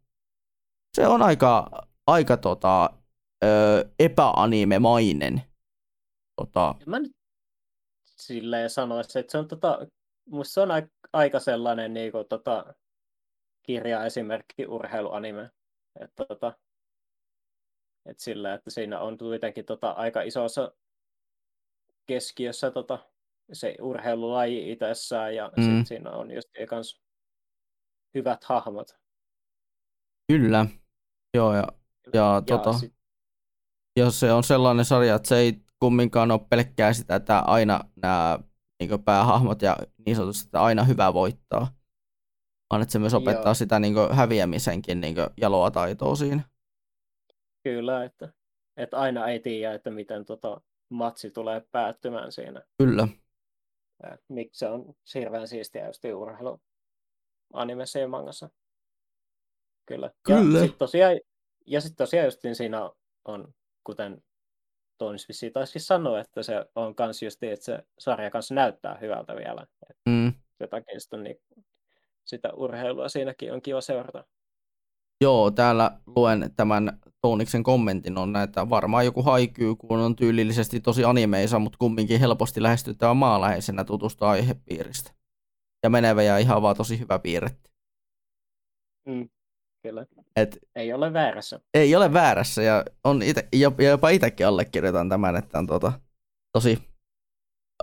[0.96, 1.70] se on aika,
[2.06, 2.90] aika tota,
[3.44, 5.42] ö, epäanimemainen.
[6.36, 7.16] Tota, mä nyt
[8.04, 9.78] silleen sanoisi, että se on, tota,
[10.30, 10.68] musta se on
[11.12, 12.74] aika sellainen niin kuin, tota,
[13.66, 15.50] kirja esimerkki urheiluanime.
[16.00, 16.52] Että, tota,
[18.06, 20.72] että sillä, että siinä on kuitenkin tota, aika isossa
[22.06, 22.98] keskiössä tota,
[23.52, 25.62] se urheilulaji itsessään ja mm.
[25.62, 27.00] sit siinä on just kans
[28.14, 28.96] hyvät hahmot.
[30.32, 30.66] Kyllä,
[31.34, 31.64] joo ja,
[32.14, 32.94] ja, ja tota, sit...
[33.96, 38.38] jos se on sellainen sarja, että se ei kumminkaan ole pelkkää sitä, että aina nämä
[38.80, 41.76] niin päähahmot ja niin sanotusti, että aina hyvä voittaa.
[42.70, 43.54] Vaan että se myös opettaa Joo.
[43.54, 46.42] sitä niin häviämisenkin niin jaloa taitoa siinä.
[47.64, 48.32] Kyllä, että,
[48.76, 52.62] että aina ei tiedä, että miten tota matsi tulee päättymään siinä.
[52.78, 53.08] Kyllä.
[54.02, 56.60] Ja, miksi se on hirveän siistiä just urheilu
[57.52, 58.50] animessa ja mangassa.
[59.86, 60.10] Kyllä.
[60.22, 60.58] Kyllä.
[60.58, 61.20] Ja sitten tosiaan,
[61.66, 62.90] ja sit tosiaan just niin siinä
[63.24, 63.54] on,
[63.84, 64.22] kuten
[64.98, 69.36] Tonis vissiin taisi sanoa, että se on kans just, että se sarja kanssa näyttää hyvältä
[69.36, 69.66] vielä.
[70.08, 70.32] Mm.
[70.60, 71.36] Jotakin sitä, niin
[72.26, 74.24] sitä urheilua siinäkin on kiva seurata.
[75.20, 81.04] Joo, täällä luen tämän Tooniksen kommentin on että varmaan joku haikyy, kun on tyylillisesti tosi
[81.04, 85.12] animeisa, mutta kumminkin helposti lähestyttävä maaläheisenä tutusta aihepiiristä.
[85.82, 87.70] Ja menevä ja ihan vaan tosi hyvä piirretti.
[89.08, 89.28] Mm.
[89.82, 90.06] Kyllä.
[90.36, 91.60] Et, ei ole väärässä.
[91.74, 93.48] Ei ole väärässä ja on ite,
[93.90, 95.92] jopa itsekin allekirjoitan tämän, että on tota,
[96.52, 96.78] tosi,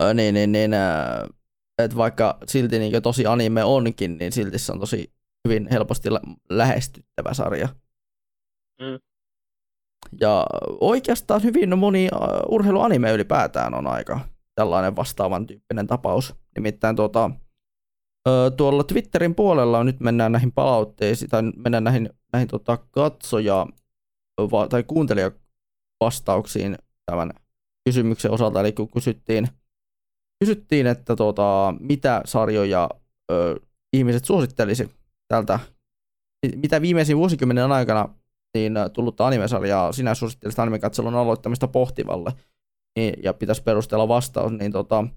[0.01, 1.29] äh, niin, niin, niin, äh,
[1.77, 5.13] että vaikka silti niin tosi anime onkin, niin silti se on tosi
[5.47, 7.69] hyvin helposti lä- lähestyttävä sarja.
[8.81, 8.99] Mm.
[10.21, 10.45] Ja
[10.81, 14.19] oikeastaan hyvin moni uh, urheiluanime ylipäätään on aika
[14.55, 16.35] tällainen vastaavan tyyppinen tapaus.
[16.55, 17.31] Nimittäin tuota,
[18.57, 23.67] tuolla Twitterin puolella nyt mennään näihin palautteisiin, tai mennään näihin, näihin tota, katsoja-
[24.69, 27.33] tai kuuntelijavastauksiin tämän
[27.85, 29.47] kysymyksen osalta, eli kun kysyttiin,
[30.43, 32.89] kysyttiin että tota, mitä sarjoja
[33.31, 33.59] ö,
[33.93, 34.89] ihmiset suosittelisi
[35.27, 35.59] tältä,
[36.55, 38.09] mitä viimeisin vuosikymmenen aikana
[38.53, 42.31] niin tullutta animesarjaa sinä suosittelisit animekatselun aloittamista pohtivalle,
[42.95, 45.07] niin, ja pitäisi perustella vastaus, niin tota,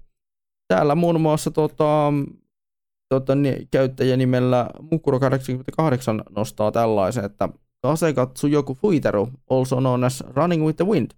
[0.67, 2.13] täällä muun muassa tota,
[3.09, 7.49] tota, niin, käyttäjänimellä Mukuro88 nostaa tällaisen, että
[7.81, 11.11] Kasekatsu joku Fuiteru, also known as Running with the Wind,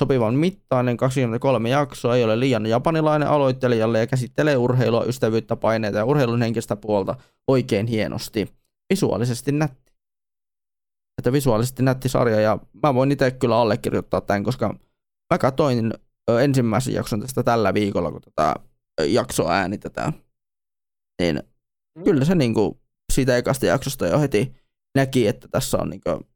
[0.00, 6.04] sopivan mittainen 23 jaksoa, ei ole liian japanilainen aloittelijalle ja käsittelee urheilua, ystävyyttä, paineita ja
[6.04, 7.14] urheilun henkistä puolta
[7.48, 8.54] oikein hienosti.
[8.92, 9.92] Visuaalisesti nätti.
[11.18, 14.74] Että visuaalisesti nätti sarja ja mä voin itse kyllä allekirjoittaa tämän, koska
[15.32, 15.94] mä katsoin
[16.42, 18.54] ensimmäisen jakson tästä tällä viikolla, kun tätä
[19.06, 20.12] jaksoa äänitetään.
[21.22, 21.42] Niin
[21.98, 22.04] mm.
[22.04, 22.80] kyllä se niinku
[23.12, 24.54] siitä ekasta jaksosta jo heti
[24.94, 26.26] näki, että tässä on niinku,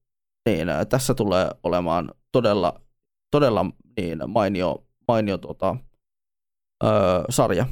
[0.49, 2.81] niin, tässä tulee olemaan todella,
[3.31, 3.67] todella
[3.97, 5.77] niin mainio, mainio tota,
[6.85, 6.91] öö,
[7.31, 7.67] sarja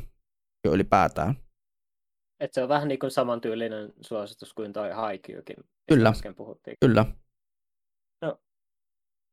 [0.64, 1.34] jo ylipäätään.
[2.40, 5.56] Et se on vähän niin kuin samantyylinen suositus kuin toi Haikyukin,
[5.88, 6.76] Kyllä, puhuttiin.
[6.80, 7.06] kyllä.
[8.22, 8.40] No.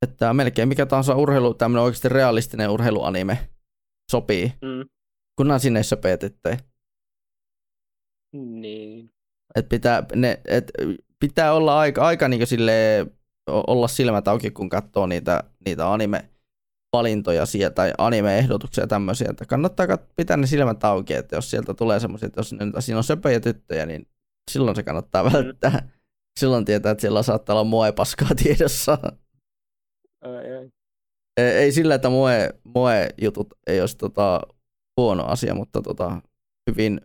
[0.01, 3.49] Että melkein mikä tahansa urheilu, tämmöinen oikeasti realistinen urheiluanime
[4.11, 4.89] sopii, mm.
[5.37, 6.57] kunhan sinne söpötetään.
[8.33, 9.09] Niin.
[9.55, 10.71] Et pitää, ne, et
[11.19, 13.05] pitää olla aika, aika niin sille
[13.47, 16.29] olla silmät auki, kun katsoo niitä, niitä anime
[16.93, 21.99] valintoja sieltä, tai anime-ehdotuksia tämmöisiä, että kannattaa pitää ne silmät auki, että jos sieltä tulee
[21.99, 24.07] semmoisia, että jos ne, siinä on söpöjä tyttöjä, niin
[24.51, 25.33] silloin se kannattaa mm.
[25.33, 25.89] välttää.
[26.39, 28.97] Silloin tietää, että siellä saattaa olla moe paskaa tiedossa.
[30.21, 30.69] Ai, ai.
[31.37, 34.41] Ei, ei sillä, että moe, moe jutut ei olisi tota,
[34.97, 36.21] huono asia, mutta tota,
[36.71, 37.01] hyvin,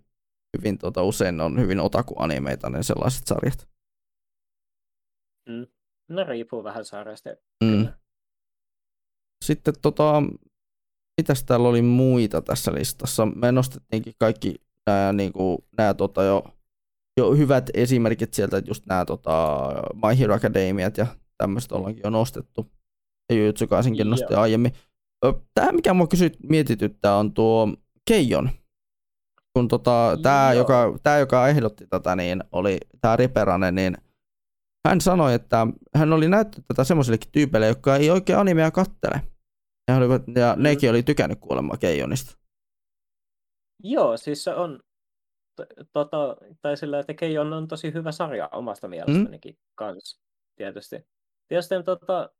[0.58, 3.68] hyvin tota, usein on hyvin otaku-animeita ne sellaiset sarjat.
[5.49, 5.67] Mm.
[6.08, 7.30] No riippuu vähän sarjasta.
[7.64, 7.88] Mm.
[9.44, 10.22] Sitten tota,
[11.20, 13.26] mitäs täällä oli muita tässä listassa?
[13.26, 14.54] Me nostettiinkin kaikki
[14.86, 16.44] nämä, niin kuin, nämä tota, jo,
[17.16, 21.06] jo hyvät esimerkit sieltä, just nämä tota, My Hero Academiat ja
[21.38, 22.66] tämmöiset ollaankin jo nostettu.
[23.32, 24.72] Ja Jujutsu Kaisenkin nosti aiemmin.
[25.54, 27.68] Tämä, mikä mua kysyt, mietityttää, on tuo
[28.08, 28.50] Keijon.
[29.52, 33.96] Kun tota, tämä, joka, tämä, joka ehdotti tätä, niin oli tämä Riperanen, niin
[34.89, 39.23] hän sanoi, että hän oli näyttänyt tätä semmoisillekin tyypeille, jotka ei oikein animea kattele.
[39.89, 40.62] Ja, olivat, ja mm.
[40.62, 42.39] nekin oli tykännyt kuulemma Keijonista.
[43.83, 44.81] Joo, siis se on,
[45.92, 49.73] tota, tai sillä, että Keijon on tosi hyvä sarja omasta mielestänikin mm.
[49.75, 50.20] kanssa,
[50.57, 51.07] tietysti.
[51.49, 52.31] Tietysti, tota,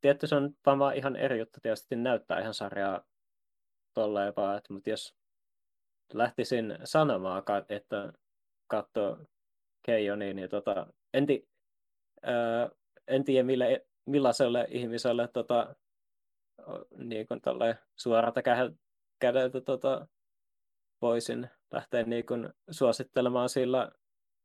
[0.00, 3.04] tietysti se on varmaan ihan eri juttu tietysti näyttää ihan sarjaa
[3.94, 5.14] tolleen vaan, että, mutta jos
[6.12, 8.12] lähtisin sanomaan, että
[8.70, 9.18] katsoo
[9.86, 11.48] Keijonia, niin tota, en, ti,
[12.22, 12.70] ää,
[13.08, 15.74] en tiedä mille, millaiselle ihmiselle tota,
[16.96, 17.40] niin kuin
[17.96, 18.40] suorata
[19.18, 20.06] kädeltä tota,
[21.02, 23.90] voisin lähteä niin kuin suosittelemaan sillä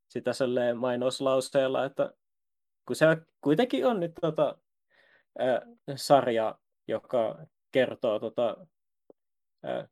[0.09, 0.31] sitä
[0.75, 2.14] mainoslauseella, että
[2.85, 3.06] kun se
[3.41, 4.57] kuitenkin on nyt tota,
[5.39, 5.61] ää,
[5.95, 8.67] sarja, joka kertoo tota,
[9.64, 9.88] ää,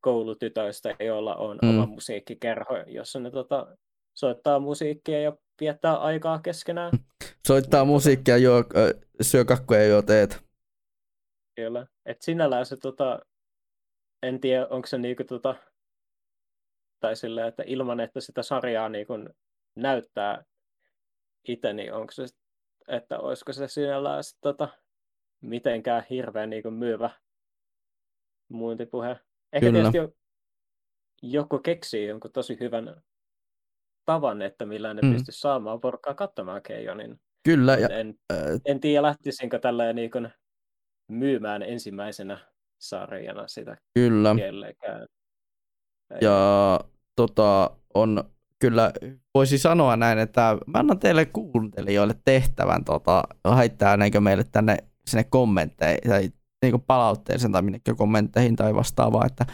[0.00, 1.68] koulutytöistä, joilla on mm.
[1.68, 3.76] oma musiikkikerho, jossa ne tota,
[4.20, 6.92] soittaa musiikkia ja viettää aikaa keskenään.
[7.48, 8.64] Soittaa musiikkia, juo,
[9.20, 10.44] syö kakkoja ja juo teet.
[11.56, 11.86] Kyllä.
[12.06, 13.20] Et sinällään se, tota,
[14.22, 15.54] en tiedä, onko se niinku, tota,
[17.00, 19.12] tai sille, että ilman, että sitä sarjaa niinku
[19.76, 20.44] näyttää
[21.48, 22.24] itse, niin onko se,
[22.88, 24.68] että olisiko se sinällään sit, tota,
[25.40, 27.10] mitenkään hirveän niinku myyvä
[28.48, 29.16] muuntipuhe.
[29.52, 29.90] Ehkä Kyllä.
[29.90, 30.18] tietysti
[31.22, 33.02] joku keksii jonkun tosi hyvän
[34.04, 35.12] tavan, että millä ne mm.
[35.12, 37.20] pystyisi saamaan porukkaa katsomaan Keijonin.
[37.44, 37.74] Kyllä.
[37.74, 40.28] Ja, en, äh, en tiedä, lähtisinkö tällä niin kuin
[41.08, 42.38] myymään ensimmäisenä
[42.78, 44.34] sarjana sitä Kyllä.
[44.34, 45.06] kellekään.
[46.20, 46.80] Ja
[47.16, 48.24] tota, on
[48.58, 48.92] kyllä,
[49.34, 55.24] voisi sanoa näin, että mä annan teille kuuntelijoille tehtävän tota, haittaa näinkö meille tänne sinne
[55.24, 56.30] kommentteihin tai
[56.62, 59.46] niin palautteeseen tai minnekin kommentteihin tai vastaavaa, että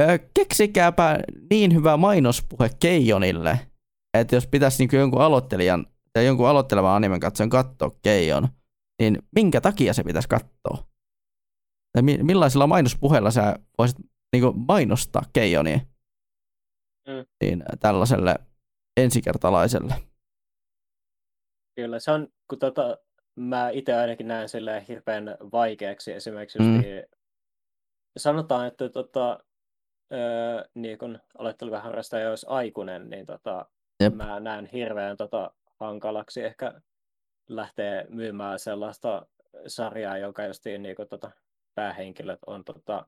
[0.00, 1.18] ö, keksikääpä
[1.50, 3.60] niin hyvä mainospuhe Keijonille,
[4.14, 8.48] että jos pitäisi niin jonkun aloittelijan tai jonkun aloittelevan animen katsojan katsoa Keijon,
[9.00, 10.86] niin minkä takia se pitäisi katsoa?
[11.92, 13.96] Tai millaisilla mainospuheilla sä voisit
[14.32, 15.80] niin mainostaa Keijonia
[17.08, 17.26] mm.
[17.40, 18.34] niin tällaiselle
[18.96, 19.94] ensikertalaiselle?
[21.76, 22.98] Kyllä, se on, kun tota,
[23.36, 26.64] mä itse ainakin näen sille hirveän vaikeaksi esimerkiksi, mm.
[26.64, 27.04] niin
[28.16, 29.44] sanotaan, että tota,
[30.12, 33.66] öö, niin kun aloitteleva harrastaja olisi aikuinen, niin tota,
[34.02, 34.14] Jep.
[34.14, 35.50] mä näen hirveän tota,
[35.80, 36.80] hankalaksi ehkä
[37.48, 39.26] lähteä myymään sellaista
[39.66, 41.30] sarjaa, joka justiin niin kuin, tota,
[41.74, 43.06] päähenkilöt on tota,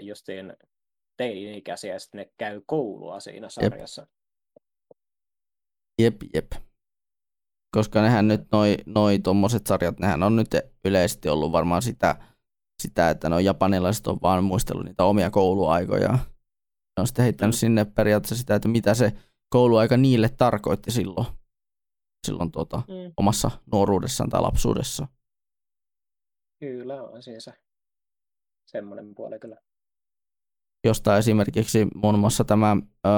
[0.00, 0.56] justiin
[1.16, 4.06] teini-ikäisiä ja sitten ne käy koulua siinä sarjassa.
[6.02, 6.52] Jep, jep.
[7.76, 10.48] Koska nehän nyt noi, noi tommoset sarjat, nehän on nyt
[10.84, 12.16] yleisesti ollut varmaan sitä,
[12.82, 16.12] sitä että no japanilaiset on vaan muistellut niitä omia kouluaikoja.
[16.96, 17.58] Ne on sitten heittänyt mm.
[17.58, 19.12] sinne periaatteessa sitä, että mitä se
[19.52, 21.26] kouluaika niille tarkoitti silloin,
[22.26, 23.12] silloin tuota, mm.
[23.16, 25.08] omassa nuoruudessaan tai lapsuudessa.
[26.60, 27.52] Kyllä on siinä se
[28.66, 29.56] semmoinen puoli kyllä.
[30.84, 33.08] Josta esimerkiksi muun muassa tämä ö,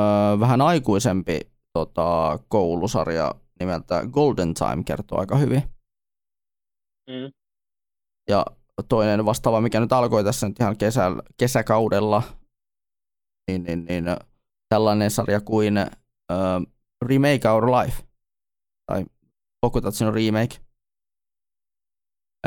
[0.40, 1.40] vähän aikuisempi
[1.72, 5.62] tota, koulusarja nimeltä Golden Time kertoo aika hyvin.
[7.10, 7.32] Mm.
[8.28, 8.46] Ja
[8.88, 12.22] toinen vastaava, mikä nyt alkoi tässä nyt ihan kesä, kesäkaudella,
[13.50, 14.04] niin, niin, niin
[14.68, 15.74] tällainen sarja kuin
[16.32, 16.66] uh,
[17.04, 18.02] Remake Our Life,
[18.86, 19.04] tai
[19.60, 20.56] Pokutatsin remake.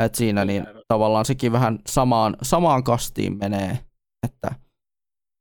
[0.00, 3.78] Et siinä niin tavallaan sekin vähän samaan, samaan kastiin menee,
[4.22, 4.54] että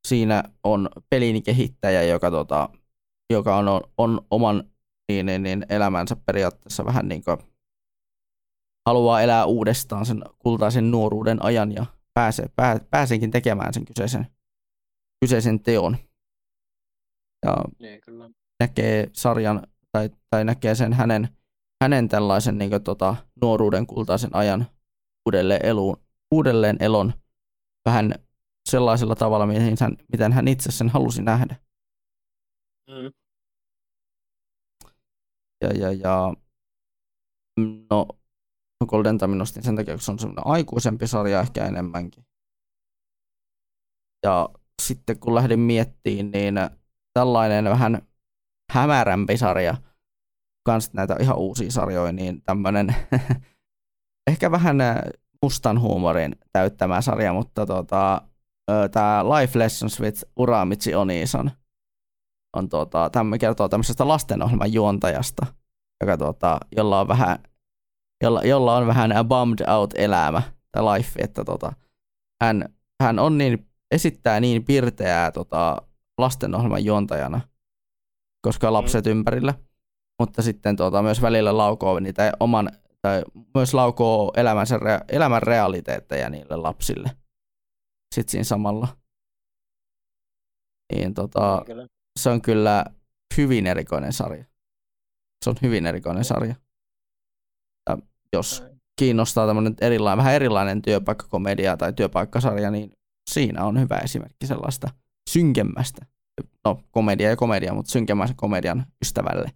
[0.08, 2.70] siinä on pelin kehittäjä, joka, tota,
[3.34, 4.64] joka on, on oman
[5.12, 7.38] niin, niin, niin elämänsä periaatteessa vähän niin kuin
[8.88, 14.28] haluaa elää uudestaan sen kultaisen nuoruuden ajan ja pääsee, pää, pääsenkin tekemään sen kyseisen,
[15.22, 15.98] kyseisen teon.
[17.46, 18.30] Ja niin, kyllä.
[18.60, 21.28] näkee sarjan tai, tai näkee sen hänen,
[21.84, 24.66] hänen tällaisen niin kuin, tota, nuoruuden kultaisen ajan
[25.28, 25.98] uudelleen, eluun,
[26.32, 27.14] uudelleen elon
[27.86, 28.14] vähän
[28.70, 31.56] sellaisella tavalla, miten hän, miten hän itse sen halusi nähdä.
[32.90, 33.12] Mm.
[35.62, 36.34] Ja, ja, ja
[37.90, 38.08] no
[38.88, 42.26] Golden Time nostin sen takia, kun se on semmoinen aikuisempi sarja ehkä enemmänkin.
[44.24, 44.50] Ja
[44.82, 46.56] sitten kun lähdin miettimään, niin
[47.18, 48.02] tällainen vähän
[48.72, 49.78] hämärämpi sarja,
[50.66, 52.96] kans näitä ihan uusia sarjoja, niin tämmöinen
[54.32, 54.78] ehkä vähän
[55.42, 58.22] mustan huumorin täyttämä sarja, mutta tota,
[58.92, 61.52] tämä Life Lessons with Uramichi Onison
[62.58, 65.46] on tota, tämä kertoo tämmöisestä lastenohjelman juontajasta,
[66.02, 67.40] joka tota, jolla on vähän
[68.24, 71.74] jolla, jolla on vähän bummed out elämä tai life, että tota,
[72.44, 72.70] hän,
[73.04, 75.82] hän on niin, esittää niin pirteää tota,
[76.18, 77.42] lastenohjelman juontajana,
[78.42, 79.12] koska lapset mm.
[79.12, 79.54] ympärillä,
[80.20, 82.72] mutta sitten tota, myös välillä laukoo niitä oman,
[83.02, 83.24] tai
[83.56, 84.80] myös laukoo elämänsä,
[85.10, 87.12] elämän realiteetteja niille lapsille.
[88.16, 88.88] Sitten siinä samalla.
[90.94, 91.88] Niin, tota, niin,
[92.20, 92.86] se on kyllä
[93.38, 94.46] hyvin erikoinen sarja.
[95.44, 96.56] Se on hyvin erikoinen sarja.
[98.34, 98.64] Jos
[99.00, 102.92] kiinnostaa tämmöinen erilainen, vähän erilainen työpaikkakomedia tai työpaikkasarja, niin
[103.30, 104.90] siinä on hyvä esimerkki sellaista
[105.28, 106.06] synkemmästä,
[106.66, 109.52] no komedia ja komedia, mutta synkemmästä komedian ystävälle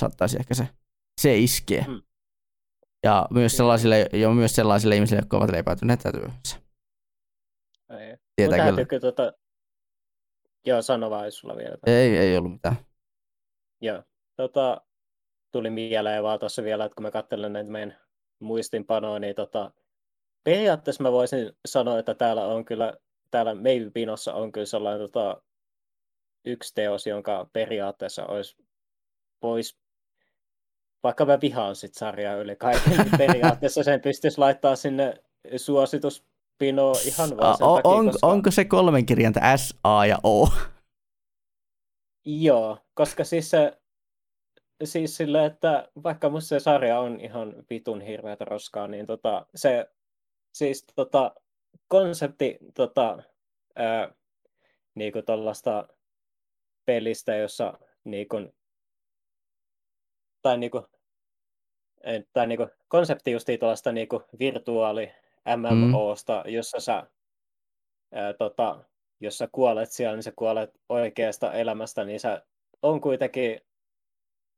[0.00, 0.68] saattaisi ehkä se,
[1.20, 1.84] se iskeä.
[1.88, 2.02] Mm.
[3.04, 6.56] Ja myös sellaisille, ja myös sellaisille ihmisille, jotka ovat leipäytyneet työhönsä.
[7.90, 8.16] Ei.
[8.36, 9.00] Tietää kyllä.
[9.00, 9.32] Tuota...
[10.66, 11.76] Joo, sano vaan, sulla vielä.
[11.86, 12.76] Ei, ei ollut mitään.
[13.80, 14.02] Joo.
[14.36, 14.80] Tota,
[15.52, 17.98] tuli mieleen vaan tuossa vielä, että kun mä katselen näitä meidän
[18.40, 19.72] muistinpanoa, niin tota,
[20.44, 22.94] periaatteessa mä voisin sanoa, että täällä on kyllä,
[23.32, 25.42] täällä Maybe Pinossa on kyllä sellainen tota,
[26.44, 28.56] yksi teos, jonka periaatteessa olisi
[29.40, 29.78] pois,
[31.02, 35.14] vaikka mä vihaan sit sarjaa yli kaiken, niin periaatteessa sen pystyisi laittaa sinne
[35.56, 38.26] suosituspino ihan vaan sen o, takia, on, koska...
[38.26, 40.48] Onko se kolmen kirjainta S, A ja O?
[42.24, 43.78] Joo, koska siis se
[44.84, 49.90] siis sille, että vaikka musta se sarja on ihan vitun hirveätä roskaa, niin tota, se
[50.54, 51.34] siis tota,
[51.88, 53.22] konsepti tota,
[53.76, 54.14] ää,
[54.94, 55.88] niinku tollasta
[56.84, 58.36] pelistä, jossa niinku,
[60.42, 60.86] tai niinku,
[62.32, 65.12] tai niinku, konsepti justiin tuollaista niinku virtuaali
[65.56, 66.52] MMOsta, mm.
[66.52, 67.06] jossa sä
[68.12, 68.84] ää, tota,
[69.20, 72.42] jos sä kuolet siellä, niin sä kuolet oikeasta elämästä, niin sä
[72.82, 73.60] on kuitenkin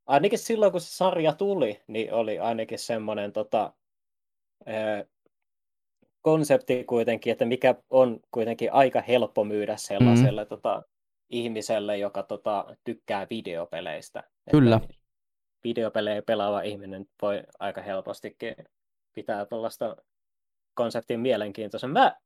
[0.06, 3.72] ainakin silloin, kun se sarja tuli, niin oli ainakin semmoinen tota,
[6.24, 10.48] konsepti kuitenkin, että mikä on kuitenkin aika helppo myydä sellaiselle mm.
[10.48, 10.82] tota,
[11.30, 14.22] ihmiselle, joka tota, tykkää videopeleistä.
[14.50, 14.76] Kyllä.
[14.76, 14.94] Että
[15.64, 18.54] videopelejä pelaava ihminen voi aika helpostikin
[19.14, 19.96] pitää tuollaista
[20.74, 21.90] konseptin mielenkiintoisen.
[21.90, 22.16] Mä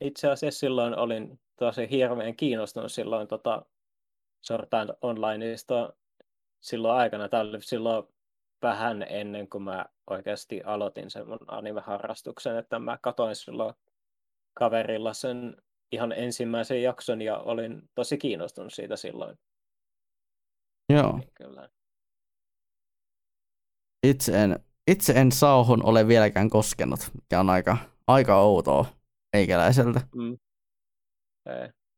[0.00, 3.66] itse asiassa silloin olin tosi hirveän kiinnostunut silloin tota,
[4.40, 5.92] Sortaan Onlineista
[6.60, 8.04] silloin aikana, tämä oli silloin
[8.62, 13.74] vähän ennen kuin mä oikeasti aloitin sen mun anime-harrastuksen, että mä katoin silloin
[14.54, 15.56] kaverilla sen
[15.92, 19.38] ihan ensimmäisen jakson ja olin tosi kiinnostunut siitä silloin.
[20.92, 21.18] Joo.
[21.18, 21.68] Niin, kyllä.
[24.06, 24.58] Itse en,
[24.90, 28.86] itse en sauhun ole vieläkään koskenut, mikä on aika, aika outoa
[29.32, 30.00] meikäläiseltä.
[30.14, 30.38] Mm.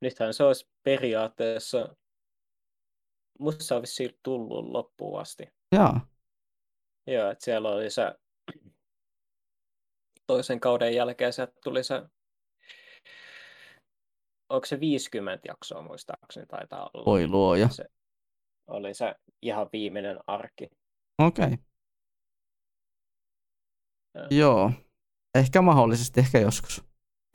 [0.00, 1.96] Nythän se olisi periaatteessa
[3.40, 5.52] musta on vissiin tullut loppuun asti.
[5.72, 6.00] Joo.
[7.06, 8.02] Joo, että siellä oli se
[10.26, 12.02] toisen kauden jälkeen se tuli se,
[14.48, 17.04] onko se 50 jaksoa muistaakseni taitaa olla.
[17.04, 17.68] Voi luoja.
[17.68, 17.84] Se
[18.66, 20.70] oli se ihan viimeinen arkki.
[21.18, 21.44] Okei.
[21.44, 21.56] Okay.
[24.30, 24.72] Joo.
[25.34, 26.84] Ehkä mahdollisesti, ehkä joskus.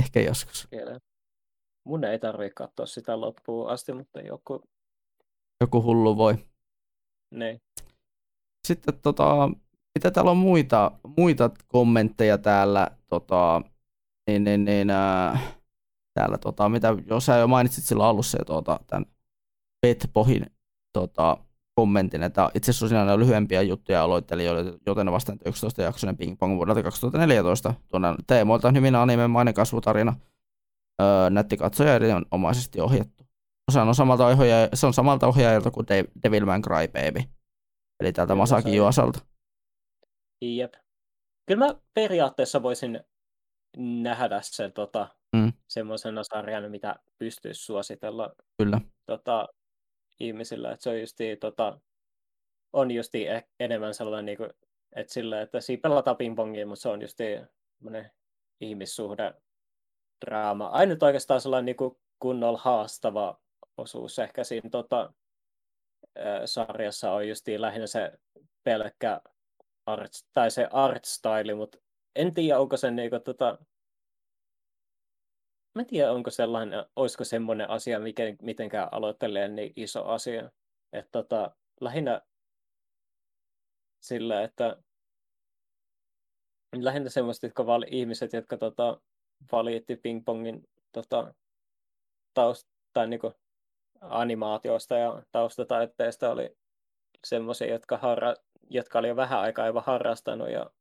[0.04, 0.68] Ehkä joskus.
[0.70, 1.00] Kyllä.
[1.88, 4.62] Mun ei tarvitse katsoa sitä loppuun asti, mutta joku...
[5.62, 6.34] Joku hullu voi.
[7.32, 7.62] Niin.
[8.66, 9.50] Sitten tota,
[9.96, 13.62] mitä täällä on muita, muita kommentteja täällä, tota,
[14.28, 15.56] niin, niin, niin äh,
[16.14, 19.06] täällä, tota, mitä, jos sä jo mainitsit silloin alussa jo tota, tämän
[19.82, 20.46] Petpohin
[20.94, 21.38] tota,
[21.76, 26.84] kommentin, että itse asiassa on lyhyempiä juttuja aloittelijoille, joten vastaan 11 jaksoinen Ping Pong vuodelta
[26.84, 27.74] 2014.
[27.88, 29.54] Tuonne teemoilta anime kasvutarina.
[29.54, 30.14] kasvutarina.
[31.02, 33.24] Öö, nätti katsoja erinomaisesti ohjattu.
[33.72, 35.86] Se on samalta, ohjaaja, se on samalta ohjaajalta kuin
[36.24, 37.35] Devilman Crybaby.
[38.00, 39.20] Eli täältä Masaki Juosalta.
[40.42, 40.74] Jep.
[41.46, 43.00] Kyllä mä periaatteessa voisin
[43.78, 45.54] nähdä sen tota, mm.
[45.68, 48.82] semmoisena sarjana, mitä pystyisi suositella Kyllä.
[49.06, 49.48] Tota,
[50.20, 50.72] ihmisillä.
[50.72, 51.80] Että se on justi, tota,
[52.74, 54.50] on justi e- enemmän sellainen, niin kuin,
[54.96, 57.24] että, sillä, että siinä pelataan pingpongia, mutta se on justi
[58.62, 59.34] ihmissuhde
[60.26, 60.68] draama.
[60.68, 63.40] Ainut oikeastaan sellainen niin kuin kunnolla haastava
[63.78, 65.14] osuus ehkä siinä tota,
[66.46, 68.12] sarjassa on justi lähinnä se
[68.64, 69.22] pelkkä
[69.86, 71.78] art, tai se art style, mutta
[72.16, 73.58] en tiedä, onko se niinku, tota,
[75.76, 80.52] mä en tiedä, onko sellainen, olisiko semmoinen asia, mikä, mitenkään aloittelee niin iso asia.
[80.94, 82.22] Että tota, lähinnä
[84.02, 84.78] sillä, että
[86.76, 89.02] lähinnä semmoiset jotka vali, ihmiset, jotka tota,
[89.52, 91.34] valitti pingpongin tota,
[92.34, 93.34] taust, tai niinku,
[94.02, 96.58] animaatioista ja taustataitteista oli
[97.26, 98.36] semmoisia, jotka, harra,
[98.70, 100.72] jotka oli jo vähän aikaa aivan harrastanut ja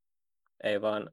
[0.63, 1.09] ei vaan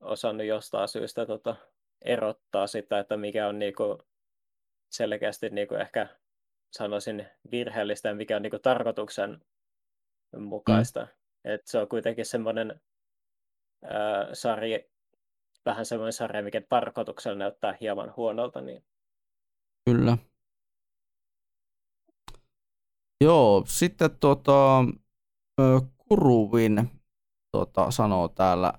[0.00, 1.56] osannut jostain syystä tota,
[2.04, 3.98] erottaa sitä, että mikä on niinku
[4.90, 6.06] selkeästi niinku ehkä
[6.72, 9.40] sanoisin virheellistä ja mikä on niinku tarkoituksen
[10.38, 11.00] mukaista.
[11.00, 11.08] Mm.
[11.44, 12.80] Et se on kuitenkin semmoinen
[14.32, 14.78] sarja,
[15.66, 18.60] vähän semmoinen sarja, mikä tarkoituksella näyttää hieman huonolta.
[18.60, 18.84] Niin...
[19.84, 20.18] Kyllä.
[23.24, 24.84] Joo, sitten tuota,
[26.08, 26.90] Kuruvin
[27.52, 28.72] tuota, sanoo täällä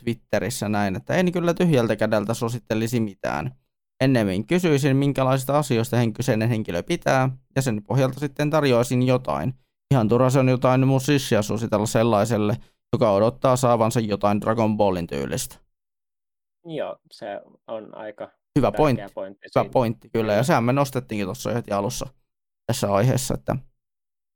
[0.00, 3.56] Twitterissä näin, että en kyllä tyhjältä kädeltä suosittelisi mitään.
[4.00, 9.54] Ennemmin kysyisin, minkälaisista asioista kyseinen henkilö pitää, ja sen pohjalta sitten tarjoaisin jotain.
[9.94, 12.56] Ihan turha se on jotain musissia suositella sellaiselle,
[12.92, 15.56] joka odottaa saavansa jotain Dragon Ballin tyylistä.
[16.64, 19.02] Joo, se on aika hyvä pointti.
[19.14, 20.32] pointti hyvä pointti, kyllä.
[20.32, 22.06] Ja sehän me nostettiinkin tuossa heti alussa
[22.66, 23.56] tässä aiheessa, että,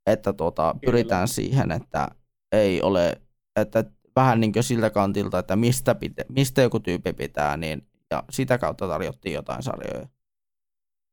[0.07, 2.09] että tuota, pyritään siihen, että
[2.53, 3.21] ei ole,
[3.57, 3.85] että
[4.17, 8.59] vähän niin kuin siltä kantilta, että mistä, pitä, mistä joku tyyppi pitää, niin ja sitä
[8.59, 10.07] kautta tarjottiin jotain sarjoja.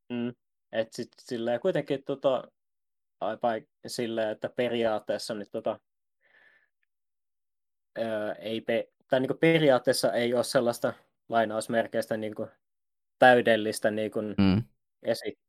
[0.10, 0.34] Mm.
[0.72, 2.44] Et sit silleen kuitenkin tota,
[3.88, 5.80] silleen, että periaatteessa nyt tota,
[7.98, 10.94] ää, ei pe- tai niin periaatteessa ei ole sellaista
[11.30, 12.50] lainausmerkeistä niin kuin
[13.20, 14.64] täydellistä niin kuin mm.
[15.04, 15.40] esi-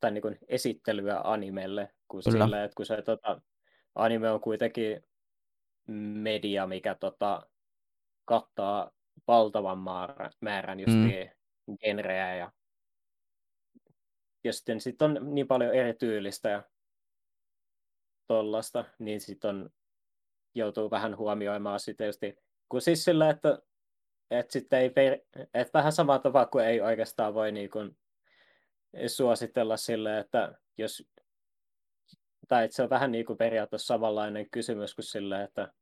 [0.00, 3.40] tai niin kuin esittelyä animelle, kun, sillä, että kun se tota,
[3.94, 5.04] anime on kuitenkin
[5.92, 7.46] media, mikä tota,
[8.24, 8.90] kattaa
[9.26, 11.76] valtavan määrän, määrän just mm.
[11.80, 12.52] genreä ja,
[14.44, 16.62] ja sitten sit on niin paljon eri tyylistä ja
[18.26, 19.70] tollasta, niin sitten on
[20.54, 22.20] joutuu vähän huomioimaan sitä just,
[22.68, 23.62] kun siis sillä, että,
[24.30, 24.92] että sitten ei,
[25.54, 27.96] että vähän sama tavalla kuin ei oikeastaan voi niin kuin
[29.06, 31.08] suositella sille, että jos
[32.48, 35.72] tai että se on vähän niin kuin periaatteessa samanlainen kysymys kuin sille, että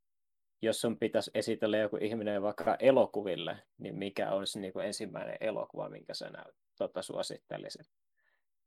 [0.61, 5.89] jos sun pitäisi esitellä joku ihminen vaikka elokuville, niin mikä olisi niin kuin ensimmäinen elokuva,
[5.89, 7.87] minkä sä näyt, tota, suosittelisit?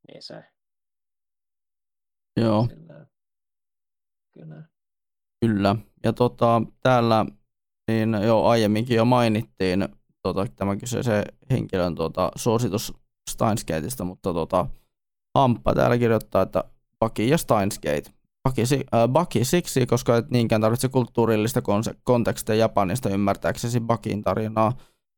[0.08, 0.44] Niin se.
[2.36, 2.66] Joo.
[2.70, 3.06] Sillä...
[4.32, 4.62] Kyllä.
[5.40, 5.76] Kyllä.
[6.04, 7.26] Ja tota, täällä
[7.88, 9.88] niin jo aiemminkin jo mainittiin
[10.22, 12.99] tota, tämä kyseisen henkilön tota, suositus
[13.30, 14.66] Steinskateista, mutta tota,
[15.34, 16.64] Hamppa täällä kirjoittaa, että
[17.00, 18.10] Bucky ja Steinskate.
[18.48, 18.62] Bucky,
[18.94, 21.62] äh, Bucky siksi, koska et niinkään tarvitse kulttuurillista
[22.04, 24.72] kontekstia Japanista ymmärtääksesi Buckin tarinaa.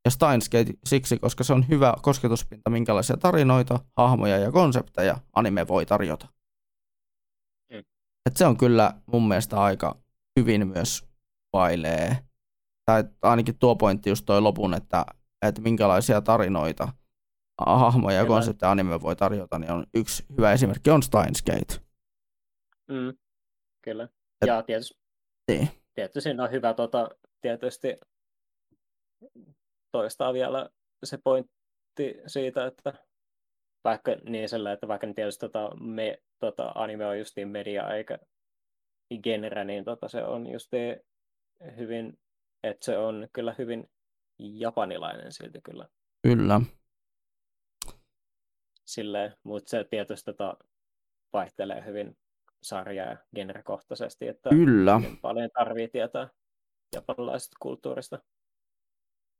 [0.04, 5.86] Ja Steinskate siksi, koska se on hyvä kosketuspinta, minkälaisia tarinoita, hahmoja ja konsepteja anime voi
[5.86, 6.28] tarjota.
[7.72, 7.84] Mm.
[8.26, 9.96] Et se on kyllä mun mielestä aika
[10.40, 11.04] hyvin myös
[11.52, 12.18] vailee.
[12.84, 15.06] Tai ainakin tuo pointti just toi lopun, että,
[15.42, 16.88] että minkälaisia tarinoita–
[17.58, 21.86] hahmoja ja konsepteja anime voi tarjota, niin on yksi hyvä esimerkki on Steins Gate.
[22.88, 23.18] Mm,
[23.82, 24.04] kyllä.
[24.42, 25.00] Et, ja tietysti,
[25.48, 25.68] niin.
[25.94, 27.96] tietysti siinä on hyvä tota, tietysti
[29.92, 30.70] toistaa vielä
[31.04, 32.92] se pointti siitä, että
[33.84, 38.18] vaikka niin sillä, että vaikka tietysti tota, me, tota, anime on justiin media eikä
[39.22, 40.96] genre, niin tota, se on justiin
[41.76, 42.18] hyvin
[42.62, 43.90] että se on kyllä hyvin
[44.38, 45.88] japanilainen silti kyllä.
[46.22, 46.60] Kyllä.
[48.84, 50.56] Silleen, mutta se tietysti tota,
[51.32, 52.16] vaihtelee hyvin
[52.62, 55.00] sarja- ja genrekohtaisesti, että Kyllä.
[55.22, 56.28] paljon tarvii tietää
[56.94, 58.18] japanilaisesta kulttuurista.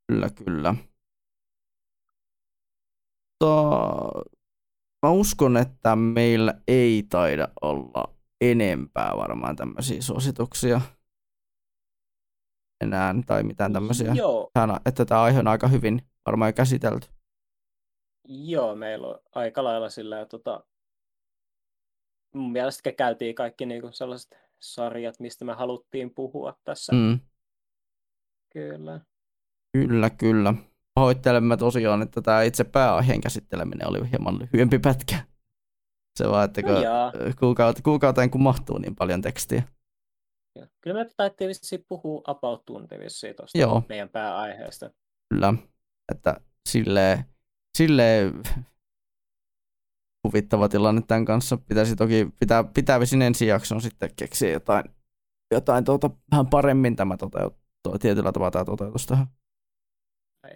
[0.06, 0.74] Kyllä, kyllä.
[3.38, 4.24] To...
[5.06, 10.80] Mä uskon, että meillä ei taida olla enempää varmaan tämmöisiä suosituksia
[12.80, 14.12] enää tai mitään tämmöisiä.
[14.14, 14.50] Joo.
[14.52, 17.06] Tähän, että tämä aihe on aika hyvin varmaan käsitelty.
[18.24, 20.64] Joo, meillä on aika lailla sillä, tota,
[22.34, 26.92] mun mielestä käytiin kaikki niinku sellaiset sarjat, mistä me haluttiin puhua tässä.
[26.92, 27.20] Mm.
[28.52, 29.00] Kyllä.
[29.72, 30.54] Kyllä, kyllä.
[30.94, 35.16] Pahoittelemme tosiaan, että tämä itse pääaiheen käsitteleminen oli hieman lyhyempi pätkä.
[36.18, 39.62] Se vaan, että kun No kuukaut- kuukauteen kun mahtuu niin paljon tekstiä.
[40.58, 40.66] Ja.
[40.80, 43.82] Kyllä me taittiin vissiin puhua about tunti vissiin tuosta Joo.
[43.88, 44.90] meidän pääaiheesta.
[45.34, 45.54] Kyllä,
[46.12, 47.24] että silleen,
[47.78, 48.42] silleen
[50.28, 51.56] huvittava tilanne tämän kanssa.
[51.56, 54.84] Pitäisi toki, pitää, pitää visin ensi jakson sitten keksiä jotain,
[55.50, 59.26] jotain tuota, vähän paremmin tämä toteuttaa, tietyllä tavalla tämä toteutus tähän,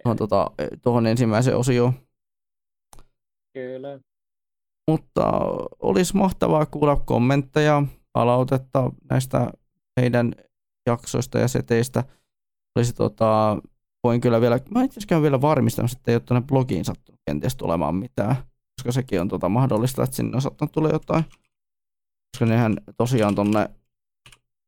[0.03, 1.93] tuohon, tuota, tuohon ensimmäiseen osioon.
[3.53, 3.99] Kyllä.
[4.91, 5.31] Mutta
[5.79, 9.51] olisi mahtavaa kuulla kommentteja, palautetta näistä
[9.99, 10.33] meidän
[10.85, 12.03] jaksoista ja seteistä.
[12.75, 13.57] Olisi tota,
[14.07, 17.21] voin kyllä vielä, mä itse asiassa käyn vielä varmistamassa, että ei ole tuonne blogiin sattunut
[17.25, 18.35] kenties tulemaan mitään,
[18.77, 21.23] koska sekin on tota mahdollista, että sinne on sattunut tulla jotain.
[22.31, 23.69] Koska nehän tosiaan tonne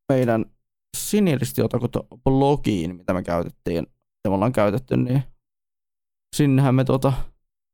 [0.09, 0.45] meidän
[2.23, 3.87] blogiin, mitä me käytettiin,
[4.23, 5.23] ja me ollaan käytetty, niin
[6.35, 7.13] sinnehän me tota,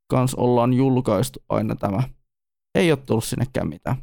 [0.08, 2.04] kans ollaan julkaistu aina tämä.
[2.76, 3.96] Ei ole tullut sinnekään mitään.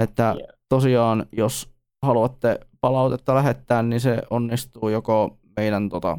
[0.00, 0.48] Että Yeah.
[0.68, 1.68] tosiaan, jos
[2.02, 6.18] haluatte palautetta lähettää, niin se onnistuu joko meidän, tota,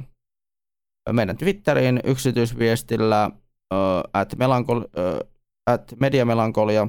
[1.11, 3.31] meidän Twitteriin yksityisviestillä
[4.13, 4.81] at, melankol,
[5.65, 6.87] at mediamelankolia,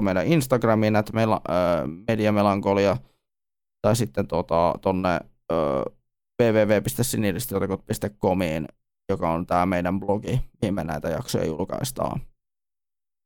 [0.00, 1.40] meidän Instagramiin at mela,
[2.08, 2.96] mediamelankolia,
[3.82, 5.20] tai sitten tota, tonne
[6.42, 8.68] www.sinilistijotakot.comiin,
[9.08, 12.20] joka on tämä meidän blogi, mihin me näitä jaksoja julkaistaan.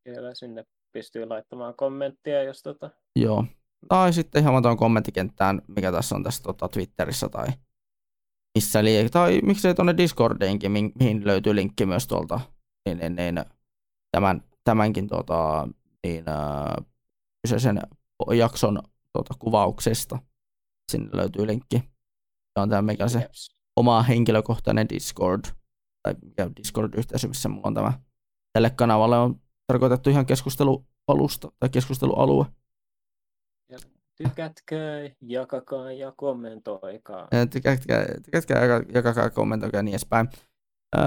[0.05, 2.91] Kyllä sinne pystyy laittamaan kommenttia, jos tota...
[3.17, 3.44] Joo.
[3.89, 7.47] Tai sitten ihan vaan tuon kommenttikenttään, mikä tässä on tässä tota, Twitterissä tai
[8.55, 9.08] missä liikaa.
[9.08, 12.41] Tai miksei tuonne Discordiinkin, mi- mihin löytyy linkki myös tuolta
[12.86, 13.44] niin, niin, niin,
[14.12, 15.68] tämän, tämänkin tota,
[16.07, 16.83] niin, ää,
[17.42, 17.81] kyseisen
[18.34, 20.18] jakson tota, kuvauksesta.
[20.92, 21.78] Sinne löytyy linkki.
[22.55, 23.31] Se on tämä mikä se
[23.76, 25.44] oma henkilökohtainen Discord,
[26.02, 26.15] tai
[26.57, 27.92] Discord-yhteisö, missä mulla on tämä.
[28.52, 32.47] Tälle kanavalle on tarkoitettu ihan keskustelualusta tai keskustelualue.
[34.17, 37.28] Tykätkää, jakakaa ja kommentoikaa.
[37.33, 40.28] Ja Tykätkää, tykätkää jaka- jakakaa, kommentoikaa ja niin edespäin.
[40.97, 41.02] Öö,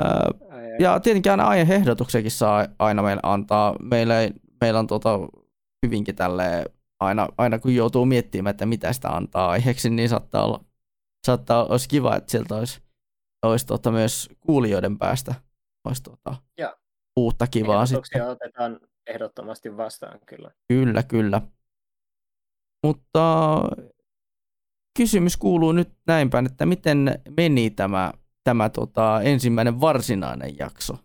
[0.80, 3.76] ja tietenkin aina aiheehdotuksiakin saa aina meille antaa.
[3.82, 5.20] Meillä, ei, meillä on tota
[5.86, 6.66] hyvinkin tälle
[7.00, 10.64] aina, aina kun joutuu miettimään, että mitä sitä antaa aiheeksi, niin saattaa olla,
[11.28, 12.82] saattaa, olisi kiva, että sieltä olisi,
[13.46, 15.36] olisi tota myös kuulijoiden päästä
[15.88, 16.76] olisi tota Joo.
[17.16, 18.22] uutta kivaa sitten.
[18.22, 20.52] Ehdotuksia otetaan ehdottomasti vastaan kyllä.
[20.68, 21.42] Kyllä, kyllä.
[22.88, 23.62] Mutta
[24.98, 30.98] kysymys kuuluu nyt näin päin, että miten meni tämä, tämä tota, ensimmäinen varsinainen jakso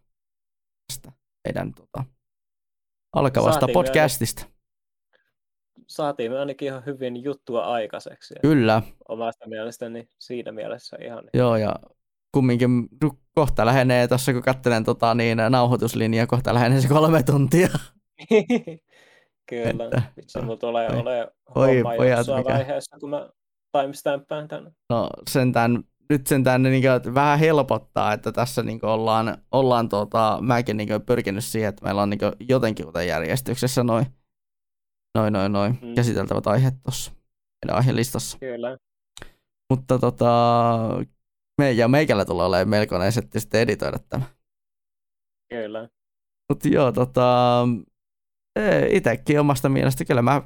[0.87, 1.13] tästä
[1.45, 2.05] meidän tota,
[3.13, 4.47] alkavasta Saatiin podcastista.
[5.89, 8.35] Saatiin me ainakin ihan hyvin juttua aikaiseksi.
[8.43, 11.75] Kyllä, Omasta mielestäni siinä mielessä ihan joo ja
[12.35, 12.89] kumminkin
[13.35, 17.69] kohta lähenee tuossa, kun katselen tota, niin, nauhoituslinjaa, kohta lähenee se kolme tuntia.
[19.49, 19.85] Kyllä.
[19.85, 20.97] Että- Vitsi, mulla tulee Oi.
[20.99, 23.29] ole Oi, homma pojat, mikä- vaiheessa, kun mä
[23.81, 24.71] timestampään tänne.
[24.91, 30.77] No sentään, nyt sentään niin kuin, vähän helpottaa, että tässä niin ollaan, ollaan tota, mäkin
[30.77, 34.07] niin pyrkinyt siihen, että meillä on niin jotenkin kuten järjestyksessä noin
[35.19, 35.95] noin, noin, noin Mm.
[35.95, 37.13] käsiteltävät aiheet tuossa
[37.65, 38.39] meidän aihelistassa.
[38.39, 38.77] Kyllä.
[39.71, 40.31] Mutta tota,
[41.61, 44.25] me ja meikällä tulee olemaan melkoinen setti sitten editoida tämä.
[45.51, 45.89] Kyllä.
[46.49, 47.65] Mutta joo, tota,
[48.91, 50.43] itsekin omasta mielestä kyllä mä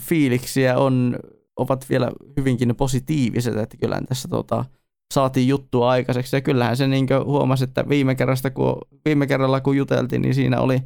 [0.00, 1.18] fiiliksiä on,
[1.56, 4.64] ovat vielä hyvinkin positiiviset, että kyllä tässä tota,
[5.14, 6.36] saatiin juttua aikaiseksi.
[6.36, 10.60] Ja kyllähän se niin huomasi, että viime, kerrasta, kun, viime kerralla kun juteltiin, niin siinä
[10.60, 10.80] oli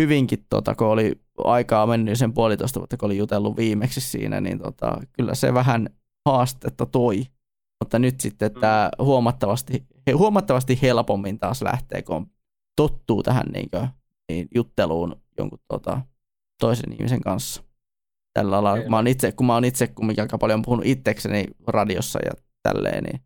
[0.00, 4.58] hyvinkin, tota, kun oli aikaa mennyt sen puolitoista vuotta, kun oli jutellut viimeksi siinä, niin
[4.58, 5.88] tota, kyllä se vähän
[6.28, 7.22] haastetta toi.
[7.84, 12.30] Mutta nyt sitten tämä huomattavasti, huomattavasti helpommin taas lähtee, kun
[12.76, 13.88] tottuu tähän niin kuin,
[14.28, 16.00] niin jutteluun jonkun tota,
[16.60, 17.62] toisen ihmisen kanssa.
[18.32, 18.90] Tällä alalla, Kyllä.
[18.90, 23.04] mä oon itse, kun mä oon itse kumminkin aika paljon puhunut itsekseni radiossa ja tälleen,
[23.04, 23.20] niin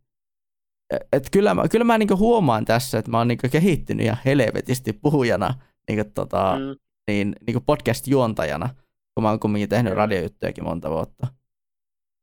[1.12, 4.92] et kyllä mä, kyllä mä niinku huomaan tässä, että mä oon niinku kehittynyt ihan helvetisti
[4.92, 5.54] puhujana,
[5.88, 6.76] niinku tota, mm.
[7.10, 8.68] niin, niinku podcast-juontajana,
[9.14, 9.96] kun mä oon kumminkin tehnyt mm.
[9.96, 11.26] radiojuttujakin monta vuotta.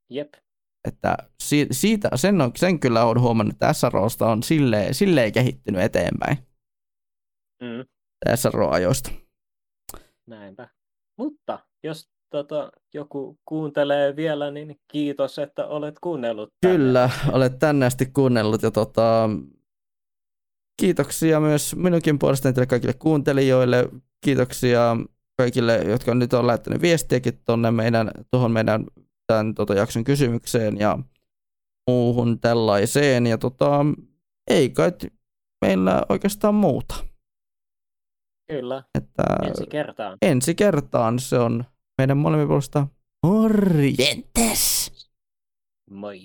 [0.10, 0.34] Jep.
[0.88, 5.82] Että si, siitä, sen, on, sen kyllä on huomannut, että SROsta on silleen, silleen kehittynyt
[5.82, 6.38] eteenpäin.
[7.62, 7.86] Mm.
[8.36, 9.23] SRO-ajoista.
[10.28, 10.70] Näinpä.
[11.18, 16.54] Mutta jos tota, joku kuuntelee vielä, niin kiitos, että olet kuunnellut.
[16.62, 16.78] Tänne.
[16.78, 19.30] Kyllä, olet tänne asti kuunnellut ja tota,
[20.78, 23.90] kiitoksia myös minunkin puolestani teille kaikille kuuntelijoille.
[24.22, 24.98] Kiitoksia
[25.38, 28.86] kaikille, jotka nyt on lähettänyt viestiäkin tuonne meidän, tuohon meidän
[29.28, 31.00] tämän tota, jakson kysymykseen ja
[31.88, 33.28] muuhun tällaiseen.
[33.28, 33.86] Ja tota,
[34.48, 34.92] ei kai
[35.62, 36.96] meillä oikeastaan muuta.
[38.48, 40.18] Kyllä, että ensi kertaan.
[40.22, 41.64] Ensi kertaan se on
[41.98, 42.88] meidän molemmin puolesta
[43.24, 44.92] morjentes!
[45.90, 46.20] Moi!